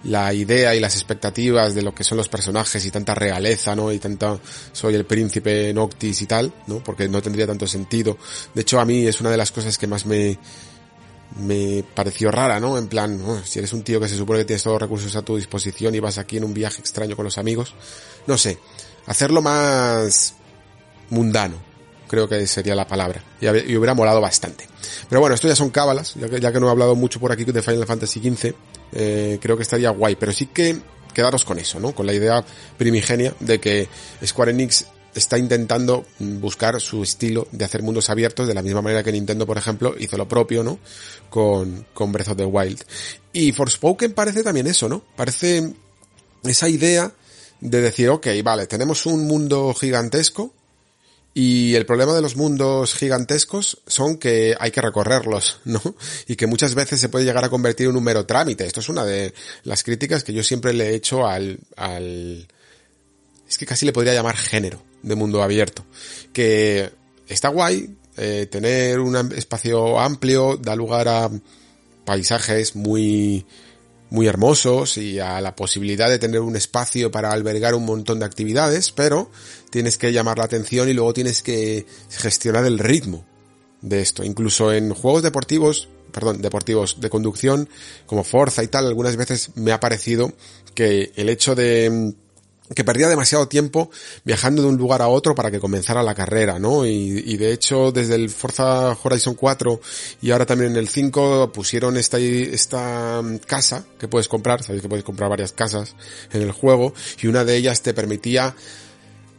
la 0.04 0.32
idea 0.34 0.74
y 0.74 0.80
las 0.80 0.94
expectativas 0.94 1.74
de 1.74 1.82
lo 1.82 1.94
que 1.94 2.04
son 2.04 2.18
los 2.18 2.28
personajes 2.28 2.84
y 2.84 2.90
tanta 2.90 3.14
realeza, 3.14 3.76
¿no? 3.76 3.92
Y 3.92 3.98
tanta 3.98 4.38
soy 4.72 4.94
el 4.94 5.04
príncipe 5.04 5.72
Noctis 5.72 6.22
y 6.22 6.26
tal, 6.26 6.52
¿no? 6.66 6.82
Porque 6.82 7.08
no 7.08 7.22
tendría 7.22 7.46
tanto 7.46 7.66
sentido. 7.66 8.18
De 8.54 8.62
hecho, 8.62 8.80
a 8.80 8.84
mí 8.84 9.06
es 9.06 9.20
una 9.20 9.30
de 9.30 9.36
las 9.36 9.52
cosas 9.52 9.78
que 9.78 9.86
más 9.86 10.06
me 10.06 10.38
me 11.36 11.84
pareció 11.94 12.30
rara, 12.30 12.60
¿no? 12.60 12.76
En 12.78 12.88
plan, 12.88 13.20
si 13.44 13.58
eres 13.58 13.72
un 13.72 13.82
tío 13.82 14.00
que 14.00 14.08
se 14.08 14.16
supone 14.16 14.40
que 14.40 14.44
tienes 14.44 14.62
todos 14.62 14.74
los 14.74 14.82
recursos 14.82 15.14
a 15.16 15.22
tu 15.22 15.36
disposición 15.36 15.94
y 15.94 16.00
vas 16.00 16.18
aquí 16.18 16.36
en 16.36 16.44
un 16.44 16.54
viaje 16.54 16.80
extraño 16.80 17.16
con 17.16 17.24
los 17.24 17.38
amigos, 17.38 17.74
no 18.26 18.36
sé, 18.36 18.58
hacerlo 19.06 19.40
más 19.42 20.34
mundano, 21.10 21.56
creo 22.08 22.28
que 22.28 22.46
sería 22.46 22.74
la 22.74 22.86
palabra, 22.86 23.22
y, 23.40 23.46
hubiera 23.46 23.94
molado 23.94 24.20
bastante. 24.20 24.68
Pero 25.08 25.20
bueno, 25.20 25.34
esto 25.34 25.48
ya 25.48 25.56
son 25.56 25.70
cábalas, 25.70 26.14
ya 26.14 26.28
que, 26.28 26.40
ya 26.40 26.52
que 26.52 26.60
no 26.60 26.68
he 26.68 26.70
hablado 26.70 26.94
mucho 26.94 27.20
por 27.20 27.32
aquí 27.32 27.44
de 27.44 27.62
Final 27.62 27.86
Fantasy 27.86 28.20
XV, 28.20 28.54
eh, 28.92 29.38
creo 29.40 29.56
que 29.56 29.62
estaría 29.62 29.90
guay, 29.90 30.16
pero 30.16 30.32
sí 30.32 30.46
que 30.46 30.78
quedaros 31.12 31.44
con 31.44 31.58
eso, 31.58 31.78
¿no? 31.80 31.94
Con 31.94 32.06
la 32.06 32.14
idea 32.14 32.44
primigenia 32.76 33.34
de 33.40 33.60
que 33.60 33.88
Square 34.24 34.52
Enix 34.52 34.86
está 35.14 35.36
intentando 35.38 36.06
buscar 36.18 36.80
su 36.80 37.02
estilo 37.02 37.46
de 37.52 37.64
hacer 37.64 37.82
mundos 37.82 38.08
abiertos 38.08 38.48
de 38.48 38.54
la 38.54 38.62
misma 38.62 38.80
manera 38.80 39.02
que 39.02 39.12
Nintendo, 39.12 39.46
por 39.46 39.58
ejemplo, 39.58 39.94
hizo 39.98 40.16
lo 40.16 40.26
propio, 40.26 40.64
¿no? 40.64 40.78
Con, 41.28 41.86
con 41.92 42.12
Breath 42.12 42.28
of 42.28 42.36
the 42.36 42.44
Wild. 42.44 42.82
Y 43.32 43.52
Forspoken 43.52 44.12
parece 44.14 44.42
también 44.42 44.66
eso, 44.66 44.88
¿no? 44.88 45.02
Parece 45.16 45.74
esa 46.44 46.68
idea 46.68 47.12
de 47.60 47.80
decir, 47.80 48.08
ok, 48.08 48.26
vale, 48.42 48.66
tenemos 48.66 49.06
un 49.06 49.26
mundo 49.26 49.72
gigantesco, 49.74 50.52
y 51.34 51.74
el 51.74 51.86
problema 51.86 52.12
de 52.12 52.20
los 52.20 52.36
mundos 52.36 52.94
gigantescos 52.94 53.80
son 53.86 54.18
que 54.18 54.54
hay 54.58 54.70
que 54.70 54.82
recorrerlos, 54.82 55.60
¿no? 55.64 55.80
Y 56.26 56.36
que 56.36 56.46
muchas 56.46 56.74
veces 56.74 57.00
se 57.00 57.08
puede 57.08 57.24
llegar 57.24 57.44
a 57.44 57.48
convertir 57.48 57.88
en 57.88 57.96
un 57.96 58.04
mero 58.04 58.26
trámite. 58.26 58.66
Esto 58.66 58.80
es 58.80 58.88
una 58.88 59.04
de 59.04 59.32
las 59.64 59.82
críticas 59.82 60.24
que 60.24 60.34
yo 60.34 60.42
siempre 60.42 60.72
le 60.74 60.90
he 60.90 60.94
hecho 60.94 61.26
al, 61.26 61.58
al, 61.76 62.46
es 63.48 63.58
que 63.58 63.66
casi 63.66 63.86
le 63.86 63.92
podría 63.92 64.14
llamar 64.14 64.36
género 64.36 64.82
de 65.02 65.14
mundo 65.14 65.42
abierto. 65.42 65.84
Que 66.34 66.90
está 67.28 67.48
guay, 67.48 67.96
eh, 68.18 68.46
tener 68.50 69.00
un 69.00 69.16
espacio 69.32 69.98
amplio, 69.98 70.58
da 70.58 70.76
lugar 70.76 71.08
a 71.08 71.30
paisajes 72.04 72.76
muy, 72.76 73.46
muy 74.12 74.26
hermosos 74.26 74.98
y 74.98 75.20
a 75.20 75.40
la 75.40 75.56
posibilidad 75.56 76.10
de 76.10 76.18
tener 76.18 76.40
un 76.40 76.54
espacio 76.54 77.10
para 77.10 77.32
albergar 77.32 77.74
un 77.74 77.86
montón 77.86 78.18
de 78.18 78.26
actividades, 78.26 78.92
pero 78.92 79.30
tienes 79.70 79.96
que 79.96 80.12
llamar 80.12 80.36
la 80.36 80.44
atención 80.44 80.90
y 80.90 80.92
luego 80.92 81.14
tienes 81.14 81.42
que 81.42 81.86
gestionar 82.10 82.66
el 82.66 82.78
ritmo 82.78 83.24
de 83.80 84.02
esto. 84.02 84.22
Incluso 84.22 84.70
en 84.70 84.92
juegos 84.92 85.22
deportivos, 85.22 85.88
perdón, 86.12 86.42
deportivos 86.42 87.00
de 87.00 87.08
conducción, 87.08 87.70
como 88.04 88.22
Forza 88.22 88.62
y 88.62 88.68
tal, 88.68 88.86
algunas 88.86 89.16
veces 89.16 89.52
me 89.54 89.72
ha 89.72 89.80
parecido 89.80 90.30
que 90.74 91.12
el 91.16 91.30
hecho 91.30 91.54
de 91.54 92.14
que 92.74 92.84
perdía 92.84 93.08
demasiado 93.08 93.48
tiempo 93.48 93.90
viajando 94.24 94.62
de 94.62 94.68
un 94.68 94.76
lugar 94.76 95.02
a 95.02 95.08
otro 95.08 95.34
para 95.34 95.50
que 95.50 95.60
comenzara 95.60 96.02
la 96.02 96.14
carrera, 96.14 96.58
¿no? 96.58 96.86
Y, 96.86 97.36
de 97.36 97.52
hecho, 97.52 97.92
desde 97.92 98.14
el 98.14 98.30
Forza 98.30 98.96
Horizon 99.02 99.34
4 99.34 99.80
y 100.22 100.30
ahora 100.30 100.46
también 100.46 100.72
en 100.72 100.78
el 100.78 100.88
5 100.88 101.52
pusieron 101.52 101.96
esta, 101.96 102.18
esta 102.18 103.20
mm, 103.22 103.38
casa 103.38 103.84
que 103.98 104.08
puedes 104.08 104.28
comprar, 104.28 104.62
sabéis 104.62 104.82
que 104.82 104.88
puedes 104.88 105.04
comprar 105.04 105.30
varias 105.30 105.52
casas 105.52 105.94
en 106.32 106.42
el 106.42 106.52
juego, 106.52 106.94
y 107.20 107.26
una 107.26 107.44
de 107.44 107.56
ellas 107.56 107.82
te 107.82 107.94
permitía 107.94 108.54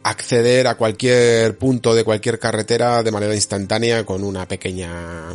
acceder 0.02 0.66
a 0.66 0.76
cualquier 0.76 1.56
punto 1.56 1.94
de 1.94 2.04
cualquier 2.04 2.38
carretera 2.38 3.02
de 3.02 3.10
manera 3.10 3.34
instantánea 3.34 4.04
con 4.04 4.22
una 4.22 4.46
pequeña 4.46 5.28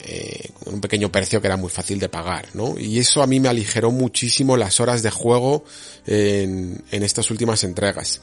eh, 0.00 0.50
un 0.66 0.80
pequeño 0.80 1.10
precio 1.10 1.40
que 1.40 1.46
era 1.46 1.56
muy 1.56 1.70
fácil 1.70 1.98
de 1.98 2.08
pagar, 2.08 2.48
¿no? 2.54 2.78
Y 2.78 2.98
eso 2.98 3.22
a 3.22 3.26
mí 3.26 3.40
me 3.40 3.48
aligeró 3.48 3.90
muchísimo 3.90 4.56
las 4.56 4.80
horas 4.80 5.02
de 5.02 5.10
juego 5.10 5.64
en, 6.06 6.82
en 6.90 7.02
estas 7.02 7.30
últimas 7.30 7.64
entregas. 7.64 8.20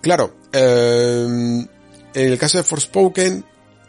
Claro, 0.00 0.34
eh, 0.52 1.66
en 2.14 2.32
el 2.32 2.38
caso 2.38 2.58
de 2.58 2.64
Forspoken, 2.64 3.44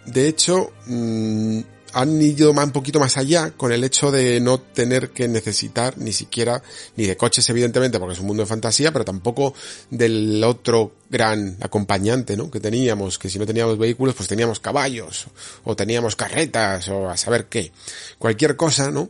de 0.06 0.28
hecho, 0.28 0.72
mm, 0.86 1.60
han 1.94 2.22
ido 2.22 2.52
un 2.52 2.72
poquito 2.72 3.00
más 3.00 3.18
allá 3.18 3.52
con 3.52 3.72
el 3.72 3.84
hecho 3.84 4.12
de 4.12 4.40
no 4.40 4.60
tener 4.60 5.12
que 5.12 5.28
necesitar 5.28 5.98
ni 5.98 6.14
siquiera, 6.14 6.62
ni 6.96 7.06
de 7.06 7.18
coches 7.18 7.50
evidentemente 7.50 8.00
porque 8.00 8.14
es 8.14 8.20
un 8.20 8.28
mundo 8.28 8.44
de 8.44 8.48
fantasía, 8.48 8.92
pero 8.92 9.06
tampoco 9.06 9.54
del 9.90 10.44
otro 10.44 10.94
gran 11.10 11.58
acompañante, 11.62 12.38
¿no? 12.38 12.50
Que 12.50 12.60
teníamos, 12.60 13.18
que 13.18 13.30
si 13.30 13.40
no 13.40 13.46
teníamos 13.46 13.78
vehículos 13.78 14.16
pues 14.16 14.30
teníamos 14.30 14.60
caballos 14.60 15.28
o 15.64 15.76
teníamos 15.76 16.16
carretas 16.16 16.88
o 16.90 17.10
a 17.10 17.18
saber 17.18 17.46
qué. 17.46 17.72
Cualquier 18.18 18.56
cosa, 18.56 18.92
¿no? 18.92 19.10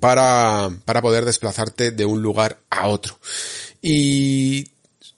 Para, 0.00 0.70
para 0.84 1.00
poder 1.00 1.24
desplazarte 1.24 1.92
de 1.92 2.04
un 2.04 2.20
lugar 2.20 2.60
a 2.68 2.88
otro. 2.88 3.18
Y 3.80 4.66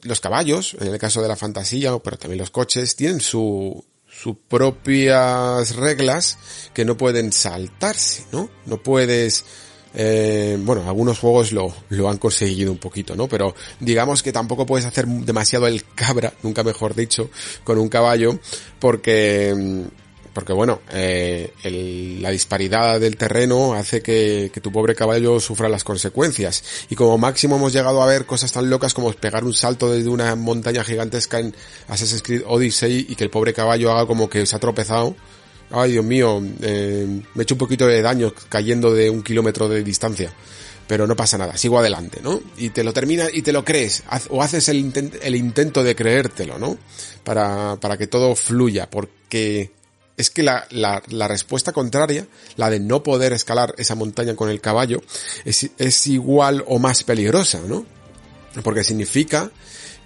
los 0.03 0.21
caballos, 0.21 0.77
en 0.81 0.89
el 0.89 0.99
caso 0.99 1.23
de 1.23 1.29
la 1.29 1.37
fantasía, 1.37 1.97
pero 1.99 2.19
también 2.19 2.39
los 2.39 2.51
coches, 2.51 2.97
tienen 2.97 3.21
su, 3.21 3.85
sus 4.21 4.37
propias 4.37 5.77
reglas 5.77 6.39
que 6.75 6.85
no 6.85 6.97
pueden 6.97 7.33
saltarse, 7.33 8.25
¿no? 8.33 8.51
No 8.67 8.77
puedes, 8.83 9.45
eh, 9.95 10.59
bueno, 10.61 10.87
algunos 10.87 11.19
juegos 11.19 11.53
lo, 11.53 11.75
lo 11.89 12.11
han 12.11 12.19
conseguido 12.19 12.71
un 12.71 12.77
poquito, 12.77 13.17
¿no? 13.17 13.29
Pero 13.29 13.55
digamos 13.79 14.23
que 14.23 14.31
tampoco 14.31 14.67
puedes 14.67 14.85
hacer 14.85 15.07
demasiado 15.07 15.67
el 15.67 15.85
cabra, 15.95 16.35
nunca 16.43 16.63
mejor 16.63 16.95
dicho, 16.95 17.31
con 17.65 17.79
un 17.79 17.89
caballo, 17.89 18.39
porque 18.79 19.89
porque 20.33 20.53
bueno, 20.53 20.81
eh, 20.93 21.53
el, 21.65 22.23
la 22.23 22.31
disparidad 22.31 23.01
del 23.01 23.17
terreno 23.17 23.75
hace 23.75 24.03
que, 24.03 24.51
tu 24.63 24.71
pobre 24.71 24.95
caballo 24.95 25.41
sufra 25.41 25.69
las 25.69 25.85
consecuencias. 25.85 26.63
Y 26.89 26.95
como 26.95 27.19
máximo 27.19 27.57
hemos 27.57 27.73
llegado 27.73 28.03
a 28.03 28.07
ver 28.07 28.27
cosas 28.27 28.53
tan 28.53 28.71
locas 28.71 28.95
como 28.95 29.13
pegar 29.13 29.45
un 29.45 29.55
salto 29.55 29.91
desde 29.91 30.09
una 30.09 30.35
montaña 30.37 30.85
gigantesca 30.85 31.41
en 31.41 31.55
Assassin's 31.89 32.23
Creed 32.23 32.43
Odyssey 32.47 33.07
y 33.09 33.17
que 33.17 33.25
el 33.25 33.31
pobre 33.31 33.53
caballo 33.53 33.91
haga 33.91 34.07
como 34.07 34.29
que 34.29 34.47
se 34.47 34.57
ha 34.57 34.59
tropezado. 34.59 35.17
Ay, 35.71 35.93
Dios 35.93 36.05
mío, 36.05 36.43
eh, 36.63 37.07
me 37.35 37.41
he 37.41 37.43
hecho 37.43 37.55
un 37.55 37.59
poquito 37.59 37.87
de 37.87 38.03
daño 38.03 38.33
cayendo 38.49 38.93
de 38.93 39.09
un 39.09 39.23
kilómetro 39.23 39.69
de 39.69 39.83
distancia. 39.83 40.33
Pero 40.87 41.07
no 41.07 41.15
pasa 41.15 41.39
nada, 41.39 41.57
sigo 41.57 41.79
adelante, 41.79 42.19
¿no? 42.21 42.41
Y 42.57 42.71
te 42.71 42.83
lo 42.83 42.93
termina 42.93 43.29
y 43.33 43.43
te 43.43 43.53
lo 43.53 43.65
crees, 43.65 44.03
o 44.29 44.43
haces 44.43 44.69
el, 44.69 44.79
intent 44.79 45.15
el 45.23 45.37
intento 45.37 45.85
de 45.85 45.95
creértelo, 45.95 46.59
¿no? 46.59 46.77
Para, 47.23 47.77
para 47.77 47.97
que 47.97 48.09
todo 48.09 48.35
fluya, 48.35 48.91
porque 48.91 49.71
es 50.21 50.31
que 50.31 50.43
la, 50.43 50.67
la, 50.71 51.03
la, 51.09 51.27
respuesta 51.29 51.73
contraria, 51.73 52.27
la 52.57 52.69
de 52.69 52.79
no 52.79 53.03
poder 53.03 53.33
escalar 53.33 53.75
esa 53.79 53.95
montaña 53.95 54.37
con 54.37 54.51
el 54.51 54.61
caballo, 54.61 55.03
es, 55.45 55.71
es 55.79 56.07
igual 56.07 56.63
o 56.67 56.79
más 56.79 57.05
peligrosa, 57.05 57.61
¿no? 57.67 57.87
Porque 58.63 58.85
significa 58.85 59.51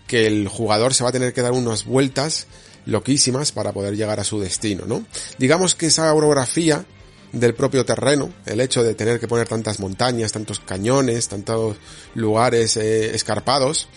que 0.07 0.27
el 0.27 0.49
jugador 0.49 0.95
se 0.95 1.03
va 1.03 1.11
a 1.11 1.12
tener 1.12 1.32
que 1.32 1.43
dar 1.43 1.53
unas 1.53 1.85
vueltas 1.85 2.47
loquísimas 2.86 3.51
para 3.51 3.73
poder 3.73 3.97
llegar 3.97 4.20
a 4.20 4.24
su 4.24 4.39
destino, 4.39 4.85
¿no? 4.86 5.05
Digamos 5.39 5.74
que 5.74 5.86
esa 5.86 6.12
orografía 6.15 6.86
del 7.32 7.55
propio 7.55 7.85
terreno, 7.85 8.32
el 8.47 8.61
hecho 8.61 8.85
de 8.85 8.95
tener 8.95 9.19
que 9.19 9.27
poner 9.27 9.49
tantas 9.49 9.81
montañas, 9.81 10.31
tantos 10.31 10.61
cañones, 10.61 11.28
tantos 11.28 11.77
lugares 12.15 12.77
eh, 12.77 13.15
escarpados, 13.16 13.89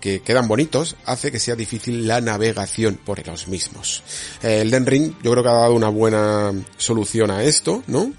que 0.00 0.20
quedan 0.20 0.48
bonitos, 0.48 0.96
hace 1.04 1.30
que 1.30 1.38
sea 1.38 1.54
difícil 1.54 2.08
la 2.08 2.20
navegación 2.20 2.98
por 3.04 3.24
los 3.26 3.48
mismos. 3.48 4.02
El 4.42 4.70
Den 4.70 4.86
Ring 4.86 5.14
yo 5.22 5.32
creo 5.32 5.42
que 5.42 5.48
ha 5.48 5.54
dado 5.54 5.74
una 5.74 5.88
buena 5.88 6.52
solución 6.76 7.30
a 7.30 7.44
esto, 7.44 7.82
¿no? 7.86 8.12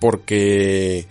Porque 0.00 1.06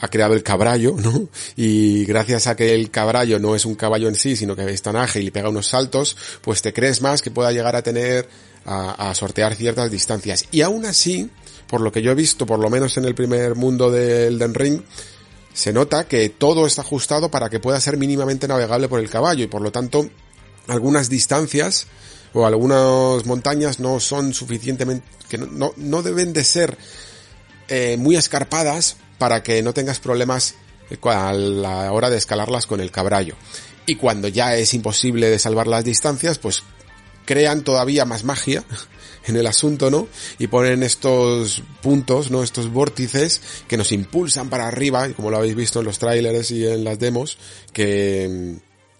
ha 0.00 0.08
creado 0.08 0.34
el 0.34 0.42
caballo, 0.42 0.96
¿no? 0.98 1.28
Y 1.56 2.04
gracias 2.04 2.46
a 2.46 2.56
que 2.56 2.74
el 2.74 2.90
caballo 2.90 3.38
no 3.38 3.54
es 3.54 3.64
un 3.64 3.74
caballo 3.74 4.08
en 4.08 4.14
sí, 4.14 4.36
sino 4.36 4.56
que 4.56 4.70
es 4.70 4.82
tan 4.82 4.96
ágil 4.96 5.26
y 5.26 5.30
pega 5.30 5.48
unos 5.48 5.68
saltos, 5.68 6.16
pues 6.40 6.62
te 6.62 6.72
crees 6.72 7.00
más 7.02 7.22
que 7.22 7.30
pueda 7.30 7.52
llegar 7.52 7.76
a 7.76 7.82
tener, 7.82 8.28
a, 8.64 9.10
a 9.10 9.14
sortear 9.14 9.54
ciertas 9.54 9.90
distancias. 9.90 10.46
Y 10.50 10.62
aún 10.62 10.86
así, 10.86 11.30
por 11.66 11.80
lo 11.80 11.92
que 11.92 12.02
yo 12.02 12.12
he 12.12 12.14
visto, 12.14 12.46
por 12.46 12.58
lo 12.58 12.70
menos 12.70 12.96
en 12.96 13.04
el 13.04 13.14
primer 13.14 13.54
mundo 13.54 13.90
del 13.90 14.38
Den 14.38 14.54
Ring, 14.54 14.82
se 15.56 15.72
nota 15.72 16.06
que 16.06 16.28
todo 16.28 16.66
está 16.66 16.82
ajustado 16.82 17.30
para 17.30 17.48
que 17.48 17.60
pueda 17.60 17.80
ser 17.80 17.96
mínimamente 17.96 18.46
navegable 18.46 18.90
por 18.90 19.00
el 19.00 19.08
caballo 19.08 19.42
y 19.42 19.46
por 19.46 19.62
lo 19.62 19.72
tanto 19.72 20.06
algunas 20.68 21.08
distancias 21.08 21.86
o 22.34 22.44
algunas 22.44 23.24
montañas 23.24 23.80
no 23.80 23.98
son 23.98 24.34
suficientemente, 24.34 25.06
que 25.30 25.38
no, 25.38 25.72
no 25.78 26.02
deben 26.02 26.34
de 26.34 26.44
ser 26.44 26.76
eh, 27.68 27.96
muy 27.98 28.16
escarpadas 28.16 28.98
para 29.16 29.42
que 29.42 29.62
no 29.62 29.72
tengas 29.72 29.98
problemas 29.98 30.56
a 31.04 31.32
la 31.32 31.90
hora 31.90 32.10
de 32.10 32.18
escalarlas 32.18 32.66
con 32.66 32.82
el 32.82 32.90
caballo. 32.90 33.34
Y 33.86 33.96
cuando 33.96 34.28
ya 34.28 34.56
es 34.56 34.74
imposible 34.74 35.30
de 35.30 35.38
salvar 35.38 35.68
las 35.68 35.84
distancias, 35.84 36.36
pues 36.36 36.64
crean 37.24 37.64
todavía 37.64 38.04
más 38.04 38.24
magia 38.24 38.62
en 39.26 39.36
el 39.36 39.46
asunto, 39.46 39.90
¿no? 39.90 40.08
Y 40.38 40.46
ponen 40.46 40.82
estos 40.82 41.62
puntos, 41.82 42.30
¿no? 42.30 42.42
Estos 42.42 42.70
vórtices 42.72 43.40
que 43.68 43.76
nos 43.76 43.92
impulsan 43.92 44.48
para 44.48 44.68
arriba, 44.68 45.08
como 45.14 45.30
lo 45.30 45.38
habéis 45.38 45.54
visto 45.54 45.80
en 45.80 45.86
los 45.86 45.98
trailers 45.98 46.50
y 46.50 46.66
en 46.66 46.84
las 46.84 46.98
demos, 46.98 47.38
que, 47.72 48.56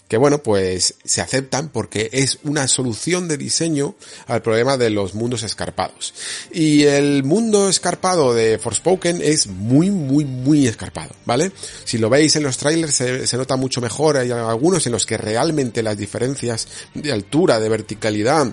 que 0.09 0.17
bueno, 0.17 0.43
pues 0.43 0.95
se 1.05 1.21
aceptan 1.21 1.69
porque 1.69 2.11
es 2.13 2.39
una 2.45 2.69
solución 2.69 3.29
de 3.29 3.37
diseño 3.37 3.95
al 4.27 4.43
problema 4.43 4.77
de 4.77 4.91
los 4.91 5.15
mundos 5.15 5.43
escarpados. 5.43 6.15
Y 6.53 6.85
el 6.85 7.25
mundo 7.25 7.69
escarpado 7.69 8.35
de 8.35 8.59
Forspoken 8.59 9.21
es 9.23 9.47
muy, 9.47 9.91
muy, 9.91 10.25
muy 10.25 10.67
escarpado, 10.67 11.15
¿vale? 11.25 11.53
Si 11.85 11.99
lo 11.99 12.11
veis 12.11 12.37
en 12.37 12.45
los 12.45 12.57
trailers 12.57 12.95
se, 12.95 13.27
se 13.27 13.37
nota 13.37 13.57
mucho 13.57 13.81
mejor, 13.81 14.17
hay 14.17 14.31
algunos 14.31 14.87
en 14.87 14.93
los 14.93 15.07
que 15.07 15.19
realmente 15.19 15.83
las 15.83 15.97
diferencias 15.97 16.69
de 16.95 17.13
altura, 17.13 17.59
de 17.59 17.69
verticalidad, 17.69 18.53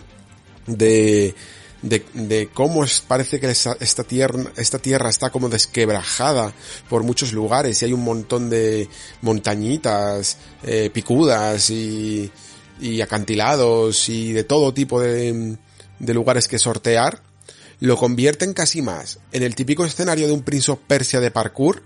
de, 0.65 1.35
de, 1.83 2.03
de 2.13 2.49
cómo 2.51 2.83
es, 2.83 3.01
parece 3.01 3.39
que 3.39 3.51
esta, 3.51 4.03
tierra, 4.03 4.51
esta 4.55 4.79
tierra 4.79 5.09
está 5.09 5.29
como 5.29 5.49
desquebrajada 5.49 6.53
por 6.89 7.03
muchos 7.03 7.33
lugares 7.33 7.81
y 7.81 7.85
hay 7.85 7.93
un 7.93 8.03
montón 8.03 8.49
de 8.49 8.89
montañitas 9.21 10.37
eh, 10.63 10.89
picudas 10.91 11.69
y, 11.69 12.31
y 12.81 13.01
acantilados 13.01 14.09
y 14.09 14.31
de 14.31 14.45
todo 14.45 14.73
tipo 14.73 14.99
de, 14.99 15.57
de 15.99 16.13
lugares 16.13 16.47
que 16.47 16.57
sortear, 16.57 17.21
lo 17.79 17.97
convierten 17.97 18.53
casi 18.53 18.81
más 18.81 19.19
en 19.33 19.43
el 19.43 19.53
típico 19.53 19.85
escenario 19.85 20.25
de 20.27 20.33
un 20.33 20.41
Prince 20.41 20.71
of 20.71 20.79
Persia 20.87 21.19
de 21.19 21.31
parkour 21.31 21.83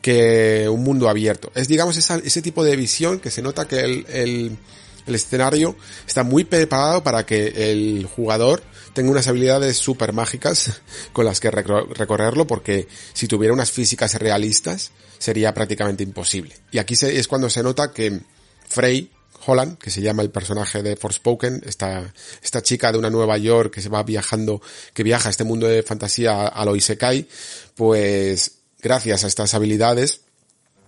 que 0.00 0.68
un 0.68 0.82
mundo 0.82 1.08
abierto. 1.08 1.52
Es 1.54 1.68
digamos 1.68 1.98
esa, 1.98 2.16
ese 2.16 2.40
tipo 2.40 2.64
de 2.64 2.76
visión 2.76 3.20
que 3.20 3.30
se 3.30 3.42
nota 3.42 3.68
que 3.68 3.80
el, 3.80 4.58
el 5.06 5.14
escenario 5.14 5.76
está 6.06 6.22
muy 6.22 6.44
preparado 6.44 7.02
para 7.02 7.26
que 7.26 7.70
el 7.70 8.06
jugador 8.06 8.62
tenga 8.94 9.10
unas 9.10 9.26
habilidades 9.28 9.76
súper 9.76 10.12
mágicas 10.12 10.80
con 11.12 11.24
las 11.26 11.40
que 11.40 11.50
recorrerlo 11.50 12.46
porque 12.46 12.88
si 13.12 13.28
tuviera 13.28 13.52
unas 13.52 13.70
físicas 13.70 14.14
realistas 14.14 14.92
sería 15.18 15.52
prácticamente 15.52 16.02
imposible. 16.02 16.56
Y 16.70 16.78
aquí 16.78 16.94
es 17.00 17.28
cuando 17.28 17.50
se 17.50 17.62
nota 17.62 17.92
que 17.92 18.20
Frey 18.68 19.10
Holland, 19.46 19.78
que 19.78 19.90
se 19.90 20.00
llama 20.00 20.22
el 20.22 20.30
personaje 20.30 20.82
de 20.82 20.96
Forspoken, 20.96 21.62
esta, 21.66 22.12
esta 22.42 22.62
chica 22.62 22.92
de 22.92 22.98
una 22.98 23.10
Nueva 23.10 23.36
York 23.36 23.74
que 23.74 23.82
se 23.82 23.88
va 23.88 24.02
viajando, 24.02 24.62
que 24.92 25.02
viaja 25.02 25.28
a 25.28 25.30
este 25.30 25.44
mundo 25.44 25.66
de 25.66 25.82
fantasía 25.82 26.46
a 26.46 26.64
lo 26.64 26.76
Isekai, 26.76 27.28
pues 27.74 28.52
gracias 28.80 29.24
a 29.24 29.26
estas 29.26 29.54
habilidades 29.54 30.23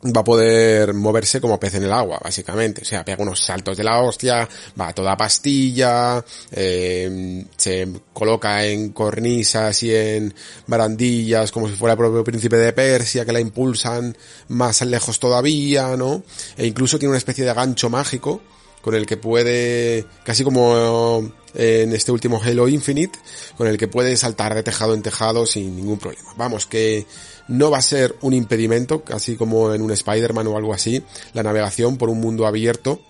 va 0.05 0.21
a 0.21 0.25
poder 0.25 0.95
moverse 0.95 1.41
como 1.41 1.59
pez 1.59 1.75
en 1.75 1.85
el 1.85 1.93
agua, 1.93 2.21
básicamente. 2.23 2.83
O 2.83 2.85
sea, 2.85 3.05
pega 3.05 3.23
unos 3.23 3.41
saltos 3.41 3.77
de 3.77 3.85
la 3.85 4.01
hostia, 4.01 4.49
va 4.79 4.89
a 4.89 4.95
toda 4.95 5.17
pastilla, 5.17 6.25
eh, 6.53 7.45
se 7.57 7.89
coloca 8.13 8.65
en 8.65 8.91
cornisas 8.91 9.83
y 9.83 9.95
en 9.95 10.35
barandillas 10.67 11.51
como 11.51 11.69
si 11.69 11.75
fuera 11.75 11.93
el 11.93 11.99
propio 11.99 12.25
príncipe 12.25 12.57
de 12.57 12.73
Persia, 12.73 13.25
que 13.25 13.33
la 13.33 13.41
impulsan 13.41 14.17
más 14.49 14.83
lejos 14.83 15.19
todavía, 15.19 15.97
¿no? 15.97 16.23
E 16.57 16.67
incluso 16.67 16.99
tiene 16.99 17.11
una 17.11 17.19
especie 17.19 17.45
de 17.45 17.55
gancho 17.55 17.91
mágico 17.91 18.43
con 18.87 18.95
el 18.95 19.05
que 19.05 19.17
puede, 19.17 20.07
casi 20.23 20.45
como 20.45 21.29
en 21.55 21.93
este 21.93 22.13
último 22.13 22.41
Halo 22.41 22.69
Infinite, 22.69 23.19
con 23.57 23.67
el 23.67 23.77
que 23.77 23.89
puede 23.89 24.17
saltar 24.17 24.55
de 24.55 24.63
tejado 24.63 24.95
en 24.95 25.03
tejado 25.03 25.45
sin 25.45 25.75
ningún 25.75 25.99
problema. 25.99 26.33
Vamos, 26.37 26.67
que 26.67 27.05
no 27.49 27.69
va 27.69 27.79
a 27.79 27.83
ser 27.83 28.15
un 28.21 28.33
impedimento, 28.33 29.03
así 29.09 29.35
como 29.35 29.75
en 29.75 29.83
un 29.83 29.91
Spider-Man 29.91 30.47
o 30.47 30.57
algo 30.57 30.73
así, 30.73 31.03
la 31.33 31.43
navegación 31.43 31.97
por 31.97 32.11
un 32.11 32.21
mundo 32.21 32.47
abierto 32.47 33.01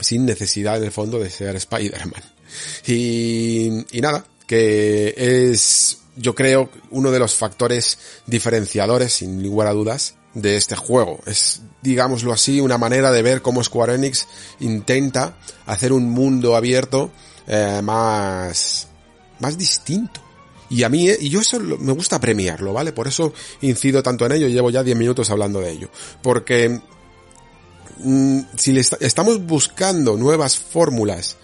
sin 0.00 0.26
necesidad 0.26 0.78
en 0.78 0.82
el 0.82 0.90
fondo 0.90 1.20
de 1.20 1.30
ser 1.30 1.54
Spider-Man. 1.54 2.24
Y, 2.88 3.84
y 3.96 4.00
nada, 4.00 4.26
que 4.48 5.14
es, 5.16 5.98
yo 6.16 6.34
creo, 6.34 6.70
uno 6.90 7.12
de 7.12 7.20
los 7.20 7.36
factores 7.36 8.00
diferenciadores, 8.26 9.12
sin 9.12 9.44
lugar 9.44 9.68
a 9.68 9.74
dudas, 9.74 10.17
de 10.40 10.56
este 10.56 10.76
juego. 10.76 11.20
Es, 11.26 11.62
digámoslo 11.82 12.32
así, 12.32 12.60
una 12.60 12.78
manera 12.78 13.10
de 13.12 13.22
ver 13.22 13.42
cómo 13.42 13.62
Square 13.62 13.94
Enix 13.94 14.26
intenta 14.60 15.36
hacer 15.66 15.92
un 15.92 16.10
mundo 16.10 16.56
abierto 16.56 17.10
eh, 17.46 17.80
más, 17.82 18.88
más 19.40 19.58
distinto. 19.58 20.20
Y 20.70 20.82
a 20.82 20.88
mí, 20.88 21.08
y 21.08 21.30
yo 21.30 21.40
eso 21.40 21.58
me 21.60 21.92
gusta 21.92 22.20
premiarlo, 22.20 22.72
¿vale? 22.72 22.92
Por 22.92 23.08
eso 23.08 23.32
incido 23.62 24.02
tanto 24.02 24.26
en 24.26 24.32
ello 24.32 24.48
llevo 24.48 24.70
ya 24.70 24.82
10 24.82 24.96
minutos 24.98 25.30
hablando 25.30 25.60
de 25.60 25.70
ello. 25.70 25.90
Porque 26.22 26.80
mmm, 27.98 28.40
si 28.56 28.72
le 28.72 28.80
est 28.80 28.94
estamos 29.00 29.44
buscando 29.46 30.16
nuevas 30.16 30.58
fórmulas 30.58 31.36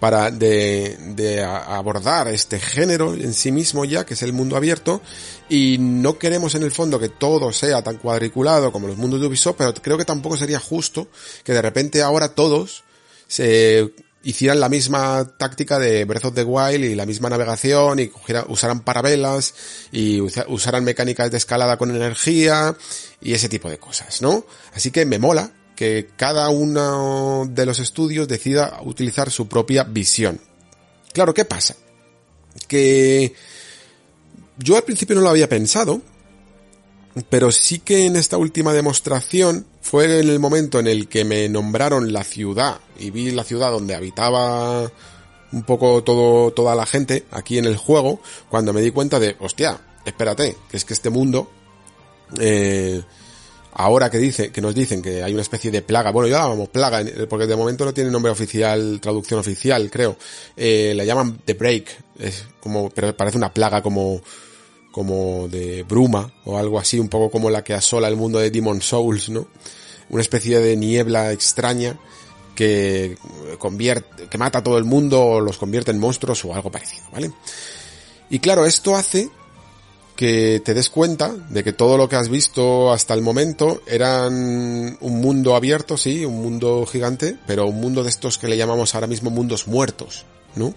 para 0.00 0.30
de, 0.30 0.96
de 1.14 1.42
abordar 1.42 2.28
este 2.28 2.60
género 2.60 3.14
en 3.14 3.34
sí 3.34 3.52
mismo 3.52 3.84
ya, 3.84 4.06
que 4.06 4.14
es 4.14 4.22
el 4.22 4.32
mundo 4.32 4.56
abierto, 4.56 5.02
y 5.48 5.76
no 5.78 6.18
queremos 6.18 6.54
en 6.54 6.62
el 6.62 6.70
fondo 6.70 6.98
que 6.98 7.08
todo 7.08 7.52
sea 7.52 7.82
tan 7.82 7.96
cuadriculado 7.96 8.70
como 8.70 8.86
los 8.86 8.96
mundos 8.96 9.20
de 9.20 9.26
Ubisoft, 9.26 9.56
pero 9.58 9.74
creo 9.74 9.98
que 9.98 10.04
tampoco 10.04 10.36
sería 10.36 10.60
justo 10.60 11.08
que 11.44 11.52
de 11.52 11.62
repente 11.62 12.02
ahora 12.02 12.28
todos 12.28 12.84
se 13.26 13.92
hicieran 14.22 14.60
la 14.60 14.68
misma 14.68 15.26
táctica 15.36 15.78
de 15.78 16.04
Breath 16.04 16.26
of 16.26 16.34
the 16.34 16.42
Wild 16.42 16.84
y 16.84 16.94
la 16.94 17.06
misma 17.06 17.30
navegación 17.30 17.98
y 17.98 18.10
usaran 18.48 18.80
parabelas 18.80 19.54
y 19.92 20.20
usaran 20.20 20.84
mecánicas 20.84 21.30
de 21.30 21.38
escalada 21.38 21.76
con 21.76 21.94
energía 21.94 22.76
y 23.20 23.32
ese 23.32 23.48
tipo 23.48 23.70
de 23.70 23.78
cosas, 23.78 24.20
¿no? 24.20 24.44
Así 24.74 24.90
que 24.90 25.06
me 25.06 25.18
mola 25.18 25.50
que 25.78 26.08
cada 26.16 26.48
uno 26.48 27.46
de 27.48 27.64
los 27.64 27.78
estudios 27.78 28.26
decida 28.26 28.80
utilizar 28.82 29.30
su 29.30 29.46
propia 29.46 29.84
visión. 29.84 30.40
Claro, 31.12 31.32
¿qué 31.32 31.44
pasa? 31.44 31.76
Que 32.66 33.32
yo 34.56 34.76
al 34.76 34.82
principio 34.82 35.14
no 35.14 35.22
lo 35.22 35.28
había 35.28 35.48
pensado, 35.48 36.02
pero 37.30 37.52
sí 37.52 37.78
que 37.78 38.06
en 38.06 38.16
esta 38.16 38.38
última 38.38 38.72
demostración 38.72 39.66
fue 39.80 40.18
en 40.18 40.28
el 40.28 40.40
momento 40.40 40.80
en 40.80 40.88
el 40.88 41.06
que 41.06 41.24
me 41.24 41.48
nombraron 41.48 42.12
la 42.12 42.24
ciudad 42.24 42.80
y 42.98 43.10
vi 43.10 43.30
la 43.30 43.44
ciudad 43.44 43.70
donde 43.70 43.94
habitaba 43.94 44.90
un 45.52 45.62
poco 45.62 46.02
todo, 46.02 46.50
toda 46.50 46.74
la 46.74 46.86
gente 46.86 47.24
aquí 47.30 47.56
en 47.56 47.66
el 47.66 47.76
juego 47.76 48.20
cuando 48.48 48.72
me 48.72 48.80
di 48.80 48.90
cuenta 48.90 49.20
de, 49.20 49.36
hostia, 49.38 49.80
espérate, 50.04 50.56
que 50.68 50.76
es 50.76 50.84
que 50.84 50.94
este 50.94 51.10
mundo, 51.10 51.48
eh, 52.40 53.00
ahora 53.78 54.10
que 54.10 54.18
dice, 54.18 54.50
que 54.50 54.60
nos 54.60 54.74
dicen 54.74 55.00
que 55.00 55.22
hay 55.22 55.32
una 55.32 55.42
especie 55.42 55.70
de 55.70 55.82
plaga, 55.82 56.10
bueno, 56.10 56.28
ya 56.28 56.38
la 56.38 56.42
llamamos 56.42 56.68
plaga, 56.68 57.00
porque 57.28 57.46
de 57.46 57.54
momento 57.54 57.84
no 57.84 57.94
tiene 57.94 58.10
nombre 58.10 58.32
oficial, 58.32 58.98
traducción 59.00 59.38
oficial, 59.38 59.88
creo, 59.88 60.16
eh, 60.56 60.92
la 60.96 61.04
llaman 61.04 61.38
The 61.44 61.54
Break, 61.54 62.04
es 62.18 62.44
como, 62.60 62.90
pero 62.90 63.16
parece 63.16 63.38
una 63.38 63.54
plaga 63.54 63.80
como, 63.80 64.20
como 64.90 65.46
de 65.48 65.84
bruma, 65.84 66.32
o 66.44 66.58
algo 66.58 66.80
así, 66.80 66.98
un 66.98 67.08
poco 67.08 67.30
como 67.30 67.50
la 67.50 67.62
que 67.62 67.72
asola 67.72 68.08
el 68.08 68.16
mundo 68.16 68.40
de 68.40 68.50
Demon 68.50 68.82
Souls, 68.82 69.28
¿no? 69.28 69.46
Una 70.10 70.22
especie 70.22 70.58
de 70.58 70.76
niebla 70.76 71.30
extraña 71.30 71.96
que 72.56 73.16
convierte, 73.58 74.26
que 74.26 74.38
mata 74.38 74.58
a 74.58 74.64
todo 74.64 74.76
el 74.78 74.84
mundo 74.84 75.24
o 75.24 75.40
los 75.40 75.56
convierte 75.56 75.92
en 75.92 76.00
monstruos 76.00 76.44
o 76.44 76.52
algo 76.52 76.72
parecido, 76.72 77.04
¿vale? 77.12 77.30
Y 78.28 78.40
claro, 78.40 78.66
esto 78.66 78.96
hace 78.96 79.30
que 80.18 80.60
te 80.64 80.74
des 80.74 80.90
cuenta 80.90 81.32
de 81.48 81.62
que 81.62 81.72
todo 81.72 81.96
lo 81.96 82.08
que 82.08 82.16
has 82.16 82.28
visto 82.28 82.92
hasta 82.92 83.14
el 83.14 83.22
momento 83.22 83.82
eran 83.86 84.98
un 85.00 85.20
mundo 85.20 85.54
abierto, 85.54 85.96
sí, 85.96 86.24
un 86.24 86.42
mundo 86.42 86.84
gigante, 86.86 87.36
pero 87.46 87.68
un 87.68 87.80
mundo 87.80 88.02
de 88.02 88.08
estos 88.08 88.36
que 88.36 88.48
le 88.48 88.56
llamamos 88.56 88.96
ahora 88.96 89.06
mismo 89.06 89.30
mundos 89.30 89.68
muertos, 89.68 90.26
¿no? 90.56 90.74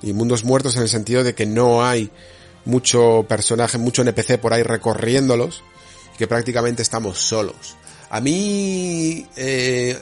Y 0.00 0.12
mundos 0.12 0.44
muertos 0.44 0.76
en 0.76 0.82
el 0.82 0.88
sentido 0.88 1.24
de 1.24 1.34
que 1.34 1.44
no 1.44 1.84
hay 1.84 2.12
mucho 2.66 3.26
personaje, 3.28 3.78
mucho 3.78 4.02
NPC 4.02 4.38
por 4.38 4.52
ahí 4.52 4.62
recorriéndolos, 4.62 5.64
que 6.16 6.28
prácticamente 6.28 6.82
estamos 6.82 7.18
solos. 7.18 7.74
A 8.10 8.20
mí, 8.20 9.26
eh, 9.34 9.98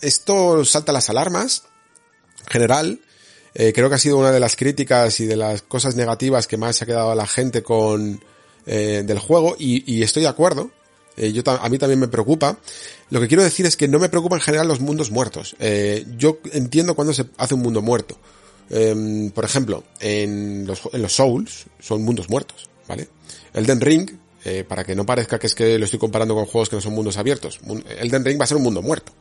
esto 0.00 0.64
salta 0.64 0.92
las 0.92 1.10
alarmas, 1.10 1.64
en 2.40 2.46
general, 2.46 3.00
eh, 3.54 3.72
creo 3.72 3.88
que 3.88 3.94
ha 3.94 3.98
sido 3.98 4.18
una 4.18 4.32
de 4.32 4.40
las 4.40 4.56
críticas 4.56 5.20
y 5.20 5.26
de 5.26 5.36
las 5.36 5.62
cosas 5.62 5.94
negativas 5.94 6.46
que 6.46 6.56
más 6.56 6.76
se 6.76 6.84
ha 6.84 6.86
quedado 6.86 7.10
a 7.12 7.14
la 7.14 7.26
gente 7.26 7.62
con 7.62 8.20
eh, 8.66 9.02
del 9.04 9.18
juego 9.18 9.56
y, 9.58 10.02
estoy 10.02 10.22
de 10.22 10.28
acuerdo. 10.28 10.70
Eh, 11.16 11.32
yo 11.32 11.42
a 11.46 11.68
mí 11.68 11.78
también 11.78 12.00
me 12.00 12.08
preocupa. 12.08 12.58
Lo 13.10 13.20
que 13.20 13.28
quiero 13.28 13.42
decir 13.42 13.66
es 13.66 13.76
que 13.76 13.86
no 13.86 13.98
me 13.98 14.08
preocupa 14.08 14.36
en 14.36 14.42
general 14.42 14.66
los 14.66 14.80
mundos 14.80 15.10
muertos. 15.10 15.54
Eh, 15.60 16.04
yo 16.16 16.38
entiendo 16.52 16.94
cuando 16.94 17.12
se 17.12 17.26
hace 17.36 17.54
un 17.54 17.60
mundo 17.60 17.82
muerto. 17.82 18.18
Em, 18.70 19.30
por 19.30 19.44
ejemplo, 19.44 19.84
en 20.00 20.66
los, 20.66 21.12
Souls 21.12 21.66
son 21.78 22.02
mundos 22.02 22.30
muertos, 22.30 22.70
¿vale? 22.88 23.08
Elden 23.52 23.80
Ring, 23.80 24.10
para 24.68 24.84
que 24.84 24.94
no 24.94 25.06
parezca 25.06 25.38
que 25.38 25.46
es 25.46 25.54
que 25.54 25.78
lo 25.78 25.86
estoy 25.86 25.98
comparando 25.98 26.34
con 26.34 26.44
juegos 26.44 26.68
que 26.68 26.76
no 26.76 26.82
son 26.82 26.92
mundos 26.92 27.16
abiertos. 27.16 27.60
Elden 27.98 28.24
Ring 28.24 28.38
va 28.38 28.44
a 28.44 28.46
ser 28.46 28.56
un 28.56 28.62
mundo 28.62 28.82
muerto 28.82 29.12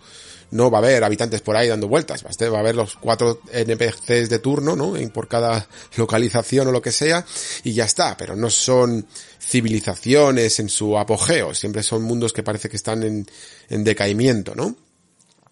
no 0.54 0.70
va 0.70 0.78
a 0.78 0.82
haber 0.82 1.04
habitantes 1.04 1.42
por 1.42 1.58
ahí 1.58 1.68
dando 1.68 1.88
vueltas, 1.88 2.24
va 2.24 2.58
a 2.58 2.60
haber 2.60 2.76
los 2.76 2.96
cuatro 2.96 3.42
NPCs 3.52 4.30
de 4.30 4.40
turno, 4.40 4.76
¿no? 4.76 4.94
Por 5.12 5.28
cada 5.28 5.68
localización 5.98 6.68
o 6.68 6.72
lo 6.72 6.82
que 6.82 6.92
sea, 6.92 7.26
y 7.64 7.74
ya 7.74 7.86
está, 7.86 8.16
pero 8.16 8.36
no 8.36 8.50
son 8.50 9.06
civilizaciones 9.40 10.60
en 10.60 10.70
su 10.70 10.98
apogeo, 10.98 11.54
siempre 11.54 11.82
son 11.82 12.04
mundos 12.04 12.34
que 12.34 12.44
parece 12.44 12.70
que 12.70 12.78
están 12.78 13.04
en, 13.04 13.26
en 13.70 13.84
decaimiento, 13.84 14.54
¿no? 14.56 14.76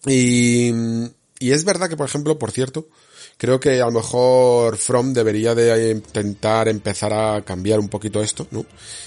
Y, 0.06 0.72
y 1.40 1.50
es 1.50 1.64
verdad 1.64 1.88
que, 1.88 1.96
por 1.96 2.06
ejemplo, 2.06 2.38
por 2.38 2.52
cierto, 2.52 2.86
creo 3.36 3.58
que 3.58 3.80
a 3.80 3.86
lo 3.86 3.92
mejor 3.92 4.76
From 4.76 5.12
debería 5.12 5.54
de 5.54 5.90
intentar 5.90 6.68
empezar 6.68 7.12
a 7.12 7.42
cambiar 7.42 7.80
un 7.80 7.88
poquito 7.88 8.22
esto, 8.22 8.46
¿no? 8.52 8.64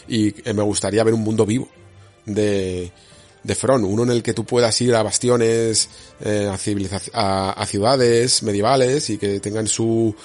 Y 0.10 0.36
me 0.46 0.64
gustaría 0.64 1.06
ver 1.06 1.14
un 1.14 1.22
mundo 1.22 1.46
vivo 1.46 1.70
de, 2.26 2.92
de 3.46 3.56
Front, 3.56 3.86
uno 3.86 4.04
en 4.04 4.10
el 4.10 4.24
que 4.24 4.34
tú 4.34 4.44
puedas 4.44 4.80
ir 4.82 4.96
a 4.96 5.04
bastiones, 5.04 5.90
eh, 6.22 6.50
a, 7.14 7.52
a, 7.52 7.66
ciudades 7.66 8.42
medievales 8.42 9.10
y 9.12 9.18
que 9.18 9.40
tengan 9.40 9.68
su 9.68 10.16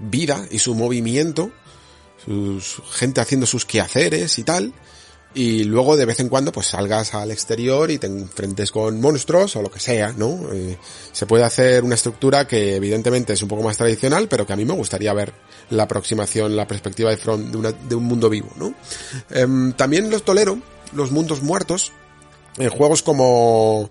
vida 0.00 0.46
y 0.50 0.58
su 0.58 0.74
movimiento, 0.74 1.50
sus 2.24 2.82
gente 2.92 3.20
haciendo 3.20 3.46
sus 3.46 3.64
quehaceres 3.64 4.38
y 4.38 4.44
tal, 4.44 4.74
y 5.34 5.64
luego 5.64 5.96
de 5.96 6.04
vez 6.04 6.20
en 6.20 6.28
cuando 6.28 6.52
pues 6.52 6.68
salgas 6.68 7.14
al 7.14 7.30
exterior 7.30 7.90
y 7.90 7.98
te 7.98 8.06
enfrentes 8.06 8.70
con 8.70 9.00
monstruos 9.00 9.56
o 9.56 9.62
lo 9.62 9.70
que 9.70 9.80
sea, 9.80 10.12
¿no? 10.12 10.48
Eh, 10.52 10.78
se 11.12 11.26
puede 11.26 11.44
hacer 11.44 11.82
una 11.82 11.94
estructura 11.94 12.46
que 12.46 12.76
evidentemente 12.76 13.32
es 13.32 13.42
un 13.42 13.48
poco 13.48 13.62
más 13.62 13.76
tradicional, 13.76 14.28
pero 14.28 14.46
que 14.46 14.52
a 14.52 14.56
mí 14.56 14.64
me 14.64 14.74
gustaría 14.74 15.12
ver 15.14 15.32
la 15.70 15.84
aproximación, 15.84 16.56
la 16.56 16.66
perspectiva 16.66 17.10
de 17.10 17.16
Front 17.16 17.50
de, 17.50 17.56
una, 17.56 17.72
de 17.72 17.94
un 17.94 18.04
mundo 18.04 18.28
vivo, 18.28 18.50
¿no? 18.56 18.74
Eh, 19.30 19.72
también 19.76 20.10
los 20.10 20.24
tolero, 20.24 20.58
los 20.92 21.10
mundos 21.10 21.42
muertos, 21.42 21.92
en 22.58 22.70
juegos 22.70 23.02
como 23.02 23.90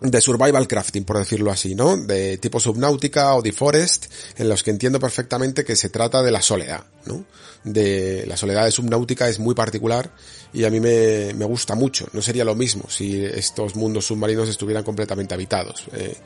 de 0.00 0.20
survival 0.20 0.68
crafting, 0.68 1.04
por 1.04 1.18
decirlo 1.18 1.50
así, 1.50 1.74
¿no? 1.74 1.96
De 1.96 2.38
tipo 2.38 2.60
Subnautica 2.60 3.34
o 3.34 3.42
The 3.42 3.52
Forest, 3.52 4.06
en 4.36 4.48
los 4.48 4.62
que 4.62 4.70
entiendo 4.70 5.00
perfectamente 5.00 5.64
que 5.64 5.74
se 5.74 5.88
trata 5.88 6.22
de 6.22 6.30
la 6.30 6.40
soledad, 6.40 6.84
¿no? 7.06 7.24
De 7.64 8.24
la 8.28 8.36
soledad 8.36 8.64
de 8.64 8.70
Subnautica 8.70 9.28
es 9.28 9.40
muy 9.40 9.56
particular 9.56 10.12
y 10.52 10.64
a 10.64 10.70
mí 10.70 10.78
me, 10.78 11.34
me 11.34 11.44
gusta 11.44 11.74
mucho. 11.74 12.06
No 12.12 12.22
sería 12.22 12.44
lo 12.44 12.54
mismo 12.54 12.88
si 12.88 13.24
estos 13.24 13.74
mundos 13.74 14.06
submarinos 14.06 14.48
estuvieran 14.48 14.84
completamente 14.84 15.34
habitados, 15.34 15.84
eh, 15.92 16.16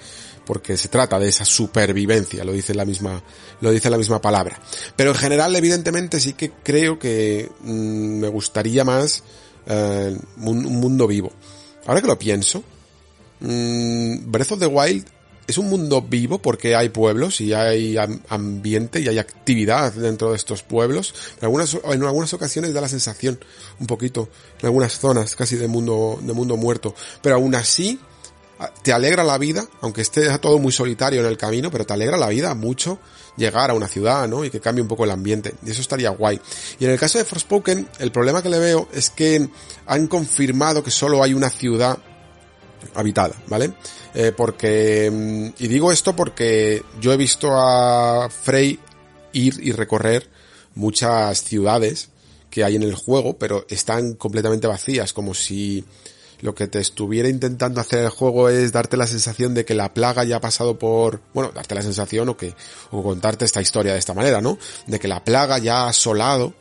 porque 0.44 0.76
se 0.76 0.88
trata 0.88 1.18
de 1.18 1.28
esa 1.28 1.46
supervivencia, 1.46 2.44
lo 2.44 2.52
dice 2.52 2.74
la 2.74 2.84
misma, 2.84 3.22
lo 3.62 3.70
dice 3.70 3.88
la 3.88 3.96
misma 3.96 4.20
palabra. 4.20 4.60
Pero 4.96 5.10
en 5.10 5.16
general, 5.16 5.56
evidentemente, 5.56 6.20
sí 6.20 6.34
que 6.34 6.50
creo 6.62 6.98
que 6.98 7.50
mmm, 7.60 8.18
me 8.18 8.28
gustaría 8.28 8.84
más 8.84 9.22
eh, 9.66 10.16
un, 10.38 10.66
un, 10.66 10.76
mundo 10.76 11.06
vivo. 11.06 11.32
Ahora 11.86 12.00
que 12.00 12.06
lo 12.06 12.18
pienso, 12.18 12.62
mmm, 13.40 14.30
Breath 14.30 14.52
of 14.52 14.60
the 14.60 14.66
Wild 14.66 15.06
es 15.46 15.58
un 15.58 15.68
mundo 15.68 16.02
vivo 16.02 16.38
porque 16.38 16.76
hay 16.76 16.88
pueblos 16.88 17.40
y 17.40 17.52
hay 17.52 17.96
ambiente 18.28 19.00
y 19.00 19.08
hay 19.08 19.18
actividad 19.18 19.92
dentro 19.92 20.30
de 20.30 20.36
estos 20.36 20.62
pueblos. 20.62 21.14
En 21.38 21.44
algunas, 21.44 21.74
en 21.74 22.02
algunas 22.02 22.32
ocasiones 22.32 22.72
da 22.72 22.80
la 22.80 22.88
sensación, 22.88 23.38
un 23.80 23.86
poquito, 23.86 24.28
en 24.60 24.66
algunas 24.66 24.98
zonas 24.98 25.36
casi 25.36 25.56
de 25.56 25.68
mundo, 25.68 26.18
de 26.22 26.32
mundo 26.32 26.56
muerto. 26.56 26.94
Pero 27.20 27.36
aún 27.36 27.54
así, 27.54 27.98
te 28.82 28.92
alegra 28.92 29.24
la 29.24 29.38
vida, 29.38 29.66
aunque 29.80 30.02
esté 30.02 30.38
todo 30.38 30.58
muy 30.58 30.72
solitario 30.72 31.20
en 31.20 31.26
el 31.26 31.36
camino, 31.36 31.70
pero 31.70 31.84
te 31.84 31.92
alegra 31.92 32.16
la 32.16 32.28
vida 32.28 32.54
mucho 32.54 32.98
llegar 33.36 33.70
a 33.70 33.74
una 33.74 33.88
ciudad, 33.88 34.28
¿no? 34.28 34.44
Y 34.44 34.50
que 34.50 34.60
cambie 34.60 34.82
un 34.82 34.88
poco 34.88 35.04
el 35.04 35.10
ambiente. 35.10 35.54
Y 35.64 35.70
eso 35.70 35.80
estaría 35.80 36.10
guay. 36.10 36.40
Y 36.78 36.84
en 36.84 36.90
el 36.90 36.98
caso 36.98 37.18
de 37.18 37.24
Forspoken, 37.24 37.88
el 37.98 38.12
problema 38.12 38.42
que 38.42 38.50
le 38.50 38.58
veo 38.58 38.88
es 38.92 39.10
que 39.10 39.48
han 39.86 40.06
confirmado 40.06 40.82
que 40.82 40.90
solo 40.90 41.22
hay 41.22 41.34
una 41.34 41.50
ciudad 41.50 41.98
habitada, 42.94 43.34
¿vale? 43.46 43.72
Eh, 44.14 44.32
porque, 44.36 45.52
y 45.58 45.68
digo 45.68 45.92
esto 45.92 46.14
porque 46.14 46.82
yo 47.00 47.12
he 47.12 47.16
visto 47.16 47.48
a 47.52 48.28
Frey 48.28 48.78
ir 49.32 49.54
y 49.62 49.72
recorrer 49.72 50.28
muchas 50.74 51.42
ciudades 51.42 52.10
que 52.50 52.64
hay 52.64 52.76
en 52.76 52.82
el 52.82 52.94
juego, 52.94 53.38
pero 53.38 53.64
están 53.70 54.14
completamente 54.14 54.66
vacías, 54.66 55.12
como 55.12 55.32
si 55.32 55.84
lo 56.42 56.54
que 56.54 56.66
te 56.66 56.80
estuviera 56.80 57.28
intentando 57.28 57.80
hacer 57.80 58.00
el 58.00 58.10
juego 58.10 58.48
es 58.48 58.72
darte 58.72 58.96
la 58.96 59.06
sensación 59.06 59.54
de 59.54 59.64
que 59.64 59.74
la 59.74 59.94
plaga 59.94 60.24
ya 60.24 60.36
ha 60.36 60.40
pasado 60.40 60.78
por, 60.78 61.20
bueno, 61.32 61.52
darte 61.54 61.74
la 61.74 61.82
sensación 61.82 62.28
o 62.28 62.36
que, 62.36 62.54
o 62.90 63.02
contarte 63.02 63.44
esta 63.44 63.62
historia 63.62 63.92
de 63.92 64.00
esta 64.00 64.12
manera, 64.12 64.40
¿no? 64.40 64.58
De 64.86 64.98
que 64.98 65.08
la 65.08 65.24
plaga 65.24 65.58
ya 65.58 65.84
ha 65.84 65.88
asolado 65.88 66.52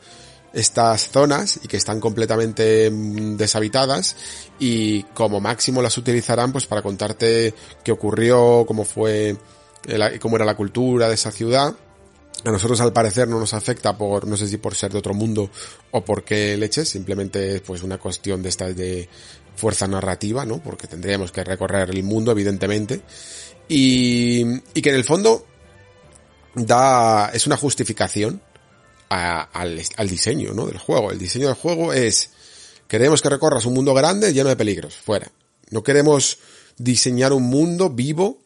estas 0.52 1.10
zonas 1.10 1.58
y 1.64 1.68
que 1.68 1.78
están 1.78 1.98
completamente 1.98 2.90
deshabitadas 2.90 4.16
y 4.58 5.02
como 5.14 5.40
máximo 5.40 5.82
las 5.82 5.98
utilizarán 5.98 6.52
pues 6.52 6.66
para 6.66 6.82
contarte 6.82 7.52
qué 7.82 7.90
ocurrió, 7.90 8.64
cómo 8.66 8.84
fue, 8.84 9.36
cómo 10.20 10.36
era 10.36 10.44
la 10.44 10.56
cultura 10.56 11.08
de 11.08 11.14
esa 11.14 11.32
ciudad 11.32 11.74
a 12.44 12.50
nosotros 12.50 12.80
al 12.80 12.92
parecer 12.92 13.28
no 13.28 13.38
nos 13.38 13.54
afecta 13.54 13.96
por, 13.96 14.26
no 14.26 14.36
sé 14.36 14.48
si 14.48 14.56
por 14.56 14.74
ser 14.74 14.92
de 14.92 14.98
otro 14.98 15.14
mundo 15.14 15.50
o 15.92 16.04
por 16.04 16.24
qué 16.24 16.56
leches, 16.56 16.88
simplemente 16.88 17.56
es 17.56 17.60
pues 17.60 17.82
una 17.82 17.98
cuestión 17.98 18.42
de 18.42 18.48
esta 18.48 18.66
de 18.72 19.08
fuerza 19.62 19.86
narrativa, 19.86 20.44
¿no? 20.44 20.58
Porque 20.58 20.88
tendríamos 20.88 21.30
que 21.30 21.44
recorrer 21.44 21.88
el 21.90 22.02
mundo, 22.02 22.32
evidentemente. 22.32 23.00
Y, 23.68 24.44
y 24.74 24.82
que 24.82 24.88
en 24.88 24.96
el 24.96 25.04
fondo 25.04 25.46
da, 26.56 27.30
es 27.32 27.46
una 27.46 27.56
justificación 27.56 28.42
a, 29.08 29.42
al, 29.42 29.80
al 29.96 30.08
diseño, 30.08 30.52
¿no? 30.52 30.66
Del 30.66 30.78
juego. 30.78 31.12
El 31.12 31.18
diseño 31.20 31.46
del 31.46 31.54
juego 31.54 31.92
es, 31.92 32.30
queremos 32.88 33.22
que 33.22 33.28
recorras 33.28 33.64
un 33.64 33.74
mundo 33.74 33.94
grande 33.94 34.32
lleno 34.32 34.48
de 34.48 34.56
peligros, 34.56 34.96
fuera. 34.96 35.30
No 35.70 35.84
queremos 35.84 36.38
diseñar 36.76 37.32
un 37.32 37.44
mundo 37.44 37.88
vivo 37.88 38.38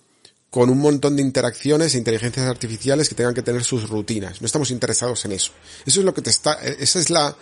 con 0.50 0.68
un 0.68 0.78
montón 0.78 1.16
de 1.16 1.22
interacciones 1.22 1.94
e 1.94 1.98
inteligencias 1.98 2.46
artificiales 2.46 3.08
que 3.08 3.14
tengan 3.14 3.32
que 3.32 3.42
tener 3.42 3.64
sus 3.64 3.88
rutinas. 3.88 4.42
No 4.42 4.44
estamos 4.44 4.70
interesados 4.70 5.24
en 5.24 5.32
eso. 5.32 5.52
Eso 5.86 6.00
es 6.00 6.04
lo 6.04 6.12
que 6.12 6.20
te 6.20 6.28
está, 6.28 6.52
esa 6.62 6.98
es 6.98 7.08
la, 7.08 7.34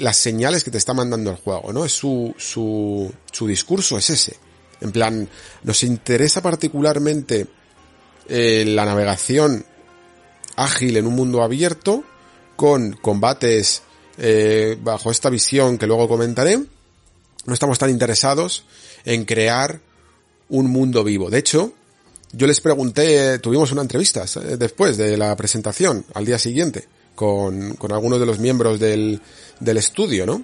las 0.00 0.16
señales 0.16 0.64
que 0.64 0.70
te 0.70 0.78
está 0.78 0.94
mandando 0.94 1.30
el 1.30 1.36
juego, 1.36 1.72
¿no? 1.72 1.84
Es 1.84 1.92
su, 1.92 2.34
su, 2.36 3.12
su 3.30 3.46
discurso 3.46 3.96
es 3.98 4.10
ese. 4.10 4.36
En 4.80 4.90
plan, 4.90 5.28
nos 5.62 5.84
interesa 5.84 6.42
particularmente 6.42 7.46
eh, 8.28 8.64
la 8.66 8.84
navegación 8.84 9.64
ágil 10.56 10.96
en 10.96 11.06
un 11.06 11.14
mundo 11.14 11.42
abierto 11.42 12.04
con 12.56 12.92
combates 12.92 13.82
eh, 14.18 14.76
bajo 14.82 15.10
esta 15.10 15.30
visión 15.30 15.78
que 15.78 15.86
luego 15.86 16.08
comentaré. 16.08 16.58
No 17.44 17.54
estamos 17.54 17.78
tan 17.78 17.90
interesados 17.90 18.64
en 19.04 19.24
crear 19.24 19.80
un 20.48 20.70
mundo 20.70 21.02
vivo. 21.02 21.30
De 21.30 21.38
hecho, 21.38 21.72
yo 22.32 22.46
les 22.46 22.60
pregunté, 22.60 23.38
tuvimos 23.38 23.72
una 23.72 23.82
entrevista 23.82 24.24
eh, 24.24 24.56
después 24.58 24.96
de 24.96 25.16
la 25.16 25.34
presentación, 25.36 26.04
al 26.14 26.24
día 26.24 26.38
siguiente, 26.38 26.88
con, 27.14 27.74
con 27.74 27.92
algunos 27.92 28.20
de 28.20 28.26
los 28.26 28.38
miembros 28.38 28.78
del, 28.80 29.20
del 29.60 29.76
estudio, 29.76 30.26
¿no? 30.26 30.42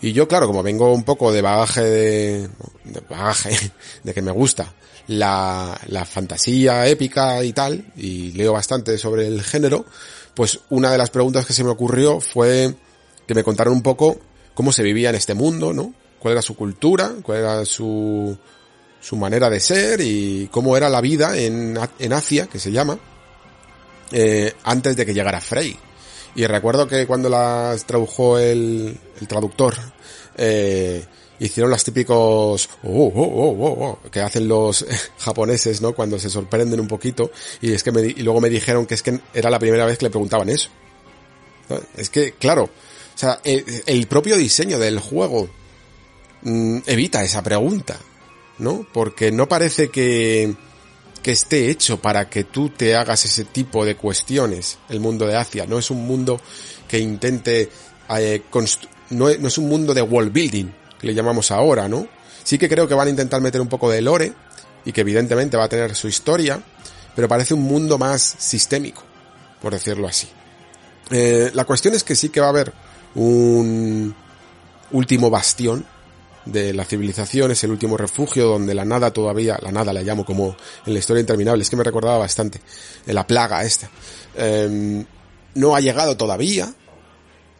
Y 0.00 0.12
yo, 0.12 0.26
claro, 0.26 0.48
como 0.48 0.62
vengo 0.62 0.92
un 0.92 1.04
poco 1.04 1.32
de 1.32 1.42
bagaje 1.42 1.82
de, 1.82 2.48
de 2.84 3.00
bagaje, 3.08 3.56
de 4.02 4.14
que 4.14 4.22
me 4.22 4.32
gusta 4.32 4.72
la, 5.06 5.78
la 5.86 6.04
fantasía 6.04 6.86
épica 6.86 7.42
y 7.44 7.52
tal, 7.52 7.84
y 7.96 8.32
leo 8.32 8.52
bastante 8.52 8.98
sobre 8.98 9.26
el 9.26 9.42
género, 9.42 9.84
pues 10.34 10.60
una 10.70 10.90
de 10.90 10.98
las 10.98 11.10
preguntas 11.10 11.46
que 11.46 11.52
se 11.52 11.64
me 11.64 11.70
ocurrió 11.70 12.20
fue 12.20 12.74
que 13.26 13.34
me 13.34 13.44
contaran 13.44 13.72
un 13.72 13.82
poco 13.82 14.18
cómo 14.54 14.72
se 14.72 14.82
vivía 14.82 15.10
en 15.10 15.16
este 15.16 15.34
mundo, 15.34 15.72
¿no? 15.72 15.94
Cuál 16.18 16.32
era 16.32 16.42
su 16.42 16.56
cultura, 16.56 17.12
cuál 17.22 17.38
era 17.38 17.64
su, 17.64 18.36
su 19.00 19.16
manera 19.16 19.50
de 19.50 19.60
ser 19.60 20.00
y 20.00 20.48
cómo 20.50 20.76
era 20.76 20.88
la 20.88 21.00
vida 21.00 21.36
en, 21.36 21.78
en 21.98 22.12
Asia, 22.12 22.46
que 22.46 22.58
se 22.58 22.70
llama, 22.70 22.98
eh, 24.12 24.54
antes 24.64 24.96
de 24.96 25.06
que 25.06 25.14
llegara 25.14 25.40
Frey. 25.40 25.76
Y 26.34 26.46
recuerdo 26.46 26.88
que 26.88 27.06
cuando 27.06 27.28
las 27.28 27.84
tradujo 27.84 28.38
el, 28.38 28.98
el 29.20 29.28
traductor, 29.28 29.74
eh, 30.36 31.04
hicieron 31.38 31.70
los 31.70 31.84
típicos 31.84 32.70
oh, 32.84 33.12
oh, 33.14 33.22
oh, 33.22 33.98
oh, 34.04 34.10
que 34.10 34.20
hacen 34.20 34.48
los 34.48 34.86
japoneses, 35.18 35.82
¿no? 35.82 35.92
Cuando 35.94 36.18
se 36.18 36.30
sorprenden 36.30 36.80
un 36.80 36.88
poquito 36.88 37.30
y 37.60 37.72
es 37.72 37.82
que 37.82 37.92
me, 37.92 38.02
y 38.02 38.22
luego 38.22 38.40
me 38.40 38.48
dijeron 38.48 38.86
que 38.86 38.94
es 38.94 39.02
que 39.02 39.20
era 39.34 39.50
la 39.50 39.58
primera 39.58 39.84
vez 39.84 39.98
que 39.98 40.06
le 40.06 40.10
preguntaban 40.10 40.48
eso. 40.48 40.70
Es 41.96 42.10
que, 42.10 42.32
claro, 42.32 42.64
o 42.64 43.18
sea, 43.18 43.40
el, 43.44 43.64
el 43.86 44.06
propio 44.06 44.36
diseño 44.36 44.78
del 44.78 45.00
juego 45.00 45.48
mmm, 46.42 46.78
evita 46.86 47.24
esa 47.24 47.42
pregunta, 47.42 47.98
¿no? 48.58 48.86
Porque 48.92 49.32
no 49.32 49.48
parece 49.48 49.88
que, 49.88 50.54
que 51.22 51.32
esté 51.32 51.70
hecho 51.70 52.00
para 52.00 52.28
que 52.28 52.44
tú 52.44 52.70
te 52.70 52.96
hagas 52.96 53.24
ese 53.24 53.44
tipo 53.44 53.84
de 53.84 53.96
cuestiones, 53.96 54.78
el 54.88 55.00
mundo 55.00 55.26
de 55.26 55.36
Asia. 55.36 55.66
No 55.66 55.78
es 55.78 55.90
un 55.90 56.06
mundo 56.06 56.40
que 56.88 56.98
intente, 56.98 57.70
eh, 58.10 58.42
no, 59.10 59.28
es 59.28 59.58
un 59.58 59.68
mundo 59.68 59.94
de 59.94 60.02
world 60.02 60.32
building, 60.32 60.66
que 60.98 61.06
le 61.06 61.14
llamamos 61.14 61.50
ahora, 61.50 61.88
¿no? 61.88 62.06
Sí 62.42 62.58
que 62.58 62.68
creo 62.68 62.88
que 62.88 62.94
van 62.94 63.06
a 63.06 63.10
intentar 63.10 63.40
meter 63.40 63.60
un 63.60 63.68
poco 63.68 63.88
de 63.88 64.02
lore, 64.02 64.32
y 64.84 64.92
que 64.92 65.02
evidentemente 65.02 65.56
va 65.56 65.64
a 65.64 65.68
tener 65.68 65.94
su 65.94 66.08
historia, 66.08 66.60
pero 67.14 67.28
parece 67.28 67.54
un 67.54 67.62
mundo 67.62 67.98
más 67.98 68.34
sistémico, 68.38 69.02
por 69.60 69.72
decirlo 69.72 70.08
así. 70.08 70.28
Eh, 71.10 71.50
la 71.54 71.64
cuestión 71.64 71.94
es 71.94 72.04
que 72.04 72.16
sí 72.16 72.30
que 72.30 72.40
va 72.40 72.46
a 72.46 72.50
haber 72.50 72.72
un 73.14 74.14
último 74.90 75.30
bastión 75.30 75.84
de 76.44 76.72
la 76.72 76.84
civilización, 76.84 77.50
es 77.50 77.64
el 77.64 77.70
último 77.70 77.96
refugio 77.96 78.46
donde 78.46 78.74
la 78.74 78.84
nada 78.84 79.12
todavía, 79.12 79.58
la 79.62 79.72
nada 79.72 79.92
la 79.92 80.02
llamo 80.02 80.24
como 80.24 80.56
en 80.86 80.92
la 80.92 80.98
historia 80.98 81.20
interminable, 81.20 81.62
es 81.62 81.70
que 81.70 81.76
me 81.76 81.84
recordaba 81.84 82.18
bastante, 82.18 82.60
de 83.06 83.12
la 83.12 83.26
plaga 83.26 83.62
esta, 83.64 83.90
eh, 84.36 85.04
no 85.54 85.76
ha 85.76 85.80
llegado 85.80 86.16
todavía, 86.16 86.74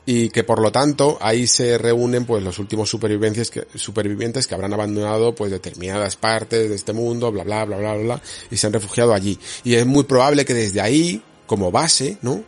y 0.05 0.31
que 0.31 0.45
por 0.45 0.61
lo 0.61 0.73
tanto 0.73 1.19
ahí 1.21 1.47
se 1.47 1.79
reúnen 1.79 2.25
pues 2.25 2.43
los 2.43 2.59
últimos 2.59 2.91
supervivientes 2.91 3.51
que, 3.51 3.67
supervivientes 3.75 4.47
que 4.47 4.55
habrán 4.55 4.73
abandonado 4.73 5.35
pues 5.35 5.51
determinadas 5.51 6.17
partes 6.17 6.69
de 6.69 6.75
este 6.75 6.93
mundo, 6.93 7.31
bla 7.31 7.45
bla 7.45 7.65
bla 7.65 7.77
bla 7.77 7.95
bla, 7.95 8.23
y 8.51 8.57
se 8.57 8.67
han 8.67 8.73
refugiado 8.73 9.15
allí. 9.15 9.39
Y 9.65 9.75
es 9.75 9.87
muy 9.87 10.05
probable 10.05 10.45
que 10.45 10.55
desde 10.55 10.81
ahí, 10.81 11.23
como 11.47 11.71
base, 11.71 12.19
¿no? 12.23 12.43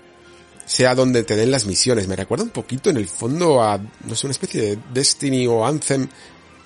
Sea 0.66 0.94
donde 0.94 1.24
te 1.24 1.36
den 1.36 1.50
las 1.50 1.66
misiones. 1.66 2.08
Me 2.08 2.16
recuerda 2.16 2.44
un 2.44 2.50
poquito 2.50 2.90
en 2.90 2.96
el 2.96 3.08
fondo 3.08 3.62
a, 3.62 3.78
no 3.78 4.14
sé, 4.14 4.26
una 4.26 4.32
especie 4.32 4.60
de 4.62 4.78
Destiny 4.92 5.46
o 5.46 5.66
Anthem 5.66 6.08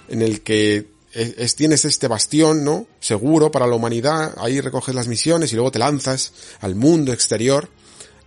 en 0.08 0.22
el 0.22 0.42
que 0.42 0.86
es, 1.12 1.56
tienes 1.56 1.84
este 1.84 2.08
bastión, 2.08 2.64
¿no? 2.64 2.86
Seguro 3.00 3.50
para 3.50 3.66
la 3.66 3.74
humanidad, 3.74 4.34
ahí 4.38 4.60
recoges 4.60 4.94
las 4.94 5.08
misiones 5.08 5.52
y 5.52 5.56
luego 5.56 5.72
te 5.72 5.78
lanzas 5.78 6.32
al 6.60 6.74
mundo 6.74 7.12
exterior 7.12 7.68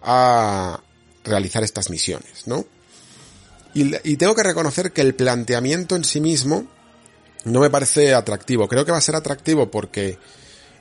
a, 0.02 0.82
realizar 1.24 1.64
estas 1.64 1.92
misiones, 1.92 2.48
¿no? 2.48 2.66
Y, 3.74 3.96
y, 4.04 4.18
tengo 4.18 4.36
que 4.36 4.44
reconocer 4.44 4.92
que 4.92 5.02
el 5.02 5.14
planteamiento 5.14 5.96
en 5.96 6.04
sí 6.04 6.20
mismo 6.20 6.68
no 7.46 7.60
me 7.60 7.70
parece 7.70 8.14
atractivo. 8.14 8.68
Creo 8.68 8.86
que 8.86 8.92
va 8.92 8.98
a 8.98 9.02
ser 9.02 9.16
atractivo 9.16 9.70
porque 9.70 10.18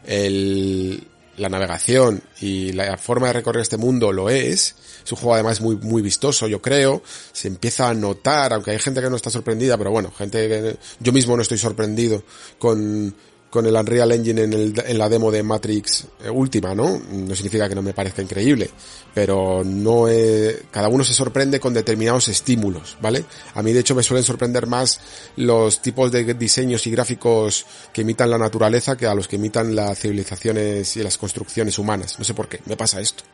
el, 0.04 1.06
la 1.40 1.48
navegación 1.48 2.22
y 2.40 2.72
la 2.72 2.98
forma 2.98 3.28
de 3.28 3.32
recorrer 3.32 3.62
este 3.62 3.78
mundo 3.78 4.12
lo 4.12 4.28
es. 4.28 4.76
Es 5.04 5.12
un 5.12 5.18
juego 5.18 5.34
además 5.34 5.60
muy, 5.60 5.76
muy 5.76 6.02
vistoso, 6.02 6.46
yo 6.46 6.60
creo. 6.60 7.02
Se 7.32 7.48
empieza 7.48 7.88
a 7.88 7.94
notar, 7.94 8.52
aunque 8.52 8.72
hay 8.72 8.78
gente 8.78 9.00
que 9.00 9.08
no 9.08 9.16
está 9.16 9.30
sorprendida, 9.30 9.78
pero 9.78 9.90
bueno, 9.90 10.12
gente 10.16 10.48
que 10.48 10.76
yo 11.00 11.12
mismo 11.12 11.36
no 11.36 11.42
estoy 11.42 11.58
sorprendido 11.58 12.22
con, 12.58 13.14
con 13.51 13.66
el 13.66 13.74
Unreal 13.74 14.12
Engine 14.12 14.44
en, 14.44 14.52
el, 14.52 14.85
en 14.86 14.98
la 14.98 15.09
demo 15.09 15.31
de 15.31 15.43
Matrix 15.43 16.06
última, 16.32 16.74
¿no? 16.74 17.02
No 17.12 17.35
significa 17.35 17.68
que 17.68 17.74
no 17.74 17.82
me 17.82 17.93
parezca 17.93 18.22
increíble, 18.22 18.70
pero 19.12 19.64
no 19.64 20.06
es, 20.06 20.62
cada 20.70 20.89
uno 20.89 21.02
se 21.02 21.12
sorprende 21.12 21.59
con 21.59 21.74
determinados 21.74 22.28
estímulos, 22.28 22.97
¿vale? 23.02 23.24
A 23.55 23.62
mí 23.62 23.72
de 23.72 23.81
hecho 23.81 23.97
me 23.97 24.05
suelen 24.05 24.22
sorprender 24.22 24.68
más 24.68 25.01
los 25.36 25.82
tipos 25.82 26.12
de 26.12 26.35
diseños 26.35 26.86
y 26.86 26.93
gráficos 26.93 27.66
que 27.93 28.02
imitan 28.02 28.31
la 28.31 28.39
naturaleza 28.39 28.97
que 28.97 29.06
a 29.06 29.14
los 29.14 29.27
que 29.27 29.36
imitan 29.36 29.74
las 29.74 29.98
civilizaciones 29.98 30.97
y 30.97 31.02
las 31.02 31.18
construcciones 31.18 31.78
humanas. 31.78 32.18
No 32.18 32.24
sé 32.24 32.35
por 32.35 32.48
qué, 32.48 32.60
me 32.66 32.77
pasa 32.77 33.01
esto. 33.01 33.24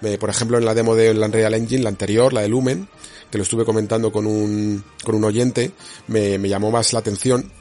Me, 0.00 0.16
por 0.16 0.30
ejemplo, 0.30 0.56
en 0.56 0.64
la 0.64 0.74
demo 0.74 0.94
de 0.94 1.10
Unreal 1.10 1.54
Engine, 1.54 1.82
la 1.82 1.90
anterior, 1.90 2.32
la 2.32 2.40
de 2.40 2.48
Lumen, 2.48 2.88
que 3.30 3.36
lo 3.36 3.44
estuve 3.44 3.66
comentando 3.66 4.10
con 4.10 4.26
un, 4.26 4.82
con 5.04 5.14
un 5.14 5.24
oyente, 5.24 5.72
me, 6.06 6.38
me 6.38 6.48
llamó 6.48 6.70
más 6.70 6.94
la 6.94 7.00
atención 7.00 7.52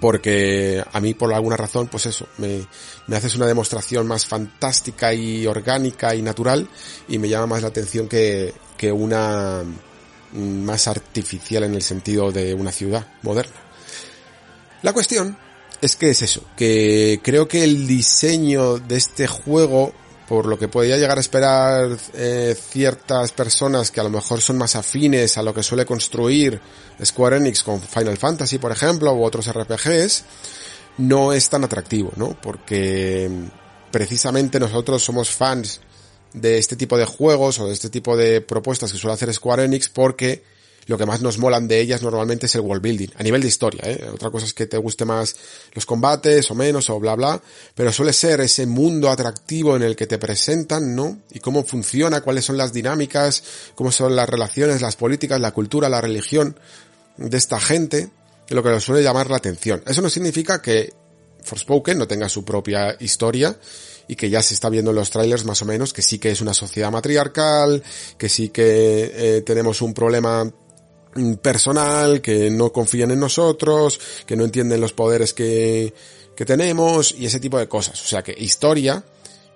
porque 0.00 0.82
a 0.92 1.00
mí 1.00 1.14
por 1.14 1.32
alguna 1.34 1.56
razón, 1.56 1.88
pues 1.88 2.06
eso, 2.06 2.26
me, 2.38 2.66
me, 3.06 3.16
haces 3.16 3.34
una 3.36 3.46
demostración 3.46 4.06
más 4.06 4.26
fantástica 4.26 5.12
y 5.12 5.46
orgánica 5.46 6.14
y 6.14 6.22
natural 6.22 6.68
y 7.08 7.18
me 7.18 7.28
llama 7.28 7.46
más 7.46 7.62
la 7.62 7.68
atención 7.68 8.08
que, 8.08 8.54
que 8.76 8.90
una 8.90 9.62
más 10.34 10.88
artificial 10.88 11.64
en 11.64 11.74
el 11.74 11.82
sentido 11.82 12.32
de 12.32 12.54
una 12.54 12.72
ciudad 12.72 13.06
moderna. 13.22 13.54
La 14.82 14.92
cuestión 14.92 15.36
es 15.80 15.96
que 15.96 16.10
es 16.10 16.22
eso, 16.22 16.42
que 16.56 17.20
creo 17.22 17.46
que 17.46 17.62
el 17.62 17.86
diseño 17.86 18.78
de 18.78 18.96
este 18.96 19.26
juego 19.26 19.92
por 20.28 20.46
lo 20.46 20.58
que 20.58 20.68
podía 20.68 20.96
llegar 20.96 21.18
a 21.18 21.20
esperar 21.20 21.96
eh, 22.14 22.56
ciertas 22.58 23.32
personas 23.32 23.90
que 23.90 24.00
a 24.00 24.04
lo 24.04 24.10
mejor 24.10 24.40
son 24.40 24.56
más 24.56 24.74
afines 24.76 25.36
a 25.36 25.42
lo 25.42 25.52
que 25.52 25.62
suele 25.62 25.84
construir 25.84 26.60
Square 27.04 27.36
Enix 27.36 27.62
con 27.62 27.80
Final 27.80 28.16
Fantasy, 28.16 28.58
por 28.58 28.72
ejemplo, 28.72 29.12
u 29.12 29.22
otros 29.22 29.50
RPGs, 29.52 30.24
no 30.98 31.32
es 31.32 31.48
tan 31.50 31.64
atractivo, 31.64 32.12
¿no? 32.16 32.36
Porque 32.40 33.30
precisamente 33.90 34.58
nosotros 34.58 35.02
somos 35.02 35.30
fans 35.30 35.80
de 36.32 36.58
este 36.58 36.76
tipo 36.76 36.96
de 36.96 37.04
juegos 37.04 37.58
o 37.60 37.66
de 37.66 37.74
este 37.74 37.90
tipo 37.90 38.16
de 38.16 38.40
propuestas 38.40 38.92
que 38.92 38.98
suele 38.98 39.14
hacer 39.14 39.32
Square 39.32 39.64
Enix 39.64 39.88
porque 39.88 40.42
lo 40.86 40.98
que 40.98 41.06
más 41.06 41.22
nos 41.22 41.38
molan 41.38 41.68
de 41.68 41.80
ellas 41.80 42.02
normalmente 42.02 42.46
es 42.46 42.54
el 42.54 42.60
world 42.60 42.82
building, 42.82 43.08
a 43.16 43.22
nivel 43.22 43.42
de 43.42 43.48
historia, 43.48 43.82
¿eh? 43.84 44.10
Otra 44.12 44.30
cosa 44.30 44.46
es 44.46 44.54
que 44.54 44.66
te 44.66 44.76
guste 44.76 45.04
más 45.04 45.36
los 45.72 45.86
combates 45.86 46.50
o 46.50 46.54
menos 46.54 46.90
o 46.90 47.00
bla 47.00 47.14
bla, 47.14 47.40
pero 47.74 47.92
suele 47.92 48.12
ser 48.12 48.40
ese 48.40 48.66
mundo 48.66 49.10
atractivo 49.10 49.76
en 49.76 49.82
el 49.82 49.96
que 49.96 50.06
te 50.06 50.18
presentan, 50.18 50.94
¿no? 50.94 51.18
Y 51.30 51.40
cómo 51.40 51.64
funciona, 51.64 52.20
cuáles 52.20 52.44
son 52.44 52.56
las 52.56 52.72
dinámicas, 52.72 53.42
cómo 53.74 53.92
son 53.92 54.16
las 54.16 54.28
relaciones, 54.28 54.82
las 54.82 54.96
políticas, 54.96 55.40
la 55.40 55.52
cultura, 55.52 55.88
la 55.88 56.00
religión 56.00 56.58
de 57.16 57.36
esta 57.36 57.60
gente, 57.60 58.10
lo 58.48 58.62
que 58.62 58.70
nos 58.70 58.84
suele 58.84 59.02
llamar 59.02 59.30
la 59.30 59.36
atención. 59.36 59.82
Eso 59.86 60.02
no 60.02 60.10
significa 60.10 60.60
que 60.60 60.92
Forspoken 61.42 61.98
no 61.98 62.08
tenga 62.08 62.28
su 62.28 62.44
propia 62.44 62.96
historia, 63.00 63.56
y 64.08 64.16
que 64.16 64.30
ya 64.30 64.42
se 64.42 64.54
está 64.54 64.68
viendo 64.68 64.90
en 64.90 64.96
los 64.96 65.10
trailers 65.10 65.44
más 65.44 65.62
o 65.62 65.64
menos 65.64 65.92
que 65.92 66.02
sí 66.02 66.18
que 66.18 66.30
es 66.30 66.40
una 66.40 66.54
sociedad 66.54 66.90
matriarcal, 66.90 67.82
que 68.18 68.28
sí 68.28 68.50
que 68.50 69.12
eh, 69.14 69.42
tenemos 69.42 69.80
un 69.82 69.94
problema 69.94 70.50
personal, 71.40 72.20
que 72.20 72.50
no 72.50 72.72
confían 72.72 73.10
en 73.10 73.20
nosotros, 73.20 74.00
que 74.26 74.36
no 74.36 74.44
entienden 74.44 74.80
los 74.80 74.92
poderes 74.92 75.32
que, 75.32 75.94
que 76.36 76.44
tenemos 76.44 77.14
y 77.16 77.26
ese 77.26 77.40
tipo 77.40 77.58
de 77.58 77.68
cosas. 77.68 78.02
O 78.02 78.06
sea 78.06 78.22
que 78.22 78.34
historia, 78.36 79.04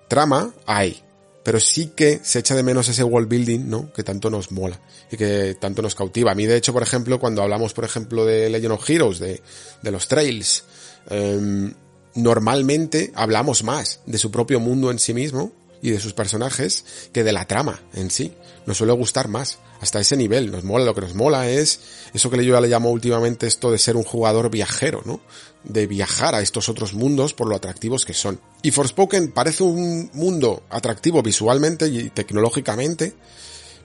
trama, 0.09 0.53
hay. 0.67 1.03
Pero 1.43 1.61
sí 1.61 1.93
que 1.97 2.21
se 2.23 2.41
echa 2.41 2.55
de 2.55 2.63
menos 2.63 2.89
ese 2.89 3.05
world 3.05 3.29
building, 3.29 3.69
¿no? 3.69 3.93
Que 3.93 4.03
tanto 4.03 4.29
nos 4.29 4.53
mola 4.53 4.79
y 5.11 5.17
que 5.17 5.57
tanto 5.59 5.81
nos 5.81 5.95
cautiva. 5.95 6.33
A 6.33 6.35
mí, 6.35 6.47
de 6.47 6.57
hecho, 6.57 6.73
por 6.73 6.83
ejemplo, 6.83 7.19
cuando 7.19 7.43
hablamos, 7.43 7.73
por 7.73 7.85
ejemplo, 7.85 8.27
de 8.27 8.51
Legend 8.51 8.73
of 8.73 8.91
Heroes, 8.91 9.19
de, 9.19 9.41
de 9.83 9.91
los 9.91 10.09
trails, 10.09 10.65
eh, 11.09 11.73
normalmente 12.15 13.13
hablamos 13.15 13.63
más 13.63 14.01
de 14.05 14.19
su 14.19 14.31
propio 14.31 14.61
mundo 14.61 14.91
en 14.91 14.99
sí 14.99 15.15
mismo 15.15 15.53
y 15.83 15.91
de 15.91 16.01
sus 16.01 16.13
personajes 16.13 16.85
que 17.13 17.25
de 17.25 17.33
la 17.33 17.47
trama 17.47 17.81
en 17.95 18.11
sí. 18.11 18.33
Nos 18.67 18.79
suele 18.79 18.93
gustar 18.93 19.29
más 19.29 19.59
hasta 19.81 20.01
ese 20.01 20.17
nivel. 20.17 20.51
Nos 20.51 20.65
mola, 20.65 20.85
lo 20.85 20.95
que 20.95 21.01
nos 21.01 21.15
mola 21.15 21.49
es 21.49 21.81
eso 22.13 22.31
que 22.31 22.45
yo 22.45 22.61
le 22.61 22.69
llamo 22.69 22.91
últimamente 22.91 23.47
esto 23.47 23.71
de 23.71 23.79
ser 23.79 23.97
un 23.97 24.03
jugador 24.03 24.51
viajero, 24.51 25.03
¿no? 25.05 25.21
De 25.65 25.87
viajar 25.87 26.35
a 26.35 26.41
estos 26.41 26.69
otros 26.69 26.95
mundos 26.95 27.35
por 27.35 27.49
lo 27.49 27.57
atractivos 27.57 28.05
que 28.05 28.15
son. 28.15 28.41
Y 28.63 28.71
Forspoken 28.71 29.33
parece 29.33 29.63
un 29.63 30.11
mundo 30.13 30.63
atractivo 30.71 31.23
visualmente 31.23 31.89
y 31.89 32.11
tecnológicamente, 32.11 33.15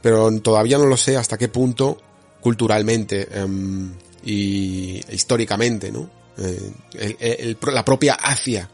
pero 0.02 0.30
todavía 0.42 0.78
no 0.78 0.86
lo 0.86 0.98
sé 0.98 1.18
hasta 1.18 1.38
qué 1.38 1.48
punto 1.48 1.98
culturalmente 2.42 3.28
um, 3.44 3.94
y 4.24 5.02
históricamente, 5.14 5.92
¿no? 5.92 6.10
Eh, 6.36 7.56
la 7.62 7.86
propia 7.86 8.16
Asia 8.16 8.68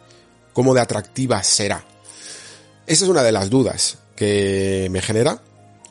cómo 0.53 0.73
de 0.73 0.81
atractiva 0.81 1.41
será. 1.43 1.83
Esa 2.89 3.05
es 3.05 3.09
una 3.11 3.21
de 3.21 3.31
las 3.31 3.51
dudas 3.51 3.99
que 4.15 4.87
me 4.89 5.03
genera. 5.03 5.39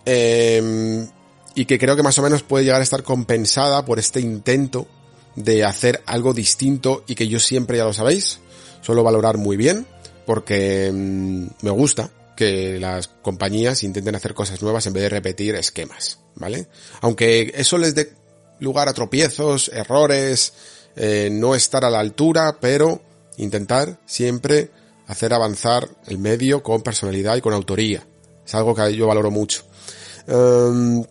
Em, 0.05 1.09
y 1.55 1.65
que 1.65 1.79
creo 1.79 1.95
que 1.95 2.03
más 2.03 2.19
o 2.19 2.23
menos 2.23 2.43
puede 2.43 2.65
llegar 2.65 2.81
a 2.81 2.83
estar 2.83 3.05
compensada 3.05 3.85
por 3.85 4.01
este 4.01 4.21
intento 4.21 4.89
de 5.37 5.65
hacer 5.65 6.03
algo 6.07 6.35
distinto 6.35 7.05
y 7.07 7.15
que 7.15 7.29
yo 7.29 7.39
siempre, 7.39 7.79
ya 7.79 7.85
lo 7.85 7.93
sabéis, 7.93 8.41
suelo 8.81 9.05
valorar 9.05 9.39
muy 9.39 9.57
bien 9.57 9.87
porque 10.27 10.91
mm, 10.93 11.47
me 11.63 11.71
gusta 11.71 12.11
que 12.37 12.81
las 12.81 13.07
compañías 13.07 13.85
intenten 13.85 14.17
hacer 14.17 14.35
cosas 14.35 14.61
nuevas 14.61 14.85
en 14.89 14.93
vez 14.93 15.05
de 15.05 15.09
repetir 15.11 15.55
esquemas, 15.55 16.19
¿vale? 16.35 16.67
Aunque 17.01 17.53
eso 17.55 17.79
les 17.79 17.95
dé 17.95 18.13
lugar 18.59 18.89
a 18.89 18.93
tropiezos, 18.93 19.69
errores, 19.73 20.53
eh, 20.97 21.29
no 21.31 21.55
estar 21.55 21.85
a 21.85 21.91
la 21.91 22.01
altura, 22.01 22.59
pero 22.61 23.01
intentar 23.37 24.01
siempre 24.05 24.71
hacer 25.09 25.33
avanzar 25.33 25.89
el 26.07 26.19
medio 26.19 26.63
con 26.63 26.83
personalidad 26.83 27.37
y 27.37 27.41
con 27.41 27.53
autoría. 27.53 28.07
Es 28.47 28.55
algo 28.55 28.75
que 28.75 28.95
yo 28.95 29.07
valoro 29.07 29.31
mucho. 29.31 29.65
Em, 30.27 31.03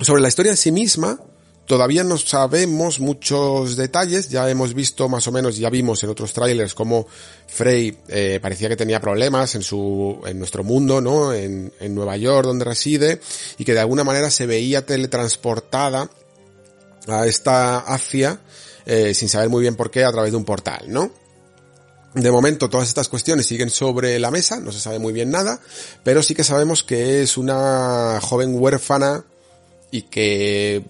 sobre 0.00 0.22
la 0.22 0.28
historia 0.28 0.52
en 0.52 0.56
sí 0.56 0.70
misma, 0.70 1.18
todavía 1.66 2.04
no 2.04 2.18
sabemos 2.18 3.00
muchos 3.00 3.76
detalles, 3.76 4.28
ya 4.28 4.48
hemos 4.50 4.74
visto 4.74 5.08
más 5.08 5.26
o 5.26 5.32
menos, 5.32 5.56
ya 5.56 5.70
vimos 5.70 6.02
en 6.02 6.10
otros 6.10 6.32
trailers 6.32 6.74
cómo 6.74 7.06
Frey 7.46 7.96
eh, 8.08 8.38
parecía 8.42 8.68
que 8.68 8.76
tenía 8.76 9.00
problemas 9.00 9.54
en 9.54 9.62
su, 9.62 10.20
en 10.26 10.38
nuestro 10.38 10.62
mundo, 10.62 11.00
¿no? 11.00 11.32
En, 11.32 11.72
en 11.80 11.94
Nueva 11.94 12.16
York, 12.16 12.46
donde 12.46 12.64
reside, 12.64 13.20
y 13.56 13.64
que 13.64 13.72
de 13.72 13.80
alguna 13.80 14.04
manera 14.04 14.30
se 14.30 14.46
veía 14.46 14.84
teletransportada 14.84 16.10
a 17.08 17.26
esta 17.26 17.78
Asia, 17.78 18.40
eh, 18.84 19.14
sin 19.14 19.28
saber 19.28 19.48
muy 19.48 19.62
bien 19.62 19.76
por 19.76 19.90
qué, 19.90 20.04
a 20.04 20.12
través 20.12 20.32
de 20.32 20.36
un 20.36 20.44
portal, 20.44 20.84
¿no? 20.88 21.19
De 22.14 22.30
momento 22.32 22.68
todas 22.68 22.88
estas 22.88 23.08
cuestiones 23.08 23.46
siguen 23.46 23.70
sobre 23.70 24.18
la 24.18 24.32
mesa, 24.32 24.58
no 24.58 24.72
se 24.72 24.80
sabe 24.80 24.98
muy 24.98 25.12
bien 25.12 25.30
nada, 25.30 25.60
pero 26.02 26.22
sí 26.24 26.34
que 26.34 26.42
sabemos 26.42 26.82
que 26.82 27.22
es 27.22 27.36
una 27.36 28.18
joven 28.20 28.60
huérfana 28.60 29.24
y 29.92 30.02
que 30.02 30.82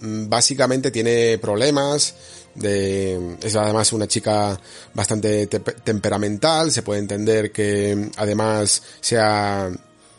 mm, 0.00 0.28
básicamente 0.28 0.90
tiene 0.90 1.38
problemas 1.38 2.14
de 2.56 3.36
es 3.42 3.54
además 3.56 3.92
una 3.92 4.08
chica 4.08 4.58
bastante 4.94 5.46
temperamental, 5.46 6.72
se 6.72 6.82
puede 6.82 7.00
entender 7.00 7.52
que 7.52 7.94
mm, 7.94 8.10
además 8.16 8.82
sea 9.00 9.70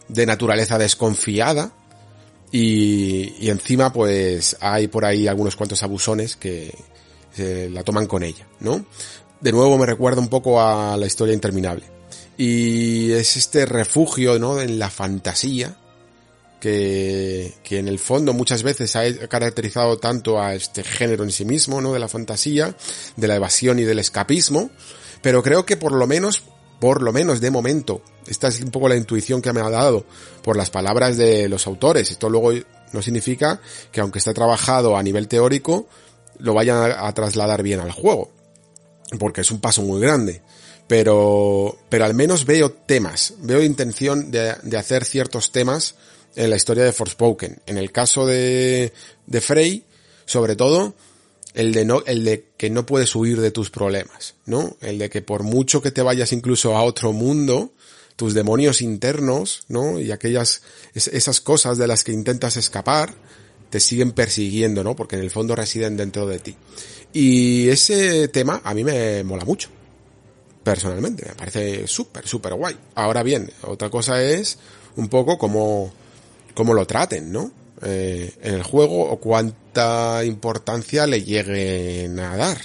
de 0.08 0.26
naturaleza 0.26 0.78
desconfiada 0.78 1.70
y, 2.52 3.36
y 3.40 3.50
encima 3.50 3.92
pues 3.92 4.56
hay 4.62 4.88
por 4.88 5.04
ahí 5.04 5.28
algunos 5.28 5.58
cuantos 5.58 5.84
abusones 5.84 6.38
que 6.38 6.74
la 7.38 7.84
toman 7.84 8.08
con 8.08 8.24
ella, 8.24 8.48
¿no? 8.62 8.86
De 9.42 9.52
nuevo 9.52 9.78
me 9.78 9.86
recuerda 9.86 10.22
un 10.22 10.30
poco 10.30 10.62
a 10.62 10.98
la 10.98 11.06
historia 11.06 11.34
interminable. 11.34 11.84
Y 12.38 13.12
es 13.14 13.38
este 13.38 13.66
refugio, 13.66 14.40
¿no? 14.40 14.60
En 14.60 14.78
la 14.78 14.90
fantasía, 14.90 15.78
que, 16.60 17.54
que 17.64 17.80
en 17.80 17.88
el 17.88 18.00
fondo 18.00 18.34
muchas 18.34 18.64
veces 18.64 18.96
ha 18.96 19.28
caracterizado 19.28 19.98
tanto 19.98 20.42
a 20.42 20.54
este 20.54 20.84
género 20.84 21.24
en 21.24 21.32
sí 21.32 21.46
mismo, 21.46 21.80
¿no? 21.80 21.94
De 21.94 22.00
la 22.00 22.08
fantasía, 22.08 22.76
de 23.16 23.28
la 23.28 23.36
evasión 23.36 23.80
y 23.80 23.84
del 23.84 24.00
escapismo, 24.00 24.70
pero 25.22 25.44
creo 25.44 25.66
que 25.66 25.78
por 25.78 25.94
lo 25.94 26.08
menos, 26.08 26.44
por 26.80 27.02
lo 27.02 27.14
menos 27.14 27.40
de 27.40 27.52
momento, 27.52 28.02
esta 28.28 28.50
es 28.50 28.60
un 28.62 28.72
poco 28.72 28.90
la 28.90 28.98
intuición 28.98 29.42
que 29.42 29.54
me 29.54 29.62
ha 29.62 29.70
dado 29.70 30.06
por 30.44 30.58
las 30.58 30.70
palabras 30.70 31.16
de 31.18 31.48
los 31.48 31.68
autores. 31.68 32.12
Esto 32.12 32.30
luego 32.30 32.52
no 32.92 33.02
significa 33.02 33.62
que 33.92 34.02
aunque 34.02 34.20
esté 34.20 34.34
trabajado 34.34 34.98
a 34.98 35.04
nivel 35.04 35.28
teórico, 35.28 35.88
lo 36.40 36.54
vayan 36.54 36.92
a 36.98 37.14
trasladar 37.14 37.64
bien 37.64 37.80
al 37.80 37.92
juego 37.92 38.35
porque 39.20 39.42
es 39.42 39.52
un 39.52 39.60
paso 39.60 39.82
muy 39.82 40.02
grande. 40.02 40.42
Pero, 40.88 41.78
pero 41.90 42.06
al 42.06 42.14
menos 42.14 42.46
veo 42.46 42.72
temas, 42.72 43.34
veo 43.40 43.64
intención 43.64 44.30
de, 44.30 44.56
de 44.62 44.78
hacer 44.78 45.04
ciertos 45.04 45.52
temas 45.52 45.96
en 46.36 46.50
la 46.50 46.56
historia 46.56 46.84
de 46.84 46.92
Forspoken. 46.92 47.62
En 47.66 47.78
el 47.78 47.92
caso 47.92 48.26
de, 48.26 48.94
de 49.26 49.42
Frey, 49.42 49.86
sobre 50.26 50.56
todo, 50.56 50.94
el 51.54 51.72
de 51.72 51.86
no, 51.86 52.04
el 52.06 52.24
de 52.26 52.50
que 52.58 52.70
no 52.70 52.86
puedes 52.86 53.16
huir 53.16 53.40
de 53.42 53.52
tus 53.52 53.72
problemas, 53.72 54.36
¿no? 54.46 54.78
El 54.82 55.00
de 55.00 55.10
que 55.10 55.22
por 55.22 55.44
mucho 55.44 55.82
que 55.82 55.92
te 55.92 56.02
vayas 56.02 56.34
incluso 56.34 56.76
a 56.76 56.84
otro 56.84 57.14
mundo, 57.14 57.74
tus 58.16 58.34
demonios 58.34 58.82
internos, 58.82 59.64
¿no? 59.70 60.00
Y 60.00 60.12
aquellas, 60.12 60.62
esas 60.94 61.42
cosas 61.42 61.78
de 61.78 61.88
las 61.88 62.04
que 62.04 62.12
intentas 62.12 62.58
escapar, 62.58 63.14
te 63.70 63.80
siguen 63.80 64.12
persiguiendo, 64.12 64.84
¿no? 64.84 64.96
Porque 64.96 65.16
en 65.16 65.22
el 65.22 65.32
fondo 65.32 65.56
residen 65.56 65.98
dentro 65.98 66.28
de 66.28 66.40
ti. 66.40 66.56
Y 67.16 67.70
ese 67.70 68.28
tema 68.28 68.60
a 68.62 68.74
mí 68.74 68.84
me 68.84 69.24
mola 69.24 69.46
mucho. 69.46 69.70
Personalmente, 70.62 71.26
me 71.26 71.34
parece 71.34 71.88
súper, 71.88 72.28
súper 72.28 72.56
guay. 72.56 72.76
Ahora 72.94 73.24
bien, 73.24 73.50
otra 73.62 73.90
cosa 73.90 74.22
es 74.22 74.60
un 74.98 75.08
poco 75.08 75.38
cómo, 75.38 75.94
cómo 76.54 76.74
lo 76.74 76.86
traten, 76.86 77.32
¿no? 77.32 77.54
Eh, 77.84 78.34
en 78.42 78.56
el 78.56 78.64
juego 78.64 79.10
o 79.10 79.18
cuánta 79.18 80.26
importancia 80.26 81.08
le 81.08 81.24
lleguen 81.24 82.20
a 82.20 82.36
dar. 82.36 82.58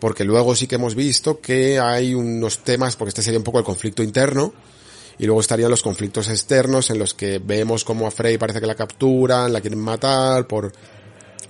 Porque 0.00 0.24
luego 0.24 0.56
sí 0.56 0.66
que 0.66 0.74
hemos 0.74 0.96
visto 0.96 1.40
que 1.40 1.78
hay 1.78 2.14
unos 2.14 2.64
temas, 2.64 2.96
porque 2.96 3.10
este 3.10 3.22
sería 3.22 3.38
un 3.38 3.44
poco 3.44 3.60
el 3.60 3.64
conflicto 3.64 4.02
interno, 4.02 4.52
y 5.20 5.26
luego 5.26 5.40
estarían 5.40 5.70
los 5.70 5.84
conflictos 5.84 6.28
externos 6.30 6.90
en 6.90 6.98
los 6.98 7.14
que 7.14 7.38
vemos 7.38 7.84
como 7.84 8.08
a 8.08 8.10
Frey 8.10 8.38
parece 8.38 8.60
que 8.60 8.66
la 8.66 8.74
capturan, 8.74 9.52
la 9.52 9.60
quieren 9.60 9.78
matar 9.78 10.48
por 10.48 10.72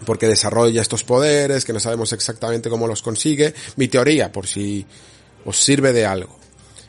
porque 0.05 0.27
desarrolla 0.27 0.83
estos 0.83 1.05
poderes, 1.05 1.65
que 1.65 1.73
no 1.73 1.81
sabemos 1.81 2.13
exactamente 2.13 2.71
cómo 2.71 2.87
los 2.87 3.03
consigue. 3.03 3.55
Mi 3.77 3.89
teoría, 3.89 4.31
por 4.31 4.47
si 4.47 4.87
os 5.45 5.57
sirve 5.57 5.93
de 5.93 6.07
algo, 6.07 6.39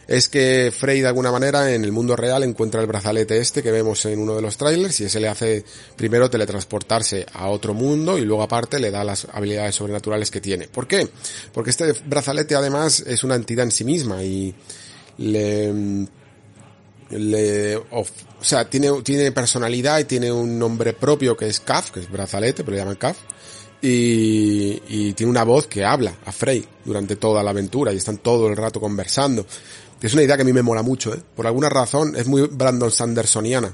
es 0.07 0.29
que 0.29 0.71
Frey 0.75 1.01
de 1.01 1.07
alguna 1.07 1.31
manera 1.31 1.73
en 1.73 1.83
el 1.83 1.91
mundo 1.91 2.15
real 2.15 2.43
encuentra 2.43 2.81
el 2.81 2.87
brazalete 2.87 3.37
este 3.37 3.63
que 3.63 3.71
vemos 3.71 4.05
en 4.05 4.19
uno 4.19 4.35
de 4.35 4.41
los 4.41 4.57
trailers 4.57 4.99
y 4.99 5.05
ese 5.05 5.19
le 5.19 5.27
hace 5.27 5.65
primero 5.95 6.29
teletransportarse 6.29 7.25
a 7.33 7.47
otro 7.47 7.73
mundo 7.73 8.17
y 8.17 8.21
luego 8.21 8.43
aparte 8.43 8.79
le 8.79 8.91
da 8.91 9.03
las 9.03 9.27
habilidades 9.31 9.75
sobrenaturales 9.75 10.29
que 10.29 10.41
tiene. 10.41 10.67
¿Por 10.67 10.87
qué? 10.87 11.07
Porque 11.51 11.71
este 11.71 11.91
brazalete 12.05 12.55
además 12.55 13.03
es 13.05 13.23
una 13.23 13.35
entidad 13.35 13.65
en 13.65 13.71
sí 13.71 13.83
misma 13.83 14.23
y 14.23 14.53
le 15.17 16.07
le, 17.09 17.77
o 17.77 18.05
sea, 18.41 18.69
tiene, 18.69 18.89
tiene 19.03 19.31
personalidad 19.31 19.99
y 19.99 20.05
tiene 20.05 20.31
un 20.31 20.57
nombre 20.57 20.93
propio 20.93 21.35
que 21.35 21.47
es 21.47 21.59
Kaf, 21.59 21.91
que 21.91 21.99
es 22.01 22.11
brazalete, 22.11 22.63
pero 22.63 22.75
le 22.75 22.81
llaman 22.81 22.95
Kaf. 22.95 23.17
Y, 23.81 24.81
y 24.87 25.13
tiene 25.13 25.29
una 25.29 25.43
voz 25.43 25.67
que 25.67 25.85
habla 25.85 26.15
a 26.25 26.31
Frey 26.31 26.65
durante 26.83 27.17
toda 27.17 27.43
la 27.43 27.51
aventura 27.51 27.93
y 27.93 27.97
están 27.97 28.17
todo 28.17 28.47
el 28.47 28.55
rato 28.55 28.79
conversando. 28.79 29.45
Es 30.01 30.13
una 30.13 30.23
idea 30.23 30.35
que 30.35 30.41
a 30.41 30.45
mí 30.45 30.53
me 30.53 30.61
mola 30.61 30.81
mucho, 30.81 31.13
¿eh? 31.13 31.21
Por 31.35 31.45
alguna 31.47 31.69
razón 31.69 32.15
es 32.15 32.27
muy 32.27 32.47
Brandon 32.47 32.91
Sandersoniana. 32.91 33.73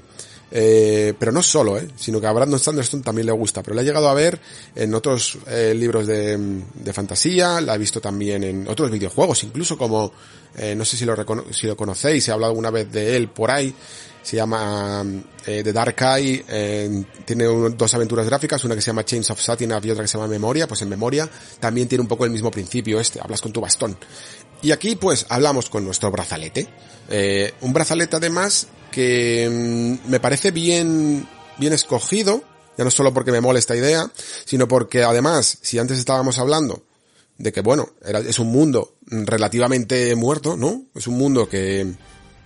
Eh, 0.54 1.14
pero 1.18 1.32
no 1.32 1.42
solo, 1.42 1.78
¿eh? 1.78 1.88
sino 1.96 2.20
que 2.20 2.28
a 2.28 2.32
Brandon 2.34 2.60
Sanderson 2.60 3.02
también 3.02 3.26
le 3.26 3.32
gusta, 3.32 3.64
pero 3.64 3.74
la 3.74 3.82
he 3.82 3.86
llegado 3.86 4.10
a 4.10 4.14
ver 4.14 4.38
en 4.76 4.94
otros 4.94 5.38
eh, 5.48 5.74
libros 5.74 6.06
de, 6.06 6.38
de, 6.74 6.94
fantasía, 6.94 7.62
la 7.62 7.76
he 7.76 7.78
visto 7.78 8.02
también 8.02 8.44
en 8.44 8.68
otros 8.68 8.92
videojuegos, 8.92 9.46
incluso 9.46 9.78
como, 9.78 10.12
eh, 10.58 10.76
no 10.76 10.84
sé 10.84 10.98
si 10.98 11.06
lo, 11.06 11.16
si 11.52 11.68
lo 11.68 11.78
conocéis, 11.78 12.28
he 12.28 12.32
hablado 12.34 12.52
alguna 12.52 12.70
vez 12.70 12.92
de 12.92 13.16
él 13.16 13.30
por 13.30 13.50
ahí, 13.50 13.74
se 14.22 14.36
llama 14.36 15.06
eh, 15.46 15.62
The 15.64 15.72
Dark 15.72 15.96
Eye, 16.00 16.44
tiene 17.26 17.46
dos 17.46 17.94
aventuras 17.94 18.26
gráficas, 18.26 18.64
una 18.66 18.76
que 18.76 18.82
se 18.82 18.88
llama 18.88 19.06
Chains 19.06 19.32
of 19.32 19.40
Satin 19.40 19.72
y 19.82 19.90
otra 19.90 20.04
que 20.04 20.08
se 20.10 20.18
llama 20.18 20.28
Memoria, 20.28 20.68
pues 20.68 20.82
en 20.82 20.90
Memoria 20.90 21.30
también 21.62 21.88
tiene 21.88 22.02
un 22.02 22.10
poco 22.10 22.26
el 22.26 22.32
mismo 22.32 22.52
principio 22.52 23.00
este, 23.00 23.22
hablas 23.22 23.42
con 23.42 23.54
tu 23.54 23.62
bastón. 23.62 23.98
Y 24.62 24.72
aquí 24.72 24.96
pues 24.96 25.26
hablamos 25.30 25.70
con 25.70 25.86
nuestro 25.86 26.12
brazalete, 26.12 26.68
eh, 27.10 27.54
un 27.62 27.74
brazalete 27.74 28.18
además 28.18 28.68
que 28.92 29.50
mm, 29.50 30.10
me 30.10 30.20
parece 30.20 30.52
bien, 30.52 31.28
bien 31.58 31.74
escogido, 31.74 32.44
ya 32.78 32.84
no 32.84 32.92
solo 32.92 33.14
porque 33.14 33.32
me 33.32 33.42
mole 33.42 33.60
esta 33.60 33.76
idea, 33.76 34.12
sino 34.46 34.68
porque 34.68 35.04
además, 35.04 35.58
si 35.62 35.80
antes 35.80 36.00
estábamos 36.00 36.38
hablando 36.38 36.84
de 37.38 37.52
que 37.52 37.62
bueno, 37.62 37.90
era, 38.06 38.20
es 38.20 38.40
un 38.40 38.52
mundo 38.52 38.96
relativamente 39.08 40.16
muerto, 40.16 40.56
¿no? 40.56 40.84
Es 40.94 41.08
un 41.08 41.18
mundo 41.18 41.50
que 41.50 41.92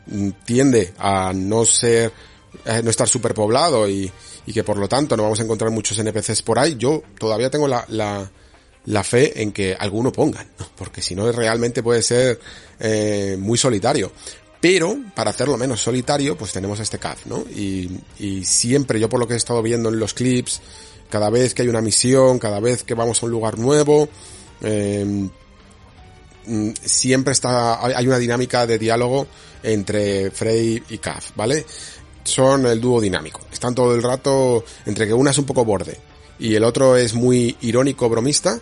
mm, 0.07 0.29
tiende 0.45 0.93
a 0.97 1.33
no 1.33 1.65
ser, 1.65 2.11
a 2.65 2.81
no 2.81 2.89
estar 2.89 3.07
superpoblado 3.07 3.89
y, 3.89 4.11
y 4.45 4.53
que 4.53 4.63
por 4.63 4.77
lo 4.77 4.87
tanto 4.87 5.17
no 5.17 5.23
vamos 5.23 5.39
a 5.39 5.43
encontrar 5.43 5.71
muchos 5.71 5.97
NPCs 5.99 6.41
por 6.43 6.59
ahí. 6.59 6.75
Yo 6.77 7.03
todavía 7.19 7.49
tengo 7.49 7.67
la, 7.67 7.85
la, 7.89 8.29
la 8.85 9.03
fe 9.03 9.41
en 9.41 9.51
que 9.51 9.75
alguno 9.77 10.11
pongan, 10.11 10.47
¿no? 10.59 10.67
porque 10.75 11.01
si 11.01 11.15
no 11.15 11.31
realmente 11.31 11.83
puede 11.83 12.01
ser 12.01 12.39
eh, 12.79 13.35
muy 13.39 13.57
solitario. 13.57 14.11
Pero 14.67 14.97
para 15.13 15.29
hacerlo 15.29 15.57
menos 15.57 15.79
solitario, 15.79 16.35
pues 16.35 16.51
tenemos 16.51 16.79
este 16.79 16.97
CAF, 16.97 17.27
¿no? 17.27 17.45
Y, 17.55 17.87
siempre, 18.43 18.99
yo 18.99 19.07
por 19.07 19.19
lo 19.19 19.27
que 19.27 19.35
he 19.35 19.37
estado 19.37 19.61
viendo 19.61 19.89
en 19.89 19.99
los 19.99 20.15
clips, 20.15 20.59
cada 21.07 21.29
vez 21.29 21.53
que 21.53 21.61
hay 21.61 21.67
una 21.67 21.81
misión, 21.81 22.39
cada 22.39 22.59
vez 22.59 22.83
que 22.83 22.95
vamos 22.95 23.21
a 23.21 23.27
un 23.27 23.31
lugar 23.31 23.59
nuevo, 23.59 24.09
eh, 24.61 25.29
siempre 26.81 27.33
está, 27.33 27.85
hay 27.85 28.07
una 28.07 28.17
dinámica 28.17 28.65
de 28.65 28.79
diálogo 28.79 29.27
entre 29.61 30.31
Frey 30.31 30.81
y 30.89 30.97
CAF, 30.97 31.35
¿vale? 31.35 31.63
Son 32.23 32.65
el 32.65 32.81
dúo 32.81 32.99
dinámico. 32.99 33.41
Están 33.53 33.75
todo 33.75 33.93
el 33.93 34.01
rato 34.01 34.65
entre 34.87 35.05
que 35.05 35.13
una 35.13 35.29
es 35.29 35.37
un 35.37 35.45
poco 35.45 35.63
borde 35.63 35.99
y 36.39 36.55
el 36.55 36.63
otro 36.63 36.97
es 36.97 37.13
muy 37.13 37.55
irónico, 37.61 38.09
bromista, 38.09 38.59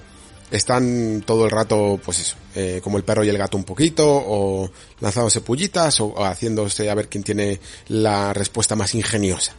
están 0.54 1.24
todo 1.26 1.46
el 1.46 1.52
rato, 1.52 2.00
pues 2.04 2.20
eso, 2.20 2.36
eh, 2.56 2.80
como 2.84 2.98
el 2.98 3.04
perro 3.04 3.24
y 3.24 3.30
el 3.30 3.38
gato 3.38 3.58
un 3.58 3.64
poquito, 3.64 4.06
o 4.08 4.70
lanzándose 5.00 5.42
pullitas, 5.42 6.00
o, 6.00 6.06
o 6.06 6.24
haciéndose 6.24 6.90
a 6.90 6.96
ver 6.96 7.10
quién 7.10 7.24
tiene 7.24 7.60
la 7.88 8.34
respuesta 8.34 8.76
más 8.76 8.94
ingeniosa. 8.94 9.54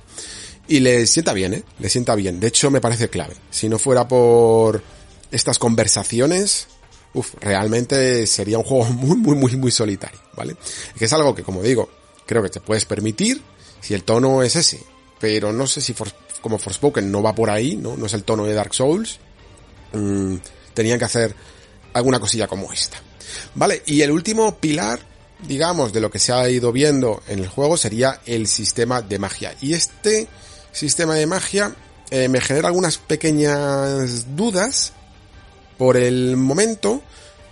Y 0.68 0.80
le 0.80 1.06
sienta 1.06 1.32
bien, 1.32 1.54
¿eh? 1.54 1.64
Le 1.80 1.88
sienta 1.88 2.14
bien. 2.14 2.38
De 2.38 2.46
hecho, 2.46 2.70
me 2.70 2.80
parece 2.80 3.08
clave. 3.08 3.34
Si 3.50 3.68
no 3.68 3.78
fuera 3.78 4.06
por 4.06 4.82
estas 5.30 5.58
conversaciones, 5.58 6.68
uf, 7.12 7.34
realmente 7.40 8.26
sería 8.26 8.58
un 8.58 8.64
juego 8.64 8.84
muy, 8.92 9.16
muy, 9.16 9.34
muy, 9.34 9.56
muy 9.56 9.70
solitario, 9.72 10.20
¿vale? 10.36 10.56
Que 10.96 11.06
es 11.06 11.12
algo 11.12 11.34
que, 11.34 11.42
como 11.42 11.60
digo, 11.60 11.90
creo 12.24 12.42
que 12.42 12.50
te 12.50 12.60
puedes 12.60 12.84
permitir 12.84 13.42
si 13.80 13.94
el 13.94 14.04
tono 14.04 14.42
es 14.42 14.54
ese. 14.54 14.80
Pero 15.18 15.52
no 15.52 15.66
sé 15.66 15.80
si 15.80 15.92
for, 15.92 16.08
como 16.40 16.58
Forspoken 16.58 17.10
no 17.10 17.20
va 17.20 17.34
por 17.34 17.50
ahí, 17.50 17.76
¿no? 17.76 17.96
No 17.96 18.06
es 18.06 18.14
el 18.14 18.22
tono 18.22 18.44
de 18.44 18.54
Dark 18.54 18.74
Souls. 18.74 19.18
Mmm, 19.92 20.36
tenían 20.74 20.98
que 20.98 21.04
hacer 21.06 21.34
alguna 21.92 22.20
cosilla 22.20 22.46
como 22.46 22.72
esta. 22.72 22.98
Vale, 23.54 23.82
y 23.86 24.02
el 24.02 24.10
último 24.10 24.56
pilar, 24.56 25.00
digamos, 25.46 25.92
de 25.92 26.00
lo 26.00 26.10
que 26.10 26.18
se 26.18 26.32
ha 26.32 26.48
ido 26.48 26.72
viendo 26.72 27.22
en 27.28 27.38
el 27.38 27.48
juego 27.48 27.76
sería 27.76 28.20
el 28.26 28.46
sistema 28.46 29.00
de 29.00 29.18
magia. 29.18 29.54
Y 29.60 29.74
este 29.74 30.28
sistema 30.72 31.14
de 31.14 31.26
magia 31.26 31.74
eh, 32.10 32.28
me 32.28 32.40
genera 32.40 32.68
algunas 32.68 32.98
pequeñas 32.98 34.36
dudas 34.36 34.92
por 35.78 35.96
el 35.96 36.36
momento, 36.36 37.02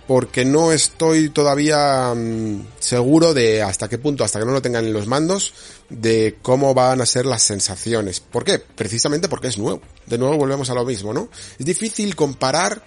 porque 0.07 0.43
no 0.43 0.71
estoy 0.71 1.29
todavía 1.29 2.13
mmm, 2.15 2.65
seguro 2.79 3.33
de 3.33 3.61
hasta 3.61 3.87
qué 3.87 3.97
punto, 3.97 4.23
hasta 4.23 4.39
que 4.39 4.45
no 4.45 4.51
lo 4.51 4.61
tengan 4.61 4.85
en 4.85 4.93
los 4.93 5.07
mandos, 5.07 5.53
de 5.89 6.37
cómo 6.41 6.73
van 6.73 7.01
a 7.01 7.05
ser 7.05 7.25
las 7.25 7.43
sensaciones. 7.43 8.19
¿Por 8.19 8.43
qué? 8.43 8.59
Precisamente 8.59 9.29
porque 9.29 9.47
es 9.47 9.57
nuevo. 9.57 9.81
De 10.05 10.17
nuevo 10.17 10.37
volvemos 10.37 10.69
a 10.69 10.73
lo 10.73 10.85
mismo, 10.85 11.13
¿no? 11.13 11.29
Es 11.57 11.65
difícil 11.65 12.15
comparar 12.15 12.83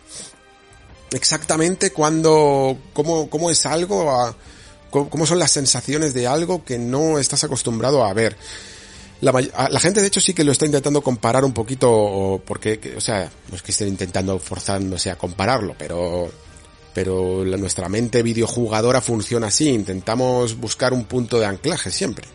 exactamente 1.12 1.92
cuando, 1.92 2.76
cómo, 2.92 3.30
cómo 3.30 3.50
es 3.50 3.64
algo, 3.64 4.34
cómo 4.90 5.26
son 5.26 5.38
las 5.38 5.52
sensaciones 5.52 6.12
de 6.12 6.26
algo 6.26 6.64
que 6.64 6.78
no 6.78 7.18
estás 7.18 7.44
acostumbrado 7.44 8.04
a 8.04 8.12
ver. 8.12 8.36
La, 9.22 9.32
la, 9.32 9.80
gente 9.80 10.02
de 10.02 10.08
hecho 10.08 10.20
sí 10.20 10.34
que 10.34 10.44
lo 10.44 10.52
está 10.52 10.66
intentando 10.66 11.00
comparar 11.00 11.42
un 11.46 11.54
poquito, 11.54 12.42
porque, 12.44 12.94
o 12.94 13.00
sea, 13.00 13.30
no 13.48 13.56
es 13.56 13.62
que 13.62 13.72
estén 13.72 13.88
intentando 13.88 14.38
forzándose 14.38 15.10
a 15.10 15.16
compararlo, 15.16 15.74
pero, 15.78 16.30
pero 16.96 17.44
la, 17.44 17.58
nuestra 17.58 17.90
mente 17.90 18.22
videojugadora 18.22 19.02
funciona 19.02 19.48
así, 19.48 19.68
intentamos 19.68 20.56
buscar 20.56 20.94
un 20.94 21.04
punto 21.04 21.38
de 21.38 21.44
anclaje 21.44 21.90
siempre. 21.90 22.26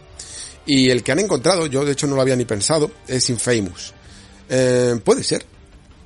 Y 0.68 0.92
el 0.92 1.02
que 1.02 1.12
han 1.12 1.18
encontrado, 1.18 1.66
yo 1.66 1.84
de 1.84 1.94
hecho 1.94 2.06
no 2.06 2.16
lo 2.16 2.22
había 2.22 2.36
ni 2.36 2.46
pensado, 2.46 2.92
es 3.08 3.28
Infamous. 3.32 3.92
Eh, 4.50 5.00
puede 5.04 5.24
ser, 5.24 5.44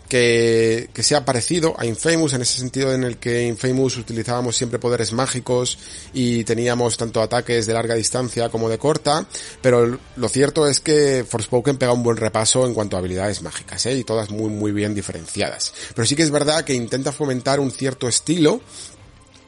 que, 0.07 0.90
que, 0.94 1.03
sea 1.03 1.26
parecido 1.26 1.73
a 1.77 1.86
Infamous 1.86 2.34
en 2.34 2.41
ese 2.41 2.60
sentido 2.60 2.94
en 2.94 3.03
el 3.03 3.18
que 3.18 3.44
Infamous 3.44 3.98
utilizábamos 3.98 4.56
siempre 4.56 4.80
poderes 4.80 5.14
mágicos 5.14 5.77
y 6.14 6.44
teníamos 6.44 6.98
tanto 6.98 7.22
ataques 7.22 7.65
de 7.65 7.73
larga 7.73 7.95
distancia 7.95 8.49
como 8.49 8.69
de 8.69 8.77
corta, 8.77 9.26
pero 9.61 9.98
lo 10.15 10.30
cierto 10.30 10.68
es 10.68 10.80
que 10.80 11.26
Forspoken 11.27 11.77
pega 11.77 11.94
un 11.94 12.03
buen 12.03 12.18
repaso 12.18 12.65
en 12.65 12.73
cuanto 12.73 12.95
a 12.95 12.99
habilidades 12.99 13.41
mágicas, 13.41 13.86
¿eh? 13.86 13.95
y 13.95 14.03
todas 14.03 14.30
muy 14.30 14.49
muy 14.49 14.72
bien 14.72 14.94
diferenciadas. 14.94 15.73
Pero 15.94 16.06
sí 16.06 16.15
que 16.15 16.23
es 16.23 16.32
verdad 16.32 16.64
que 16.64 16.73
intenta 16.73 17.11
fomentar 17.11 17.60
un 17.60 17.72
cierto 17.72 18.07
estilo 18.07 18.61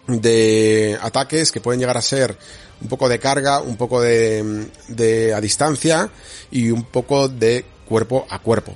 de 0.08 0.98
ataques 1.02 1.52
que 1.52 1.62
pueden 1.62 1.80
llegar 1.80 1.98
a 1.98 2.02
ser 2.02 2.38
un 2.82 2.88
poco 2.88 3.10
de 3.10 3.20
carga, 3.20 3.60
un 3.62 3.76
poco 3.76 4.02
de, 4.02 4.68
de 4.88 5.34
a 5.34 5.42
distancia 5.42 6.10
y 6.52 6.72
un 6.72 6.84
poco 6.84 7.28
de 7.28 7.66
cuerpo 7.88 8.26
a 8.30 8.40
cuerpo. 8.40 8.76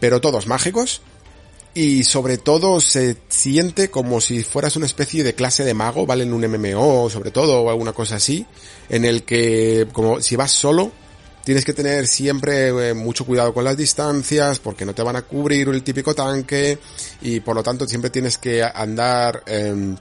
Pero 0.00 0.20
todos 0.20 0.46
mágicos, 0.46 1.00
y 1.76 2.04
sobre 2.04 2.38
todo 2.38 2.80
se 2.80 3.18
siente 3.28 3.90
como 3.90 4.22
si 4.22 4.42
fueras 4.42 4.76
una 4.76 4.86
especie 4.86 5.22
de 5.22 5.34
clase 5.34 5.62
de 5.62 5.74
mago, 5.74 6.06
¿vale? 6.06 6.22
En 6.22 6.32
un 6.32 6.40
MMO 6.40 7.10
sobre 7.10 7.30
todo 7.30 7.60
o 7.60 7.68
alguna 7.68 7.92
cosa 7.92 8.16
así, 8.16 8.46
en 8.88 9.04
el 9.04 9.24
que 9.24 9.86
como 9.92 10.22
si 10.22 10.36
vas 10.36 10.52
solo 10.52 10.90
tienes 11.44 11.66
que 11.66 11.74
tener 11.74 12.06
siempre 12.06 12.68
eh, 12.68 12.94
mucho 12.94 13.26
cuidado 13.26 13.52
con 13.52 13.62
las 13.62 13.76
distancias 13.76 14.58
porque 14.58 14.86
no 14.86 14.94
te 14.94 15.02
van 15.02 15.16
a 15.16 15.22
cubrir 15.22 15.68
el 15.68 15.82
típico 15.82 16.14
tanque 16.14 16.78
y 17.20 17.40
por 17.40 17.54
lo 17.54 17.62
tanto 17.62 17.86
siempre 17.86 18.08
tienes 18.08 18.38
que 18.38 18.64
andar 18.64 19.42
eh, 19.46 19.94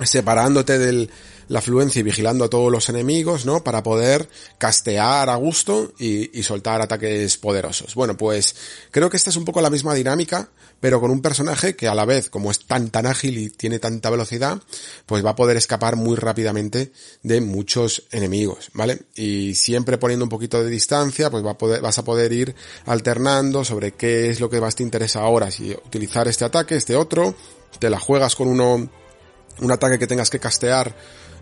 separándote 0.00 0.78
del 0.78 1.10
la 1.48 1.60
afluencia 1.60 2.00
y 2.00 2.02
vigilando 2.02 2.44
a 2.44 2.50
todos 2.50 2.70
los 2.70 2.88
enemigos, 2.88 3.46
¿no? 3.46 3.62
Para 3.64 3.82
poder 3.82 4.28
castear 4.58 5.28
a 5.28 5.36
gusto 5.36 5.92
y, 5.98 6.38
y, 6.38 6.42
soltar 6.42 6.80
ataques 6.80 7.36
poderosos. 7.36 7.94
Bueno, 7.94 8.16
pues 8.16 8.54
creo 8.90 9.10
que 9.10 9.16
esta 9.16 9.30
es 9.30 9.36
un 9.36 9.44
poco 9.44 9.60
la 9.60 9.70
misma 9.70 9.94
dinámica, 9.94 10.48
pero 10.82 11.00
con 11.00 11.12
un 11.12 11.22
personaje 11.22 11.76
que 11.76 11.86
a 11.86 11.94
la 11.94 12.04
vez, 12.04 12.28
como 12.28 12.50
es 12.50 12.66
tan 12.66 12.90
tan 12.90 13.06
ágil 13.06 13.38
y 13.38 13.50
tiene 13.50 13.78
tanta 13.78 14.10
velocidad, 14.10 14.60
pues 15.06 15.24
va 15.24 15.30
a 15.30 15.36
poder 15.36 15.56
escapar 15.56 15.94
muy 15.94 16.16
rápidamente 16.16 16.92
de 17.22 17.40
muchos 17.40 18.02
enemigos, 18.10 18.70
¿vale? 18.74 19.02
Y 19.14 19.54
siempre 19.54 19.96
poniendo 19.98 20.24
un 20.24 20.28
poquito 20.28 20.62
de 20.62 20.68
distancia, 20.68 21.30
pues 21.30 21.46
va 21.46 21.52
a 21.52 21.58
poder, 21.58 21.80
vas 21.80 21.98
a 21.98 22.04
poder 22.04 22.32
ir 22.32 22.56
alternando 22.86 23.64
sobre 23.64 23.92
qué 23.92 24.30
es 24.30 24.40
lo 24.40 24.50
que 24.50 24.60
más 24.60 24.74
te 24.74 24.82
interesa 24.82 25.20
ahora, 25.20 25.52
si 25.52 25.70
utilizar 25.70 26.26
este 26.26 26.44
ataque, 26.44 26.74
este 26.74 26.96
otro, 26.96 27.34
te 27.78 27.88
la 27.88 28.00
juegas 28.00 28.34
con 28.34 28.48
uno, 28.48 28.90
un 29.60 29.70
ataque 29.70 30.00
que 30.00 30.08
tengas 30.08 30.30
que 30.30 30.40
castear 30.40 30.96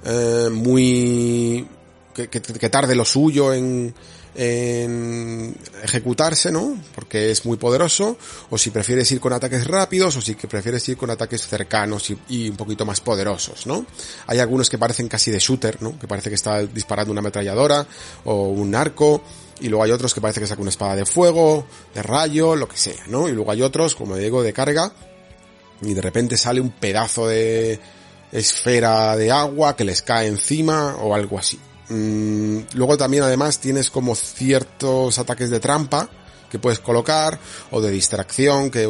eh, 0.05 0.49
muy 0.51 1.67
que, 2.15 2.29
que, 2.29 2.41
que, 2.41 2.71
tarde 2.71 2.95
lo 2.95 3.05
suyo 3.05 3.53
en, 3.53 3.95
en 4.35 5.57
ejecutarse, 5.83 6.53
¿no? 6.53 6.77
Porque 6.95 7.31
es 7.31 7.45
muy 7.45 7.57
poderoso, 7.57 8.17
o 8.51 8.59
si 8.59 8.71
prefieres 8.71 9.11
ir 9.13 9.21
con 9.21 9.33
ataques 9.33 9.67
rápidos, 9.67 10.17
o 10.17 10.21
si 10.21 10.35
que 10.35 10.49
prefieres 10.49 10.89
ir 10.89 10.97
con 10.97 11.11
ataques 11.11 11.47
cercanos 11.47 12.11
y, 12.29 12.49
un 12.49 12.57
poquito 12.57 12.85
más 12.87 13.01
poderosos, 13.01 13.67
¿no? 13.67 13.85
Hay 14.27 14.39
algunos 14.39 14.71
que 14.71 14.79
parecen 14.79 15.09
casi 15.09 15.31
de 15.31 15.39
shooter, 15.39 15.83
¿no? 15.83 15.99
Que 15.99 16.07
parece 16.07 16.29
que 16.31 16.37
está 16.37 16.63
disparando 16.63 17.13
una 17.13 17.21
ametralladora 17.21 17.87
o 18.25 18.49
un 18.49 18.75
arco, 18.75 19.23
y 19.61 19.69
luego 19.69 19.85
hay 19.85 19.91
otros 19.91 20.15
que 20.15 20.21
parece 20.21 20.41
que 20.41 20.47
saca 20.47 20.63
una 20.63 20.71
espada 20.71 20.97
de 20.97 21.05
fuego, 21.05 21.67
de 21.95 22.03
rayo, 22.03 22.57
lo 22.57 22.69
que 22.69 22.77
sea, 22.77 23.05
¿no? 23.09 23.29
Y 23.29 23.33
luego 23.33 23.51
hay 23.51 23.63
otros, 23.63 23.95
como 23.95 24.17
digo, 24.17 24.43
de 24.43 24.53
carga, 24.53 24.93
y 25.83 25.93
de 25.93 26.01
repente 26.01 26.37
sale 26.37 26.61
un 26.61 26.71
pedazo 26.71 27.27
de 27.27 27.81
esfera 28.33 29.17
de 29.17 29.31
agua 29.31 29.77
que 29.77 29.85
les 29.85 30.03
cae 30.03 30.29
encima 30.29 30.97
o 30.97 31.15
algo 31.15 31.39
así. 31.39 31.59
Mm, 31.89 32.61
luego 32.75 32.97
también 32.97 33.25
además 33.25 33.59
tienes 33.59 33.91
como 33.91 34.15
ciertos 34.15 35.19
ataques 35.19 35.51
de 35.51 35.59
trampa 35.59 36.09
que 36.51 36.59
puedes 36.59 36.81
colocar 36.81 37.39
o 37.71 37.81
de 37.81 37.91
distracción 37.91 38.71
que 38.71 38.87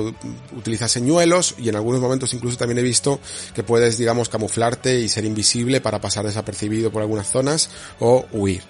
utilizas 0.56 0.90
señuelos 0.90 1.54
y 1.58 1.68
en 1.68 1.76
algunos 1.76 2.00
momentos 2.00 2.32
incluso 2.32 2.56
también 2.56 2.78
he 2.78 2.82
visto 2.82 3.20
que 3.54 3.62
puedes 3.62 3.98
digamos 3.98 4.28
camuflarte 4.28 4.98
y 4.98 5.08
ser 5.08 5.24
invisible 5.24 5.80
para 5.80 6.00
pasar 6.00 6.26
desapercibido 6.26 6.90
por 6.90 7.02
algunas 7.02 7.30
zonas 7.30 7.70
o 8.00 8.26
huir. 8.32 8.62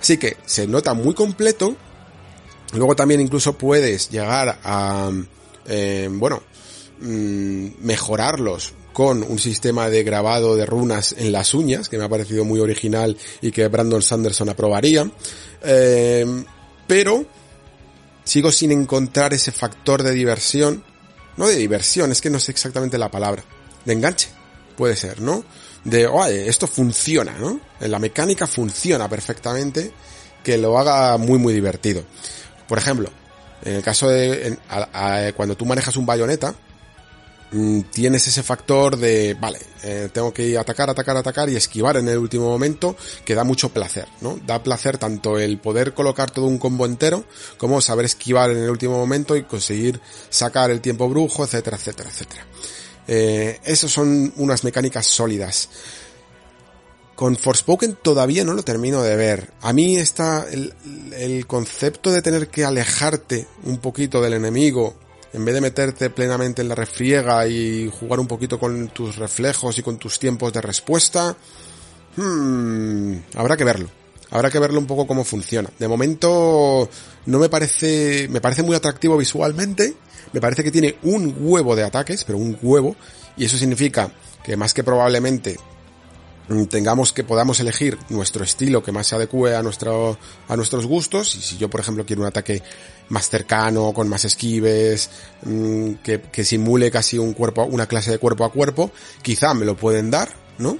Así 0.00 0.18
que 0.18 0.36
se 0.46 0.66
nota 0.66 0.94
muy 0.94 1.14
completo. 1.14 1.76
Luego 2.72 2.94
también 2.94 3.20
incluso 3.20 3.54
puedes 3.54 4.10
llegar 4.10 4.60
a, 4.62 5.10
eh, 5.66 6.08
bueno, 6.10 6.42
mmm, 7.00 7.68
mejorarlos 7.80 8.74
con 8.98 9.22
un 9.22 9.38
sistema 9.38 9.88
de 9.88 10.02
grabado 10.02 10.56
de 10.56 10.66
runas 10.66 11.14
en 11.16 11.30
las 11.30 11.54
uñas, 11.54 11.88
que 11.88 11.96
me 11.96 12.02
ha 12.02 12.08
parecido 12.08 12.44
muy 12.44 12.58
original 12.58 13.16
y 13.40 13.52
que 13.52 13.68
Brandon 13.68 14.02
Sanderson 14.02 14.48
aprobaría. 14.48 15.08
Eh, 15.62 16.26
pero 16.84 17.24
sigo 18.24 18.50
sin 18.50 18.72
encontrar 18.72 19.32
ese 19.32 19.52
factor 19.52 20.02
de 20.02 20.10
diversión. 20.10 20.82
No 21.36 21.46
de 21.46 21.54
diversión, 21.54 22.10
es 22.10 22.20
que 22.20 22.28
no 22.28 22.40
sé 22.40 22.50
exactamente 22.50 22.98
la 22.98 23.08
palabra. 23.08 23.44
De 23.84 23.92
enganche, 23.92 24.30
puede 24.76 24.96
ser, 24.96 25.20
¿no? 25.20 25.44
De, 25.84 26.08
oye, 26.08 26.48
esto 26.48 26.66
funciona, 26.66 27.38
¿no? 27.38 27.60
La 27.78 28.00
mecánica 28.00 28.48
funciona 28.48 29.08
perfectamente, 29.08 29.92
que 30.42 30.58
lo 30.58 30.76
haga 30.76 31.16
muy, 31.18 31.38
muy 31.38 31.54
divertido. 31.54 32.02
Por 32.66 32.78
ejemplo, 32.78 33.08
en 33.62 33.74
el 33.74 33.82
caso 33.84 34.08
de, 34.08 34.58
a, 34.68 35.30
cuando 35.36 35.56
tú 35.56 35.66
manejas 35.66 35.96
un 35.96 36.04
bayoneta, 36.04 36.52
tienes 37.90 38.26
ese 38.28 38.42
factor 38.42 38.96
de, 38.96 39.34
vale, 39.34 39.58
eh, 39.82 40.10
tengo 40.12 40.32
que 40.34 40.58
atacar, 40.58 40.90
atacar, 40.90 41.16
atacar 41.16 41.48
y 41.48 41.56
esquivar 41.56 41.96
en 41.96 42.08
el 42.08 42.18
último 42.18 42.48
momento, 42.48 42.96
que 43.24 43.34
da 43.34 43.44
mucho 43.44 43.70
placer, 43.70 44.06
¿no? 44.20 44.38
Da 44.46 44.62
placer 44.62 44.98
tanto 44.98 45.38
el 45.38 45.58
poder 45.58 45.94
colocar 45.94 46.30
todo 46.30 46.46
un 46.46 46.58
combo 46.58 46.84
entero, 46.84 47.24
como 47.56 47.80
saber 47.80 48.04
esquivar 48.04 48.50
en 48.50 48.58
el 48.58 48.70
último 48.70 48.98
momento 48.98 49.36
y 49.36 49.44
conseguir 49.44 50.00
sacar 50.28 50.70
el 50.70 50.80
tiempo 50.80 51.08
brujo, 51.08 51.44
etcétera, 51.44 51.76
etcétera, 51.76 52.10
etcétera. 52.10 52.46
Eh, 53.06 53.60
esas 53.64 53.90
son 53.90 54.32
unas 54.36 54.64
mecánicas 54.64 55.06
sólidas. 55.06 55.70
Con 57.14 57.36
Forspoken 57.36 57.98
todavía 58.00 58.44
no 58.44 58.52
lo 58.52 58.62
termino 58.62 59.02
de 59.02 59.16
ver. 59.16 59.52
A 59.62 59.72
mí 59.72 59.96
está 59.96 60.46
el, 60.48 60.74
el 61.16 61.46
concepto 61.46 62.12
de 62.12 62.22
tener 62.22 62.48
que 62.48 62.64
alejarte 62.64 63.48
un 63.64 63.78
poquito 63.78 64.20
del 64.20 64.34
enemigo 64.34 64.94
en 65.32 65.44
vez 65.44 65.54
de 65.54 65.60
meterte 65.60 66.10
plenamente 66.10 66.62
en 66.62 66.68
la 66.68 66.74
refriega 66.74 67.46
y 67.46 67.90
jugar 67.90 68.20
un 68.20 68.26
poquito 68.26 68.58
con 68.58 68.88
tus 68.88 69.16
reflejos 69.16 69.78
y 69.78 69.82
con 69.82 69.98
tus 69.98 70.18
tiempos 70.18 70.52
de 70.52 70.60
respuesta, 70.60 71.36
hmm, 72.16 73.14
habrá 73.34 73.56
que 73.56 73.64
verlo. 73.64 73.88
Habrá 74.30 74.50
que 74.50 74.58
verlo 74.58 74.78
un 74.78 74.86
poco 74.86 75.06
cómo 75.06 75.24
funciona. 75.24 75.70
De 75.78 75.88
momento 75.88 76.88
no 77.26 77.38
me 77.38 77.48
parece, 77.48 78.28
me 78.30 78.40
parece 78.40 78.62
muy 78.62 78.76
atractivo 78.76 79.16
visualmente. 79.16 79.94
Me 80.32 80.40
parece 80.40 80.62
que 80.62 80.70
tiene 80.70 80.96
un 81.02 81.34
huevo 81.40 81.74
de 81.74 81.84
ataques, 81.84 82.24
pero 82.24 82.38
un 82.38 82.58
huevo. 82.60 82.94
Y 83.36 83.46
eso 83.46 83.56
significa 83.56 84.12
que 84.44 84.56
más 84.56 84.74
que 84.74 84.84
probablemente 84.84 85.58
tengamos 86.68 87.12
que 87.12 87.24
podamos 87.24 87.60
elegir 87.60 87.98
nuestro 88.08 88.44
estilo 88.44 88.82
que 88.82 88.92
más 88.92 89.06
se 89.06 89.14
adecue 89.14 89.54
a 89.54 89.62
nuestro 89.62 90.18
a 90.48 90.56
nuestros 90.56 90.86
gustos. 90.86 91.34
Y 91.36 91.42
si 91.42 91.56
yo 91.58 91.68
por 91.68 91.80
ejemplo 91.80 92.04
quiero 92.06 92.22
un 92.22 92.28
ataque 92.28 92.62
más 93.08 93.28
cercano 93.28 93.92
con 93.92 94.08
más 94.08 94.24
esquives 94.24 95.10
mm, 95.42 95.94
que, 96.02 96.20
que 96.20 96.44
simule 96.44 96.90
casi 96.90 97.18
un 97.18 97.32
cuerpo 97.32 97.64
una 97.64 97.86
clase 97.86 98.10
de 98.10 98.18
cuerpo 98.18 98.44
a 98.44 98.52
cuerpo 98.52 98.90
quizá 99.22 99.54
me 99.54 99.64
lo 99.64 99.76
pueden 99.76 100.10
dar 100.10 100.28
no 100.58 100.76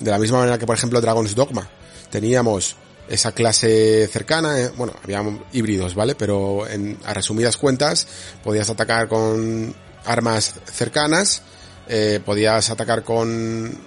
de 0.00 0.10
la 0.10 0.18
misma 0.18 0.38
manera 0.38 0.58
que 0.58 0.66
por 0.66 0.76
ejemplo 0.76 1.00
Dragon's 1.00 1.34
Dogma. 1.34 1.68
Teníamos 2.10 2.76
esa 3.08 3.32
clase 3.32 4.08
cercana, 4.08 4.60
eh, 4.60 4.70
bueno, 4.76 4.94
había 5.02 5.22
híbridos, 5.52 5.94
¿vale? 5.94 6.14
Pero 6.14 6.66
en, 6.68 6.98
a 7.04 7.14
resumidas 7.14 7.56
cuentas, 7.56 8.06
podías 8.42 8.68
atacar 8.70 9.08
con 9.08 9.74
armas 10.04 10.54
cercanas, 10.72 11.42
eh, 11.88 12.20
podías 12.24 12.70
atacar 12.70 13.04
con 13.04 13.78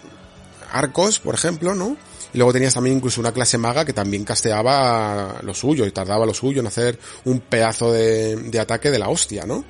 arcos, 0.72 1.20
por 1.20 1.36
ejemplo, 1.36 1.76
¿no? 1.76 1.98
Y 2.34 2.38
luego 2.38 2.54
tenías 2.54 2.74
también 2.74 2.98
incluso 2.98 3.22
una 3.22 3.32
clase 3.32 3.58
maga 3.58 3.86
que 3.86 3.94
también 3.94 4.24
casteaba 4.24 5.40
lo 5.42 5.54
suyo 5.54 5.86
y 5.86 5.92
tardaba 5.92 6.26
lo 6.26 6.34
suyo 6.34 6.60
en 6.60 6.68
hacer 6.68 7.00
un 7.26 7.40
pedazo 7.40 7.92
de, 7.92 8.60
ataque 8.60 8.92
de 8.92 9.00
la 9.00 9.10
hostia, 9.10 9.46
¿no? 9.46 9.66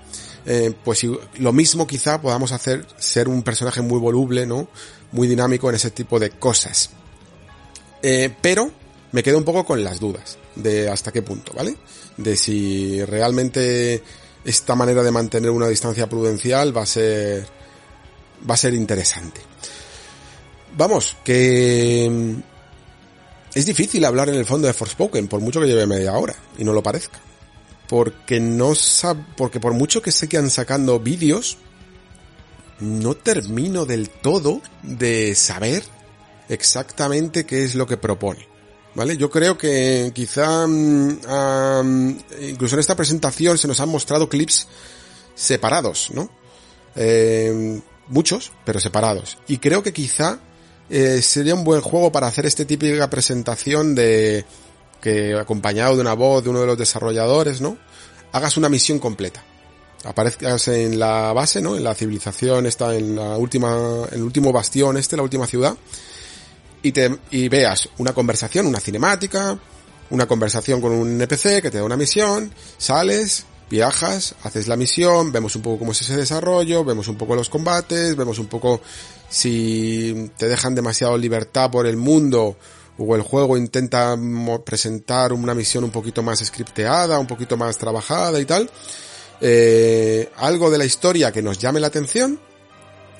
Eh, 0.45 0.73
pues 0.83 1.05
lo 1.37 1.53
mismo 1.53 1.85
quizá 1.87 2.21
podamos 2.21 2.51
hacer 2.51 2.85
ser 2.97 3.27
un 3.29 3.43
personaje 3.43 3.81
muy 3.81 3.99
voluble, 3.99 4.45
¿no? 4.45 4.67
Muy 5.11 5.27
dinámico 5.27 5.69
en 5.69 5.75
ese 5.75 5.91
tipo 5.91 6.19
de 6.19 6.31
cosas. 6.31 6.89
Eh, 8.01 8.33
pero 8.41 8.71
me 9.11 9.23
quedo 9.23 9.37
un 9.37 9.43
poco 9.43 9.65
con 9.65 9.83
las 9.83 9.99
dudas 9.99 10.37
de 10.55 10.89
hasta 10.89 11.11
qué 11.11 11.21
punto, 11.21 11.53
¿vale? 11.55 11.75
De 12.17 12.35
si 12.35 13.03
realmente 13.05 14.03
esta 14.43 14.75
manera 14.75 15.03
de 15.03 15.11
mantener 15.11 15.51
una 15.51 15.67
distancia 15.67 16.07
prudencial 16.07 16.75
va 16.75 16.83
a 16.83 16.85
ser 16.85 17.47
va 18.49 18.53
a 18.53 18.57
ser 18.57 18.73
interesante. 18.73 19.41
Vamos, 20.79 21.17
que 21.25 22.07
mm, 22.09 22.41
es 23.53 23.65
difícil 23.65 24.05
hablar 24.05 24.29
en 24.29 24.35
el 24.35 24.45
fondo 24.45 24.65
de 24.65 24.71
Forspoken 24.71 25.27
por 25.27 25.41
mucho 25.41 25.59
que 25.59 25.67
lleve 25.67 25.85
media 25.85 26.13
hora 26.13 26.33
y 26.57 26.63
no 26.63 26.71
lo 26.71 26.81
parezca. 26.81 27.19
Porque 27.89 28.39
no 28.39 28.73
sab 28.75 29.17
porque 29.35 29.59
por 29.59 29.73
mucho 29.73 30.01
que 30.01 30.13
sé 30.13 30.29
que 30.29 30.37
han 30.37 30.49
sacando 30.49 30.97
vídeos 31.01 31.57
no 32.79 33.13
termino 33.13 33.85
del 33.85 34.09
todo 34.09 34.61
de 34.81 35.35
saber 35.35 35.83
exactamente 36.47 37.45
qué 37.45 37.65
es 37.65 37.75
lo 37.75 37.85
que 37.85 37.97
propone. 37.97 38.47
¿Vale? 38.95 39.17
Yo 39.17 39.29
creo 39.29 39.57
que 39.57 40.13
quizá 40.15 40.65
um, 40.65 42.17
incluso 42.39 42.75
en 42.75 42.79
esta 42.79 42.95
presentación 42.95 43.57
se 43.57 43.67
nos 43.67 43.81
han 43.81 43.89
mostrado 43.89 44.29
clips 44.29 44.65
separados, 45.35 46.09
¿no? 46.13 46.29
Eh, 46.95 47.81
muchos, 48.07 48.53
pero 48.63 48.79
separados. 48.79 49.37
Y 49.45 49.57
creo 49.57 49.83
que 49.83 49.91
quizá 49.91 50.39
eh, 50.89 51.21
sería 51.21 51.55
un 51.55 51.63
buen 51.63 51.81
juego 51.81 52.11
para 52.11 52.27
hacer 52.27 52.45
este 52.45 52.65
típica 52.65 53.09
presentación 53.09 53.95
de 53.95 54.45
que 55.01 55.35
acompañado 55.35 55.95
de 55.95 56.01
una 56.01 56.13
voz 56.13 56.43
de 56.43 56.49
uno 56.49 56.61
de 56.61 56.67
los 56.67 56.77
desarrolladores, 56.77 57.61
¿no? 57.61 57.77
Hagas 58.31 58.57
una 58.57 58.69
misión 58.69 58.99
completa. 58.99 59.43
Aparezcas 60.03 60.67
en 60.69 60.99
la 60.99 61.33
base, 61.33 61.61
¿no? 61.61 61.75
En 61.75 61.83
la 61.83 61.95
civilización, 61.95 62.65
está 62.65 62.95
en 62.95 63.15
la 63.15 63.37
última, 63.37 64.05
en 64.11 64.17
el 64.17 64.23
último 64.23 64.51
bastión 64.51 64.97
este, 64.97 65.17
la 65.17 65.23
última 65.23 65.47
ciudad 65.47 65.75
y, 66.81 66.91
te, 66.91 67.17
y 67.31 67.49
veas 67.49 67.89
una 67.97 68.13
conversación, 68.13 68.67
una 68.67 68.79
cinemática, 68.79 69.57
una 70.09 70.27
conversación 70.27 70.81
con 70.81 70.91
un 70.91 71.21
NPC 71.21 71.61
que 71.61 71.71
te 71.71 71.77
da 71.77 71.83
una 71.83 71.97
misión, 71.97 72.53
sales, 72.77 73.45
viajas, 73.69 74.35
haces 74.43 74.67
la 74.67 74.75
misión, 74.75 75.31
vemos 75.31 75.55
un 75.55 75.61
poco 75.61 75.79
cómo 75.79 75.91
es 75.91 76.01
ese 76.01 76.17
desarrollo, 76.17 76.83
vemos 76.83 77.07
un 77.07 77.15
poco 77.15 77.35
los 77.35 77.49
combates, 77.49 78.15
vemos 78.15 78.39
un 78.39 78.47
poco 78.47 78.81
si 79.29 80.31
te 80.37 80.47
dejan 80.47 80.75
demasiado 80.75 81.17
libertad 81.17 81.71
por 81.71 81.85
el 81.87 81.97
mundo 81.97 82.57
o 82.97 83.15
el 83.15 83.21
juego 83.21 83.57
intenta 83.57 84.17
presentar 84.65 85.31
una 85.31 85.53
misión 85.53 85.83
un 85.83 85.91
poquito 85.91 86.21
más 86.21 86.39
scripteada, 86.39 87.17
un 87.19 87.27
poquito 87.27 87.55
más 87.55 87.77
trabajada 87.77 88.39
y 88.39 88.45
tal. 88.45 88.69
Eh, 89.41 90.29
algo 90.35 90.69
de 90.69 90.77
la 90.77 90.85
historia 90.85 91.31
que 91.31 91.41
nos 91.41 91.57
llame 91.57 91.79
la 91.79 91.87
atención 91.87 92.39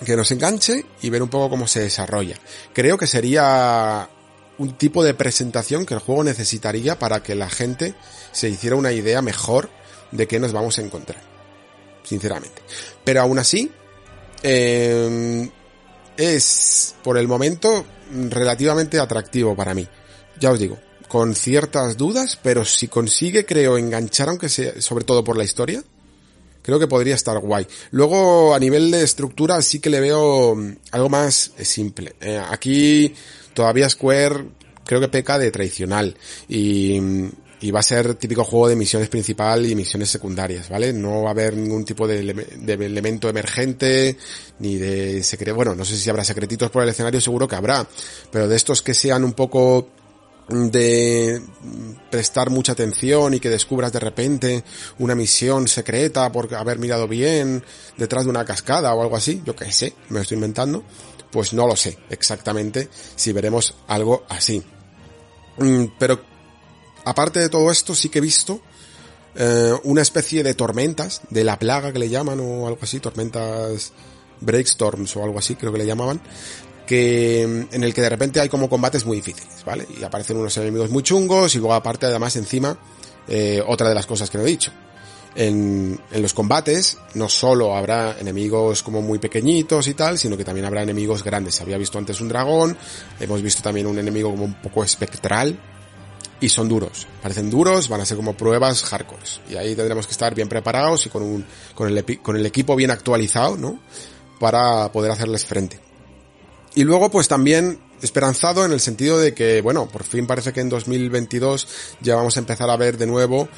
que 0.05 0.15
nos 0.15 0.31
enganche 0.31 0.85
y 1.01 1.09
ver 1.09 1.21
un 1.21 1.29
poco 1.29 1.49
cómo 1.49 1.67
se 1.67 1.81
desarrolla. 1.81 2.35
Creo 2.73 2.97
que 2.97 3.07
sería 3.07 4.09
un 4.57 4.77
tipo 4.77 5.03
de 5.03 5.13
presentación 5.13 5.85
que 5.85 5.93
el 5.93 5.99
juego 5.99 6.23
necesitaría 6.23 6.97
para 6.97 7.21
que 7.21 7.35
la 7.35 7.49
gente 7.49 7.95
se 8.31 8.49
hiciera 8.49 8.75
una 8.75 8.91
idea 8.91 9.21
mejor 9.21 9.69
de 10.11 10.27
qué 10.27 10.39
nos 10.39 10.51
vamos 10.51 10.77
a 10.77 10.81
encontrar. 10.81 11.21
Sinceramente. 12.03 12.61
Pero 13.03 13.21
aún 13.21 13.39
así, 13.39 13.71
eh, 14.41 15.49
es 16.19 16.95
por 17.01 17.17
el 17.17 17.27
momento 17.27 17.85
relativamente 18.29 18.99
atractivo 18.99 19.55
para 19.55 19.73
mí. 19.73 19.87
Ya 20.39 20.51
os 20.51 20.59
digo, 20.59 20.77
con 21.07 21.33
ciertas 21.33 21.95
dudas, 21.97 22.37
pero 22.43 22.65
si 22.65 22.87
consigue, 22.87 23.45
creo, 23.45 23.77
enganchar, 23.77 24.29
aunque 24.29 24.49
sea, 24.49 24.79
sobre 24.81 25.05
todo 25.05 25.23
por 25.23 25.37
la 25.37 25.45
historia, 25.45 25.81
creo 26.61 26.77
que 26.77 26.87
podría 26.87 27.15
estar 27.15 27.39
guay. 27.39 27.65
Luego, 27.91 28.53
a 28.53 28.59
nivel 28.59 28.91
de 28.91 29.03
estructura, 29.03 29.61
sí 29.61 29.79
que 29.79 29.89
le 29.89 30.01
veo 30.01 30.55
mm, 30.55 30.75
algo 30.91 31.09
más 31.09 31.53
eh, 31.57 31.65
simple. 31.65 32.15
Eh, 32.19 32.41
aquí 32.49 33.13
todavía 33.53 33.89
Square 33.89 34.45
creo 34.85 34.99
que 34.99 35.07
peca 35.07 35.37
de 35.37 35.51
tradicional 35.51 36.15
y, 36.47 36.99
mm, 36.99 37.29
y, 37.61 37.71
va 37.71 37.79
a 37.79 37.83
ser 37.83 38.15
típico 38.15 38.43
juego 38.43 38.67
de 38.67 38.75
misiones 38.75 39.09
principal 39.09 39.65
y 39.65 39.75
misiones 39.75 40.09
secundarias, 40.09 40.69
¿vale? 40.69 40.93
No 40.93 41.23
va 41.23 41.29
a 41.29 41.31
haber 41.31 41.55
ningún 41.55 41.85
tipo 41.85 42.07
de, 42.07 42.19
elemento 42.19 43.29
emergente 43.29 44.17
ni 44.59 44.77
de 44.77 45.23
secreto. 45.23 45.55
Bueno, 45.55 45.75
no 45.75 45.85
sé 45.85 45.97
si 45.97 46.09
habrá 46.09 46.23
secretitos 46.23 46.71
por 46.71 46.83
el 46.83 46.89
escenario, 46.89 47.21
seguro 47.21 47.47
que 47.47 47.55
habrá, 47.55 47.87
pero 48.31 48.47
de 48.47 48.55
estos 48.55 48.81
que 48.81 48.93
sean 48.93 49.23
un 49.23 49.33
poco 49.33 49.89
de 50.49 51.41
prestar 52.09 52.49
mucha 52.49 52.71
atención 52.71 53.33
y 53.33 53.39
que 53.39 53.49
descubras 53.49 53.93
de 53.93 53.99
repente 53.99 54.63
una 54.97 55.13
misión 55.15 55.67
secreta 55.67 56.31
por 56.31 56.53
haber 56.55 56.79
mirado 56.79 57.07
bien 57.07 57.63
detrás 57.97 58.23
de 58.23 58.31
una 58.31 58.45
cascada 58.45 58.93
o 58.93 59.01
algo 59.01 59.15
así, 59.15 59.41
yo 59.45 59.55
qué 59.55 59.71
sé, 59.71 59.93
me 60.09 60.15
lo 60.15 60.21
estoy 60.21 60.35
inventando, 60.35 60.83
pues 61.31 61.53
no 61.53 61.67
lo 61.67 61.75
sé 61.75 61.97
exactamente 62.09 62.89
si 63.15 63.31
veremos 63.31 63.75
algo 63.87 64.25
así. 64.29 64.63
Mm, 65.57 65.85
pero 65.99 66.28
aparte 67.05 67.39
de 67.39 67.49
todo 67.49 67.71
esto 67.71 67.95
sí 67.95 68.09
que 68.09 68.19
he 68.19 68.21
visto 68.21 68.61
eh, 69.35 69.73
una 69.83 70.01
especie 70.01 70.43
de 70.43 70.53
tormentas, 70.53 71.21
de 71.29 71.43
la 71.43 71.59
plaga 71.59 71.93
que 71.93 71.99
le 71.99 72.09
llaman 72.09 72.39
o 72.39 72.67
algo 72.67 72.79
así, 72.81 72.99
tormentas 72.99 73.93
breakstorms 74.41 75.15
o 75.15 75.23
algo 75.23 75.39
así 75.39 75.55
creo 75.55 75.71
que 75.71 75.77
le 75.77 75.85
llamaban, 75.85 76.21
que 76.85 77.43
en 77.43 77.83
el 77.83 77.93
que 77.93 78.01
de 78.01 78.09
repente 78.09 78.39
hay 78.39 78.49
como 78.49 78.67
combates 78.67 79.05
muy 79.05 79.17
difíciles, 79.17 79.63
¿vale? 79.65 79.85
Y 79.99 80.03
aparecen 80.03 80.37
unos 80.37 80.57
enemigos 80.57 80.89
muy 80.89 81.03
chungos 81.03 81.53
y 81.55 81.59
luego 81.59 81.73
aparte 81.73 82.07
además 82.07 82.35
encima 82.35 82.77
eh, 83.27 83.63
otra 83.65 83.87
de 83.89 83.95
las 83.95 84.07
cosas 84.07 84.29
que 84.29 84.37
no 84.37 84.43
he 84.43 84.47
dicho. 84.47 84.71
En, 85.35 86.01
en, 86.11 86.21
los 86.23 86.33
combates 86.33 86.97
no 87.13 87.29
solo 87.29 87.77
habrá 87.77 88.17
enemigos 88.19 88.81
como 88.81 89.03
muy 89.03 89.19
pequeñitos 89.19 89.87
y 89.87 89.93
tal, 89.93 90.17
sino 90.17 90.35
que 90.35 90.43
también 90.43 90.65
habrá 90.65 90.81
enemigos 90.81 91.23
grandes. 91.23 91.61
Había 91.61 91.77
visto 91.77 91.99
antes 91.99 92.19
un 92.19 92.27
dragón, 92.27 92.75
hemos 93.19 93.41
visto 93.43 93.61
también 93.61 93.85
un 93.85 93.99
enemigo 93.99 94.31
como 94.31 94.45
un 94.45 94.55
poco 94.55 94.83
espectral 94.83 95.57
y 96.41 96.49
son 96.49 96.69
duros. 96.69 97.07
Parecen 97.21 97.49
duros, 97.49 97.89
van 97.89 98.01
a 98.01 98.05
ser 98.05 98.17
como 98.17 98.35
pruebas 98.35 98.83
hardcore. 98.83 99.23
Y 99.49 99.55
ahí 99.55 99.75
tendremos 99.75 100.07
que 100.07 100.11
estar 100.11 100.33
bien 100.35 100.49
preparados 100.49 101.05
y 101.05 101.09
con, 101.09 101.23
un, 101.23 101.45
con, 101.75 101.89
el, 101.89 102.21
con 102.21 102.35
el 102.35 102.45
equipo 102.45 102.75
bien 102.75 102.91
actualizado, 102.91 103.57
¿no? 103.57 103.79
Para 104.39 104.91
poder 104.91 105.11
hacerles 105.11 105.45
frente. 105.45 105.79
Y 106.75 106.83
luego 106.83 107.09
pues 107.09 107.27
también 107.27 107.79
esperanzado 108.01 108.65
en 108.65 108.71
el 108.71 108.79
sentido 108.79 109.19
de 109.19 109.33
que, 109.33 109.61
bueno, 109.61 109.87
por 109.87 110.03
fin 110.03 110.27
parece 110.27 110.53
que 110.53 110.61
en 110.61 110.69
2022 110.69 111.67
ya 112.01 112.15
vamos 112.15 112.37
a 112.37 112.39
empezar 112.39 112.69
a 112.69 112.77
ver 112.77 112.97
de 112.97 113.07
nuevo, 113.07 113.49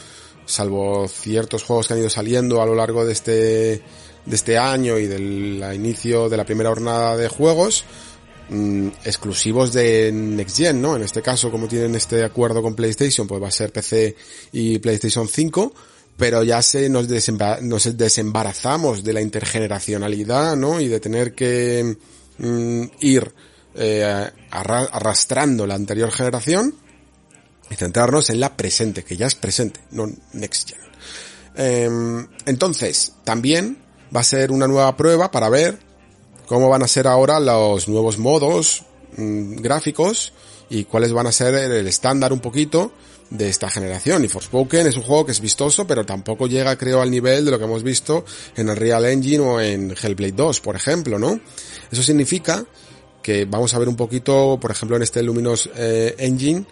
salvo 0.45 1.07
ciertos 1.07 1.63
juegos 1.63 1.87
que 1.87 1.93
han 1.93 1.99
ido 1.99 2.09
saliendo 2.09 2.61
a 2.61 2.65
lo 2.65 2.73
largo 2.73 3.05
de 3.05 3.11
este, 3.11 3.33
de 4.25 4.35
este 4.35 4.57
año 4.57 4.97
y 4.97 5.07
del 5.07 5.63
inicio 5.75 6.29
de 6.29 6.37
la 6.37 6.45
primera 6.45 6.69
jornada 6.69 7.17
de 7.17 7.27
juegos, 7.27 7.83
mmm, 8.51 8.87
exclusivos 9.05 9.73
de 9.73 10.11
Next 10.11 10.57
Gen, 10.57 10.81
¿no? 10.81 10.95
En 10.95 11.03
este 11.03 11.21
caso, 11.21 11.49
como 11.49 11.67
tienen 11.67 11.95
este 11.95 12.23
acuerdo 12.23 12.61
con 12.61 12.75
PlayStation, 12.75 13.27
pues 13.27 13.41
va 13.41 13.47
a 13.47 13.51
ser 13.51 13.71
PC 13.71 14.15
y 14.51 14.79
PlayStation 14.79 15.27
5, 15.27 15.73
pero 16.17 16.43
ya 16.43 16.61
se 16.61 16.89
nos, 16.89 17.07
nos 17.61 17.97
desembarazamos 17.97 19.03
de 19.03 19.13
la 19.13 19.21
intergeneracionalidad, 19.21 20.55
¿no? 20.55 20.79
Y 20.79 20.87
de 20.87 20.99
tener 20.99 21.33
que 21.33 21.97
mm, 22.37 22.83
ir 22.99 23.31
eh, 23.73 24.29
arrastrando 24.51 25.65
la 25.65 25.75
anterior 25.75 26.11
generación 26.11 26.75
y 27.69 27.75
centrarnos 27.75 28.29
en 28.29 28.41
la 28.41 28.55
presente, 28.57 29.03
que 29.03 29.15
ya 29.15 29.27
es 29.27 29.35
presente, 29.35 29.79
no 29.91 30.09
next 30.33 30.69
gen. 30.69 30.79
Eh, 31.55 32.27
entonces, 32.45 33.13
también 33.23 33.77
va 34.15 34.21
a 34.21 34.25
ser 34.25 34.51
una 34.51 34.67
nueva 34.67 34.95
prueba 34.97 35.31
para 35.31 35.49
ver 35.49 35.79
cómo 36.51 36.67
van 36.67 36.83
a 36.83 36.87
ser 36.89 37.07
ahora 37.07 37.39
los 37.39 37.87
nuevos 37.87 38.17
modos 38.17 38.83
mmm, 39.15 39.55
gráficos 39.61 40.33
y 40.69 40.83
cuáles 40.83 41.13
van 41.13 41.25
a 41.25 41.31
ser 41.31 41.55
el 41.55 41.87
estándar 41.87 42.33
un 42.33 42.41
poquito 42.41 42.91
de 43.29 43.47
esta 43.47 43.69
generación. 43.69 44.25
Y 44.25 44.27
Forspoken 44.27 44.85
es 44.85 44.97
un 44.97 45.03
juego 45.03 45.25
que 45.25 45.31
es 45.31 45.39
vistoso, 45.39 45.87
pero 45.87 46.05
tampoco 46.05 46.47
llega, 46.47 46.75
creo, 46.75 47.01
al 47.01 47.09
nivel 47.09 47.45
de 47.45 47.51
lo 47.51 47.57
que 47.57 47.63
hemos 47.63 47.83
visto 47.83 48.25
en 48.57 48.67
el 48.67 48.75
Real 48.75 49.05
Engine 49.05 49.39
o 49.39 49.61
en 49.61 49.91
Hellblade 49.91 50.33
2, 50.33 50.59
por 50.59 50.75
ejemplo, 50.75 51.17
¿no? 51.17 51.39
Eso 51.89 52.03
significa 52.03 52.65
que 53.23 53.45
vamos 53.45 53.73
a 53.73 53.79
ver 53.79 53.87
un 53.87 53.95
poquito, 53.95 54.57
por 54.59 54.71
ejemplo, 54.71 54.97
en 54.97 55.03
este 55.03 55.23
Luminous 55.23 55.69
eh, 55.73 56.15
Engine, 56.17 56.65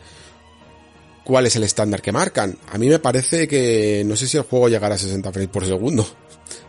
cuál 1.29 1.45
es 1.45 1.55
el 1.55 1.63
estándar 1.63 2.01
que 2.01 2.11
marcan. 2.11 2.57
A 2.71 2.79
mí 2.79 2.89
me 2.89 2.97
parece 2.97 3.47
que 3.47 4.01
no 4.03 4.15
sé 4.15 4.27
si 4.27 4.37
el 4.37 4.43
juego 4.43 4.67
llegará 4.67 4.95
a 4.95 4.97
60 4.97 5.31
frames 5.31 5.49
por 5.49 5.63
segundo. 5.63 6.05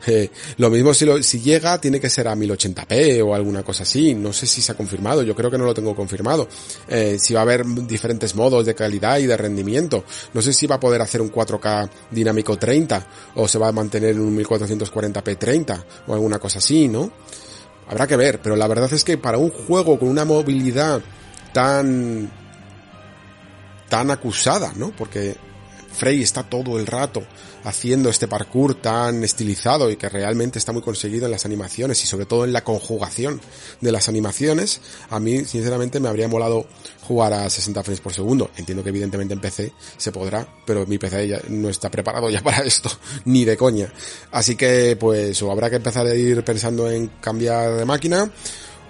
Eh, 0.07 0.31
lo 0.57 0.71
mismo 0.71 0.95
si, 0.95 1.07
si 1.23 1.41
llega 1.41 1.79
tiene 1.79 2.01
que 2.01 2.09
ser 2.09 2.27
a 2.29 2.35
1080p 2.35 3.23
o 3.23 3.35
alguna 3.35 3.63
cosa 3.63 3.83
así. 3.83 4.15
No 4.15 4.33
sé 4.33 4.47
si 4.47 4.61
se 4.61 4.73
ha 4.73 4.75
confirmado. 4.75 5.23
Yo 5.23 5.35
creo 5.35 5.51
que 5.51 5.57
no 5.59 5.65
lo 5.65 5.75
tengo 5.75 5.95
confirmado. 5.95 6.49
Eh, 6.89 7.19
si 7.19 7.33
va 7.33 7.41
a 7.41 7.43
haber 7.43 7.67
diferentes 7.87 8.35
modos 8.35 8.65
de 8.67 8.75
calidad 8.75 9.19
y 9.19 9.27
de 9.27 9.37
rendimiento. 9.37 10.05
No 10.35 10.43
sé 10.43 10.53
si 10.53 10.67
va 10.67 10.77
a 10.77 10.81
poder 10.81 11.01
hacer 11.01 11.21
un 11.21 11.31
4K 11.31 11.91
dinámico 12.11 12.59
30 12.59 13.07
o 13.37 13.49
se 13.49 13.59
va 13.59 13.69
a 13.69 13.73
mantener 13.73 14.11
en 14.11 14.21
un 14.21 14.37
1440p 14.39 15.39
30 15.39 15.87
o 16.07 16.15
alguna 16.15 16.39
cosa 16.39 16.59
así, 16.59 16.89
¿no? 16.89 17.11
Habrá 17.89 18.07
que 18.07 18.17
ver, 18.17 18.41
pero 18.43 18.57
la 18.57 18.69
verdad 18.69 18.93
es 18.93 19.05
que 19.05 19.19
para 19.19 19.39
un 19.39 19.51
juego 19.51 19.99
con 19.99 20.09
una 20.09 20.25
movilidad 20.25 21.03
tan 21.53 22.31
tan 23.91 24.11
acusada, 24.11 24.73
¿no? 24.77 24.93
Porque 24.97 25.37
Frey 25.93 26.23
está 26.23 26.45
todo 26.45 26.79
el 26.79 26.87
rato 26.87 27.23
haciendo 27.65 28.09
este 28.09 28.27
parkour 28.27 28.77
tan 28.77 29.23
estilizado 29.23 29.91
y 29.91 29.97
que 29.97 30.09
realmente 30.09 30.59
está 30.59 30.73
muy 30.73 30.81
conseguido 30.81 31.27
en 31.27 31.33
las 31.33 31.45
animaciones 31.45 32.03
y 32.03 32.07
sobre 32.07 32.25
todo 32.25 32.45
en 32.45 32.55
la 32.55 32.65
conjugación 32.65 33.41
de 33.83 33.93
las 33.93 34.09
animaciones, 34.09 34.81
a 35.11 35.21
mí 35.21 35.45
sinceramente 35.45 36.01
me 36.01 36.09
habría 36.09 36.29
molado 36.29 36.67
jugar 37.03 37.35
a 37.35 37.51
60 37.51 37.83
frames 37.83 38.01
por 38.01 38.15
segundo. 38.15 38.51
Entiendo 38.57 38.83
que 38.83 38.91
evidentemente 38.91 39.35
en 39.35 39.41
PC 39.41 39.73
se 39.97 40.13
podrá, 40.13 40.47
pero 40.65 40.87
mi 40.87 40.97
PC 40.97 41.29
ya 41.29 41.41
no 41.49 41.69
está 41.69 41.91
preparado 41.91 42.31
ya 42.31 42.41
para 42.45 42.63
esto, 42.63 42.91
ni 43.27 43.45
de 43.45 43.57
coña. 43.57 43.93
Así 44.31 44.57
que 44.57 44.97
pues 44.99 45.43
o 45.43 45.51
habrá 45.51 45.69
que 45.69 45.77
empezar 45.77 46.07
a 46.07 46.15
ir 46.15 46.43
pensando 46.45 46.91
en 46.91 47.09
cambiar 47.21 47.75
de 47.75 47.85
máquina 47.85 48.31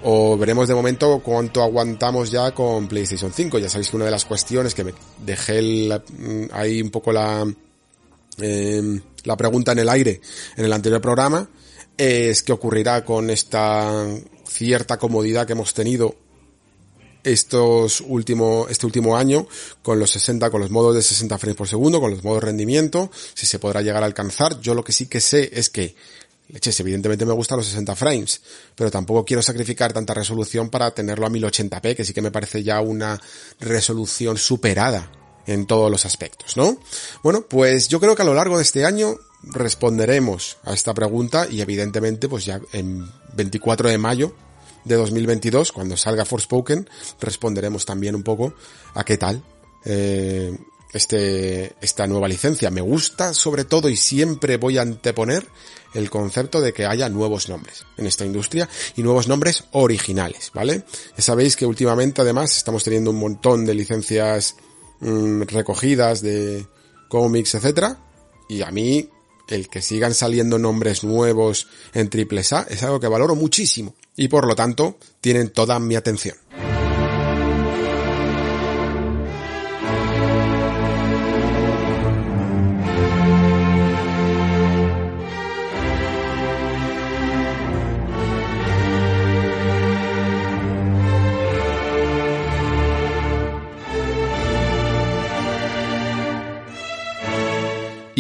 o 0.03 0.37
veremos 0.37 0.69
de 0.69 0.75
momento 0.75 1.21
cuánto 1.25 1.63
aguantamos 1.63 2.31
ya 2.31 2.53
con 2.53 2.89
PlayStation 2.89 3.33
5. 3.33 3.59
Ya 3.59 3.69
sabéis 3.69 3.91
que 3.91 3.97
una 3.97 4.07
de 4.07 4.11
las 4.11 4.25
cuestiones 4.25 4.75
que 4.75 4.85
me 4.85 4.95
dejé 5.25 5.63
mm, 5.63 6.49
ahí 6.53 6.81
un 6.81 6.91
poco 6.91 7.13
la, 7.13 7.47
em, 8.39 9.01
la 9.25 9.37
pregunta 9.37 9.73
en 9.73 9.79
el 9.81 9.89
aire 9.89 10.21
en 10.57 10.65
el 10.65 10.73
anterior 10.73 11.01
programa 11.01 11.49
es 11.97 12.43
qué 12.43 12.53
ocurrirá 12.53 13.05
con 13.05 13.31
esta 13.31 14.07
cierta 14.47 14.99
comodidad 14.99 15.47
que 15.47 15.53
hemos 15.53 15.75
tenido 15.75 16.15
estos 17.23 18.01
último, 18.01 18.67
este 18.71 18.87
último 18.87 19.17
año 19.17 19.47
con 19.83 19.99
los 19.99 20.11
60, 20.11 20.51
con 20.51 20.61
los 20.61 20.71
modos 20.71 20.95
de 20.95 21.03
60 21.03 21.37
frames 21.39 21.57
por 21.57 21.69
segundo, 21.69 22.01
con 22.01 22.11
los 22.11 22.25
modos 22.25 22.43
rendimiento, 22.43 23.11
si 23.35 23.47
se 23.47 23.59
podrá 23.59 23.83
llegar 23.83 24.03
a 24.03 24.07
alcanzar. 24.07 24.61
Yo 24.61 24.75
lo 24.75 24.83
que 24.83 24.93
sí 24.93 25.07
que 25.07 25.21
sé 25.21 25.51
es 25.53 25.69
que 25.69 25.95
leches, 26.53 26.79
evidentemente 26.81 27.27
me 27.27 27.33
gustan 27.33 27.59
los 27.59 27.67
60 27.67 27.97
frames, 27.97 28.41
pero 28.75 28.91
tampoco 28.91 29.25
quiero 29.25 29.43
sacrificar 29.43 29.93
tanta 29.93 30.15
resolución 30.15 30.69
para 30.71 30.91
tenerlo 30.93 31.27
a 31.27 31.31
1080p, 31.31 31.97
que 31.97 32.05
sí 32.05 32.13
que 32.13 32.23
me 32.23 32.31
parece 32.31 32.63
ya 32.63 32.81
una 32.81 33.21
resolución 33.61 34.37
superada 34.37 35.11
en 35.47 35.67
todos 35.67 35.91
los 35.91 36.07
aspectos, 36.07 36.57
¿no? 36.57 36.79
Bueno, 37.23 37.43
pues 37.49 37.89
yo 37.89 38.01
creo 38.01 38.15
que 38.15 38.23
a 38.23 38.27
lo 38.27 38.35
largo 38.35 38.57
de 38.57 38.63
este 38.63 38.85
año 38.85 39.17
responderemos 39.43 40.59
a 40.65 40.75
esta 40.75 40.95
pregunta 40.95 41.47
y 41.51 41.61
evidentemente 41.61 42.29
pues 42.29 42.45
ya 42.45 42.61
en 42.73 43.11
24 43.35 43.89
de 43.89 43.99
mayo 43.99 44.35
de 44.85 44.97
2022, 44.97 45.73
cuando 45.73 45.97
salga 45.97 46.25
Forspoken, 46.25 46.89
responderemos 47.21 47.85
también 47.85 48.15
un 48.15 48.23
poco 48.23 48.55
a 48.95 49.05
qué 49.05 49.19
tal 49.19 49.43
eh, 49.85 50.57
este, 50.93 51.75
esta 51.81 52.07
nueva 52.07 52.29
licencia. 52.29 52.71
Me 52.71 52.81
gusta 52.81 53.35
sobre 53.35 53.65
todo 53.65 53.89
y 53.89 53.97
siempre 53.97 54.57
voy 54.57 54.79
a 54.79 54.83
anteponer 54.83 55.47
el 55.95 56.11
concepto 56.11 56.61
de 56.61 56.73
que 56.73 56.87
haya 56.87 57.09
nuevos 57.09 57.49
nombres 57.49 57.85
en 57.97 58.07
esta 58.07 58.25
industria 58.25 58.69
y 58.97 59.03
nuevos 59.03 59.29
nombres 59.29 59.65
originales, 59.73 60.51
¿vale? 60.55 60.85
Ya 61.17 61.23
sabéis 61.23 61.57
que 61.57 61.67
últimamente 61.67 62.21
además 62.21 62.57
estamos 62.57 62.85
teniendo 62.85 63.11
un 63.11 63.19
montón 63.19 63.65
de 63.65 63.75
licencias 63.75 64.57
mm, 65.01 65.43
recogidas 65.43 66.23
de 66.23 66.67
cómics, 67.09 67.55
etcétera, 67.55 67.99
y 68.49 68.63
a 68.63 68.71
mí 68.71 69.09
el 69.49 69.69
que 69.69 69.83
sigan 69.83 70.15
saliendo 70.15 70.59
nombres 70.59 71.05
nuevos 71.05 71.67
en 71.93 72.09
triple 72.09 72.43
A 72.53 72.67
es 72.69 72.83
algo 72.83 73.01
que 73.01 73.09
valoro 73.09 73.35
muchísimo 73.35 73.95
y 74.17 74.29
por 74.29 74.47
lo 74.47 74.55
tanto 74.55 74.99
tienen 75.21 75.51
toda 75.51 75.79
mi 75.81 75.97
atención. 75.97 76.37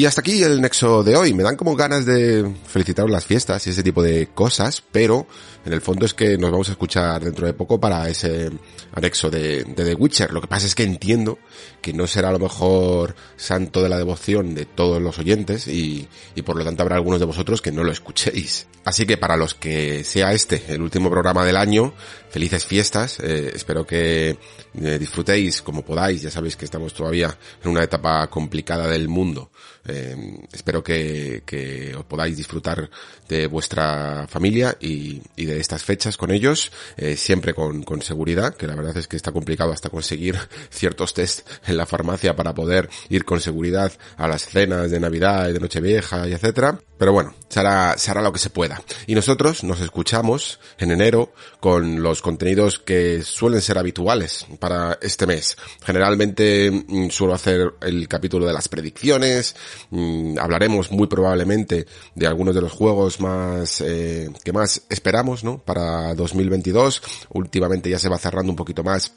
Y 0.00 0.06
hasta 0.06 0.22
aquí 0.22 0.42
el 0.42 0.62
nexo 0.62 1.02
de 1.02 1.14
hoy. 1.14 1.34
Me 1.34 1.42
dan 1.42 1.56
como 1.56 1.76
ganas 1.76 2.06
de 2.06 2.50
felicitaros 2.64 3.10
las 3.10 3.26
fiestas 3.26 3.66
y 3.66 3.68
ese 3.68 3.82
tipo 3.82 4.02
de 4.02 4.28
cosas, 4.28 4.82
pero 4.90 5.26
en 5.66 5.74
el 5.74 5.82
fondo 5.82 6.06
es 6.06 6.14
que 6.14 6.38
nos 6.38 6.50
vamos 6.50 6.70
a 6.70 6.72
escuchar 6.72 7.22
dentro 7.22 7.46
de 7.46 7.52
poco 7.52 7.78
para 7.78 8.08
ese 8.08 8.50
anexo 8.94 9.28
de, 9.28 9.62
The 9.62 9.94
Witcher. 9.94 10.32
Lo 10.32 10.40
que 10.40 10.46
pasa 10.46 10.64
es 10.64 10.74
que 10.74 10.84
entiendo 10.84 11.38
que 11.82 11.92
no 11.92 12.06
será 12.06 12.30
a 12.30 12.32
lo 12.32 12.38
mejor 12.38 13.14
santo 13.36 13.82
de 13.82 13.90
la 13.90 13.98
devoción 13.98 14.54
de 14.54 14.64
todos 14.64 15.02
los 15.02 15.18
oyentes 15.18 15.68
y, 15.68 16.08
y 16.34 16.40
por 16.40 16.56
lo 16.56 16.64
tanto 16.64 16.82
habrá 16.82 16.96
algunos 16.96 17.20
de 17.20 17.26
vosotros 17.26 17.60
que 17.60 17.70
no 17.70 17.84
lo 17.84 17.92
escuchéis. 17.92 18.68
Así 18.84 19.04
que 19.04 19.18
para 19.18 19.36
los 19.36 19.52
que 19.52 20.02
sea 20.04 20.32
este 20.32 20.62
el 20.68 20.80
último 20.80 21.10
programa 21.10 21.44
del 21.44 21.58
año, 21.58 21.92
felices 22.30 22.64
fiestas. 22.64 23.20
Eh, 23.20 23.52
espero 23.54 23.86
que 23.86 24.38
eh, 24.80 24.98
disfrutéis 24.98 25.60
como 25.60 25.84
podáis. 25.84 26.22
Ya 26.22 26.30
sabéis 26.30 26.56
que 26.56 26.64
estamos 26.64 26.94
todavía 26.94 27.36
en 27.62 27.70
una 27.70 27.84
etapa 27.84 28.26
complicada 28.28 28.86
del 28.86 29.08
mundo. 29.08 29.50
Eh, 29.86 30.46
espero 30.52 30.82
que, 30.82 31.42
os 31.96 32.04
podáis 32.04 32.36
disfrutar 32.36 32.90
de 33.28 33.46
vuestra 33.46 34.26
familia 34.28 34.76
y, 34.80 35.20
de 35.36 35.58
estas 35.58 35.82
fechas 35.82 36.16
con 36.16 36.30
ellos, 36.30 36.70
siempre 37.16 37.54
con, 37.54 37.82
con, 37.82 38.02
seguridad, 38.02 38.54
que 38.54 38.66
la 38.66 38.74
verdad 38.74 38.96
es 38.96 39.08
que 39.08 39.16
está 39.16 39.32
complicado 39.32 39.72
hasta 39.72 39.88
conseguir 39.88 40.36
ciertos 40.70 41.14
test 41.14 41.48
en 41.66 41.76
la 41.76 41.86
farmacia 41.86 42.36
para 42.36 42.54
poder 42.54 42.88
ir 43.08 43.24
con 43.24 43.40
seguridad 43.40 43.92
a 44.16 44.28
las 44.28 44.46
cenas 44.46 44.90
de 44.90 45.00
Navidad 45.00 45.48
y 45.48 45.52
de 45.52 45.60
Nochevieja 45.60 46.28
y 46.28 46.32
etcétera. 46.32 46.78
Pero 47.00 47.14
bueno, 47.14 47.34
se 47.48 47.60
hará, 47.60 47.96
se 47.96 48.10
hará 48.10 48.20
lo 48.20 48.30
que 48.30 48.38
se 48.38 48.50
pueda. 48.50 48.82
Y 49.06 49.14
nosotros 49.14 49.64
nos 49.64 49.80
escuchamos 49.80 50.60
en 50.78 50.90
enero 50.90 51.32
con 51.58 52.02
los 52.02 52.20
contenidos 52.20 52.78
que 52.78 53.22
suelen 53.22 53.62
ser 53.62 53.78
habituales 53.78 54.44
para 54.58 54.98
este 55.00 55.26
mes. 55.26 55.56
Generalmente 55.82 56.70
mm, 56.70 57.08
suelo 57.08 57.32
hacer 57.32 57.72
el 57.80 58.06
capítulo 58.06 58.46
de 58.46 58.52
las 58.52 58.68
predicciones, 58.68 59.56
mm, 59.90 60.38
hablaremos 60.38 60.90
muy 60.90 61.06
probablemente 61.06 61.86
de 62.14 62.26
algunos 62.26 62.54
de 62.54 62.60
los 62.60 62.72
juegos 62.72 63.20
más 63.20 63.80
eh, 63.80 64.30
que 64.44 64.52
más 64.52 64.82
esperamos, 64.88 65.44
¿no? 65.44 65.58
Para 65.58 66.14
2022. 66.14 67.02
Últimamente 67.30 67.90
ya 67.90 67.98
se 67.98 68.08
va 68.08 68.18
cerrando 68.18 68.52
un 68.52 68.56
poquito 68.56 68.82
más 68.82 69.12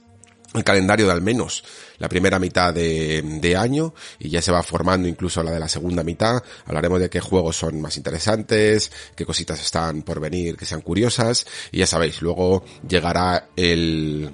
el 0.53 0.63
calendario 0.63 1.07
de 1.07 1.11
al 1.11 1.21
menos 1.21 1.63
la 1.97 2.09
primera 2.09 2.39
mitad 2.39 2.73
de, 2.73 3.55
año 3.57 3.93
y 4.19 4.29
ya 4.29 4.41
se 4.41 4.51
va 4.51 4.63
formando 4.63 5.07
incluso 5.07 5.43
la 5.43 5.51
de 5.51 5.59
la 5.59 5.67
segunda 5.67 6.03
mitad. 6.03 6.41
Hablaremos 6.65 6.99
de 6.99 7.09
qué 7.09 7.19
juegos 7.19 7.57
son 7.57 7.81
más 7.81 7.97
interesantes, 7.97 8.91
qué 9.15 9.25
cositas 9.25 9.61
están 9.61 10.01
por 10.01 10.19
venir 10.19 10.57
que 10.57 10.65
sean 10.65 10.81
curiosas 10.81 11.45
y 11.71 11.79
ya 11.79 11.87
sabéis, 11.87 12.21
luego 12.21 12.63
llegará 12.87 13.49
el, 13.55 14.31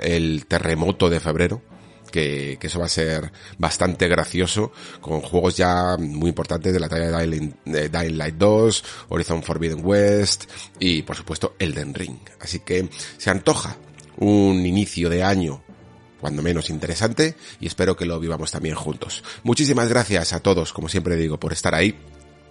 el 0.00 0.46
terremoto 0.46 1.08
de 1.08 1.20
febrero. 1.20 1.62
Que, 2.10 2.56
que, 2.60 2.66
eso 2.68 2.78
va 2.78 2.86
a 2.86 2.90
ser 2.90 3.30
bastante 3.58 4.08
gracioso 4.08 4.72
con 5.00 5.20
juegos 5.20 5.56
ya 5.56 5.96
muy 5.98 6.30
importantes 6.30 6.72
de 6.72 6.80
la 6.80 6.88
talla 6.88 7.18
de 7.18 7.88
Dying, 7.88 8.16
Light 8.16 8.36
2, 8.36 8.84
Horizon 9.10 9.42
Forbidden 9.42 9.84
West 9.84 10.44
y 10.78 11.02
por 11.02 11.16
supuesto 11.16 11.54
Elden 11.58 11.94
Ring. 11.94 12.18
Así 12.40 12.60
que 12.60 12.88
se 13.16 13.30
antoja 13.30 13.76
un 14.16 14.64
inicio 14.64 15.08
de 15.08 15.22
año 15.22 15.62
cuando 16.20 16.42
menos 16.42 16.70
interesante 16.70 17.36
y 17.60 17.66
espero 17.66 17.96
que 17.96 18.06
lo 18.06 18.18
vivamos 18.18 18.50
también 18.50 18.74
juntos. 18.74 19.22
Muchísimas 19.42 19.88
gracias 19.88 20.32
a 20.32 20.40
todos, 20.40 20.72
como 20.72 20.88
siempre 20.88 21.16
digo, 21.16 21.38
por 21.38 21.52
estar 21.52 21.74
ahí. 21.74 21.98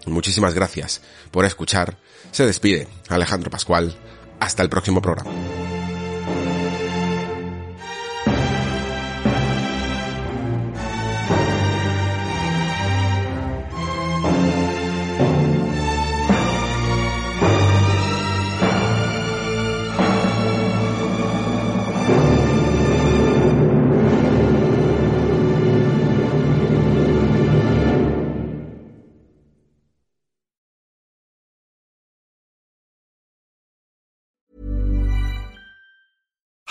Muchísimas 0.06 0.54
gracias 0.54 1.02
por 1.32 1.46
escuchar. 1.46 1.98
Se 2.32 2.46
despide 2.46 2.88
Alejandro 3.10 3.50
Pascual. 3.50 3.98
Hasta 4.40 4.64
el 4.64 4.70
próximo 4.70 5.02
programa. 5.02 5.67